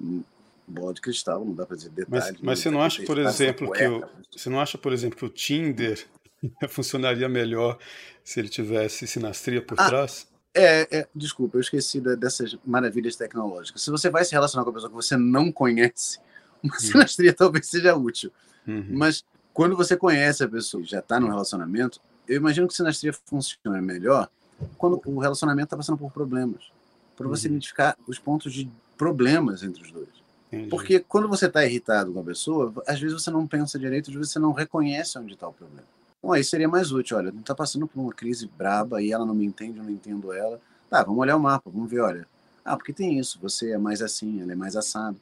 bola 0.68 0.94
de 0.94 1.02
cristal, 1.02 1.44
não 1.46 1.54
dá 1.54 1.66
para 1.66 1.76
dizer 1.76 1.90
detalhes. 1.90 2.32
Mas, 2.32 2.42
mas 2.42 2.60
você 2.60 2.70
não 2.70 2.82
acha, 2.82 3.04
por 3.04 3.18
exemplo, 3.18 3.72
que 3.72 3.86
o, 3.88 4.04
você 4.32 4.50
não 4.50 4.60
acha, 4.60 4.78
por 4.78 4.94
exemplo, 4.94 5.18
que 5.18 5.26
o 5.26 5.30
Tinder 5.30 6.06
funcionaria 6.70 7.28
melhor 7.30 7.78
se 8.24 8.40
ele 8.40 8.50
tivesse 8.50 9.06
sinastria 9.08 9.62
por 9.62 9.80
Ah, 9.80 9.88
trás? 9.88 10.28
É, 10.54 11.00
é, 11.00 11.08
desculpa, 11.16 11.58
eu 11.58 11.62
esqueci 11.62 12.00
da, 12.00 12.16
dessas 12.16 12.56
maravilhas 12.66 13.16
tecnológicas. 13.16 13.82
Se 13.82 13.90
você 13.90 14.10
vai 14.10 14.24
se 14.24 14.32
relacionar 14.32 14.64
com 14.64 14.70
uma 14.70 14.76
pessoa 14.76 14.90
que 14.90 14.96
você 14.96 15.18
não 15.18 15.52
conhece, 15.52 16.20
uma 16.64 16.78
sinastria 16.80 17.34
talvez 17.34 17.68
seja 17.68 17.96
útil. 17.96 18.32
Uhum. 18.68 18.86
Mas 18.92 19.24
quando 19.54 19.76
você 19.76 19.98
conhece 19.98 20.44
a 20.44 20.48
pessoa 20.48 20.82
e 20.84 20.86
já 20.86 21.00
está 21.00 21.20
no 21.20 21.28
relacionamento, 21.28 22.00
eu 22.28 22.38
imagino 22.38 22.68
que 22.68 22.74
sinastria 22.74 23.12
funcione 23.26 23.82
melhor 23.82 24.30
quando 24.78 25.02
o 25.06 25.20
relacionamento 25.20 25.66
está 25.66 25.78
passando 25.78 25.98
por 25.98 26.12
problemas. 26.12 26.72
Para 27.18 27.28
você 27.28 27.48
Uhum. 27.48 27.54
identificar 27.56 27.98
os 28.08 28.18
pontos 28.18 28.54
de 28.54 28.70
problemas 28.98 29.62
entre 29.64 29.84
os 29.84 29.92
dois. 29.92 30.23
Entendi. 30.54 30.70
Porque 30.70 31.00
quando 31.00 31.28
você 31.28 31.48
está 31.48 31.66
irritado 31.66 32.14
com 32.14 32.20
a 32.20 32.24
pessoa, 32.24 32.72
às 32.86 33.00
vezes 33.00 33.20
você 33.20 33.32
não 33.32 33.48
pensa 33.48 33.80
direito, 33.80 34.12
às 34.12 34.16
vezes 34.16 34.32
você 34.32 34.40
não 34.40 34.52
reconhece 34.52 35.18
onde 35.18 35.34
está 35.34 35.48
o 35.48 35.54
problema. 35.54 35.84
Então 36.20 36.32
aí 36.32 36.44
seria 36.44 36.70
mais 36.70 36.92
útil, 36.92 37.18
olha, 37.18 37.32
não 37.32 37.40
está 37.40 37.56
passando 37.56 37.88
por 37.88 38.00
uma 38.00 38.14
crise 38.14 38.48
braba 38.56 39.02
e 39.02 39.12
ela 39.12 39.26
não 39.26 39.34
me 39.34 39.46
entende, 39.46 39.80
eu 39.80 39.84
não 39.84 39.92
entendo 39.92 40.32
ela. 40.32 40.62
Tá, 40.90 41.04
vamos 41.04 41.20
olhar 41.20 41.36
o 41.36 41.40
mapa, 41.40 41.72
vamos 41.72 41.90
ver, 41.90 42.02
olha. 42.02 42.28
Ah, 42.64 42.78
porque 42.78 42.94
tem 42.94 43.18
isso, 43.18 43.40
você 43.42 43.72
é 43.72 43.78
mais 43.80 44.02
assim, 44.02 44.42
ela 44.42 44.52
é 44.52 44.56
mais 44.56 44.76
assado. 44.76 45.18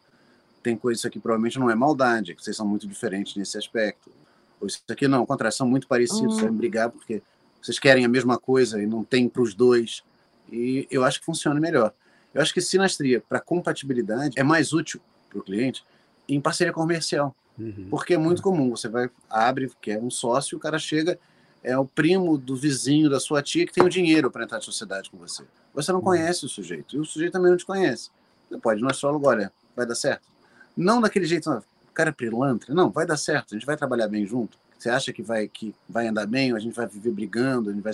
Tem 0.61 0.75
coisa, 0.75 0.99
isso 0.99 1.07
aqui 1.07 1.17
provavelmente 1.17 1.57
não 1.57 1.71
é 1.71 1.75
maldade, 1.75 2.35
que 2.35 2.43
vocês 2.43 2.55
são 2.55 2.67
muito 2.67 2.85
diferentes 2.85 3.35
nesse 3.35 3.57
aspecto. 3.57 4.11
Ou 4.59 4.67
isso 4.67 4.83
aqui 4.89 5.07
não, 5.07 5.19
ao 5.19 5.25
contrário, 5.25 5.55
são 5.55 5.67
muito 5.67 5.87
parecidos, 5.87 6.39
uhum. 6.41 6.53
brigar 6.53 6.91
porque 6.91 7.23
vocês 7.61 7.79
querem 7.79 8.03
a 8.05 8.09
mesma 8.09 8.37
coisa 8.37 8.81
e 8.81 8.85
não 8.85 9.03
tem 9.03 9.29
para 9.29 9.41
os 9.41 9.55
dois. 9.55 10.03
E 10.51 10.85
eu 10.91 11.03
acho 11.03 11.19
que 11.19 11.25
funciona 11.25 11.59
melhor. 11.59 11.93
Eu 12.33 12.41
acho 12.41 12.53
que 12.53 12.61
sinastria 12.61 13.21
para 13.27 13.39
compatibilidade 13.39 14.37
é 14.37 14.43
mais 14.43 14.71
útil 14.71 15.01
para 15.31 15.39
o 15.39 15.43
cliente 15.43 15.83
em 16.27 16.39
parceria 16.39 16.73
comercial. 16.73 17.35
Uhum. 17.57 17.87
Porque 17.89 18.13
é 18.13 18.17
muito 18.17 18.41
comum, 18.41 18.69
você 18.69 18.87
vai, 18.87 19.09
abre, 19.29 19.71
quer 19.81 19.99
um 19.99 20.09
sócio, 20.09 20.57
o 20.57 20.61
cara 20.61 20.79
chega, 20.79 21.19
é 21.63 21.77
o 21.77 21.85
primo 21.85 22.37
do 22.37 22.55
vizinho 22.55 23.09
da 23.09 23.19
sua 23.19 23.41
tia 23.41 23.65
que 23.65 23.73
tem 23.73 23.83
o 23.83 23.89
dinheiro 23.89 24.31
para 24.31 24.43
entrar 24.43 24.57
na 24.57 24.63
sociedade 24.63 25.09
com 25.09 25.17
você. 25.17 25.43
Você 25.73 25.91
não 25.91 25.99
uhum. 25.99 26.05
conhece 26.05 26.45
o 26.45 26.49
sujeito, 26.49 26.95
e 26.95 26.99
o 26.99 27.05
sujeito 27.05 27.33
também 27.33 27.51
não 27.51 27.57
te 27.57 27.65
conhece. 27.65 28.09
Você 28.49 28.57
pode 28.57 28.79
ir 28.79 28.83
no 28.83 28.89
astrólogo, 28.89 29.27
olha, 29.27 29.51
vai 29.75 29.85
dar 29.85 29.95
certo. 29.95 30.27
Não 30.75 31.01
daquele 31.01 31.25
jeito, 31.25 31.49
não, 31.49 31.59
o 31.59 31.93
cara 31.93 32.09
é 32.09 32.13
pilantra. 32.13 32.73
Não, 32.73 32.89
vai 32.89 33.05
dar 33.05 33.17
certo, 33.17 33.53
a 33.53 33.57
gente 33.57 33.65
vai 33.65 33.77
trabalhar 33.77 34.07
bem 34.07 34.25
junto. 34.25 34.57
Você 34.77 34.89
acha 34.89 35.13
que 35.13 35.21
vai, 35.21 35.47
que 35.47 35.75
vai 35.87 36.07
andar 36.07 36.25
bem, 36.25 36.51
ou 36.51 36.57
a 36.57 36.59
gente 36.59 36.75
vai 36.75 36.87
viver 36.87 37.11
brigando, 37.11 37.69
a 37.69 37.73
gente 37.73 37.83
vai... 37.83 37.93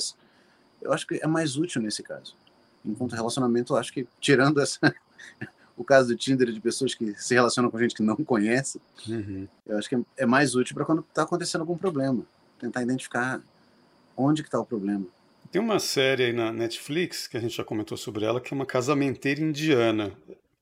Eu 0.82 0.94
acho 0.94 1.06
que 1.06 1.20
é 1.22 1.28
mais 1.28 1.58
útil 1.58 1.82
nesse 1.82 2.02
caso. 2.02 2.36
Enquanto 2.86 3.14
relacionamento, 3.14 3.74
eu 3.74 3.78
acho 3.78 3.92
que, 3.92 4.08
tirando 4.22 4.62
essa, 4.62 4.80
o 5.78 5.84
caso 5.84 6.10
do 6.10 6.18
Tinder 6.18 6.52
de 6.52 6.60
pessoas 6.60 6.96
que 6.96 7.14
se 7.14 7.36
relacionam 7.36 7.70
com 7.70 7.80
gente 7.80 7.96
que 7.96 8.02
não 8.02 8.16
conhece, 8.16 8.82
uhum. 9.08 9.48
eu 9.66 9.78
acho 9.78 9.88
que 9.88 9.98
é 10.18 10.26
mais 10.26 10.56
útil 10.56 10.76
para 10.76 10.84
quando 10.84 11.06
está 11.08 11.22
acontecendo 11.22 11.62
algum 11.62 11.78
problema. 11.78 12.24
Tentar 12.60 12.82
identificar 12.82 13.40
onde 14.16 14.42
que 14.42 14.48
está 14.48 14.60
o 14.60 14.66
problema. 14.66 15.06
Tem 15.52 15.62
uma 15.62 15.80
série 15.80 16.26
aí 16.26 16.34
na 16.34 16.52
Netflix, 16.52 17.28
que 17.28 17.38
a 17.38 17.40
gente 17.40 17.56
já 17.56 17.64
comentou 17.64 17.98
sobre 17.98 18.26
ela, 18.26 18.42
que 18.42 18.54
é 18.54 18.56
uma 18.56 18.66
casamenteira 18.66 19.40
indiana. 19.40 20.12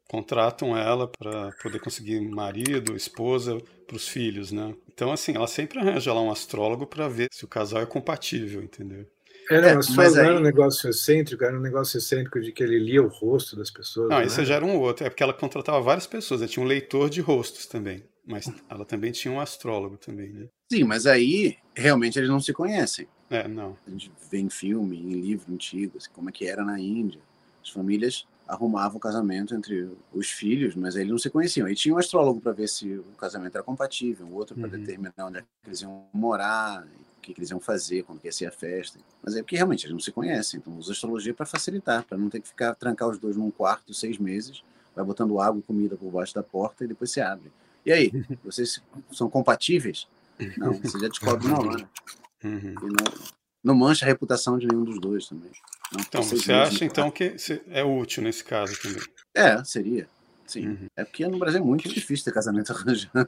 Contratam 0.07 0.78
ela 0.78 1.07
para 1.07 1.51
poder 1.63 1.80
conseguir 1.80 2.20
marido, 2.22 2.95
esposa 2.95 3.57
para 3.88 3.95
os 3.95 4.07
filhos, 4.07 4.51
né? 4.51 4.76
Então, 4.93 5.11
assim, 5.11 5.34
ela 5.36 5.47
sempre 5.47 5.80
arranja 5.80 6.13
lá 6.13 6.22
um 6.22 6.32
astrólogo 6.32 6.86
para 6.86 7.07
ver 7.07 7.30
se 7.32 7.43
o 7.45 7.47
casal 7.47 7.82
é 7.82 7.86
compatível, 7.86 8.61
entendeu? 8.61 9.07
Era, 9.50 9.70
é, 9.70 9.76
mas 9.76 10.18
aí... 10.18 10.26
era 10.26 10.38
um 10.38 10.41
negócio 10.41 10.89
excêntrico, 10.89 11.43
era 11.43 11.58
um 11.58 11.62
negócio 11.62 11.98
excêntrico 11.98 12.39
de 12.39 12.52
que 12.52 12.64
ele 12.64 12.80
lia 12.80 13.02
o 13.02 13.08
rosto 13.08 13.56
das 13.56 13.70
pessoas. 13.70 14.10
Não, 14.10 14.22
isso 14.22 14.43
já 14.43 14.56
era 14.56 14.66
um 14.66 14.80
outro. 14.80 15.06
É 15.06 15.10
porque 15.10 15.24
ela 15.24 15.34
contratava 15.34 15.80
várias 15.82 16.08
pessoas, 16.08 16.41
ela 16.41 16.50
tinha 16.50 16.64
um 16.64 16.68
leitor 16.68 17.10
de 17.10 17.22
rostos 17.22 17.66
também. 17.66 18.04
Mas 18.26 18.52
ela 18.68 18.84
também 18.84 19.12
tinha 19.12 19.32
um 19.32 19.39
astrólogo 19.39 19.98
também, 19.98 20.30
né? 20.30 20.48
Sim, 20.72 20.84
mas 20.84 21.06
aí 21.06 21.58
realmente 21.76 22.18
eles 22.18 22.30
não 22.30 22.39
se 22.39 22.52
conhecem. 22.54 23.08
É, 23.30 23.48
não. 23.48 23.78
A 23.86 23.89
gente 23.89 24.12
vê 24.32 24.39
em 24.39 24.50
filme, 24.50 24.98
em 24.98 25.22
livro 25.22 25.54
antigo, 25.54 25.98
assim, 25.98 26.10
como 26.12 26.30
é 26.30 26.32
que 26.32 26.48
era 26.48 26.64
na 26.64 26.80
Índia. 26.80 27.22
As 27.64 27.70
famílias 27.70 28.26
arrumavam 28.48 28.98
o 28.98 29.00
casamento 29.00 29.56
entre 29.56 29.89
os 30.14 30.30
filhos, 30.30 30.76
mas 30.76 30.96
eles 30.96 31.10
não 31.10 31.18
se 31.18 31.30
conheciam. 31.30 31.68
Aí 31.68 31.76
tinha 31.76 31.93
um 31.93 31.98
astrólogo 31.98 32.39
para 32.39 32.52
ver 32.52 32.68
se 32.68 32.93
o 32.93 33.04
casamento 33.18 33.56
era 33.56 33.64
compatível, 33.64 34.26
o 34.28 34.34
outro 34.34 34.56
para 34.56 34.70
uhum. 34.70 34.80
determinar 34.80 35.14
onde 35.20 35.39
é 35.39 35.43
eles 35.66 35.82
iam 35.82 36.06
morar, 36.14 36.88
que, 37.26 37.34
que 37.34 37.39
eles 37.39 37.49
iam 37.49 37.59
fazer, 37.59 38.03
quando 38.03 38.19
que 38.19 38.28
ia 38.28 38.32
ser 38.32 38.45
a 38.45 38.51
festa. 38.51 38.99
Mas 39.23 39.36
é 39.36 39.41
porque 39.41 39.55
realmente 39.55 39.86
eles 39.86 39.93
não 39.93 39.99
se 39.99 40.11
conhecem, 40.11 40.59
então 40.59 40.78
usa 40.78 40.91
astrologia 40.91 41.34
para 41.34 41.45
facilitar, 41.45 42.03
para 42.03 42.17
não 42.17 42.30
ter 42.30 42.39
que 42.39 42.47
ficar 42.47 42.76
trancar 42.76 43.09
os 43.09 43.17
dois 43.17 43.36
num 43.36 43.49
quarto 43.49 43.93
seis 43.93 44.17
meses, 44.17 44.63
vai 44.95 45.03
botando 45.03 45.39
água 45.39 45.59
e 45.59 45.63
comida 45.63 45.95
por 45.95 46.11
baixo 46.11 46.34
da 46.36 46.43
porta 46.43 46.86
e 46.86 46.88
depois 46.88 47.11
se 47.11 47.19
abre. 47.19 47.51
E 47.86 47.91
aí, 47.91 48.11
vocês 48.43 48.82
são 49.11 49.30
compatíveis? 49.30 50.07
Não, 50.57 50.73
você 50.73 50.99
já 50.99 51.07
descobre 51.07 51.47
na 51.47 51.57
hora. 51.57 51.89
Uhum. 52.43 52.76
Não, 52.82 53.36
não 53.63 53.76
mancha 53.76 54.05
a 54.05 54.07
reputação 54.07 54.57
de 54.57 54.67
nenhum 54.67 54.84
dos 54.84 54.99
dois 54.99 55.28
também. 55.28 55.51
Não 55.91 56.01
então, 56.01 56.21
você 56.21 56.51
acha 56.51 56.86
então 56.86 57.09
que 57.09 57.36
é 57.67 57.84
útil 57.84 58.23
nesse 58.23 58.43
caso 58.43 58.80
também? 58.82 59.01
É, 59.34 59.63
seria. 59.63 60.07
Sim. 60.48 60.68
Uhum. 60.68 60.88
É 60.96 61.04
porque 61.04 61.28
no 61.28 61.39
Brasil 61.39 61.60
é 61.60 61.64
muito 61.64 61.89
difícil 61.89 62.26
ter 62.26 62.32
casamento 62.32 62.72
arranjado. 62.72 63.28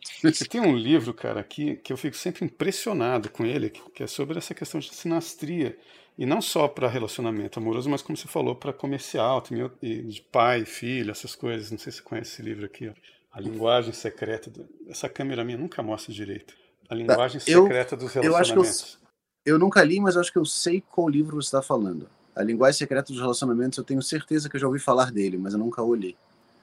Tem 0.49 0.61
um 0.61 0.76
livro, 0.76 1.13
cara, 1.13 1.39
aqui 1.39 1.76
que 1.78 1.91
eu 1.91 1.97
fico 1.97 2.15
sempre 2.15 2.45
impressionado 2.45 3.30
com 3.30 3.45
ele, 3.45 3.70
que 3.70 4.03
é 4.03 4.07
sobre 4.07 4.38
essa 4.38 4.53
questão 4.53 4.80
de 4.80 4.93
sinastria. 4.93 5.78
E 6.18 6.26
não 6.26 6.41
só 6.41 6.68
para 6.68 6.88
relacionamento 6.88 7.59
amoroso, 7.59 7.89
mas 7.89 8.01
como 8.01 8.18
você 8.18 8.28
falou, 8.28 8.55
para 8.55 8.74
comercial, 8.74 9.39
também, 9.39 9.70
de 9.82 10.22
pai, 10.32 10.65
filho, 10.65 11.11
essas 11.11 11.36
coisas. 11.36 11.70
Não 11.70 11.78
sei 11.78 11.91
se 11.91 11.99
você 11.99 12.03
conhece 12.03 12.34
esse 12.34 12.41
livro 12.41 12.65
aqui, 12.65 12.88
ó. 12.88 12.93
A 13.32 13.39
linguagem 13.39 13.93
secreta. 13.93 14.49
Do... 14.49 14.68
Essa 14.88 15.07
câmera 15.07 15.43
minha 15.43 15.57
nunca 15.57 15.84
mostra 15.84 16.11
direito. 16.11 16.55
A 16.86 16.89
tá, 16.89 16.95
linguagem 16.95 17.39
secreta 17.39 17.93
eu, 17.93 17.99
dos 17.99 18.13
relacionamentos. 18.13 18.49
Eu, 18.49 18.63
acho 18.63 18.97
que 18.97 19.49
eu, 19.49 19.55
eu 19.55 19.59
nunca 19.59 19.84
li, 19.84 19.99
mas 19.99 20.15
eu 20.15 20.22
acho 20.22 20.32
que 20.32 20.39
eu 20.39 20.45
sei 20.45 20.82
qual 20.82 21.07
livro 21.07 21.36
você 21.36 21.47
está 21.47 21.61
falando. 21.61 22.09
A 22.36 22.43
linguagem 22.43 22.80
secreta 22.80 23.11
dos 23.11 23.22
relacionamentos, 23.22 23.78
eu 23.78 23.84
tenho 23.84 24.01
certeza 24.01 24.49
que 24.49 24.55
eu 24.55 24.59
já 24.59 24.68
ouvi 24.68 24.80
falar 24.80 25.11
dele, 25.11 25.38
mas 25.38 25.53
eu 25.53 25.59
nunca 25.59 25.84
o 25.84 25.93
li. 25.93 26.18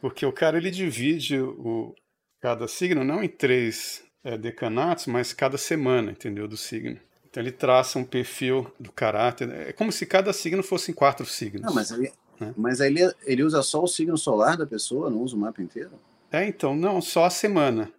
Porque 0.05 0.27
o 0.27 0.33
cara 0.33 0.59
ele 0.59 0.71
divide 0.71 1.41
o, 1.41 1.95
cada 2.39 2.69
signo 2.69 3.03
não 3.03 3.25
em 3.25 3.29
três 3.29 4.05
é, 4.23 4.37
decanatos, 4.37 5.07
mas 5.07 5.33
cada 5.33 5.57
semana, 5.57 6.11
entendeu? 6.11 6.47
Do 6.47 6.59
signo. 6.59 7.01
Então 7.27 7.43
ele 7.43 7.51
traça 7.51 7.99
um 7.99 8.05
perfil 8.05 8.71
do 8.79 8.93
caráter. 8.93 9.49
É 9.49 9.73
como 9.73 9.91
se 9.91 10.05
cada 10.05 10.31
signo 10.35 10.63
fosse 10.63 10.91
em 10.91 10.95
quatro 10.95 11.25
signos. 11.25 11.63
Não, 11.63 11.73
mas 11.73 11.91
ele, 11.91 12.13
né? 12.39 12.53
mas 12.55 12.81
ele, 12.81 13.01
ele 13.25 13.43
usa 13.43 13.63
só 13.63 13.83
o 13.83 13.87
signo 13.87 14.19
solar 14.19 14.59
da 14.59 14.67
pessoa, 14.67 15.09
não 15.09 15.23
usa 15.23 15.37
o 15.37 15.39
mapa 15.39 15.63
inteiro? 15.63 15.93
É, 16.31 16.47
então, 16.47 16.77
não, 16.77 17.01
só 17.01 17.25
a 17.25 17.31
semana. 17.31 17.91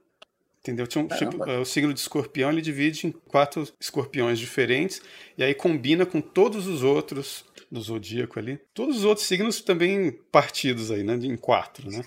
Entendeu? 0.60 0.86
Um, 0.98 1.08
tipo, 1.08 1.44
o 1.44 1.66
signo 1.66 1.92
de 1.92 2.02
escorpião 2.02 2.52
ele 2.52 2.62
divide 2.62 3.08
em 3.08 3.12
quatro 3.12 3.68
escorpiões 3.80 4.38
diferentes 4.38 5.02
e 5.36 5.44
aí 5.44 5.56
combina 5.56 6.06
com 6.06 6.22
todos 6.22 6.68
os 6.68 6.84
outros 6.84 7.46
do 7.76 7.82
zodíaco 7.82 8.40
ali. 8.40 8.60
Todos 8.74 8.98
os 8.98 9.06
outros 9.06 9.28
signos 9.28 9.62
também 9.62 10.12
partidos 10.32 10.90
aí, 10.90 11.04
né? 11.04 11.16
Em 11.16 11.38
quatro, 11.38 11.90
né? 11.90 12.04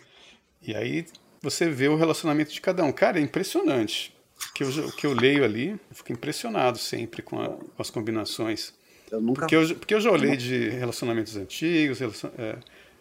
E 0.62 0.74
aí 0.74 1.06
você 1.40 1.68
vê 1.68 1.88
o 1.88 1.96
relacionamento 1.96 2.52
de 2.52 2.60
cada 2.60 2.82
um. 2.84 2.90
Cara, 2.90 3.18
é 3.18 3.22
impressionante. 3.22 4.14
O 4.50 4.52
que 4.52 4.64
eu, 4.64 4.68
o 4.68 4.92
que 4.92 5.06
eu 5.06 5.12
leio 5.12 5.44
ali, 5.44 5.70
eu 5.70 5.96
fico 5.96 6.12
impressionado 6.12 6.78
sempre 6.78 7.22
com, 7.22 7.40
a, 7.40 7.48
com 7.48 7.82
as 7.82 7.90
combinações. 7.90 8.72
Eu 9.10 9.20
nunca... 9.20 9.40
porque, 9.40 9.56
eu, 9.56 9.76
porque 9.76 9.94
eu 9.94 10.00
já 10.00 10.10
olhei 10.10 10.36
de 10.36 10.68
relacionamentos 10.70 11.36
antigos 11.36 11.98
relacion, 11.98 12.30
é, 12.38 12.56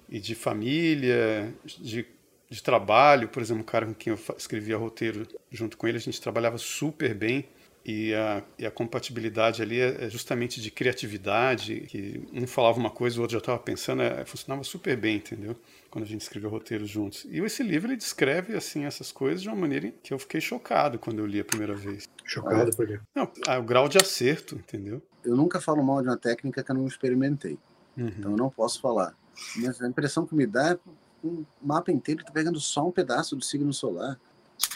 e 0.09 0.19
de 0.19 0.35
família, 0.35 1.53
de, 1.65 2.05
de 2.49 2.63
trabalho. 2.63 3.27
Por 3.27 3.41
exemplo, 3.41 3.61
um 3.61 3.65
cara 3.65 3.85
com 3.85 3.93
quem 3.93 4.11
eu 4.11 4.19
escrevia 4.37 4.77
roteiro 4.77 5.27
junto 5.51 5.77
com 5.77 5.87
ele, 5.87 5.97
a 5.97 6.01
gente 6.01 6.19
trabalhava 6.19 6.57
super 6.57 7.13
bem. 7.13 7.45
E 7.87 8.13
a, 8.13 8.43
e 8.59 8.65
a 8.65 8.71
compatibilidade 8.71 9.61
ali 9.61 9.79
é, 9.79 10.07
é 10.07 10.09
justamente 10.09 10.59
de 10.59 10.69
criatividade, 10.69 11.85
que 11.87 12.21
um 12.33 12.45
falava 12.45 12.77
uma 12.77 12.89
coisa, 12.89 13.17
o 13.17 13.21
outro 13.21 13.31
já 13.31 13.37
estava 13.37 13.57
pensando, 13.57 14.01
é, 14.01 14.25
funcionava 14.25 14.61
super 14.65 14.97
bem, 14.97 15.15
entendeu? 15.15 15.55
Quando 15.89 16.03
a 16.03 16.07
gente 16.07 16.19
escreveu 16.19 16.49
roteiros 16.49 16.89
juntos. 16.89 17.25
E 17.29 17.39
esse 17.39 17.63
livro 17.63 17.89
ele 17.89 17.95
descreve 17.95 18.57
assim 18.57 18.83
essas 18.83 19.09
coisas 19.09 19.41
de 19.41 19.47
uma 19.47 19.55
maneira 19.55 19.89
que 20.03 20.13
eu 20.13 20.19
fiquei 20.19 20.41
chocado 20.41 20.99
quando 20.99 21.19
eu 21.19 21.25
li 21.25 21.39
a 21.39 21.45
primeira 21.45 21.73
vez. 21.73 22.09
Chocado 22.25 22.75
por 22.75 22.85
quê? 22.85 22.99
Não, 23.15 23.31
o 23.57 23.63
grau 23.63 23.87
de 23.87 23.97
acerto, 23.97 24.55
entendeu? 24.55 25.01
Eu 25.23 25.37
nunca 25.37 25.61
falo 25.61 25.81
mal 25.81 26.01
de 26.01 26.09
uma 26.09 26.17
técnica 26.17 26.61
que 26.61 26.69
eu 26.69 26.75
não 26.75 26.87
experimentei. 26.87 27.57
Uhum. 27.95 28.07
Então 28.07 28.31
eu 28.31 28.37
não 28.37 28.49
posso 28.49 28.81
falar. 28.81 29.15
Mas 29.55 29.81
a 29.81 29.87
impressão 29.87 30.25
que 30.25 30.35
me 30.35 30.45
dá 30.45 30.71
é 30.71 30.79
um 31.23 31.45
mapa 31.61 31.89
inteiro 31.89 32.19
está 32.19 32.33
pegando 32.33 32.59
só 32.59 32.85
um 32.85 32.91
pedaço 32.91 33.33
do 33.33 33.45
signo 33.45 33.71
solar. 33.71 34.19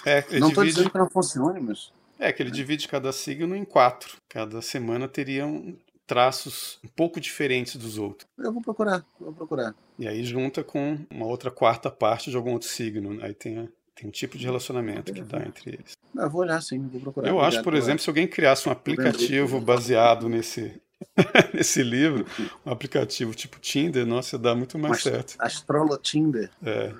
É, 0.06 0.22
não 0.40 0.48
estou 0.48 0.64
divide... 0.64 0.70
dizendo 0.76 0.90
que 0.92 0.98
não 0.98 1.10
funcione, 1.10 1.60
mas 1.60 1.92
é, 2.22 2.32
que 2.32 2.44
ele 2.44 2.52
divide 2.52 2.88
cada 2.88 3.12
signo 3.12 3.56
em 3.56 3.66
quatro. 3.66 4.18
Cada 4.30 4.62
semana 4.62 5.08
teriam 5.08 5.76
traços 6.06 6.78
um 6.84 6.88
pouco 6.88 7.20
diferentes 7.20 7.76
dos 7.76 7.98
outros. 7.98 8.28
Eu 8.38 8.54
vou 8.54 8.62
procurar, 8.62 9.04
vou 9.20 9.34
procurar. 9.34 9.74
E 9.98 10.08
aí 10.08 10.24
junta 10.24 10.64
com 10.64 11.00
uma 11.10 11.26
outra 11.26 11.50
quarta 11.50 11.90
parte 11.90 12.30
de 12.30 12.38
algum 12.38 12.52
outro 12.52 12.68
signo. 12.68 13.18
Aí 13.24 13.34
tem, 13.34 13.68
tem 13.96 14.08
um 14.08 14.12
tipo 14.12 14.38
de 14.38 14.46
relacionamento 14.46 15.12
que 15.12 15.24
dá 15.24 15.40
entre 15.40 15.72
eles. 15.72 15.94
Eu 16.16 16.30
vou 16.30 16.42
olhar 16.42 16.62
sim, 16.62 16.88
vou 16.88 17.02
procurar. 17.02 17.28
Eu 17.28 17.40
acho, 17.40 17.64
por 17.64 17.74
exemplo, 17.74 18.04
se 18.04 18.10
alguém 18.10 18.28
criasse 18.28 18.70
um 18.70 18.72
aplicativo 18.72 19.60
baseado 19.60 20.30
nesse, 20.30 20.80
nesse 21.54 21.82
livro, 21.82 22.26
um 22.64 22.70
aplicativo 22.70 23.34
tipo 23.34 23.60
Tinder, 23.60 24.06
nossa, 24.06 24.38
dá 24.38 24.54
muito 24.54 24.78
mais 24.78 24.92
Mas, 24.92 25.04
certo. 25.04 25.36
Astrolo 25.40 25.98
Tinder. 25.98 26.52
É. 26.64 26.94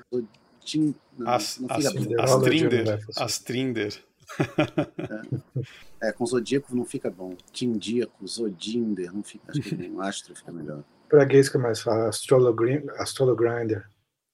Tim, 0.64 0.96
não, 1.18 1.30
as, 1.30 1.60
não 1.60 1.68
as, 1.70 1.86
as, 1.86 2.42
Trinder. 2.42 3.00
As 3.18 3.40
Trinder. 3.40 4.04
É. 6.02 6.10
é, 6.10 6.12
com 6.12 6.26
Zodíaco 6.26 6.76
não 6.76 6.86
fica 6.86 7.10
bom. 7.10 7.36
Tindíaco, 7.52 8.28
Zodinder, 8.28 9.14
não 9.14 9.24
fica. 9.24 9.52
Acho 9.52 9.62
que 9.62 9.90
o 9.90 10.02
Astro 10.02 10.36
fica 10.36 10.52
melhor. 10.52 10.84
Para 11.10 11.26
gays 11.26 11.50
que 11.50 11.58
mais 11.58 11.82
fala, 11.82 12.10
Astrologrinder. 12.10 13.86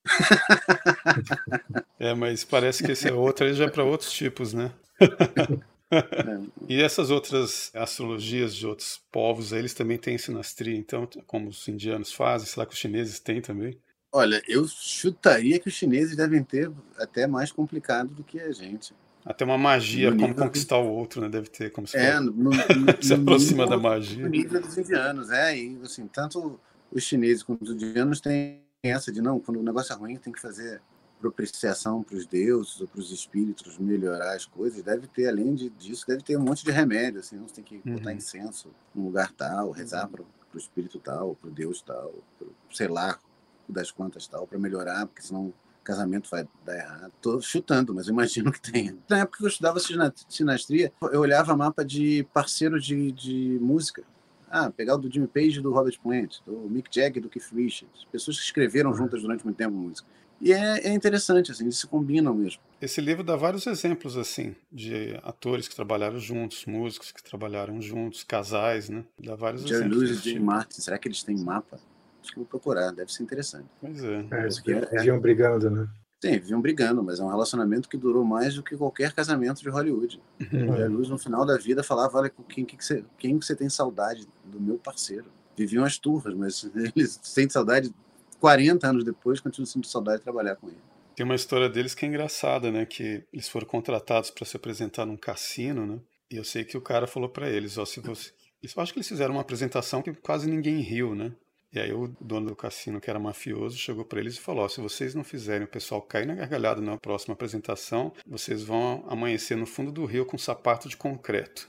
é, 1.99 2.13
mas 2.13 2.43
parece 2.43 2.83
que 2.83 2.91
esse 2.91 3.07
é 3.07 3.13
outro, 3.13 3.51
já 3.53 3.65
é 3.65 3.69
para 3.69 3.83
outros 3.83 4.11
tipos, 4.11 4.53
né? 4.53 4.71
É. 4.99 5.77
E 6.67 6.81
essas 6.81 7.09
outras 7.09 7.71
astrologias 7.73 8.53
de 8.53 8.67
outros 8.67 9.01
povos, 9.09 9.53
eles 9.53 9.73
também 9.73 9.97
têm 9.97 10.17
sinastria, 10.17 10.75
então, 10.75 11.07
como 11.25 11.47
os 11.47 11.65
indianos 11.65 12.11
fazem, 12.11 12.45
sei 12.45 12.59
lá 12.59 12.65
que 12.65 12.73
os 12.73 12.79
chineses 12.79 13.21
têm 13.21 13.41
também. 13.41 13.79
Olha, 14.11 14.41
eu 14.47 14.67
chutaria 14.67 15.57
que 15.59 15.69
os 15.69 15.73
chineses 15.73 16.17
devem 16.17 16.43
ter 16.43 16.69
até 16.97 17.25
mais 17.25 17.53
complicado 17.53 18.09
do 18.09 18.23
que 18.23 18.37
a 18.37 18.51
gente. 18.51 18.93
Até 19.27 19.43
uma 19.43 19.57
magia, 19.57 20.09
no 20.09 20.17
como 20.17 20.33
conquistar 20.33 20.77
o 20.77 20.87
outro, 20.87 21.21
né? 21.21 21.27
Deve 21.27 21.49
ter, 21.49 21.71
como 21.71 21.85
se 21.85 21.97
é, 21.97 22.19
no, 22.19 22.31
no, 22.31 22.51
se 23.01 23.13
aproxima 23.13 23.63
nível, 23.63 23.69
da 23.69 23.77
magia. 23.77 24.23
No 24.23 24.29
nível 24.29 24.61
dos 24.61 24.77
indianos, 24.77 25.29
é, 25.29 25.57
e 25.57 25.79
assim, 25.83 26.07
tanto 26.07 26.59
os 26.91 27.03
chineses 27.03 27.43
quanto 27.43 27.63
os 27.63 27.71
indianos 27.71 28.21
têm 28.21 28.61
essa 28.83 29.11
de 29.11 29.21
não, 29.21 29.39
quando 29.39 29.59
o 29.59 29.63
negócio 29.63 29.91
é 29.91 29.95
ruim, 29.95 30.15
tem 30.15 30.31
que 30.31 30.39
fazer 30.39 30.81
propiciação 31.19 32.03
para 32.03 32.15
os 32.15 32.25
deuses 32.25 32.79
ou 32.79 32.87
para 32.87 32.99
os 32.99 33.11
espíritos 33.11 33.77
melhorar 33.77 34.35
as 34.35 34.45
coisas. 34.45 34.81
Deve 34.83 35.07
ter, 35.07 35.27
além 35.27 35.55
de, 35.55 35.69
disso, 35.71 36.05
deve 36.07 36.23
ter 36.23 36.37
um 36.37 36.41
monte 36.41 36.63
de 36.63 36.71
remédio, 36.71 37.19
assim, 37.19 37.37
você 37.39 37.55
tem 37.55 37.63
que 37.63 37.81
uhum. 37.85 37.95
botar 37.95 38.13
incenso 38.13 38.69
num 38.93 39.05
lugar 39.05 39.31
tal, 39.33 39.71
rezar 39.71 40.05
uhum. 40.05 40.11
para 40.11 40.23
o 40.53 40.57
espírito 40.57 40.99
tal, 40.99 41.35
para 41.35 41.49
o 41.49 41.51
deus 41.51 41.81
tal, 41.81 42.13
pro, 42.37 42.53
sei 42.71 42.87
lá, 42.87 43.19
das 43.67 43.91
quantas 43.91 44.27
tal, 44.27 44.47
para 44.47 44.59
melhorar, 44.59 45.05
porque 45.07 45.21
senão 45.21 45.53
casamento 45.87 46.29
vai 46.29 46.45
dar 46.65 46.75
errado. 46.75 47.13
Estou 47.15 47.41
chutando, 47.41 47.95
mas 47.95 48.09
imagino 48.09 48.51
que 48.51 48.59
tenha. 48.59 48.97
Na 49.07 49.19
época 49.19 49.37
que 49.37 49.45
eu 49.45 49.47
estudava 49.47 49.79
sinastria, 50.27 50.91
eu 51.13 51.21
olhava 51.21 51.55
mapa 51.55 51.85
de 51.85 52.27
parceiros 52.33 52.85
de, 52.85 53.11
de 53.13 53.57
música. 53.61 54.03
Ah, 54.49 54.69
pegar 54.69 54.95
o 54.95 54.97
do 54.97 55.11
Jimmy 55.11 55.27
Page 55.27 55.59
e 55.59 55.61
do 55.61 55.71
Robert 55.71 55.97
Plant, 56.01 56.37
do 56.45 56.69
Mick 56.69 56.89
Jagger 56.93 57.21
do 57.21 57.29
Keith 57.29 57.51
Richards. 57.53 58.05
Pessoas 58.11 58.37
que 58.37 58.43
escreveram 58.43 58.93
juntas 58.93 59.21
durante 59.21 59.43
muito 59.45 59.57
tempo 59.57 59.73
música. 59.73 60.07
E 60.39 60.53
é, 60.53 60.87
é, 60.87 60.93
interessante, 60.93 61.51
assim, 61.51 61.63
eles 61.63 61.77
se 61.77 61.87
combinam 61.87 62.33
mesmo. 62.33 62.61
Esse 62.79 63.01
livro 63.01 63.23
dá 63.23 63.35
vários 63.35 63.65
exemplos, 63.65 64.15
assim, 64.15 64.55
de 64.71 65.19
atores 65.23 65.67
que 65.67 65.75
trabalharam 65.75 66.19
juntos, 66.19 66.65
músicos 66.65 67.11
que 67.11 67.23
trabalharam 67.23 67.81
juntos, 67.81 68.23
casais, 68.23 68.87
né? 68.87 69.03
Dá 69.19 69.35
vários 69.35 69.63
Jerry 69.63 69.85
exemplos. 69.85 70.03
Lewis 70.03 70.25
e 70.25 70.29
Jim 70.29 70.39
Martin, 70.39 70.79
será 70.79 70.97
que 70.97 71.07
eles 71.07 71.23
têm 71.23 71.37
mapa? 71.37 71.79
Acho 72.27 72.33
que 72.33 72.39
vou 72.39 72.45
procurar, 72.45 72.91
deve 72.91 73.11
ser 73.11 73.23
interessante. 73.23 73.65
Pois 73.79 74.03
é. 74.03 74.27
é 74.31 74.41
eles 74.41 74.61
viviam 74.91 75.19
brigando, 75.19 75.69
né? 75.71 75.87
Sim, 76.19 76.31
viviam 76.31 76.59
brigando, 76.59 77.01
mas 77.01 77.19
é 77.19 77.23
um 77.23 77.29
relacionamento 77.29 77.87
que 77.87 77.95
durou 77.95 78.25
mais 78.25 78.55
do 78.55 78.63
que 78.63 78.75
qualquer 78.75 79.13
casamento 79.13 79.61
de 79.61 79.69
Hollywood. 79.69 80.19
Uhum. 80.41 80.75
Jerry 80.75 80.89
Lewis, 80.89 81.09
no 81.09 81.17
final 81.17 81.45
da 81.45 81.57
vida, 81.57 81.83
falava, 81.83 82.17
olha, 82.17 82.33
quem, 82.49 82.65
que 82.65 82.75
você, 82.83 83.05
quem 83.17 83.39
você 83.39 83.55
tem 83.55 83.69
saudade 83.69 84.27
do 84.43 84.59
meu 84.59 84.77
parceiro? 84.77 85.25
Viviam 85.55 85.85
as 85.85 85.97
turras, 85.97 86.33
mas 86.33 86.69
eles 86.95 87.19
sentem 87.21 87.51
saudade 87.51 87.93
40 88.39 88.87
anos 88.87 89.03
depois, 89.03 89.39
continuam 89.39 89.65
sentindo 89.65 89.87
saudade 89.87 90.17
de 90.17 90.23
trabalhar 90.23 90.55
com 90.55 90.67
ele. 90.67 90.81
Tem 91.15 91.23
uma 91.23 91.35
história 91.35 91.69
deles 91.69 91.95
que 91.95 92.05
é 92.05 92.09
engraçada, 92.09 92.71
né? 92.71 92.85
Que 92.85 93.23
eles 93.31 93.47
foram 93.47 93.67
contratados 93.67 94.29
para 94.29 94.45
se 94.45 94.55
apresentar 94.55 95.05
num 95.05 95.17
cassino, 95.17 95.85
né? 95.85 95.99
E 96.31 96.35
eu 96.35 96.43
sei 96.43 96.63
que 96.63 96.77
o 96.77 96.81
cara 96.81 97.07
falou 97.07 97.29
para 97.29 97.49
eles, 97.49 97.77
ó, 97.77 97.85
se 97.85 97.99
você... 98.01 98.31
Eu 98.61 98.81
acho 98.81 98.91
que 98.91 98.99
eles 98.99 99.07
fizeram 99.07 99.35
uma 99.35 99.41
apresentação 99.41 100.01
que 100.01 100.13
quase 100.13 100.49
ninguém 100.49 100.81
riu, 100.81 101.15
né? 101.15 101.31
E 101.71 101.79
aí 101.79 101.91
o 101.91 102.07
dono 102.21 102.49
do 102.49 102.55
cassino, 102.55 103.01
que 103.01 103.09
era 103.09 103.19
mafioso, 103.19 103.77
chegou 103.77 104.05
para 104.05 104.19
eles 104.19 104.35
e 104.35 104.39
falou: 104.39 104.67
se 104.69 104.79
vocês 104.79 105.13
não 105.13 105.23
fizerem 105.23 105.65
o 105.65 105.69
pessoal 105.69 106.01
cair 106.01 106.25
na 106.25 106.33
gargalhada 106.33 106.81
na 106.81 106.97
próxima 106.97 107.33
apresentação, 107.33 108.13
vocês 108.25 108.63
vão 108.63 109.05
amanhecer 109.09 109.57
no 109.57 109.65
fundo 109.65 109.91
do 109.91 110.05
rio 110.05 110.25
com 110.25 110.37
um 110.37 110.39
sapato 110.39 110.87
de 110.87 110.95
concreto. 110.95 111.67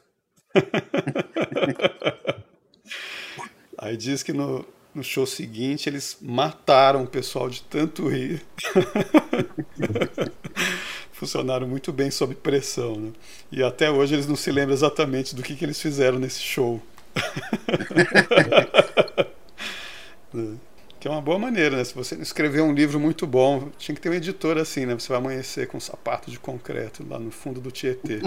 aí 3.76 3.96
diz 3.96 4.22
que 4.22 4.32
no, 4.32 4.64
no 4.94 5.02
show 5.02 5.26
seguinte 5.26 5.88
eles 5.88 6.16
mataram 6.22 7.02
o 7.02 7.06
pessoal 7.06 7.50
de 7.50 7.62
tanto 7.62 8.08
rir. 8.08 8.46
Funcionaram 11.12 11.66
muito 11.66 11.92
bem 11.92 12.12
sob 12.12 12.36
pressão, 12.36 12.94
né? 12.94 13.12
E 13.50 13.64
até 13.64 13.90
hoje 13.90 14.14
eles 14.14 14.28
não 14.28 14.36
se 14.36 14.52
lembram 14.52 14.74
exatamente 14.74 15.34
do 15.34 15.42
que, 15.42 15.56
que 15.56 15.64
eles 15.64 15.82
fizeram 15.82 16.20
nesse 16.20 16.40
show. 16.40 16.80
Que 21.00 21.06
é 21.06 21.10
uma 21.10 21.22
boa 21.22 21.38
maneira, 21.38 21.76
né? 21.76 21.84
Se 21.84 21.94
você 21.94 22.16
escrever 22.16 22.60
um 22.60 22.72
livro 22.72 22.98
muito 22.98 23.26
bom, 23.26 23.70
tinha 23.78 23.94
que 23.94 24.00
ter 24.00 24.08
um 24.08 24.14
editor 24.14 24.58
assim, 24.58 24.84
né? 24.84 24.94
Você 24.94 25.08
vai 25.08 25.18
amanhecer 25.18 25.68
com 25.68 25.76
um 25.76 25.80
sapato 25.80 26.30
de 26.30 26.38
concreto 26.38 27.06
lá 27.08 27.18
no 27.18 27.30
fundo 27.30 27.60
do 27.60 27.70
Tietê. 27.70 28.20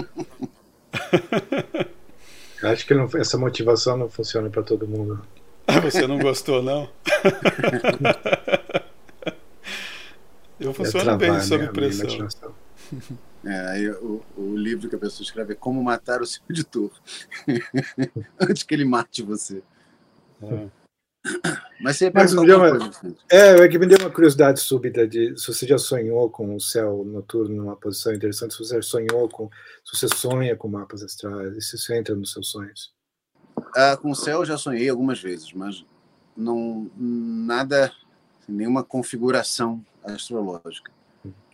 Acho 2.62 2.86
que 2.86 2.94
não, 2.94 3.08
essa 3.16 3.36
motivação 3.36 3.96
não 3.96 4.08
funciona 4.08 4.48
para 4.48 4.62
todo 4.62 4.86
mundo. 4.86 5.20
Você 5.82 6.06
não 6.06 6.18
gostou, 6.18 6.62
não? 6.62 6.88
Eu 10.58 10.72
funciono 10.72 11.10
é 11.10 11.16
bem 11.16 11.40
sob 11.40 11.68
pressão. 11.68 12.28
É, 13.44 13.66
aí 13.70 13.90
o, 13.90 14.22
o, 14.36 14.56
livro 14.56 14.88
que 14.88 14.94
a 14.94 14.98
pessoa 14.98 15.24
escreve 15.24 15.54
é 15.54 15.56
Como 15.56 15.82
Matar 15.82 16.22
o 16.22 16.26
Seu 16.26 16.40
Editor. 16.48 16.90
Antes 18.40 18.62
que 18.62 18.72
ele 18.72 18.84
mate 18.84 19.22
você. 19.22 19.60
É. 20.40 20.81
Mas 21.80 21.96
você 21.96 22.10
Mas 22.14 22.34
me 22.34 22.46
deu 22.46 22.58
uma, 22.58 22.90
é, 23.30 23.56
é 23.56 23.68
que 23.68 23.78
me 23.78 23.86
deu 23.86 23.98
uma 23.98 24.10
curiosidade 24.10 24.60
súbita 24.60 25.06
de 25.06 25.36
se 25.36 25.52
você 25.52 25.66
já 25.66 25.78
sonhou 25.78 26.28
com 26.30 26.54
o 26.54 26.60
céu 26.60 27.04
noturno 27.04 27.56
numa 27.56 27.76
posição 27.76 28.12
interessante, 28.12 28.54
se 28.54 28.58
você 28.58 28.80
sonhou 28.82 29.28
com, 29.28 29.48
se 29.84 29.96
você 29.96 30.08
sonha 30.08 30.56
com 30.56 30.68
mapas 30.68 31.02
astrais, 31.02 31.68
se 31.68 31.78
você 31.78 31.98
entra 31.98 32.14
nos 32.14 32.32
seus 32.32 32.48
sonhos. 32.48 32.92
Ah, 33.74 33.96
com 33.96 34.10
o 34.10 34.14
céu 34.14 34.40
eu 34.40 34.44
já 34.44 34.56
sonhei 34.56 34.88
algumas 34.88 35.20
vezes, 35.20 35.52
mas 35.52 35.84
não 36.36 36.90
nada, 36.96 37.92
nenhuma 38.48 38.82
configuração 38.82 39.84
astrológica. 40.04 40.90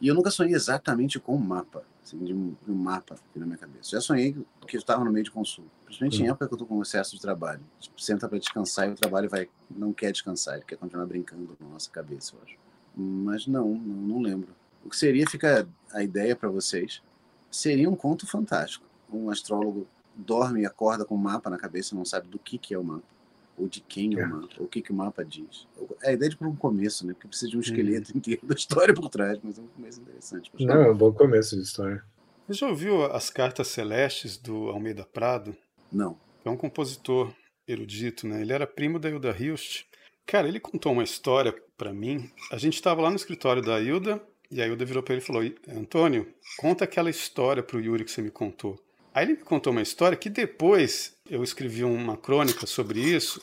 E 0.01 0.09
eu 0.09 0.15
nunca 0.15 0.31
sonhei 0.31 0.55
exatamente 0.55 1.19
com 1.19 1.35
um 1.35 1.39
mapa, 1.39 1.85
assim, 2.09 2.25
de, 2.25 2.33
um, 2.33 2.57
de 2.65 2.73
um 2.73 2.75
mapa 2.75 3.15
aqui 3.15 3.39
na 3.39 3.47
minha 3.47 3.59
cabeça. 3.59 3.91
Já 3.91 4.01
sonhei 4.01 4.33
que 4.67 4.77
eu 4.77 4.79
estava 4.79 5.05
no 5.05 5.13
meio 5.13 5.25
de 5.25 5.31
consulta, 5.31 5.71
principalmente 5.85 6.23
em 6.23 6.29
época 6.29 6.47
que 6.47 6.55
eu 6.55 6.57
estou 6.57 6.69
com 6.69 6.83
excesso 6.83 7.15
de 7.15 7.21
trabalho. 7.21 7.61
Tipo, 7.79 8.01
senta 8.01 8.29
para 8.29 8.39
descansar 8.39 8.89
e 8.89 8.93
o 8.93 8.95
trabalho 8.95 9.29
vai 9.29 9.49
não 9.71 9.93
quer 9.93 10.13
descansar, 10.13 10.55
ele 10.55 10.65
quer 10.65 10.77
continuar 10.77 11.07
brincando 11.07 11.57
na 11.61 11.69
nossa 11.69 11.91
cabeça, 11.91 12.35
eu 12.35 12.41
acho. 12.45 12.57
Mas 12.97 13.47
não, 13.47 13.75
não, 13.75 13.95
não 13.95 14.21
lembro. 14.21 14.49
O 14.85 14.91
que 14.91 14.97
seria, 14.97 15.29
fica 15.29 15.69
a 15.93 16.03
ideia 16.03 16.35
para 16.35 16.49
vocês, 16.49 17.03
seria 17.51 17.89
um 17.89 17.97
conto 17.97 18.27
fantástico. 18.27 18.85
Um 19.13 19.31
astrólogo 19.31 19.87
dorme 20.15 20.63
e 20.63 20.67
acorda 20.67 21.05
com 21.05 21.15
um 21.15 21.19
mapa 21.19 21.51
na 21.51 21.59
cabeça, 21.59 21.95
não 21.95 22.05
sabe 22.05 22.29
do 22.29 22.39
que, 22.39 22.59
que 22.59 22.75
é 22.75 22.79
o 22.79 22.85
mapa 22.85 23.18
ou 23.59 23.69
de 23.69 23.81
quem 23.81 24.19
é 24.19 24.25
o 24.25 24.31
mapa, 24.31 24.55
ou 24.59 24.67
o 24.67 24.69
que, 24.69 24.81
que 24.81 24.93
o 24.93 24.95
mapa 24.95 25.25
diz. 25.25 25.67
É 26.03 26.11
a 26.11 26.13
ideia 26.13 26.31
de 26.31 26.37
para 26.37 26.49
um 26.49 26.57
começo, 26.57 27.07
né? 27.07 27.13
Porque 27.13 27.29
precisa 27.29 27.51
de 27.51 27.57
um 27.57 27.61
esqueleto 27.61 28.13
hum. 28.13 28.17
inteiro 28.19 28.41
da 28.47 28.55
história 28.55 28.95
por 28.95 29.09
trás, 29.09 29.39
mas 29.43 29.59
é 29.59 29.63
um 29.63 29.67
começo 29.67 30.01
interessante. 30.01 30.51
Não, 30.61 30.83
é 30.83 30.91
um 30.91 30.97
bom 30.97 31.13
começo 31.13 31.57
de 31.57 31.63
história. 31.63 32.03
Você 32.47 32.61
já 32.61 32.69
ouviu 32.69 33.05
as 33.05 33.29
cartas 33.29 33.69
celestes 33.69 34.39
do 34.39 34.69
Almeida 34.69 35.05
Prado? 35.05 35.55
Não. 35.93 36.19
É 36.45 36.49
um 36.49 36.57
compositor 36.57 37.35
erudito, 37.67 38.27
né? 38.27 38.41
Ele 38.41 38.53
era 38.53 38.67
primo 38.67 38.99
da 38.99 39.11
Hilda 39.11 39.37
Hilst. 39.39 39.85
Cara, 40.25 40.49
ele 40.49 40.61
contou 40.61 40.93
uma 40.93 41.05
história 41.05 41.55
para 41.77 41.93
mim. 41.93 42.31
A 42.51 42.57
gente 42.57 42.75
estava 42.75 43.03
lá 43.03 43.11
no 43.11 43.17
escritório 43.17 43.63
da 43.63 43.81
Hilda 43.81 44.23
e 44.51 44.63
a 44.63 44.67
Hilda 44.67 44.85
virou 44.85 45.03
para 45.03 45.15
ele 45.15 45.23
e 45.23 45.27
falou: 45.27 45.43
Antônio, 45.69 46.33
conta 46.59 46.85
aquela 46.85 47.11
história 47.11 47.63
pro 47.63 47.81
Yuri 47.81 48.05
que 48.05 48.11
você 48.11 48.23
me 48.23 48.31
contou. 48.31 48.79
Aí 49.19 49.25
ele 49.25 49.33
me 49.33 49.39
contou 49.39 49.73
uma 49.73 49.83
história 49.83 50.17
que 50.17 50.31
depois 50.31 51.13
eu 51.29 51.43
escrevi 51.43 51.83
uma 51.83 52.17
crônica 52.17 52.69
sobre 52.69 53.01
isso, 53.01 53.43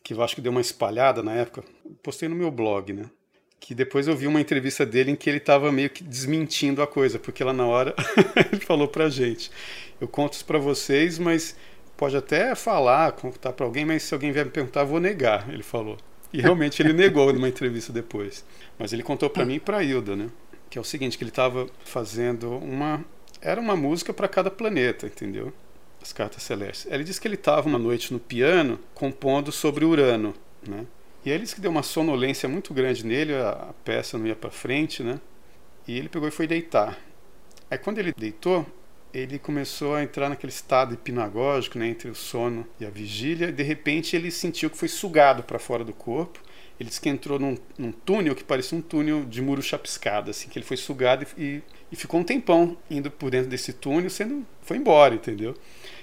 que 0.00 0.14
eu 0.14 0.22
acho 0.22 0.36
que 0.36 0.40
deu 0.40 0.52
uma 0.52 0.60
espalhada 0.60 1.20
na 1.20 1.32
época. 1.32 1.64
Postei 2.00 2.28
no 2.28 2.36
meu 2.36 2.48
blog, 2.48 2.92
né? 2.92 3.10
Que 3.58 3.74
depois 3.74 4.06
eu 4.06 4.16
vi 4.16 4.28
uma 4.28 4.40
entrevista 4.40 4.86
dele 4.86 5.10
em 5.10 5.16
que 5.16 5.28
ele 5.28 5.38
estava 5.38 5.72
meio 5.72 5.90
que 5.90 6.04
desmentindo 6.04 6.80
a 6.80 6.86
coisa, 6.86 7.18
porque 7.18 7.42
lá 7.42 7.52
na 7.52 7.66
hora 7.66 7.92
ele 8.52 8.60
falou 8.60 8.86
pra 8.86 9.08
gente: 9.08 9.50
Eu 10.00 10.06
conto 10.06 10.34
isso 10.34 10.44
pra 10.44 10.60
vocês, 10.60 11.18
mas 11.18 11.56
pode 11.96 12.16
até 12.16 12.54
falar, 12.54 13.10
contar 13.10 13.52
para 13.52 13.66
alguém, 13.66 13.84
mas 13.84 14.04
se 14.04 14.14
alguém 14.14 14.30
vier 14.30 14.44
me 14.44 14.52
perguntar, 14.52 14.82
eu 14.82 14.86
vou 14.86 15.00
negar, 15.00 15.52
ele 15.52 15.64
falou. 15.64 15.98
E 16.32 16.40
realmente 16.40 16.80
ele 16.80 16.92
negou 16.92 17.32
numa 17.32 17.48
entrevista 17.48 17.92
depois. 17.92 18.44
Mas 18.78 18.92
ele 18.92 19.02
contou 19.02 19.28
para 19.28 19.44
mim 19.44 19.54
e 19.54 19.60
para 19.60 19.82
Hilda, 19.82 20.14
né? 20.14 20.28
Que 20.70 20.78
é 20.78 20.80
o 20.80 20.84
seguinte, 20.84 21.18
que 21.18 21.24
ele 21.24 21.32
estava 21.32 21.68
fazendo 21.84 22.48
uma 22.58 23.04
era 23.40 23.60
uma 23.60 23.76
música 23.76 24.12
para 24.12 24.28
cada 24.28 24.50
planeta, 24.50 25.06
entendeu? 25.06 25.52
As 26.00 26.12
cartas 26.12 26.42
celestes. 26.42 26.90
Ele 26.90 27.04
disse 27.04 27.20
que 27.20 27.28
ele 27.28 27.34
estava 27.34 27.68
uma 27.68 27.78
noite 27.78 28.12
no 28.12 28.18
piano 28.18 28.78
compondo 28.94 29.50
sobre 29.50 29.84
Urano, 29.84 30.34
né? 30.66 30.86
E 31.24 31.30
ele 31.30 31.42
disse 31.42 31.56
que 31.56 31.60
deu 31.60 31.70
uma 31.70 31.82
sonolência 31.82 32.48
muito 32.48 32.72
grande 32.72 33.04
nele, 33.04 33.34
a, 33.34 33.50
a 33.50 33.72
peça 33.84 34.16
não 34.16 34.26
ia 34.26 34.36
para 34.36 34.50
frente, 34.50 35.02
né? 35.02 35.20
E 35.86 35.98
ele 35.98 36.08
pegou 36.08 36.28
e 36.28 36.30
foi 36.30 36.46
deitar. 36.46 36.98
Aí 37.68 37.78
quando 37.78 37.98
ele 37.98 38.12
deitou, 38.16 38.64
ele 39.12 39.38
começou 39.38 39.94
a 39.94 40.02
entrar 40.02 40.28
naquele 40.28 40.52
estado 40.52 40.94
hipnagógico, 40.94 41.78
né, 41.78 41.88
entre 41.88 42.08
o 42.08 42.14
sono 42.14 42.66
e 42.78 42.84
a 42.84 42.90
vigília, 42.90 43.48
e 43.48 43.52
de 43.52 43.62
repente 43.62 44.14
ele 44.14 44.30
sentiu 44.30 44.68
que 44.68 44.76
foi 44.76 44.88
sugado 44.88 45.42
para 45.42 45.58
fora 45.58 45.82
do 45.82 45.92
corpo. 45.92 46.40
Ele 46.78 46.88
disse 46.88 47.00
que 47.00 47.08
entrou 47.08 47.38
num, 47.38 47.56
num, 47.78 47.90
túnel 47.90 48.34
que 48.34 48.44
parecia 48.44 48.76
um 48.76 48.82
túnel 48.82 49.24
de 49.24 49.40
muro 49.40 49.62
chapiscado, 49.62 50.30
assim, 50.30 50.48
que 50.48 50.58
ele 50.58 50.66
foi 50.66 50.76
sugado 50.76 51.26
e, 51.38 51.42
e 51.42 51.62
ficou 51.94 52.18
um 52.18 52.24
tempão 52.24 52.76
indo 52.90 53.10
por 53.10 53.30
dentro 53.30 53.48
desse 53.48 53.72
túnel, 53.72 54.10
sendo 54.10 54.44
foi 54.62 54.76
embora, 54.76 55.14
entendeu? 55.14 55.54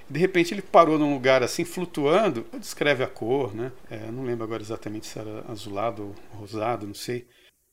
De 0.10 0.20
repente 0.20 0.54
ele 0.54 0.62
parou 0.62 0.98
num 0.98 1.14
lugar 1.14 1.44
assim, 1.44 1.66
flutuando, 1.66 2.46
descreve 2.58 3.04
a 3.04 3.08
cor, 3.08 3.54
né? 3.54 3.72
É, 3.90 4.12
não 4.12 4.24
lembro 4.24 4.44
agora 4.44 4.62
exatamente 4.62 5.08
se 5.08 5.20
era 5.20 5.44
azulado 5.50 6.16
ou 6.32 6.40
rosado, 6.40 6.88
não 6.88 6.94
sei. 6.94 7.28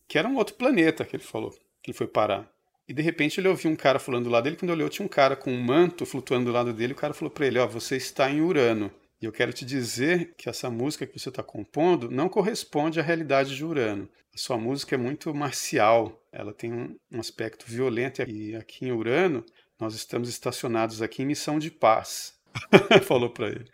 Que 0.09 0.19
era 0.19 0.27
um 0.27 0.37
outro 0.37 0.55
planeta 0.55 1.05
que 1.05 1.15
ele 1.15 1.23
falou, 1.23 1.51
que 1.83 1.91
ele 1.91 1.97
foi 1.97 2.07
parar. 2.07 2.51
E 2.89 2.93
de 2.93 3.03
repente 3.03 3.39
ele 3.39 3.47
ouviu 3.47 3.71
um 3.71 3.77
cara 3.77 4.01
falando 4.01 4.25
do 4.25 4.31
lado 4.31 4.45
dele, 4.45 4.57
quando 4.57 4.73
olhou 4.73 4.89
tinha 4.89 5.07
um 5.07 5.09
cara 5.09 5.37
com 5.37 5.53
um 5.53 5.63
manto 5.63 6.05
flutuando 6.05 6.47
do 6.47 6.53
lado 6.53 6.73
dele, 6.73 6.93
o 6.93 6.97
cara 6.97 7.15
falou 7.15 7.31
para 7.31 7.47
ele, 7.47 7.59
ó, 7.59 7.65
oh, 7.65 7.69
você 7.69 7.97
está 7.97 8.29
em 8.29 8.41
Urano. 8.41 8.91
E 9.21 9.27
eu 9.27 9.33
quero 9.33 9.53
te 9.53 9.67
dizer 9.67 10.33
que 10.37 10.49
essa 10.49 10.71
música 10.71 11.07
que 11.07 11.19
você 11.19 11.29
está 11.29 11.43
compondo 11.43 12.11
não 12.11 12.29
corresponde 12.29 12.99
à 12.99 13.03
realidade 13.03 13.55
de 13.55 13.63
Urano. 13.63 14.09
A 14.35 14.39
sua 14.39 14.57
música 14.57 14.95
é 14.95 14.99
muito 14.99 15.35
marcial, 15.35 16.25
ela 16.33 16.55
tem 16.55 16.73
um, 16.73 16.97
aspecto 17.19 17.67
violento, 17.69 18.23
e 18.23 18.57
aqui 18.57 18.87
em 18.87 18.93
Urano 18.93 19.45
nós 19.79 19.95
estamos 19.95 20.29
estacionados 20.29 21.03
aqui 21.03 21.23
em 21.23 21.27
missão 21.27 21.59
de 21.59 21.71
paz. 21.71 22.35
Falou 23.05 23.29
para 23.29 23.49
ele. 23.49 23.67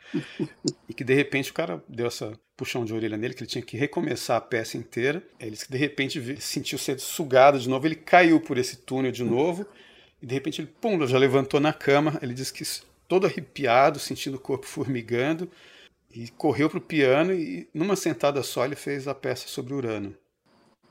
E 0.88 0.92
que 0.92 1.04
de 1.04 1.14
repente 1.14 1.52
o 1.52 1.54
cara 1.54 1.82
deu 1.88 2.06
essa 2.06 2.32
puxão 2.56 2.84
de 2.84 2.92
orelha 2.92 3.16
nele, 3.16 3.34
que 3.34 3.42
ele 3.42 3.50
tinha 3.50 3.62
que 3.62 3.76
recomeçar 3.76 4.36
a 4.36 4.40
peça 4.40 4.76
inteira. 4.76 5.22
Ele 5.38 5.56
de 5.56 5.78
repente 5.78 6.40
sentiu 6.40 6.76
ser 6.76 6.98
sugado 6.98 7.58
de 7.58 7.68
novo, 7.68 7.86
ele 7.86 7.94
caiu 7.94 8.40
por 8.40 8.58
esse 8.58 8.78
túnel 8.78 9.12
de 9.12 9.22
novo. 9.22 9.64
E 10.20 10.26
de 10.26 10.34
repente 10.34 10.60
ele, 10.60 10.68
pum, 10.80 11.06
já 11.06 11.18
levantou 11.18 11.60
na 11.60 11.72
cama. 11.72 12.18
Ele 12.20 12.34
disse 12.34 12.52
que 12.52 12.64
todo 13.08 13.26
arrepiado, 13.26 13.98
sentindo 13.98 14.36
o 14.36 14.40
corpo 14.40 14.66
formigando, 14.66 15.50
e 16.10 16.28
correu 16.30 16.70
para 16.70 16.78
o 16.78 16.82
piano 16.82 17.32
e 17.32 17.68
numa 17.74 17.96
sentada 17.96 18.42
só 18.42 18.64
ele 18.64 18.76
fez 18.76 19.06
a 19.06 19.14
peça 19.14 19.48
sobre 19.48 19.74
Urano. 19.74 20.16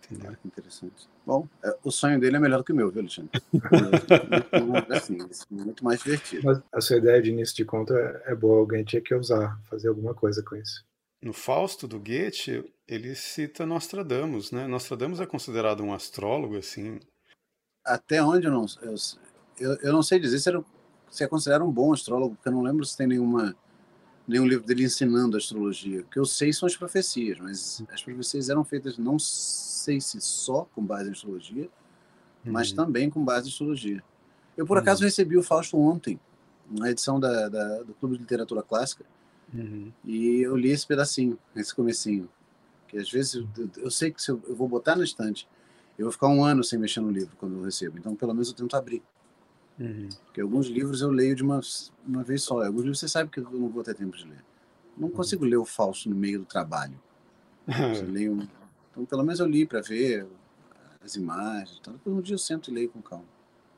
Entendeu? 0.06 0.32
Ah, 0.32 0.36
que 0.36 0.48
interessante. 0.48 1.10
Bom, 1.26 1.48
é, 1.64 1.76
o 1.84 1.92
sonho 1.92 2.20
dele 2.20 2.36
é 2.38 2.40
melhor 2.40 2.58
do 2.60 2.64
que 2.64 2.72
o 2.72 2.76
meu, 2.76 2.92
viu, 2.92 3.02
Alexandre? 3.02 3.32
assim, 4.96 5.18
muito 5.50 5.84
mais 5.84 6.04
divertido. 6.04 6.44
Mas 6.46 6.62
a 6.72 6.80
sua 6.80 6.98
ideia 6.98 7.20
de 7.22 7.32
início 7.32 7.56
de 7.56 7.66
conta 7.66 7.94
é 8.26 8.36
boa, 8.36 8.60
alguém 8.60 8.84
tinha 8.84 9.02
que 9.02 9.16
usar, 9.16 9.60
fazer 9.68 9.88
alguma 9.88 10.14
coisa 10.14 10.44
com 10.44 10.56
isso. 10.56 10.86
No 11.24 11.34
Fausto 11.34 11.88
do 11.88 11.98
Goethe, 11.98 12.72
ele 12.88 13.16
cita 13.16 13.66
Nostradamus, 13.66 14.52
né? 14.52 14.68
Nostradamus 14.68 15.20
é 15.20 15.26
considerado 15.26 15.82
um 15.82 15.92
astrólogo, 15.92 16.56
assim. 16.56 17.00
Até 17.84 18.22
onde 18.22 18.46
eu 18.46 18.52
não, 18.52 18.66
eu, 18.84 18.96
eu, 19.60 19.76
eu 19.78 19.94
não 19.94 20.04
sei 20.04 20.20
dizer 20.20 20.38
se, 20.38 20.50
era, 20.50 20.64
se 21.16 21.24
é 21.24 21.28
considerado 21.28 21.64
um 21.64 21.72
bom 21.72 21.94
astrólogo, 21.94 22.36
porque 22.36 22.50
eu 22.50 22.54
não 22.54 22.62
lembro 22.62 22.86
se 22.86 22.98
tem 22.98 23.08
nenhuma 23.08 23.56
nenhum 24.28 24.48
livro 24.48 24.66
dele 24.66 24.84
ensinando 24.84 25.38
astrologia. 25.38 26.02
O 26.02 26.06
que 26.06 26.18
eu 26.18 26.26
sei 26.26 26.52
são 26.52 26.66
as 26.66 26.76
profecias, 26.76 27.40
mas 27.40 27.84
as 27.92 28.02
profecias 28.02 28.50
eram 28.50 28.64
feitas 28.64 28.98
não 28.98 29.20
sei 29.20 30.02
se 30.02 30.20
só 30.20 30.68
com 30.74 30.84
base 30.84 31.10
em 31.10 31.12
astrologia, 31.12 31.70
uhum. 32.44 32.52
mas 32.52 32.72
também 32.72 33.10
com 33.10 33.24
base 33.24 33.48
em 33.48 33.52
astrologia. 33.52 34.04
Eu, 34.58 34.66
por 34.66 34.78
acaso, 34.78 35.02
uhum. 35.02 35.08
recebi 35.08 35.38
o 35.38 35.44
Fausto 35.44 35.78
ontem, 35.78 36.20
na 36.70 36.90
edição 36.90 37.20
da, 37.20 37.48
da, 37.48 37.84
do 37.84 37.94
Clube 37.94 38.16
de 38.16 38.22
Literatura 38.22 38.64
Clássica, 38.64 39.06
uhum. 39.54 39.92
e 40.04 40.42
eu 40.42 40.56
li 40.56 40.72
esse 40.72 40.88
pedacinho, 40.88 41.38
esse 41.56 41.74
comecinho. 41.76 42.28
Que 42.88 42.98
às 42.98 43.10
vezes 43.10 43.36
eu, 43.36 43.70
eu 43.78 43.92
sei 43.92 44.12
que 44.12 44.22
se 44.22 44.32
eu, 44.32 44.42
eu, 44.48 44.56
vou 44.56 44.68
botar 44.68 44.96
na 44.96 45.04
estante, 45.04 45.48
eu 45.98 46.06
vou 46.06 46.12
ficar 46.12 46.28
um 46.28 46.44
ano 46.44 46.64
sem 46.64 46.80
mexer 46.80 47.00
no 47.00 47.12
livro 47.12 47.36
quando 47.38 47.56
eu 47.58 47.64
recebo. 47.64 47.98
Então, 47.98 48.16
pelo 48.16 48.34
menos 48.34 48.50
eu 48.50 48.56
tento 48.56 48.76
abrir. 48.76 49.04
Uhum. 49.80 50.10
Porque 50.26 50.42
alguns 50.42 50.68
livros 50.68 51.02
eu 51.02 51.10
leio 51.10 51.36
de 51.36 51.44
uma, 51.44 51.60
uma 52.06 52.24
vez 52.24 52.44
só. 52.44 52.64
Alguns 52.64 52.84
livros 52.84 53.00
você 53.00 53.10
sabe 53.10 53.30
que 53.30 53.40
eu 53.40 53.44
não 53.44 53.70
vou 53.70 53.84
ter 53.84 53.94
tempo 53.94 54.16
de 54.16 54.26
ler. 54.26 54.44
Não 54.98 55.10
uhum. 55.10 55.14
consigo 55.14 55.46
ler 55.46 55.58
o 55.58 55.66
falso 55.66 56.10
no 56.10 56.16
meio 56.16 56.40
do 56.40 56.46
trabalho. 56.46 57.00
Eu 57.68 58.08
leio, 58.10 58.48
então, 58.92 59.06
pelo 59.06 59.24
menos 59.24 59.40
eu 59.40 59.46
li 59.46 59.66
para 59.66 59.82
ver 59.82 60.28
as 61.04 61.16
imagens. 61.16 61.78
Então, 61.82 62.00
um 62.06 62.22
dia 62.22 62.36
eu 62.36 62.40
sento 62.40 62.72
e 62.72 62.74
leio 62.74 62.90
com 62.90 63.02
calma. 63.02 63.26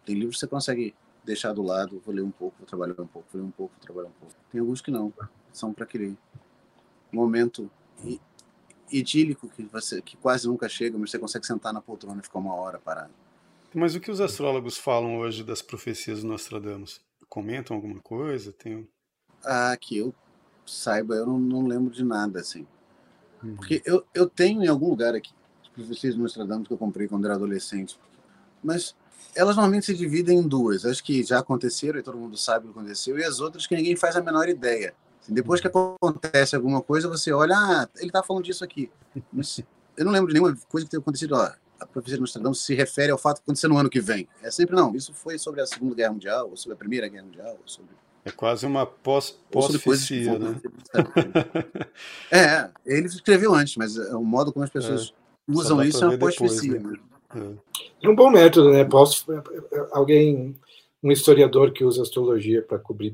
Tem 0.05 0.15
livros 0.15 0.35
que 0.35 0.41
você 0.41 0.47
consegue 0.47 0.95
deixar 1.25 1.51
do 1.51 1.61
lado, 1.61 2.01
vou 2.05 2.15
ler 2.15 2.21
um 2.21 2.31
pouco, 2.31 2.55
vou 2.57 2.67
trabalhar 2.67 2.93
um 2.93 3.07
pouco, 3.07 3.27
vou 3.31 3.41
ler 3.41 3.47
um 3.47 3.51
pouco, 3.51 3.73
vou 3.73 3.81
trabalhar 3.81 4.07
um 4.07 4.19
pouco. 4.19 4.33
Tem 4.49 4.61
alguns 4.61 4.81
que 4.81 4.89
não, 4.89 5.11
são 5.51 5.73
para 5.73 5.83
aquele 5.83 6.17
momento 7.11 7.69
idílico 8.91 9.49
que 9.49 9.63
você 9.63 10.01
que 10.01 10.15
quase 10.17 10.47
nunca 10.47 10.69
chega, 10.69 10.97
mas 10.97 11.11
você 11.11 11.19
consegue 11.19 11.45
sentar 11.45 11.73
na 11.73 11.81
poltrona 11.81 12.21
e 12.21 12.23
ficar 12.23 12.39
uma 12.39 12.55
hora 12.55 12.79
parado. 12.79 13.11
Mas 13.73 13.95
o 13.95 13.99
que 13.99 14.11
os 14.11 14.21
astrólogos 14.21 14.77
falam 14.77 15.17
hoje 15.17 15.43
das 15.43 15.61
profecias 15.61 16.21
do 16.21 16.27
Nostradamus? 16.27 17.01
Comentam 17.29 17.75
alguma 17.75 17.99
coisa? 17.99 18.53
Tem... 18.53 18.87
Ah, 19.43 19.75
que 19.79 19.97
eu 19.97 20.13
saiba, 20.65 21.15
eu 21.15 21.25
não, 21.25 21.39
não 21.39 21.67
lembro 21.67 21.91
de 21.91 22.03
nada, 22.03 22.39
assim. 22.39 22.65
Uhum. 23.43 23.55
Porque 23.55 23.81
eu, 23.85 24.05
eu 24.13 24.27
tenho 24.27 24.63
em 24.63 24.67
algum 24.67 24.89
lugar 24.89 25.13
aqui 25.13 25.31
as 25.61 25.69
profecias 25.69 26.15
do 26.15 26.21
Nostradamus 26.21 26.67
que 26.67 26.73
eu 26.73 26.77
comprei 26.77 27.07
quando 27.07 27.25
era 27.25 27.35
adolescente. 27.35 27.99
Mas 28.63 28.95
elas 29.35 29.55
normalmente 29.55 29.85
se 29.85 29.93
dividem 29.93 30.39
em 30.39 30.47
duas. 30.47 30.85
As 30.85 31.01
que 31.01 31.23
já 31.23 31.39
aconteceram 31.39 31.99
e 31.99 32.03
todo 32.03 32.17
mundo 32.17 32.37
sabe 32.37 32.65
o 32.65 32.73
que 32.73 32.79
aconteceu, 32.79 33.17
e 33.19 33.23
as 33.23 33.39
outras 33.39 33.67
que 33.67 33.75
ninguém 33.75 33.95
faz 33.95 34.15
a 34.15 34.21
menor 34.21 34.47
ideia. 34.49 34.93
Assim, 35.21 35.33
depois 35.33 35.61
que 35.61 35.67
uhum. 35.67 35.95
acontece 36.01 36.55
alguma 36.55 36.81
coisa, 36.81 37.07
você 37.07 37.31
olha, 37.31 37.55
ah, 37.55 37.89
ele 37.97 38.07
está 38.07 38.23
falando 38.23 38.43
disso 38.43 38.63
aqui. 38.63 38.89
Mas 39.31 39.59
eu 39.95 40.05
não 40.05 40.11
lembro 40.11 40.27
de 40.27 40.39
nenhuma 40.39 40.57
coisa 40.69 40.85
que 40.85 40.91
tenha 40.91 41.01
acontecido. 41.01 41.35
Ó, 41.35 41.51
a 41.79 41.85
profecia 41.85 42.15
de 42.15 42.21
Nostradamus 42.21 42.63
se 42.63 42.73
refere 42.75 43.11
ao 43.11 43.17
fato 43.17 43.37
de 43.37 43.43
acontecer 43.43 43.67
no 43.67 43.77
ano 43.77 43.89
que 43.89 44.01
vem. 44.01 44.27
É 44.41 44.51
sempre 44.51 44.75
não. 44.75 44.95
Isso 44.95 45.13
foi 45.13 45.37
sobre 45.37 45.61
a 45.61 45.65
Segunda 45.65 45.95
Guerra 45.95 46.13
Mundial, 46.13 46.49
ou 46.49 46.57
sobre 46.57 46.73
a 46.75 46.77
Primeira 46.77 47.07
Guerra 47.07 47.25
Mundial, 47.25 47.57
ou 47.61 47.67
sobre 47.67 47.91
é 48.27 48.31
quase 48.31 48.65
uma 48.65 48.85
pós-profecia, 48.85 50.37
pós 50.37 50.41
né? 50.41 50.61
é, 52.29 52.69
ele 52.85 53.07
escreveu 53.07 53.53
antes, 53.53 53.77
mas 53.77 53.95
é 53.95 54.13
o 54.13 54.21
modo 54.21 54.51
como 54.51 54.65
as 54.65 54.69
pessoas 54.69 55.13
é, 55.47 55.51
usam 55.53 55.81
isso 55.81 56.03
é 56.03 56.09
uma 56.09 56.17
pós-profecia. 56.17 56.77
Né? 56.77 56.97
É. 58.03 58.09
um 58.09 58.13
bom 58.13 58.29
método, 58.29 58.69
né? 58.71 58.83
Posso, 58.83 59.25
alguém 59.91 60.59
um 61.01 61.11
historiador 61.11 61.71
que 61.71 61.85
usa 61.85 62.01
astrologia 62.01 62.61
para 62.61 62.77
cobrir 62.77 63.13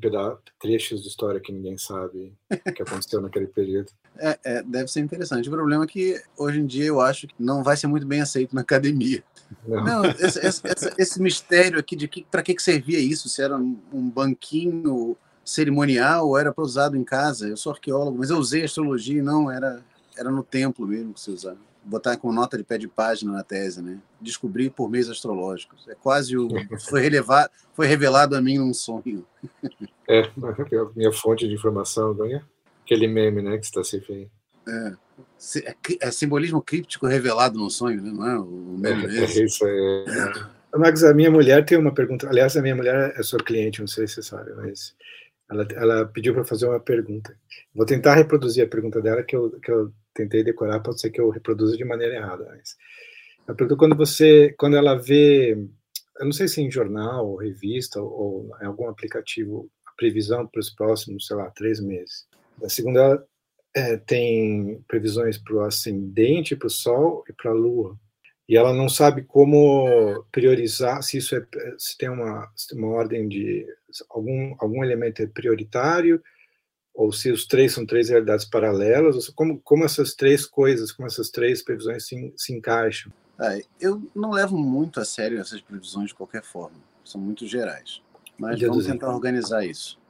trechos 0.59 1.03
de 1.03 1.09
história 1.09 1.39
que 1.39 1.51
ninguém 1.51 1.77
sabe 1.77 2.33
que 2.75 2.81
aconteceu 2.81 3.21
naquele 3.21 3.47
período. 3.47 3.91
É, 4.17 4.39
é, 4.43 4.63
deve 4.63 4.87
ser 4.89 4.99
interessante. 4.99 5.47
O 5.49 5.51
problema 5.51 5.83
é 5.83 5.87
que 5.87 6.21
hoje 6.37 6.59
em 6.59 6.65
dia 6.65 6.85
eu 6.85 7.01
acho 7.01 7.27
que 7.27 7.33
não 7.39 7.63
vai 7.63 7.75
ser 7.75 7.87
muito 7.87 8.05
bem 8.05 8.21
aceito 8.21 8.53
na 8.53 8.61
academia. 8.61 9.23
Não, 9.67 9.83
não 9.83 10.05
esse, 10.05 10.39
esse, 10.45 10.61
esse, 10.97 11.21
mistério 11.21 11.79
aqui 11.79 11.95
de 11.95 12.07
que, 12.07 12.23
para 12.29 12.41
que, 12.41 12.53
que 12.53 12.61
servia 12.61 12.99
isso? 12.99 13.27
Se 13.27 13.41
era 13.41 13.55
um 13.57 14.09
banquinho 14.09 15.17
cerimonial 15.43 16.27
ou 16.27 16.37
era 16.37 16.53
para 16.53 16.63
usado 16.63 16.95
em 16.95 17.03
casa? 17.03 17.47
Eu 17.47 17.57
sou 17.57 17.71
arqueólogo, 17.71 18.17
mas 18.19 18.29
eu 18.29 18.37
usei 18.37 18.63
astrologia 18.63 19.19
e 19.19 19.21
não, 19.21 19.51
era, 19.51 19.81
era 20.17 20.29
no 20.29 20.43
templo 20.43 20.87
mesmo 20.87 21.13
que 21.13 21.19
se 21.19 21.31
usava 21.31 21.57
botar 21.83 22.17
com 22.17 22.31
nota 22.31 22.57
de 22.57 22.63
pé 22.63 22.77
de 22.77 22.87
página 22.87 23.31
na 23.31 23.43
tese, 23.43 23.81
né? 23.81 23.99
Descobrir 24.21 24.69
por 24.69 24.89
meios 24.89 25.09
astrológicos. 25.09 25.87
É 25.87 25.95
quase 25.95 26.37
o 26.37 26.47
foi 26.89 27.01
relevado, 27.01 27.49
foi 27.73 27.87
revelado 27.87 28.35
a 28.35 28.41
mim 28.41 28.57
num 28.57 28.73
sonho. 28.73 29.25
É, 30.07 30.19
é 30.19 30.77
a 30.77 30.89
minha 30.95 31.11
fonte 31.11 31.47
de 31.47 31.53
informação, 31.53 32.13
não 32.13 32.25
é? 32.25 32.43
Aquele 32.93 33.07
meme, 33.07 33.41
né, 33.41 33.57
que 33.57 33.65
está 33.65 33.83
se 33.83 33.99
vendo. 33.99 34.29
É. 34.67 34.93
É, 35.65 35.75
é 36.07 36.11
simbolismo 36.11 36.61
críptico 36.61 37.05
revelado 37.05 37.59
no 37.59 37.69
sonho, 37.69 38.01
né? 38.01 38.11
Não 38.11 38.27
é 38.27 38.39
o 38.39 38.77
meme 38.79 39.05
é, 39.05 39.19
é 39.19 39.43
isso 39.43 39.65
é. 39.67 40.77
Max, 40.77 41.03
a 41.03 41.13
minha 41.13 41.29
mulher 41.29 41.65
tem 41.65 41.77
uma 41.77 41.93
pergunta. 41.93 42.27
Aliás, 42.27 42.57
a 42.57 42.61
minha 42.61 42.75
mulher 42.75 43.13
é 43.15 43.23
sua 43.23 43.39
cliente, 43.39 43.79
não 43.79 43.87
sei 43.87 44.07
se 44.07 44.15
você 44.15 44.23
sabe, 44.23 44.53
mas 44.55 44.95
ela, 45.49 45.67
ela 45.75 46.05
pediu 46.05 46.33
para 46.33 46.43
fazer 46.43 46.67
uma 46.67 46.79
pergunta. 46.79 47.37
Vou 47.75 47.85
tentar 47.85 48.15
reproduzir 48.15 48.63
a 48.63 48.67
pergunta 48.69 49.01
dela, 49.01 49.23
que 49.23 49.35
eu, 49.35 49.51
que 49.59 49.71
eu 49.71 49.93
tentei 50.13 50.43
decorar, 50.43 50.79
pode 50.79 50.99
ser 50.99 51.11
que 51.11 51.21
eu 51.21 51.29
reproduza 51.29 51.77
de 51.77 51.85
maneira 51.85 52.15
errada. 52.15 52.45
Mas 52.49 52.75
ela 53.47 53.55
perguntou 53.55 53.77
quando 53.77 53.95
você, 53.95 54.53
quando 54.57 54.75
ela 54.75 54.95
vê, 54.95 55.53
eu 56.19 56.25
não 56.25 56.31
sei 56.31 56.47
se 56.47 56.61
em 56.61 56.71
jornal, 56.71 57.27
ou 57.27 57.35
revista, 57.37 58.01
ou, 58.01 58.11
ou 58.11 58.57
em 58.61 58.65
algum 58.65 58.89
aplicativo, 58.89 59.69
a 59.85 59.91
previsão 59.95 60.47
para 60.47 60.59
os 60.59 60.71
próximos, 60.71 61.27
sei 61.27 61.35
lá, 61.35 61.51
três 61.51 61.79
meses. 61.79 62.25
A 62.61 62.69
segunda, 62.69 63.25
é, 63.73 63.97
tem 63.97 64.83
previsões 64.87 65.37
para 65.37 65.55
o 65.55 65.61
ascendente, 65.61 66.55
para 66.55 66.67
o 66.67 66.69
Sol 66.69 67.23
e 67.27 67.33
para 67.33 67.51
a 67.51 67.55
Lua. 67.55 67.97
E 68.47 68.55
ela 68.55 68.73
não 68.73 68.87
sabe 68.87 69.23
como 69.23 70.23
priorizar 70.31 71.01
se 71.01 71.17
isso 71.17 71.35
é 71.35 71.45
se 71.77 71.97
tem 71.97 72.09
uma, 72.09 72.51
uma 72.73 72.87
ordem 72.89 73.27
de 73.27 73.65
algum 74.09 74.53
algum 74.59 74.83
elemento 74.83 75.21
é 75.21 75.27
prioritário 75.27 76.21
ou 76.93 77.11
se 77.11 77.31
os 77.31 77.47
três 77.47 77.71
são 77.71 77.85
três 77.85 78.09
realidades 78.09 78.45
paralelas 78.45 79.15
ou 79.15 79.33
como 79.33 79.59
como 79.61 79.85
essas 79.85 80.13
três 80.13 80.45
coisas 80.45 80.91
como 80.91 81.07
essas 81.07 81.29
três 81.29 81.63
previsões 81.63 82.05
se, 82.05 82.33
se 82.35 82.53
encaixam. 82.53 83.11
É, 83.39 83.61
eu 83.79 84.03
não 84.13 84.31
levo 84.31 84.57
muito 84.57 84.99
a 84.99 85.05
sério 85.05 85.39
essas 85.39 85.61
previsões 85.61 86.09
de 86.09 86.15
qualquer 86.15 86.43
forma 86.43 86.77
são 87.03 87.19
muito 87.19 87.47
gerais. 87.47 88.01
Mas 88.37 88.59
vamos 88.59 88.85
tentar 88.85 89.13
organizar 89.13 89.65
isso 89.65 90.02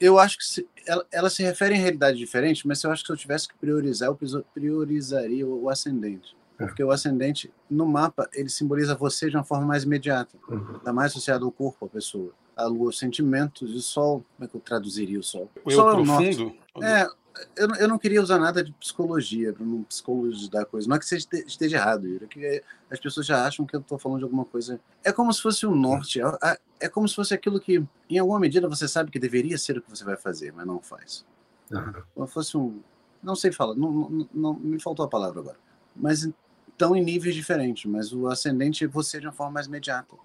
eu 0.00 0.18
acho 0.18 0.38
que 0.38 0.44
se, 0.44 0.68
ela, 0.86 1.06
ela, 1.10 1.30
se 1.30 1.42
refere 1.42 1.74
em 1.74 1.78
realidade 1.78 2.16
diferente 2.16 2.66
mas 2.66 2.82
eu 2.82 2.90
acho 2.90 3.02
que 3.02 3.08
se 3.08 3.12
eu 3.12 3.16
tivesse 3.16 3.48
que 3.48 3.54
priorizar 3.56 4.08
eu 4.08 4.44
priorizaria 4.54 5.46
o, 5.46 5.64
o 5.64 5.70
ascendente 5.70 6.34
porque 6.66 6.84
o 6.84 6.90
ascendente, 6.90 7.50
no 7.70 7.86
mapa, 7.86 8.28
ele 8.34 8.50
simboliza 8.50 8.94
você 8.94 9.30
de 9.30 9.36
uma 9.36 9.44
forma 9.44 9.66
mais 9.66 9.84
imediata. 9.84 10.36
Uhum. 10.46 10.76
Está 10.76 10.92
mais 10.92 11.10
associado 11.12 11.46
ao 11.46 11.50
corpo, 11.50 11.86
à 11.86 11.88
pessoa. 11.88 12.32
A 12.54 12.66
lua, 12.66 12.90
os 12.90 12.98
sentimentos, 12.98 13.70
e 13.72 13.76
o 13.76 13.80
sol. 13.80 14.22
Como 14.36 14.44
é 14.44 14.46
que 14.46 14.54
eu 14.54 14.60
traduziria 14.60 15.18
o 15.18 15.22
sol? 15.22 15.50
O, 15.64 15.68
o 15.68 15.72
sol 15.72 15.88
é 15.88 15.92
o 15.92 16.04
profundo? 16.04 16.56
É, 16.82 17.08
eu, 17.56 17.68
eu 17.76 17.88
não 17.88 17.98
queria 17.98 18.22
usar 18.22 18.38
nada 18.38 18.62
de 18.62 18.72
psicologia, 18.72 19.52
para 19.52 19.64
não 19.64 19.82
psicologizar 19.84 20.66
coisa. 20.66 20.88
Não 20.88 20.96
é 20.96 20.98
que 20.98 21.06
você 21.06 21.16
esteja 21.16 21.76
errado, 21.76 22.06
Ira, 22.06 22.24
é 22.24 22.28
que 22.28 22.62
as 22.90 22.98
pessoas 22.98 23.26
já 23.26 23.46
acham 23.46 23.64
que 23.64 23.74
eu 23.74 23.80
estou 23.80 23.98
falando 23.98 24.18
de 24.18 24.24
alguma 24.24 24.44
coisa. 24.44 24.80
É 25.04 25.12
como 25.12 25.32
se 25.32 25.40
fosse 25.40 25.66
o 25.66 25.74
norte, 25.74 26.20
é, 26.20 26.58
é 26.80 26.88
como 26.88 27.08
se 27.08 27.14
fosse 27.14 27.32
aquilo 27.34 27.60
que, 27.60 27.82
em 28.08 28.18
alguma 28.18 28.40
medida, 28.40 28.68
você 28.68 28.88
sabe 28.88 29.10
que 29.10 29.18
deveria 29.18 29.58
ser 29.58 29.78
o 29.78 29.82
que 29.82 29.90
você 29.90 30.04
vai 30.04 30.16
fazer, 30.16 30.52
mas 30.52 30.66
não 30.66 30.80
faz. 30.80 31.24
Uhum. 31.70 32.02
Como 32.14 32.26
se 32.26 32.34
fosse 32.34 32.56
um. 32.56 32.80
Não 33.22 33.36
sei 33.36 33.52
falar, 33.52 33.74
não, 33.74 33.90
não, 33.90 34.28
não, 34.32 34.54
me 34.54 34.80
faltou 34.80 35.04
a 35.04 35.08
palavra 35.08 35.40
agora. 35.40 35.58
Mas 35.94 36.28
estão 36.68 36.96
em 36.96 37.04
níveis 37.04 37.34
diferentes, 37.34 37.84
mas 37.84 38.12
o 38.12 38.26
ascendente 38.28 38.84
é 38.84 38.88
você 38.88 39.20
de 39.20 39.26
uma 39.26 39.32
forma 39.32 39.52
mais 39.52 39.66
imediata. 39.66 40.16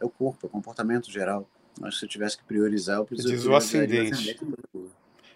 É 0.00 0.04
o 0.04 0.08
corpo, 0.08 0.46
é 0.46 0.46
o 0.46 0.50
comportamento 0.50 1.10
geral. 1.10 1.48
Mas 1.80 1.98
se 1.98 2.04
eu 2.04 2.08
tivesse 2.08 2.38
que 2.38 2.44
priorizar, 2.44 2.98
eu 2.98 3.04
preciso. 3.04 3.32
Diz 3.32 3.46
o 3.46 3.54
ascendente. 3.54 4.38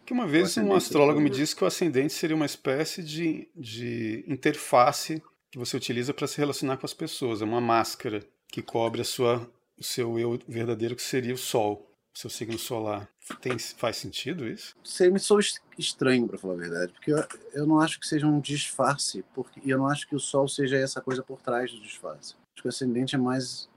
Que 0.08 0.14
uma 0.14 0.26
vez 0.26 0.56
um 0.56 0.72
astrólogo 0.72 1.20
me 1.20 1.28
disse 1.28 1.54
que 1.54 1.62
o 1.62 1.66
ascendente 1.66 2.14
seria 2.14 2.34
uma 2.34 2.46
espécie 2.46 3.02
de, 3.02 3.46
de 3.54 4.24
interface 4.26 5.22
que 5.50 5.58
você 5.58 5.76
utiliza 5.76 6.14
para 6.14 6.26
se 6.26 6.38
relacionar 6.38 6.78
com 6.78 6.86
as 6.86 6.94
pessoas. 6.94 7.42
É 7.42 7.44
uma 7.44 7.60
máscara 7.60 8.24
que 8.50 8.62
cobre 8.62 9.02
a 9.02 9.04
sua 9.04 9.46
o 9.78 9.84
seu 9.84 10.18
eu 10.18 10.40
verdadeiro, 10.48 10.96
que 10.96 11.02
seria 11.02 11.34
o 11.34 11.36
Sol, 11.36 11.94
o 12.16 12.18
seu 12.18 12.30
signo 12.30 12.58
solar. 12.58 13.06
Tem, 13.42 13.58
faz 13.58 13.98
sentido 13.98 14.48
isso? 14.48 14.74
Você 14.82 15.10
me 15.10 15.18
sou 15.18 15.40
estranho, 15.76 16.26
para 16.26 16.38
falar 16.38 16.54
a 16.54 16.56
verdade, 16.56 16.90
porque 16.94 17.12
eu, 17.12 17.22
eu 17.52 17.66
não 17.66 17.78
acho 17.78 18.00
que 18.00 18.06
seja 18.06 18.26
um 18.26 18.40
disfarce, 18.40 19.22
porque 19.34 19.60
eu 19.62 19.76
não 19.76 19.88
acho 19.88 20.08
que 20.08 20.16
o 20.16 20.18
Sol 20.18 20.48
seja 20.48 20.78
essa 20.78 21.02
coisa 21.02 21.22
por 21.22 21.42
trás 21.42 21.70
do 21.70 21.82
disfarce. 21.82 22.34
Acho 22.54 22.62
que 22.62 22.66
o 22.66 22.70
ascendente 22.70 23.14
é 23.14 23.18
mais. 23.18 23.68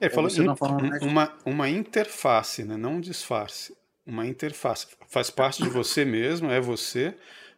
É, 0.00 0.08
falou 0.08 0.30
in, 0.30 0.46
uma, 1.02 1.36
uma 1.44 1.68
interface, 1.68 2.62
né? 2.62 2.76
não 2.76 2.94
um 2.94 3.00
disfarce. 3.00 3.76
Uma 4.06 4.26
interface. 4.26 4.86
Faz 5.08 5.30
parte 5.30 5.62
de 5.62 5.68
você 5.68 6.04
mesmo, 6.04 6.50
é 6.50 6.60
você, 6.60 7.16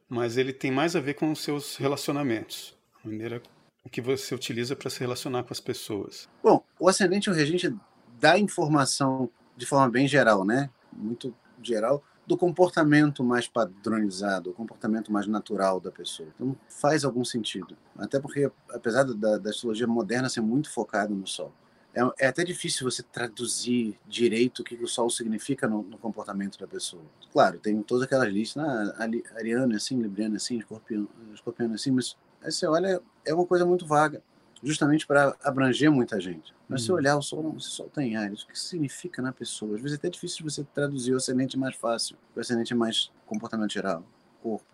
mas 0.09 0.37
ele 0.37 0.53
tem 0.53 0.71
mais 0.71 0.95
a 0.95 1.01
ver 1.01 1.15
com 1.15 1.31
os 1.31 1.41
seus 1.41 1.77
relacionamentos. 1.77 2.77
A 3.03 3.09
maneira 3.09 3.43
que 3.91 4.01
você 4.01 4.35
utiliza 4.35 4.77
para 4.77 4.91
se 4.91 5.01
relacionar 5.01 5.43
com 5.43 5.53
as 5.53 5.61
pessoas. 5.61 6.29
Bom, 6.43 6.63
o 6.79 6.89
ascendente 6.89 7.29
e 7.29 7.33
o 7.33 7.35
regente 7.35 7.75
dá 8.21 8.39
informação 8.39 9.29
de 9.57 9.67
forma 9.67 9.91
bem 9.91 10.07
geral, 10.07 10.45
né? 10.45 10.71
Muito 10.93 11.35
geral, 11.63 12.03
do 12.27 12.37
comportamento 12.37 13.25
mais 13.25 13.49
padronizado, 13.49 14.51
o 14.51 14.55
comportamento 14.55 15.13
mais 15.13 15.27
natural 15.27 15.81
da 15.81 15.91
pessoa. 15.91 16.29
Então 16.35 16.57
faz 16.69 17.05
algum 17.05 17.25
sentido. 17.25 17.77
Até 17.97 18.21
porque, 18.21 18.51
apesar 18.71 19.05
da, 19.05 19.39
da 19.39 19.51
astrologia 19.51 19.87
moderna 19.87 20.29
ser 20.29 20.41
muito 20.41 20.71
focada 20.71 21.13
no 21.13 21.27
Sol, 21.27 21.53
é, 21.95 22.25
é, 22.25 22.27
até 22.27 22.43
difícil 22.45 22.91
você 22.91 23.03
traduzir 23.03 23.99
direito 24.07 24.61
o 24.61 24.65
que 24.65 24.75
o 24.75 24.89
Sol 24.89 25.11
significa 25.11 25.69
no, 25.69 25.83
no 25.83 25.99
comportamento 25.99 26.59
da 26.59 26.67
pessoa. 26.67 27.03
Claro, 27.33 27.59
tem 27.59 27.83
todas 27.83 28.05
aquelas 28.05 28.33
listas, 28.33 28.63
ah, 28.63 29.09
Ariano 29.37 29.73
é 29.73 29.77
assim, 29.77 30.01
Libriano 30.01 30.35
é 30.35 30.37
assim, 30.37 30.59
Escorpião, 30.59 31.09
Escorpião 31.35 31.71
é 31.71 31.75
assim, 31.75 31.91
mas 31.91 32.17
aí 32.43 32.51
você 32.51 32.67
olha, 32.67 33.01
é 33.25 33.35
uma 33.35 33.47
coisa 33.47 33.67
muito 33.67 33.87
vaga 33.87 34.23
justamente 34.63 35.07
para 35.07 35.37
abranger 35.43 35.91
muita 35.91 36.21
gente. 36.21 36.55
Mas 36.69 36.83
hum. 36.83 36.87
se 36.87 36.93
olhar 36.93 37.17
o 37.17 37.23
sol, 37.23 37.43
não, 37.43 37.57
o 37.57 37.61
sol 37.61 37.91
tem 37.93 38.17
Ares, 38.17 38.43
o 38.43 38.47
que 38.47 38.59
significa 38.59 39.21
na 39.21 39.33
pessoa? 39.33 39.75
Às 39.75 39.83
vezes 39.83 39.97
é 39.97 39.99
até 39.99 40.09
difícil 40.09 40.49
você 40.49 40.65
traduzir 40.73 41.13
o 41.13 41.17
ascendente 41.17 41.59
mais 41.59 41.75
fácil, 41.75 42.17
o 42.35 42.41
ascendente 42.41 42.73
é 42.73 42.77
mais 42.77 43.11
comportamento 43.27 43.73
geral, 43.73 44.05
corpo. 44.43 44.72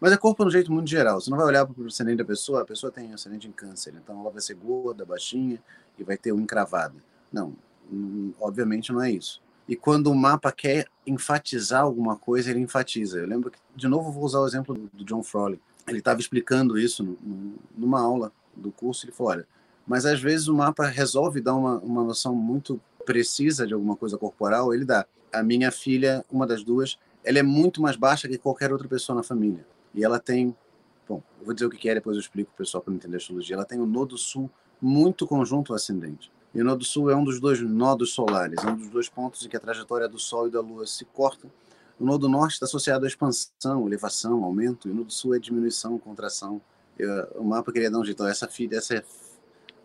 Mas 0.00 0.12
é 0.12 0.16
corpo 0.16 0.44
no 0.44 0.50
jeito 0.50 0.72
muito 0.72 0.88
geral. 0.88 1.20
Você 1.20 1.30
não 1.30 1.36
vai 1.36 1.46
olhar 1.46 1.66
para 1.66 1.82
o 1.82 1.86
ascendente 1.86 2.18
da 2.18 2.24
pessoa, 2.24 2.62
a 2.62 2.64
pessoa 2.64 2.90
tem 2.90 3.12
ascendente 3.12 3.48
em 3.48 3.52
câncer, 3.52 3.94
então 3.96 4.20
ela 4.20 4.30
vai 4.30 4.40
ser 4.40 4.54
gorda, 4.54 5.04
baixinha 5.04 5.62
e 5.98 6.04
vai 6.04 6.16
ter 6.16 6.32
um 6.32 6.40
encravada. 6.40 6.94
Não, 7.32 7.54
hum, 7.90 8.32
obviamente 8.40 8.92
não 8.92 9.02
é 9.02 9.10
isso. 9.10 9.42
E 9.68 9.74
quando 9.74 10.08
o 10.08 10.14
mapa 10.14 10.52
quer 10.52 10.86
enfatizar 11.06 11.82
alguma 11.82 12.16
coisa, 12.16 12.50
ele 12.50 12.60
enfatiza. 12.60 13.18
Eu 13.18 13.26
lembro 13.26 13.50
que, 13.50 13.58
de 13.74 13.88
novo, 13.88 14.12
vou 14.12 14.24
usar 14.24 14.40
o 14.40 14.46
exemplo 14.46 14.90
do 14.92 15.04
John 15.04 15.22
Froley. 15.22 15.58
Ele 15.88 15.98
estava 15.98 16.20
explicando 16.20 16.78
isso 16.78 17.16
numa 17.76 18.00
aula 18.00 18.30
do 18.54 18.70
curso, 18.70 19.06
ele 19.06 19.12
falou, 19.12 19.32
olha, 19.32 19.46
mas 19.86 20.06
às 20.06 20.20
vezes 20.20 20.48
o 20.48 20.54
mapa 20.54 20.86
resolve 20.86 21.40
dar 21.40 21.54
uma, 21.54 21.78
uma 21.78 22.04
noção 22.04 22.34
muito 22.34 22.80
precisa 23.04 23.66
de 23.66 23.74
alguma 23.74 23.96
coisa 23.96 24.16
corporal, 24.16 24.72
ele 24.74 24.84
dá. 24.84 25.06
A 25.32 25.42
minha 25.42 25.70
filha, 25.70 26.24
uma 26.30 26.46
das 26.46 26.62
duas, 26.62 26.98
ela 27.22 27.38
é 27.38 27.42
muito 27.42 27.82
mais 27.82 27.96
baixa 27.96 28.28
que 28.28 28.38
qualquer 28.38 28.72
outra 28.72 28.88
pessoa 28.88 29.16
na 29.16 29.22
família. 29.22 29.66
E 29.94 30.04
ela 30.04 30.18
tem, 30.18 30.54
bom, 31.08 31.22
eu 31.38 31.44
vou 31.44 31.54
dizer 31.54 31.66
o 31.66 31.70
que 31.70 31.88
é, 31.88 31.94
depois 31.94 32.16
eu 32.16 32.20
explico 32.20 32.50
o 32.52 32.56
pessoal 32.56 32.82
para 32.82 32.92
entender 32.92 33.16
a 33.16 33.18
astrologia. 33.18 33.56
Ela 33.56 33.64
tem 33.64 33.80
o 33.80 33.86
nodo 33.86 34.18
sul 34.18 34.50
muito 34.80 35.26
conjunto 35.26 35.72
ascendente. 35.72 36.30
E 36.54 36.60
o 36.60 36.64
nodo 36.64 36.84
sul 36.84 37.10
é 37.10 37.16
um 37.16 37.24
dos 37.24 37.40
dois 37.40 37.60
nodos 37.60 38.12
solares, 38.12 38.62
é 38.62 38.68
um 38.68 38.76
dos 38.76 38.88
dois 38.88 39.08
pontos 39.08 39.44
em 39.44 39.48
que 39.48 39.56
a 39.56 39.60
trajetória 39.60 40.08
do 40.08 40.18
Sol 40.18 40.46
e 40.46 40.50
da 40.50 40.60
Lua 40.60 40.86
se 40.86 41.04
cortam. 41.04 41.50
O 41.98 42.04
nodo 42.04 42.28
norte 42.28 42.54
está 42.54 42.66
associado 42.66 43.04
à 43.04 43.08
expansão, 43.08 43.86
elevação, 43.86 44.44
aumento, 44.44 44.88
e 44.88 44.90
o 44.90 44.94
nodo 44.94 45.12
sul 45.12 45.34
é 45.34 45.38
diminuição, 45.38 45.98
contração, 45.98 46.60
eu, 46.98 47.24
o 47.36 47.44
mapa 47.44 47.72
queria 47.72 47.90
dar 47.90 47.98
um 47.98 48.04
jeito. 48.04 48.24
Essa 48.24 48.46
filha, 48.46 48.76
essa 48.76 48.94
é, 48.94 49.04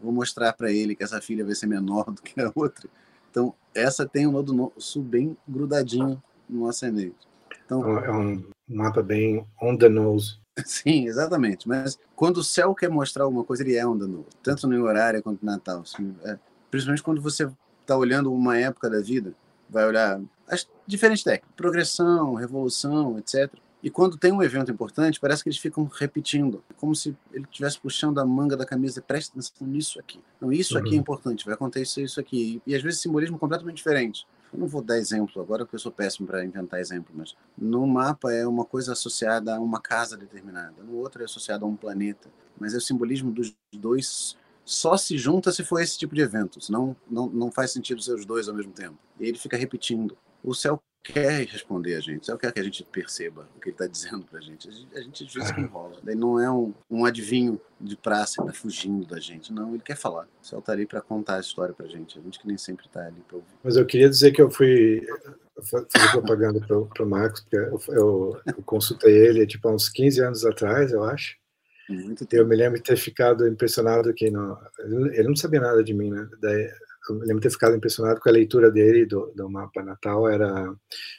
vou 0.01 0.11
mostrar 0.11 0.53
para 0.53 0.71
ele 0.71 0.95
que 0.95 1.03
essa 1.03 1.19
filha 1.21 1.43
vai 1.43 1.55
ser 1.55 1.65
menor 1.65 2.11
do 2.11 2.21
que 2.21 2.39
a 2.39 2.51
outra. 2.55 2.87
Então, 3.31 3.53
essa 3.73 4.07
tem 4.07 4.27
o 4.27 4.31
nodo 4.31 4.71
sul 4.77 5.03
bem 5.03 5.35
grudadinho 5.47 6.21
no 6.47 6.67
ascendente. 6.67 7.27
Então, 7.65 7.97
é 7.99 8.11
um 8.11 8.43
mapa 8.69 9.01
bem 9.01 9.45
on 9.61 9.75
the 9.75 9.89
nose. 9.89 10.37
Sim, 10.65 11.07
exatamente. 11.07 11.67
Mas 11.67 11.97
quando 12.15 12.37
o 12.37 12.43
céu 12.43 12.75
quer 12.75 12.89
mostrar 12.89 13.23
alguma 13.23 13.43
coisa, 13.43 13.63
ele 13.63 13.75
é 13.75 13.85
on 13.85 13.97
the 13.97 14.05
nose. 14.05 14.27
Tanto 14.43 14.67
no 14.67 14.83
horário 14.83 15.23
quanto 15.23 15.43
no 15.43 15.51
Natal. 15.51 15.81
Assim, 15.81 16.15
é, 16.23 16.37
principalmente 16.69 17.03
quando 17.03 17.21
você 17.21 17.49
está 17.81 17.97
olhando 17.97 18.31
uma 18.31 18.57
época 18.57 18.89
da 18.89 18.99
vida, 18.99 19.33
vai 19.69 19.85
olhar 19.85 20.21
as 20.47 20.67
diferentes 20.85 21.23
técnicas, 21.23 21.55
progressão, 21.55 22.33
revolução, 22.33 23.17
etc. 23.17 23.51
E 23.81 23.89
quando 23.89 24.17
tem 24.17 24.31
um 24.31 24.43
evento 24.43 24.69
importante, 24.71 25.19
parece 25.19 25.41
que 25.41 25.49
eles 25.49 25.59
ficam 25.59 25.85
repetindo, 25.85 26.61
como 26.75 26.93
se 26.93 27.15
ele 27.31 27.45
estivesse 27.45 27.79
puxando 27.79 28.19
a 28.19 28.25
manga 28.25 28.57
da 28.57 28.65
camisa, 28.65 29.01
presta 29.01 29.31
atenção 29.31 29.65
nisso 29.65 29.99
aqui. 29.99 30.19
Não, 30.41 30.51
isso 30.51 30.77
aqui 30.77 30.89
é 30.89 30.91
uhum. 30.93 30.99
importante, 30.99 31.45
vai 31.45 31.53
acontecer 31.53 32.03
isso 32.03 32.19
aqui. 32.19 32.61
E, 32.67 32.75
às 32.75 32.81
vezes 32.81 32.99
simbolismo 32.99 33.39
completamente 33.39 33.77
diferente. 33.77 34.27
Eu 34.51 34.59
não 34.59 34.67
vou 34.67 34.81
dar 34.81 34.97
exemplo 34.97 35.41
agora, 35.41 35.63
porque 35.63 35.75
eu 35.75 35.79
sou 35.79 35.91
péssimo 35.91 36.27
para 36.27 36.43
inventar 36.43 36.79
exemplo, 36.79 37.13
mas 37.15 37.35
no 37.57 37.85
mapa 37.85 38.31
é 38.33 38.47
uma 38.47 38.65
coisa 38.65 38.93
associada 38.93 39.55
a 39.55 39.59
uma 39.59 39.79
casa 39.79 40.17
determinada, 40.17 40.83
no 40.83 40.97
outro 40.97 41.21
é 41.21 41.25
associado 41.25 41.65
a 41.65 41.67
um 41.67 41.75
planeta. 41.75 42.29
Mas 42.59 42.73
é 42.73 42.77
o 42.77 42.81
simbolismo 42.81 43.31
dos 43.31 43.55
dois 43.73 44.35
só 44.65 44.97
se 44.97 45.17
junta 45.17 45.51
se 45.51 45.63
for 45.63 45.81
esse 45.81 45.97
tipo 45.97 46.13
de 46.13 46.21
evento, 46.21 46.61
senão 46.61 46.95
não, 47.09 47.27
não 47.27 47.51
faz 47.51 47.71
sentido 47.71 48.01
ser 48.01 48.13
os 48.13 48.25
dois 48.25 48.47
ao 48.47 48.53
mesmo 48.53 48.71
tempo. 48.71 48.97
E 49.19 49.25
ele 49.25 49.37
fica 49.37 49.57
repetindo. 49.57 50.15
O 50.43 50.53
céu 50.53 50.79
quer 51.03 51.45
responder 51.45 51.95
a 51.95 51.99
gente, 51.99 52.25
só 52.25 52.37
quer 52.37 52.51
que 52.51 52.59
a 52.59 52.63
gente 52.63 52.83
perceba 52.83 53.47
o 53.55 53.59
que 53.59 53.69
ele 53.69 53.75
está 53.75 53.87
dizendo 53.87 54.25
para 54.25 54.39
a 54.39 54.41
gente. 54.41 54.67
A 54.67 55.01
gente 55.01 55.23
às 55.23 55.33
vezes 55.33 55.51
que 55.51 55.61
enrola. 55.61 55.97
Daí 56.03 56.15
não 56.15 56.39
é 56.39 56.51
um, 56.51 56.73
um 56.89 57.05
adivinho 57.05 57.59
de 57.79 57.95
praça 57.95 58.35
que 58.35 58.49
está 58.49 58.53
fugindo 58.53 59.05
da 59.05 59.19
gente, 59.19 59.53
não, 59.53 59.73
ele 59.73 59.83
quer 59.83 59.95
falar. 59.95 60.27
Céu 60.41 60.59
está 60.59 60.73
ali 60.73 60.85
para 60.85 61.01
contar 61.01 61.37
a 61.37 61.39
história 61.39 61.73
para 61.73 61.85
a 61.85 61.89
gente, 61.89 62.19
a 62.19 62.21
gente 62.21 62.39
que 62.39 62.47
nem 62.47 62.57
sempre 62.57 62.85
está 62.85 63.05
ali 63.05 63.21
para 63.27 63.37
ouvir. 63.37 63.49
Mas 63.63 63.75
eu 63.75 63.85
queria 63.85 64.09
dizer 64.09 64.31
que 64.31 64.41
eu 64.41 64.51
fui 64.51 65.05
fazer 65.63 66.11
propaganda 66.11 66.59
para 66.65 67.03
o 67.03 67.09
Marcos, 67.09 67.41
porque 67.41 67.57
eu, 67.57 67.81
eu, 67.89 68.41
eu, 68.45 68.63
consultei 68.63 69.13
ele 69.13 69.45
tipo 69.45 69.67
há 69.67 69.73
uns 69.73 69.89
15 69.89 70.21
anos 70.21 70.45
atrás, 70.45 70.91
eu 70.91 71.03
acho. 71.03 71.37
Muito 71.89 72.25
tempo. 72.25 72.43
Eu 72.43 72.47
me 72.47 72.55
lembro 72.55 72.77
de 72.77 72.83
ter 72.83 72.97
ficado 72.97 73.47
impressionado 73.47 74.13
que 74.13 74.29
não, 74.29 74.57
ele 74.77 75.27
não 75.27 75.35
sabia 75.35 75.59
nada 75.59 75.83
de 75.83 75.93
mim, 75.93 76.11
né? 76.11 76.29
Daí, 76.39 76.71
eu 77.09 77.19
lembro 77.19 77.37
de 77.37 77.41
ter 77.41 77.51
ficado 77.51 77.75
impressionado 77.75 78.19
com 78.19 78.29
a 78.29 78.31
leitura 78.31 78.71
dele 78.71 79.05
do, 79.05 79.31
do 79.35 79.49
mapa 79.49 79.83
natal. 79.83 80.29
Era 80.29 80.73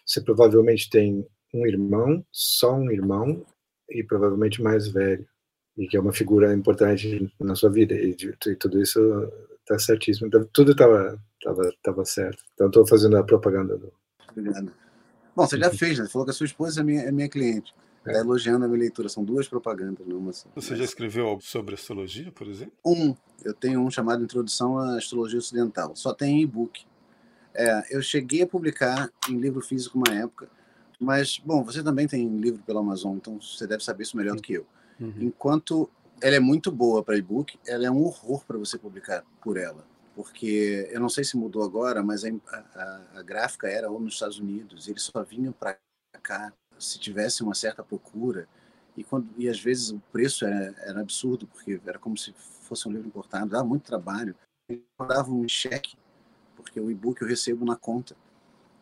você 0.05 0.21
provavelmente 0.21 0.89
tem 0.91 1.27
um 1.53 1.67
irmão, 1.67 2.25
só 2.31 2.75
um 2.75 2.91
irmão 2.91 3.45
e 3.89 4.05
provavelmente 4.05 4.63
mais 4.63 4.89
velho 4.89 5.27
e 5.77 5.87
que 5.87 5.97
é 5.97 6.01
uma 6.01 6.13
figura 6.13 6.53
importante 6.53 7.33
na 7.41 7.55
sua 7.55 7.71
vida 7.71 7.95
e, 7.95 8.17
e 8.47 8.57
tudo 8.57 8.81
isso 8.81 9.01
está 9.61 9.79
certíssimo. 9.79 10.27
Então, 10.27 10.47
tudo 10.53 10.73
estava 10.73 11.19
tava, 11.43 11.73
tava 11.83 12.05
certo. 12.05 12.43
Então 12.55 12.69
estou 12.69 12.87
fazendo 12.87 13.17
a 13.17 13.25
propaganda 13.25 13.77
do. 13.77 13.93
Obrigado. 14.31 14.73
Bom, 15.35 15.47
você 15.47 15.59
já 15.59 15.71
fez, 15.71 15.99
né? 15.99 16.05
Você 16.05 16.13
falou 16.13 16.27
que 16.27 16.31
a 16.31 16.35
sua 16.35 16.47
esposa 16.47 16.81
é 16.81 16.85
minha, 16.85 17.03
é 17.03 17.13
minha 17.13 17.29
cliente. 17.29 17.75
Está 18.01 18.19
é. 18.19 18.21
elogiando 18.21 18.65
a 18.65 18.69
minha 18.69 18.81
leitura. 18.81 19.09
São 19.09 19.25
duas 19.25 19.49
propagandas, 19.49 20.07
não 20.07 20.19
uma 20.19 20.33
só. 20.33 20.49
Você 20.55 20.75
já 20.75 20.85
escreveu 20.85 21.27
algo 21.27 21.43
sobre 21.43 21.75
astrologia, 21.75 22.33
por 22.33 22.49
exemplo? 22.49 22.73
Um. 22.85 23.15
Eu 23.45 23.55
tenho 23.55 23.81
um 23.81 23.91
chamado 23.91 24.23
Introdução 24.23 24.79
à 24.79 24.97
Astrologia 24.97 25.39
Ocidental. 25.39 25.95
Só 25.95 26.13
tem 26.13 26.43
e-book. 26.43 26.85
É, 27.55 27.97
eu 27.97 28.03
cheguei 28.03 28.43
a 28.43 28.47
publicar 28.47 29.11
em 29.29 29.39
livro 29.39 29.61
físico 29.61 29.99
uma 29.99 30.15
época, 30.15 30.49
mas, 31.01 31.39
bom, 31.39 31.65
você 31.65 31.83
também 31.83 32.07
tem 32.07 32.29
livro 32.37 32.63
pela 32.63 32.81
Amazon, 32.81 33.17
então 33.17 33.41
você 33.41 33.67
deve 33.67 33.83
saber 33.83 34.03
isso 34.03 34.17
melhor 34.17 34.37
do 34.37 34.43
que 34.43 34.53
eu. 34.53 34.67
Uhum. 35.01 35.15
Enquanto 35.19 35.91
ela 36.23 36.37
é 36.37 36.41
muito 36.41 36.71
boa 36.71 37.03
para 37.03 37.17
e-book, 37.17 37.59
ela 37.67 37.87
é 37.87 37.91
um 37.91 38.03
horror 38.05 38.45
para 38.45 38.59
você 38.59 38.79
publicar 38.79 39.25
por 39.43 39.57
ela. 39.57 39.87
Porque 40.15 40.89
eu 40.93 41.01
não 41.01 41.09
sei 41.09 41.25
se 41.25 41.37
mudou 41.37 41.63
agora, 41.63 42.03
mas 42.03 42.25
a, 42.25 42.29
a, 42.29 43.03
a 43.17 43.23
gráfica 43.23 43.69
era 43.69 43.91
ou 43.91 43.99
nos 43.99 44.15
Estados 44.15 44.39
Unidos, 44.39 44.89
eles 44.89 45.03
só 45.03 45.23
vinham 45.25 45.53
para 45.53 45.79
cá 46.23 46.53
se 46.81 46.99
tivesse 46.99 47.43
uma 47.43 47.55
certa 47.55 47.83
procura 47.83 48.49
e 48.97 49.05
quando 49.05 49.29
e 49.37 49.49
às 49.49 49.61
vezes 49.61 49.91
o 49.91 50.03
preço 50.13 50.45
era, 50.45 50.75
era 50.79 51.01
absurdo 51.01 51.47
porque 51.47 51.81
era 51.87 51.99
como 51.99 52.17
se 52.17 52.35
fosse 52.63 52.89
um 52.89 52.93
livro 52.93 53.07
importado 53.07 53.51
dava 53.51 53.65
muito 53.65 53.83
trabalho 53.83 54.35
eu 54.69 54.81
mandava 54.99 55.31
um 55.31 55.49
cheque 55.49 55.97
porque 56.57 56.81
o 56.81 56.91
e-book 56.91 57.21
eu 57.23 57.29
recebo 57.29 57.65
na 57.65 57.77
conta 57.77 58.17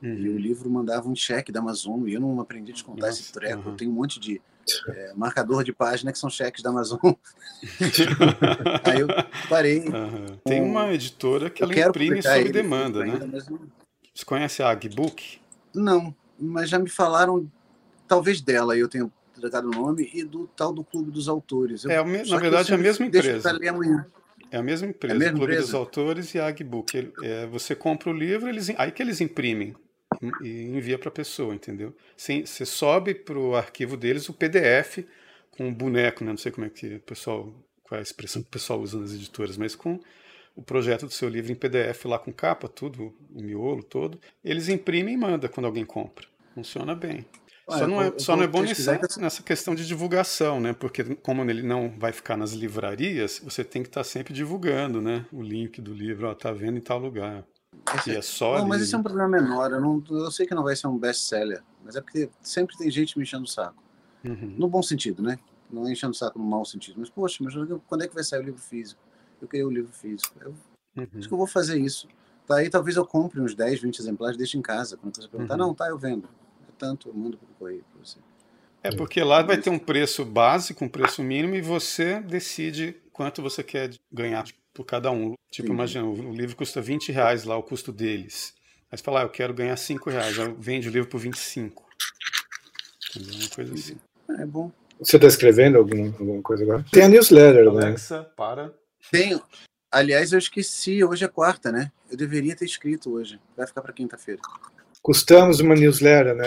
uhum. 0.02 0.14
e 0.14 0.28
o 0.28 0.32
uhum. 0.32 0.38
livro 0.38 0.70
mandava 0.70 1.08
um 1.08 1.14
cheque 1.14 1.52
da 1.52 1.60
Amazon 1.60 2.06
e 2.08 2.14
eu 2.14 2.20
não 2.20 2.40
aprendi 2.40 2.72
a 2.72 2.74
descontar 2.74 3.08
Nossa, 3.08 3.20
esse 3.20 3.32
treco 3.32 3.62
uhum. 3.64 3.70
eu 3.72 3.76
tenho 3.76 3.90
um 3.90 3.94
monte 3.94 4.18
de 4.18 4.40
é, 4.88 5.12
marcador 5.16 5.64
de 5.64 5.72
página 5.72 6.12
que 6.12 6.18
são 6.18 6.30
cheques 6.30 6.62
da 6.62 6.70
Amazon 6.70 6.98
aí 8.84 9.00
eu 9.00 9.08
parei 9.48 9.80
uhum. 9.80 10.36
tem 10.44 10.62
uma 10.62 10.92
editora 10.92 11.50
que 11.50 11.62
ela 11.62 11.74
imprime 11.74 12.22
sob 12.22 12.52
demanda 12.52 13.04
né 13.04 13.18
não... 13.50 13.60
você 14.14 14.24
conhece 14.24 14.62
a 14.62 14.70
Agbook 14.70 15.40
não 15.74 16.14
mas 16.38 16.70
já 16.70 16.78
me 16.78 16.88
falaram 16.88 17.50
talvez 18.08 18.40
dela 18.40 18.76
eu 18.76 18.88
tenho 18.88 19.12
trocado 19.38 19.68
o 19.68 19.70
nome, 19.70 20.10
e 20.12 20.24
do 20.24 20.48
tal 20.48 20.72
do 20.72 20.82
Clube 20.82 21.10
dos 21.10 21.28
Autores. 21.28 21.84
Eu, 21.84 21.90
é, 21.90 22.24
na 22.24 22.38
verdade, 22.38 22.72
é 22.72 22.74
a 22.74 22.78
mesma 22.78 23.06
empresa. 23.06 23.50
É 24.50 24.56
a 24.56 24.62
mesma 24.62 24.88
empresa, 24.88 25.14
é 25.14 25.16
a 25.16 25.18
mesma 25.18 25.36
Clube 25.36 25.52
empresa? 25.52 25.66
dos 25.66 25.74
Autores 25.74 26.34
e 26.34 26.38
a 26.38 26.46
Agbook. 26.46 27.12
É, 27.22 27.46
você 27.46 27.74
compra 27.74 28.10
o 28.10 28.12
livro, 28.12 28.48
eles, 28.48 28.70
aí 28.76 28.90
que 28.90 29.02
eles 29.02 29.20
imprimem 29.20 29.74
e 30.42 30.62
envia 30.64 30.98
para 30.98 31.08
a 31.08 31.12
pessoa, 31.12 31.54
entendeu? 31.54 31.94
Sim, 32.16 32.44
você 32.44 32.64
sobe 32.64 33.14
para 33.14 33.38
o 33.38 33.54
arquivo 33.54 33.96
deles 33.96 34.28
o 34.28 34.32
PDF 34.32 35.04
com 35.50 35.68
um 35.68 35.74
boneco, 35.74 36.24
né? 36.24 36.30
não 36.30 36.38
sei 36.38 36.50
como 36.50 36.66
é 36.66 36.70
que 36.70 36.96
o 36.96 37.00
pessoal, 37.00 37.52
qual 37.82 37.96
é 37.96 38.00
a 38.00 38.02
expressão 38.02 38.42
que 38.42 38.48
o 38.48 38.52
pessoal 38.52 38.80
usa 38.80 38.98
nas 38.98 39.12
editoras, 39.12 39.56
mas 39.56 39.74
com 39.74 40.00
o 40.56 40.62
projeto 40.62 41.06
do 41.06 41.12
seu 41.12 41.28
livro 41.28 41.52
em 41.52 41.54
PDF 41.54 42.04
lá 42.06 42.18
com 42.18 42.32
capa, 42.32 42.68
tudo, 42.68 43.14
o 43.32 43.42
miolo 43.42 43.82
todo. 43.82 44.18
Eles 44.42 44.68
imprimem 44.68 45.14
e 45.14 45.16
mandam 45.16 45.48
quando 45.50 45.66
alguém 45.66 45.84
compra. 45.84 46.26
Funciona 46.54 46.94
bem. 46.94 47.24
Só 47.68 47.86
não, 47.86 48.00
é, 48.00 48.12
só 48.18 48.34
não 48.34 48.44
é 48.44 48.46
bom 48.46 48.62
nessa, 48.62 48.98
nessa 49.20 49.42
questão 49.42 49.74
de 49.74 49.86
divulgação, 49.86 50.58
né? 50.58 50.72
Porque 50.72 51.04
como 51.16 51.42
ele 51.50 51.62
não 51.62 51.90
vai 51.98 52.12
ficar 52.12 52.34
nas 52.34 52.52
livrarias, 52.52 53.40
você 53.44 53.62
tem 53.62 53.82
que 53.82 53.88
estar 53.88 54.02
sempre 54.04 54.32
divulgando, 54.32 55.02
né? 55.02 55.26
O 55.30 55.42
link 55.42 55.78
do 55.82 55.92
livro, 55.92 56.28
ó, 56.28 56.34
tá 56.34 56.50
vendo 56.50 56.78
em 56.78 56.80
tal 56.80 56.98
lugar. 56.98 57.44
Esse, 57.98 58.16
é 58.16 58.22
só 58.22 58.58
não, 58.58 58.66
mas 58.66 58.80
esse 58.80 58.94
é 58.94 58.98
um 58.98 59.02
problema 59.02 59.28
menor. 59.28 59.70
Eu, 59.70 59.80
não, 59.82 60.02
eu 60.10 60.30
sei 60.30 60.46
que 60.46 60.54
não 60.54 60.62
vai 60.62 60.74
ser 60.74 60.86
um 60.86 60.96
best-seller, 60.96 61.62
mas 61.84 61.94
é 61.94 62.00
porque 62.00 62.30
sempre 62.40 62.74
tem 62.78 62.90
gente 62.90 63.18
me 63.18 63.24
enchendo 63.24 63.44
o 63.44 63.48
saco. 63.48 63.82
Uhum. 64.24 64.54
No 64.56 64.66
bom 64.66 64.82
sentido, 64.82 65.22
né? 65.22 65.38
Não 65.70 65.86
é 65.86 65.92
enchendo 65.92 66.12
o 66.12 66.16
saco 66.16 66.38
no 66.38 66.46
mau 66.46 66.64
sentido. 66.64 66.96
Mas, 66.98 67.10
poxa, 67.10 67.44
mas 67.44 67.54
quando 67.86 68.02
é 68.02 68.08
que 68.08 68.14
vai 68.14 68.24
sair 68.24 68.40
o 68.40 68.44
livro 68.44 68.62
físico? 68.62 69.00
Eu 69.42 69.46
queria 69.46 69.66
o 69.66 69.70
livro 69.70 69.92
físico. 69.92 70.34
Eu, 70.40 70.54
uhum. 70.96 71.06
Acho 71.18 71.28
que 71.28 71.34
eu 71.34 71.38
vou 71.38 71.46
fazer 71.46 71.78
isso. 71.78 72.08
Tá 72.46 72.56
aí, 72.56 72.70
talvez 72.70 72.96
eu 72.96 73.04
compre 73.04 73.42
uns 73.42 73.54
10, 73.54 73.82
20 73.82 73.98
exemplares 73.98 74.36
e 74.36 74.38
deixe 74.38 74.56
em 74.56 74.62
casa. 74.62 74.96
Quando 74.96 75.16
você 75.16 75.28
perguntar, 75.28 75.54
uhum. 75.54 75.60
não, 75.60 75.74
tá, 75.74 75.88
eu 75.88 75.98
vendo 75.98 76.26
tanto, 76.78 77.08
eu 77.08 77.14
mando 77.14 77.36
para 77.36 77.46
o 77.46 77.54
correio 77.58 77.84
para 77.92 78.04
você. 78.04 78.18
É 78.82 78.90
porque 78.94 79.22
lá 79.22 79.42
vai 79.42 79.58
ter 79.58 79.70
um 79.70 79.78
preço 79.78 80.24
básico, 80.24 80.84
um 80.84 80.88
preço 80.88 81.22
mínimo, 81.22 81.56
e 81.56 81.60
você 81.60 82.20
decide 82.20 82.96
quanto 83.12 83.42
você 83.42 83.62
quer 83.62 83.90
ganhar 84.10 84.44
por 84.72 84.84
cada 84.84 85.10
um. 85.10 85.34
Tipo, 85.50 85.68
Sim. 85.68 85.74
imagina, 85.74 86.06
o 86.06 86.32
livro 86.32 86.56
custa 86.56 86.80
20 86.80 87.10
reais 87.10 87.44
lá, 87.44 87.56
o 87.56 87.62
custo 87.62 87.90
deles. 87.90 88.54
Aí 88.90 88.96
você 88.96 89.04
fala, 89.04 89.20
ah, 89.20 89.22
eu 89.24 89.28
quero 89.28 89.52
ganhar 89.52 89.76
5 89.76 90.08
reais, 90.08 90.38
aí 90.38 90.54
vende 90.58 90.88
o 90.88 90.92
livro 90.92 91.08
por 91.08 91.18
25. 91.18 91.84
Entendeu? 93.10 93.34
Uma 93.34 93.48
coisa 93.48 93.74
assim. 93.74 93.96
É 94.38 94.46
bom. 94.46 94.70
Você 95.00 95.16
está 95.16 95.28
escrevendo 95.28 95.78
alguma, 95.78 96.06
alguma 96.06 96.42
coisa 96.42 96.64
agora? 96.64 96.84
Tem 96.90 97.02
a 97.02 97.08
newsletter, 97.08 97.68
Alexa, 97.68 97.80
né? 97.80 97.86
Alexa, 97.86 98.24
para. 98.36 98.74
Tenho. 99.10 99.42
Aliás, 99.90 100.32
eu 100.32 100.38
esqueci, 100.38 101.02
hoje 101.02 101.24
é 101.24 101.28
quarta, 101.28 101.72
né? 101.72 101.90
Eu 102.10 102.16
deveria 102.16 102.54
ter 102.54 102.64
escrito 102.64 103.12
hoje. 103.12 103.40
Vai 103.56 103.66
ficar 103.66 103.82
para 103.82 103.92
quinta-feira 103.92 104.40
custamos 105.08 105.58
uma 105.60 105.74
newsletter, 105.74 106.34
né? 106.34 106.46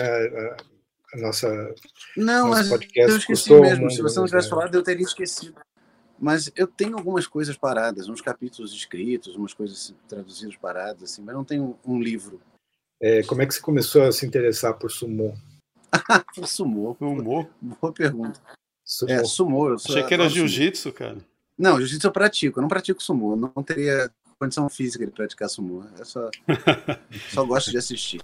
A 1.12 1.18
nossa. 1.18 1.74
Não, 2.16 2.50
mas 2.50 2.70
eu 2.94 3.16
esqueci 3.16 3.52
mesmo. 3.52 3.90
Se 3.90 4.00
você 4.00 4.20
não 4.20 4.26
tivesse 4.26 4.48
falado, 4.48 4.72
eu 4.72 4.84
teria 4.84 5.04
esquecido. 5.04 5.60
Mas 6.16 6.52
eu 6.54 6.68
tenho 6.68 6.96
algumas 6.96 7.26
coisas 7.26 7.56
paradas, 7.56 8.08
uns 8.08 8.20
capítulos 8.20 8.72
escritos, 8.72 9.34
umas 9.34 9.52
coisas 9.52 9.92
traduzidas 10.08 10.54
paradas, 10.54 11.10
assim, 11.10 11.22
mas 11.22 11.34
não 11.34 11.44
tenho 11.44 11.76
um 11.84 12.00
livro. 12.00 12.40
É, 13.00 13.24
como 13.24 13.42
é 13.42 13.46
que 13.46 13.54
você 13.54 13.60
começou 13.60 14.04
a 14.04 14.12
se 14.12 14.24
interessar 14.24 14.74
por 14.74 14.92
sumô? 14.92 15.34
por 16.32 16.46
sumô. 16.46 16.94
Sumô? 16.96 17.48
Boa 17.60 17.92
pergunta. 17.92 18.40
Sumô. 18.84 19.12
É, 19.12 19.24
sumô. 19.24 19.68
Eu 19.70 19.74
Achei 19.74 20.04
que 20.04 20.14
era 20.14 20.28
jiu-jitsu, 20.28 20.92
cara. 20.92 21.18
Não, 21.58 21.78
jiu-jitsu 21.78 22.06
eu 22.06 22.12
pratico, 22.12 22.60
eu 22.60 22.62
não 22.62 22.68
pratico 22.68 23.02
sumô. 23.02 23.34
Não 23.34 23.60
teria 23.64 24.08
condição 24.42 24.68
física 24.68 25.06
de 25.06 25.12
praticar 25.12 25.48
sumô. 25.48 25.84
Eu 25.96 26.04
só, 26.04 26.28
só 27.30 27.44
gosto 27.44 27.70
de 27.70 27.78
assistir. 27.78 28.20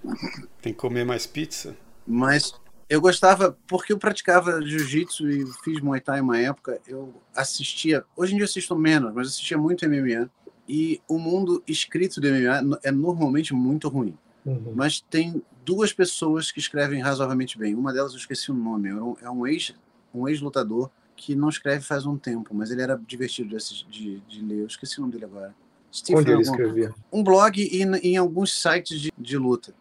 Tem 0.60 0.72
que 0.72 0.78
comer 0.78 1.04
mais 1.04 1.26
pizza? 1.26 1.76
Mas 2.04 2.52
eu 2.88 3.00
gostava, 3.00 3.56
porque 3.68 3.92
eu 3.92 3.98
praticava 3.98 4.60
jiu-jitsu 4.60 5.30
e 5.30 5.46
fiz 5.62 5.80
Muay 5.80 6.00
Thai 6.00 6.20
uma 6.20 6.38
época, 6.38 6.80
eu 6.88 7.14
assistia, 7.36 8.04
hoje 8.16 8.34
em 8.34 8.36
dia 8.36 8.46
assisto 8.46 8.74
menos, 8.76 9.14
mas 9.14 9.28
assistia 9.28 9.56
muito 9.56 9.88
MMA. 9.88 10.28
E 10.68 11.00
o 11.08 11.18
mundo 11.18 11.62
escrito 11.66 12.20
do 12.20 12.28
MMA 12.28 12.78
é 12.82 12.90
normalmente 12.90 13.54
muito 13.54 13.88
ruim. 13.88 14.18
Uhum. 14.44 14.72
Mas 14.74 15.00
tem 15.00 15.40
duas 15.64 15.92
pessoas 15.92 16.50
que 16.50 16.58
escrevem 16.58 17.00
razoavelmente 17.00 17.56
bem. 17.56 17.74
Uma 17.74 17.92
delas 17.92 18.12
eu 18.12 18.18
esqueci 18.18 18.50
o 18.50 18.54
nome, 18.54 18.88
é 19.22 19.30
um 19.30 19.46
ex 19.46 19.74
um 20.12 20.26
ex-lutador 20.26 20.90
que 21.14 21.34
não 21.34 21.48
escreve 21.48 21.84
faz 21.84 22.06
um 22.06 22.16
tempo, 22.16 22.54
mas 22.54 22.70
ele 22.70 22.82
era 22.82 22.96
divertido 23.06 23.56
de, 23.56 23.84
de, 23.88 24.20
de 24.20 24.42
ler. 24.42 24.60
Eu 24.60 24.66
esqueci 24.66 24.98
o 24.98 25.02
nome 25.02 25.12
dele 25.12 25.26
agora. 25.26 25.54
Stephen 25.92 26.20
Onde 26.20 26.32
ele 26.32 26.42
escrevia? 26.42 26.94
Um 27.12 27.22
blog 27.22 27.60
e 27.60 27.82
em 27.82 28.16
alguns 28.16 28.60
sites 28.60 29.00
de, 29.00 29.12
de, 29.16 29.38
luta. 29.38 29.74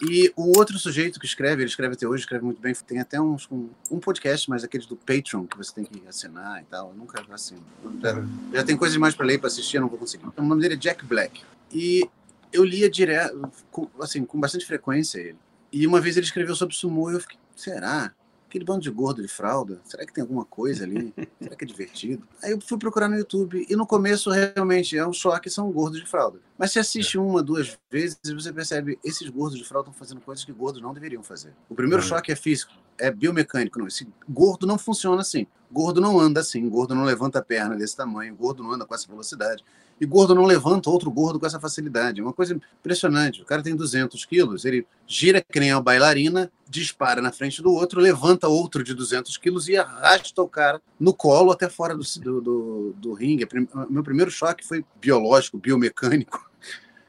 E 0.00 0.32
o 0.36 0.56
outro 0.58 0.78
sujeito 0.78 1.20
que 1.20 1.26
escreve, 1.26 1.62
ele 1.62 1.68
escreve 1.68 1.94
até 1.94 2.06
hoje, 2.06 2.22
escreve 2.22 2.44
muito 2.44 2.60
bem, 2.60 2.74
tem 2.86 2.98
até 2.98 3.20
uns, 3.20 3.48
um, 3.50 3.68
um 3.90 3.98
podcast, 3.98 4.48
mas 4.50 4.64
aqueles 4.64 4.86
do 4.86 4.96
Patreon, 4.96 5.46
que 5.46 5.56
você 5.56 5.72
tem 5.72 5.84
que 5.84 6.06
assinar 6.08 6.62
e 6.62 6.64
tal. 6.64 6.90
Eu 6.90 6.94
nunca 6.94 7.24
assino. 7.32 7.62
Já, 8.02 8.24
já 8.52 8.64
tem 8.64 8.76
coisas 8.76 8.96
mais 8.96 9.14
para 9.14 9.26
ler 9.26 9.38
para 9.38 9.46
assistir, 9.46 9.76
eu 9.76 9.82
não 9.82 9.88
vou 9.88 9.98
conseguir. 9.98 10.26
O 10.36 10.42
nome 10.42 10.62
dele 10.62 10.74
é 10.74 10.76
Jack 10.76 11.04
Black. 11.04 11.42
E 11.72 12.08
eu 12.52 12.64
lia 12.64 12.90
direto, 12.90 13.50
com, 13.70 13.88
assim, 14.00 14.24
com 14.24 14.38
bastante 14.38 14.66
frequência 14.66 15.18
ele. 15.18 15.38
E 15.72 15.86
uma 15.86 16.00
vez 16.00 16.16
ele 16.16 16.26
escreveu 16.26 16.54
sobre 16.54 16.74
sumo 16.74 17.10
e 17.10 17.14
eu 17.14 17.20
fiquei, 17.20 17.38
será? 17.56 18.12
Aquele 18.54 18.64
bando 18.64 18.80
de 18.80 18.90
gordo 18.90 19.20
de 19.20 19.26
fralda, 19.26 19.80
será 19.84 20.06
que 20.06 20.12
tem 20.12 20.22
alguma 20.22 20.44
coisa 20.44 20.84
ali? 20.84 21.12
será 21.42 21.56
que 21.56 21.64
é 21.64 21.66
divertido? 21.66 22.26
Aí 22.40 22.52
eu 22.52 22.60
fui 22.60 22.78
procurar 22.78 23.08
no 23.08 23.16
YouTube 23.16 23.66
e 23.68 23.74
no 23.74 23.84
começo 23.84 24.30
realmente 24.30 24.96
é 24.96 25.04
um 25.04 25.12
choque, 25.12 25.50
são 25.50 25.70
gordos 25.72 26.00
de 26.00 26.06
fralda. 26.06 26.38
Mas 26.56 26.70
se 26.70 26.78
assiste 26.78 27.18
uma, 27.18 27.42
duas 27.42 27.76
vezes, 27.90 28.16
você 28.32 28.52
percebe 28.52 28.96
esses 29.04 29.28
gordos 29.28 29.58
de 29.58 29.64
fralda 29.64 29.90
estão 29.90 29.98
fazendo 29.98 30.20
coisas 30.20 30.44
que 30.44 30.52
gordos 30.52 30.80
não 30.80 30.94
deveriam 30.94 31.22
fazer. 31.22 31.52
O 31.68 31.74
primeiro 31.74 32.00
uhum. 32.00 32.08
choque 32.08 32.30
é 32.30 32.36
físico, 32.36 32.72
é 32.96 33.10
biomecânico. 33.10 33.78
Não, 33.78 33.88
esse 33.88 34.06
gordo 34.28 34.66
não 34.66 34.78
funciona 34.78 35.20
assim. 35.20 35.48
Gordo 35.70 36.00
não 36.00 36.20
anda 36.20 36.40
assim, 36.40 36.68
gordo 36.68 36.94
não 36.94 37.02
levanta 37.02 37.40
a 37.40 37.42
perna 37.42 37.74
desse 37.74 37.96
tamanho, 37.96 38.36
gordo 38.36 38.62
não 38.62 38.70
anda 38.70 38.86
com 38.86 38.94
essa 38.94 39.08
velocidade. 39.08 39.64
E 40.04 40.06
gordo 40.06 40.34
não 40.34 40.44
levanta 40.44 40.90
outro 40.90 41.10
gordo 41.10 41.40
com 41.40 41.46
essa 41.46 41.58
facilidade. 41.58 42.20
É 42.20 42.22
uma 42.22 42.32
coisa 42.32 42.54
impressionante. 42.54 43.40
O 43.40 43.44
cara 43.46 43.62
tem 43.62 43.74
200 43.74 44.22
quilos, 44.26 44.66
ele 44.66 44.86
gira 45.06 45.40
que 45.40 45.58
nem 45.58 45.72
uma 45.72 45.80
bailarina, 45.80 46.52
dispara 46.68 47.22
na 47.22 47.32
frente 47.32 47.62
do 47.62 47.72
outro, 47.72 48.00
levanta 48.00 48.46
outro 48.46 48.84
de 48.84 48.92
200 48.92 49.34
quilos 49.38 49.66
e 49.66 49.78
arrasta 49.78 50.42
o 50.42 50.48
cara 50.48 50.80
no 51.00 51.14
colo 51.14 51.50
até 51.50 51.70
fora 51.70 51.96
do, 51.96 52.02
do, 52.20 52.40
do, 52.42 52.94
do 52.98 53.12
ringue. 53.14 53.48
Meu 53.88 54.02
primeiro 54.02 54.30
choque 54.30 54.66
foi 54.66 54.84
biológico, 55.00 55.56
biomecânico. 55.56 56.50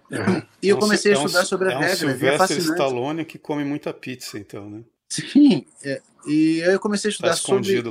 É. 0.10 0.44
E 0.62 0.70
eu 0.70 0.78
comecei 0.78 1.12
é 1.12 1.18
um, 1.18 1.24
a 1.24 1.26
estudar 1.26 1.46
sobre 1.46 1.74
a 1.74 1.74
é 1.74 1.78
regra. 1.78 2.08
Um 2.08 2.18
Sylvester 2.18 2.58
Stallone 2.60 3.26
que 3.26 3.38
come 3.38 3.66
muita 3.66 3.94
pizza, 3.94 4.38
então, 4.40 4.70
né? 4.70 4.84
Sim, 5.16 5.66
é, 5.84 6.02
e 6.28 6.64
aí 6.64 6.74
eu 6.74 6.80
comecei 6.80 7.10
a 7.10 7.12
estudar 7.12 7.30
tá 7.30 7.36
sobre 7.36 7.84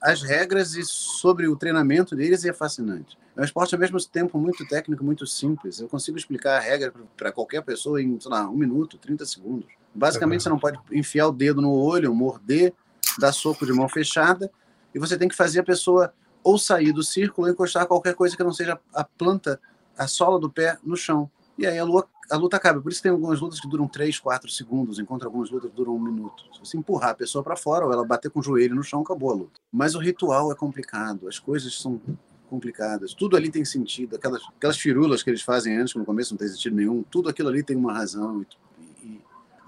as 0.00 0.22
regras 0.22 0.74
e 0.74 0.84
sobre 0.84 1.48
o 1.48 1.56
treinamento 1.56 2.14
deles 2.14 2.44
e 2.44 2.50
é 2.50 2.52
fascinante. 2.52 3.18
É 3.36 3.40
um 3.40 3.44
esporte 3.44 3.74
ao 3.74 3.80
mesmo 3.80 3.98
tempo 4.04 4.38
muito 4.38 4.66
técnico, 4.66 5.02
muito 5.02 5.26
simples. 5.26 5.80
Eu 5.80 5.88
consigo 5.88 6.18
explicar 6.18 6.58
a 6.58 6.60
regra 6.60 6.92
para 7.16 7.32
qualquer 7.32 7.62
pessoa 7.62 8.00
em, 8.02 8.20
sei 8.20 8.30
lá, 8.30 8.48
um 8.48 8.56
minuto, 8.56 8.98
30 8.98 9.24
segundos. 9.24 9.68
Basicamente, 9.94 10.40
uhum. 10.40 10.42
você 10.42 10.48
não 10.50 10.58
pode 10.58 10.78
enfiar 10.92 11.28
o 11.28 11.32
dedo 11.32 11.62
no 11.62 11.72
olho, 11.72 12.14
morder, 12.14 12.74
dar 13.18 13.32
soco 13.32 13.64
de 13.64 13.72
mão 13.72 13.88
fechada, 13.88 14.50
e 14.94 14.98
você 14.98 15.16
tem 15.16 15.28
que 15.28 15.34
fazer 15.34 15.60
a 15.60 15.64
pessoa 15.64 16.12
ou 16.44 16.58
sair 16.58 16.92
do 16.92 17.02
círculo 17.02 17.46
ou 17.46 17.52
encostar 17.52 17.86
qualquer 17.86 18.14
coisa 18.14 18.36
que 18.36 18.44
não 18.44 18.52
seja 18.52 18.78
a 18.92 19.04
planta, 19.04 19.58
a 19.96 20.06
sola 20.06 20.38
do 20.38 20.50
pé 20.50 20.76
no 20.84 20.96
chão. 20.96 21.30
E 21.58 21.66
aí 21.66 21.78
a, 21.78 21.84
lua, 21.84 22.08
a 22.30 22.36
luta 22.36 22.56
acaba. 22.56 22.80
Por 22.80 22.90
isso 22.90 23.02
tem 23.02 23.12
algumas 23.12 23.40
lutas 23.40 23.60
que 23.60 23.68
duram 23.68 23.86
3, 23.86 24.18
4 24.18 24.50
segundos, 24.50 24.98
enquanto 24.98 25.24
algumas 25.24 25.50
lutas 25.50 25.70
duram 25.72 25.94
um 25.94 26.00
minuto. 26.00 26.44
Se 26.54 26.60
você 26.60 26.76
empurrar 26.76 27.10
a 27.10 27.14
pessoa 27.14 27.44
para 27.44 27.56
fora 27.56 27.86
ou 27.86 27.92
ela 27.92 28.04
bater 28.04 28.30
com 28.30 28.40
o 28.40 28.42
joelho 28.42 28.74
no 28.74 28.82
chão, 28.82 29.02
acabou 29.02 29.30
a 29.30 29.34
luta. 29.34 29.60
Mas 29.70 29.94
o 29.94 29.98
ritual 29.98 30.50
é 30.50 30.54
complicado, 30.54 31.28
as 31.28 31.38
coisas 31.38 31.78
são 31.78 32.00
complicadas. 32.48 33.14
Tudo 33.14 33.36
ali 33.36 33.50
tem 33.50 33.64
sentido. 33.64 34.16
Aquelas, 34.16 34.42
aquelas 34.56 34.76
firulas 34.76 35.22
que 35.22 35.30
eles 35.30 35.42
fazem 35.42 35.76
antes, 35.76 35.92
que 35.92 35.98
no 35.98 36.04
começo 36.04 36.34
não 36.34 36.38
tem 36.38 36.48
sentido 36.48 36.76
nenhum, 36.76 37.02
tudo 37.02 37.28
aquilo 37.28 37.48
ali 37.48 37.62
tem 37.62 37.76
uma 37.76 37.94
razão. 37.94 38.44
E, 38.78 39.06
e, 39.06 39.20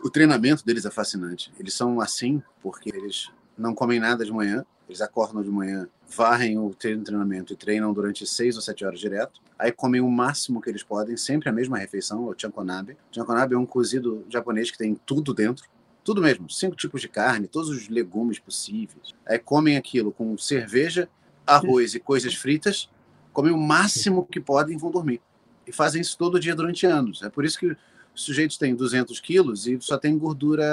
o 0.02 0.10
treinamento 0.10 0.64
deles 0.64 0.84
é 0.84 0.90
fascinante. 0.90 1.50
Eles 1.58 1.72
são 1.72 2.00
assim 2.00 2.42
porque 2.62 2.90
eles 2.90 3.30
não 3.56 3.74
comem 3.74 4.00
nada 4.00 4.24
de 4.24 4.32
manhã, 4.32 4.64
eles 4.88 5.00
acordam 5.00 5.42
de 5.42 5.50
manhã, 5.50 5.88
varrem 6.06 6.58
o 6.58 6.70
treinamento 6.74 7.52
e 7.52 7.56
treinam 7.56 7.92
durante 7.92 8.26
seis 8.26 8.56
ou 8.56 8.62
sete 8.62 8.84
horas 8.84 9.00
direto. 9.00 9.40
Aí 9.58 9.72
comem 9.72 10.00
o 10.00 10.10
máximo 10.10 10.60
que 10.60 10.68
eles 10.68 10.82
podem, 10.82 11.16
sempre 11.16 11.48
a 11.48 11.52
mesma 11.52 11.78
refeição, 11.78 12.24
o 12.24 12.34
chankonabe. 12.36 12.96
Chankonabe 13.10 13.54
é 13.54 13.58
um 13.58 13.64
cozido 13.64 14.24
japonês 14.28 14.70
que 14.70 14.78
tem 14.78 14.94
tudo 15.06 15.32
dentro. 15.32 15.66
Tudo 16.02 16.20
mesmo, 16.20 16.50
cinco 16.50 16.76
tipos 16.76 17.00
de 17.00 17.08
carne, 17.08 17.48
todos 17.48 17.70
os 17.70 17.88
legumes 17.88 18.38
possíveis. 18.38 19.14
Aí 19.26 19.38
comem 19.38 19.78
aquilo 19.78 20.12
com 20.12 20.36
cerveja 20.36 21.08
arroz 21.46 21.94
e 21.94 22.00
coisas 22.00 22.34
fritas, 22.34 22.90
comem 23.32 23.52
o 23.52 23.58
máximo 23.58 24.26
que 24.26 24.40
podem 24.40 24.76
e 24.76 24.78
vão 24.78 24.90
dormir. 24.90 25.20
E 25.66 25.72
fazem 25.72 26.02
isso 26.02 26.16
todo 26.18 26.38
dia 26.38 26.54
durante 26.54 26.84
anos. 26.84 27.22
É 27.22 27.30
por 27.30 27.44
isso 27.44 27.58
que 27.58 27.74
os 28.14 28.22
sujeitos 28.22 28.56
têm 28.56 28.74
200 28.74 29.18
quilos 29.20 29.66
e 29.66 29.78
só 29.80 29.98
tem 29.98 30.16
gordura 30.16 30.64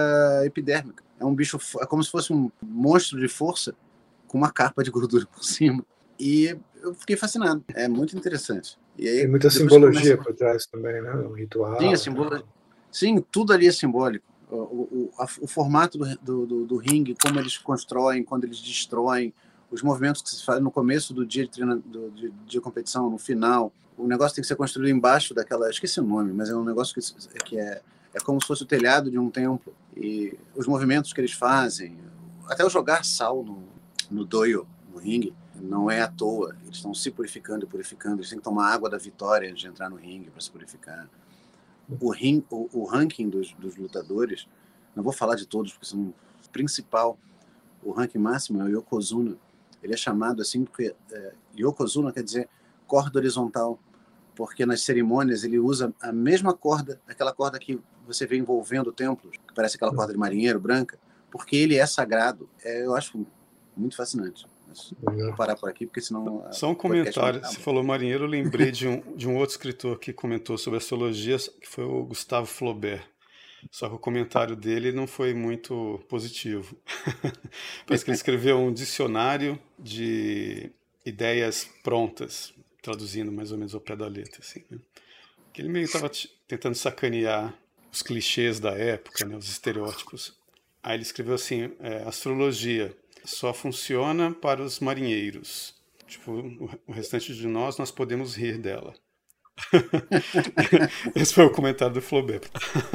epidérmica. 0.46 1.04
É 1.20 1.26
um 1.26 1.34
bicho, 1.34 1.58
é 1.80 1.86
como 1.86 2.04
se 2.04 2.12
fosse 2.12 2.32
um 2.32 2.52
monstro 2.62 3.20
de 3.20 3.28
força 3.28 3.74
com 4.28 4.38
uma 4.38 4.52
capa 4.52 4.84
de 4.84 4.92
gordura 4.92 5.26
por 5.26 5.44
cima. 5.44 5.84
E 6.20 6.56
eu 6.82 6.94
fiquei 6.94 7.16
fascinado. 7.16 7.64
É 7.74 7.88
muito 7.88 8.16
interessante. 8.16 8.78
E 8.98 9.08
aí, 9.08 9.18
tem 9.20 9.28
muita 9.28 9.50
simbologia 9.50 10.18
começa... 10.18 10.24
por 10.24 10.36
trás 10.36 10.66
também, 10.66 11.02
né? 11.02 11.14
Um 11.16 11.34
ritual. 11.34 11.80
Sim, 11.80 11.96
simbolo... 11.96 12.44
Sim, 12.92 13.24
tudo 13.32 13.54
ali 13.54 13.68
é 13.68 13.72
simbólico. 13.72 14.26
O, 14.50 14.56
o, 14.56 15.12
a, 15.18 15.24
o 15.42 15.48
formato 15.48 15.98
do, 15.98 16.46
do, 16.46 16.66
do, 16.66 16.78
ringue, 16.78 17.16
como 17.20 17.40
eles 17.40 17.58
constroem, 17.58 18.24
quando 18.24 18.44
eles 18.44 18.60
destroem, 18.60 19.34
os 19.72 19.82
movimentos 19.82 20.22
que 20.22 20.30
se 20.30 20.44
fazem 20.44 20.62
no 20.62 20.70
começo 20.70 21.14
do 21.14 21.26
dia 21.26 21.46
de, 21.46 21.52
treino, 21.52 21.80
do, 21.80 22.12
de, 22.12 22.30
de, 22.30 22.60
competição, 22.60 23.10
no 23.10 23.18
final. 23.18 23.72
O 24.02 24.08
negócio 24.08 24.36
tem 24.36 24.42
que 24.42 24.48
ser 24.48 24.56
construído 24.56 24.90
embaixo 24.90 25.34
daquela. 25.34 25.70
Esqueci 25.70 26.00
o 26.00 26.04
nome, 26.04 26.34
mas 26.34 26.50
é 26.50 26.56
um 26.56 26.64
negócio 26.64 26.96
que, 26.96 27.40
que 27.46 27.60
é, 27.60 27.82
é 28.14 28.20
como 28.20 28.42
se 28.42 28.48
fosse 28.48 28.64
o 28.64 28.66
telhado 28.66 29.12
de 29.12 29.20
um 29.20 29.30
templo. 29.30 29.74
E 29.96 30.36
os 30.56 30.66
movimentos 30.66 31.14
que 31.14 31.22
eles 31.22 31.34
fazem, 31.34 31.98
até 32.48 32.66
o 32.66 32.70
jogar 32.70 33.06
sal 33.06 33.44
no, 33.44 33.64
no 34.10 34.26
doio, 34.26 34.68
no 34.92 35.00
ringue, 35.00 35.36
não 35.56 35.90
é 35.90 36.02
à 36.02 36.08
toa. 36.08 36.56
Eles 36.64 36.78
estão 36.78 36.96
se 36.96 37.12
purificando 37.12 37.66
e 37.66 37.68
purificando. 37.68 38.18
Eles 38.18 38.30
têm 38.30 38.40
que 38.40 38.44
tomar 38.44 38.74
água 38.74 38.90
da 38.90 38.98
vitória 38.98 39.48
antes 39.48 39.62
de 39.62 39.68
entrar 39.68 39.88
no 39.88 39.98
ringue 39.98 40.32
para 40.32 40.42
se 40.42 40.50
purificar. 40.50 41.08
O, 42.00 42.10
ring, 42.12 42.44
o, 42.50 42.70
o 42.74 42.86
ranking 42.86 43.30
dos, 43.30 43.54
dos, 43.54 43.76
lutadores, 43.76 44.48
não 44.96 45.04
vou 45.04 45.14
falar 45.14 45.36
de 45.36 45.46
todos, 45.46 45.74
porque 45.74 45.86
são 45.86 46.12
principal. 46.52 47.20
O 47.84 47.92
ranking 47.92 48.18
máximo 48.18 48.62
é 48.62 48.66
o 48.66 48.80
Yokozuna. 48.80 49.38
Ele 49.84 49.94
é 49.94 49.98
chamado 49.98 50.42
assim 50.42 50.64
porque 50.64 50.96
é, 51.12 51.34
Yokozuna 51.56 52.12
quer 52.12 52.24
dizer 52.24 52.50
corda 52.88 53.20
horizontal, 53.20 53.80
porque 54.36 54.66
nas 54.66 54.82
cerimônias 54.82 55.44
ele 55.44 55.60
usa 55.60 55.94
a 56.02 56.12
mesma 56.12 56.54
corda, 56.54 57.00
aquela 57.08 57.34
corda 57.34 57.60
que 57.60 57.80
você 58.06 58.26
vê 58.26 58.38
envolvendo 58.38 58.92
templos, 58.92 59.38
que 59.38 59.54
parece 59.54 59.76
aquela 59.76 59.94
corda 59.94 60.14
de 60.14 60.20
marinheiro 60.20 60.60
branca, 60.60 60.98
porque 61.30 61.56
ele 61.56 61.76
é 61.76 61.86
sagrado. 61.86 62.50
É, 62.64 62.86
eu 62.86 62.96
acho 62.96 63.26
muito 63.76 63.96
fascinante. 63.96 64.46
Vou 65.02 65.36
parar 65.36 65.56
por 65.56 65.70
aqui, 65.70 65.86
porque 65.86 66.02
senão. 66.02 66.46
Só 66.52 66.70
um 66.70 66.76
comentário. 66.76 67.42
Você 67.42 67.60
falou 67.60 67.84
marinheiro, 67.84 68.24
eu 68.24 68.30
lembrei 68.30 68.72
de 68.72 68.88
um, 68.88 69.16
de 69.16 69.28
um 69.28 69.36
outro 69.36 69.52
escritor 69.52 70.00
que 70.00 70.14
comentou 70.14 70.58
sobre 70.58 70.78
astrologia, 70.78 71.38
que 71.38 71.68
foi 71.68 71.84
o 71.84 72.04
Gustavo 72.06 72.46
Flaubert. 72.46 73.04
Só 73.70 73.88
que 73.88 73.96
o 73.96 74.00
comentário 74.00 74.56
dele 74.56 74.92
não 74.92 75.06
foi 75.06 75.34
muito 75.34 76.02
positivo. 76.10 76.76
Parece 77.86 78.04
que 78.04 78.10
ele 78.10 78.18
escreveu 78.18 78.58
um 78.58 78.74
dicionário 78.74 79.60
de 79.78 80.72
ideias 81.06 81.70
prontas, 81.84 82.54
traduzindo 82.82 83.32
mais 83.32 83.52
ou 83.52 83.58
menos 83.58 83.74
ao 83.74 83.82
pé 83.82 83.96
da 83.96 84.08
letra. 84.08 84.42
Assim, 84.42 84.64
né? 84.70 84.78
Que 85.54 85.62
ele 85.62 85.70
meio 85.70 85.86
estava 85.86 86.10
tentando 86.48 86.76
sacanear 86.76 87.54
os 87.92 88.02
clichês 88.02 88.60
da 88.60 88.72
época, 88.72 89.26
né, 89.26 89.36
os 89.36 89.50
estereótipos. 89.50 90.34
Aí 90.82 90.96
ele 90.96 91.04
escreveu 91.04 91.36
assim: 91.36 91.72
é, 91.80 92.04
astrologia 92.04 92.96
só 93.26 93.54
funciona 93.54 94.34
para 94.34 94.62
os 94.62 94.80
marinheiros. 94.80 95.76
Tipo, 96.08 96.32
o 96.88 96.92
restante 96.92 97.34
de 97.34 97.48
nós, 97.48 97.78
nós 97.78 97.92
podemos 97.92 98.36
rir 98.36 98.58
dela. 98.58 98.94
Esse 101.16 101.34
foi 101.34 101.46
o 101.46 101.52
comentário 101.52 101.94
do 101.94 102.02
Flaubert. 102.02 102.50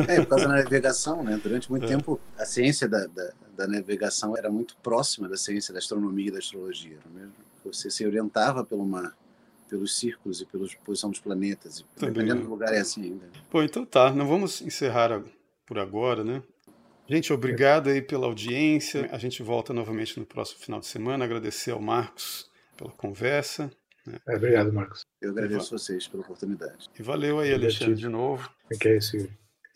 É, 0.08 0.16
por 0.16 0.26
causa 0.26 0.48
da 0.48 0.56
navegação, 0.56 1.22
né? 1.22 1.38
Durante 1.42 1.70
muito 1.70 1.84
é. 1.84 1.88
tempo, 1.88 2.20
a 2.36 2.44
ciência 2.44 2.88
da, 2.88 3.06
da, 3.06 3.32
da, 3.56 3.66
navegação 3.66 4.36
era 4.36 4.50
muito 4.50 4.76
próxima 4.82 5.28
da 5.28 5.36
ciência 5.36 5.72
da 5.72 5.78
astronomia 5.78 6.28
e 6.28 6.30
da 6.30 6.38
astrologia. 6.38 6.98
Mesmo? 7.14 7.32
Você 7.64 7.90
se 7.90 8.04
orientava 8.04 8.64
pelo 8.64 8.84
mar, 8.84 9.16
pelos 9.68 9.98
círculos 9.98 10.40
e 10.40 10.47
pela 10.47 10.66
posição 10.84 11.10
dos 11.10 11.20
planetas. 11.20 11.84
Também. 11.97 12.14
Dependendo 12.14 12.43
do 12.43 12.51
lugar 12.51 12.72
é 12.72 12.78
assim 12.78 13.02
ainda. 13.02 13.28
Bom, 13.51 13.62
então 13.62 13.84
tá. 13.84 14.12
Não 14.12 14.26
vamos 14.26 14.60
encerrar 14.62 15.22
por 15.66 15.78
agora, 15.78 16.24
né? 16.24 16.43
Gente, 17.09 17.32
obrigado 17.32 17.88
aí 17.88 18.02
pela 18.02 18.26
audiência. 18.26 19.09
A 19.12 19.18
gente 19.18 19.43
volta 19.43 19.72
novamente 19.72 20.18
no 20.18 20.26
próximo 20.26 20.60
final 20.60 20.80
de 20.80 20.86
semana. 20.86 21.24
Agradecer 21.24 21.70
ao 21.70 21.80
Marcos 21.80 22.51
pela 22.76 22.90
conversa. 22.90 23.70
Né? 24.05 24.18
É, 24.26 24.36
obrigado, 24.36 24.72
Marcos. 24.72 25.05
Eu 25.20 25.30
agradeço 25.30 25.74
a 25.74 25.78
vocês 25.78 26.09
pela 26.09 26.22
oportunidade. 26.22 26.88
E 26.98 27.02
valeu 27.02 27.38
aí, 27.38 27.52
Alexandre, 27.55 27.94
de 27.94 28.09
novo. 28.09 28.51
É 28.70 28.76
que 28.76 28.88
é 28.88 28.97
isso. 28.97 29.16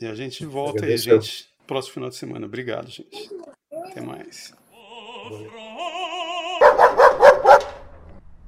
E 0.00 0.06
a 0.06 0.14
gente 0.14 0.44
volta 0.44 0.84
aí, 0.84 0.96
gente, 0.96 1.48
próximo 1.66 1.94
final 1.94 2.08
de 2.08 2.16
semana. 2.16 2.46
Obrigado, 2.46 2.88
gente. 2.88 3.30
Até 3.72 4.00
mais. 4.00 4.52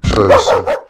Valeu. 0.05 0.82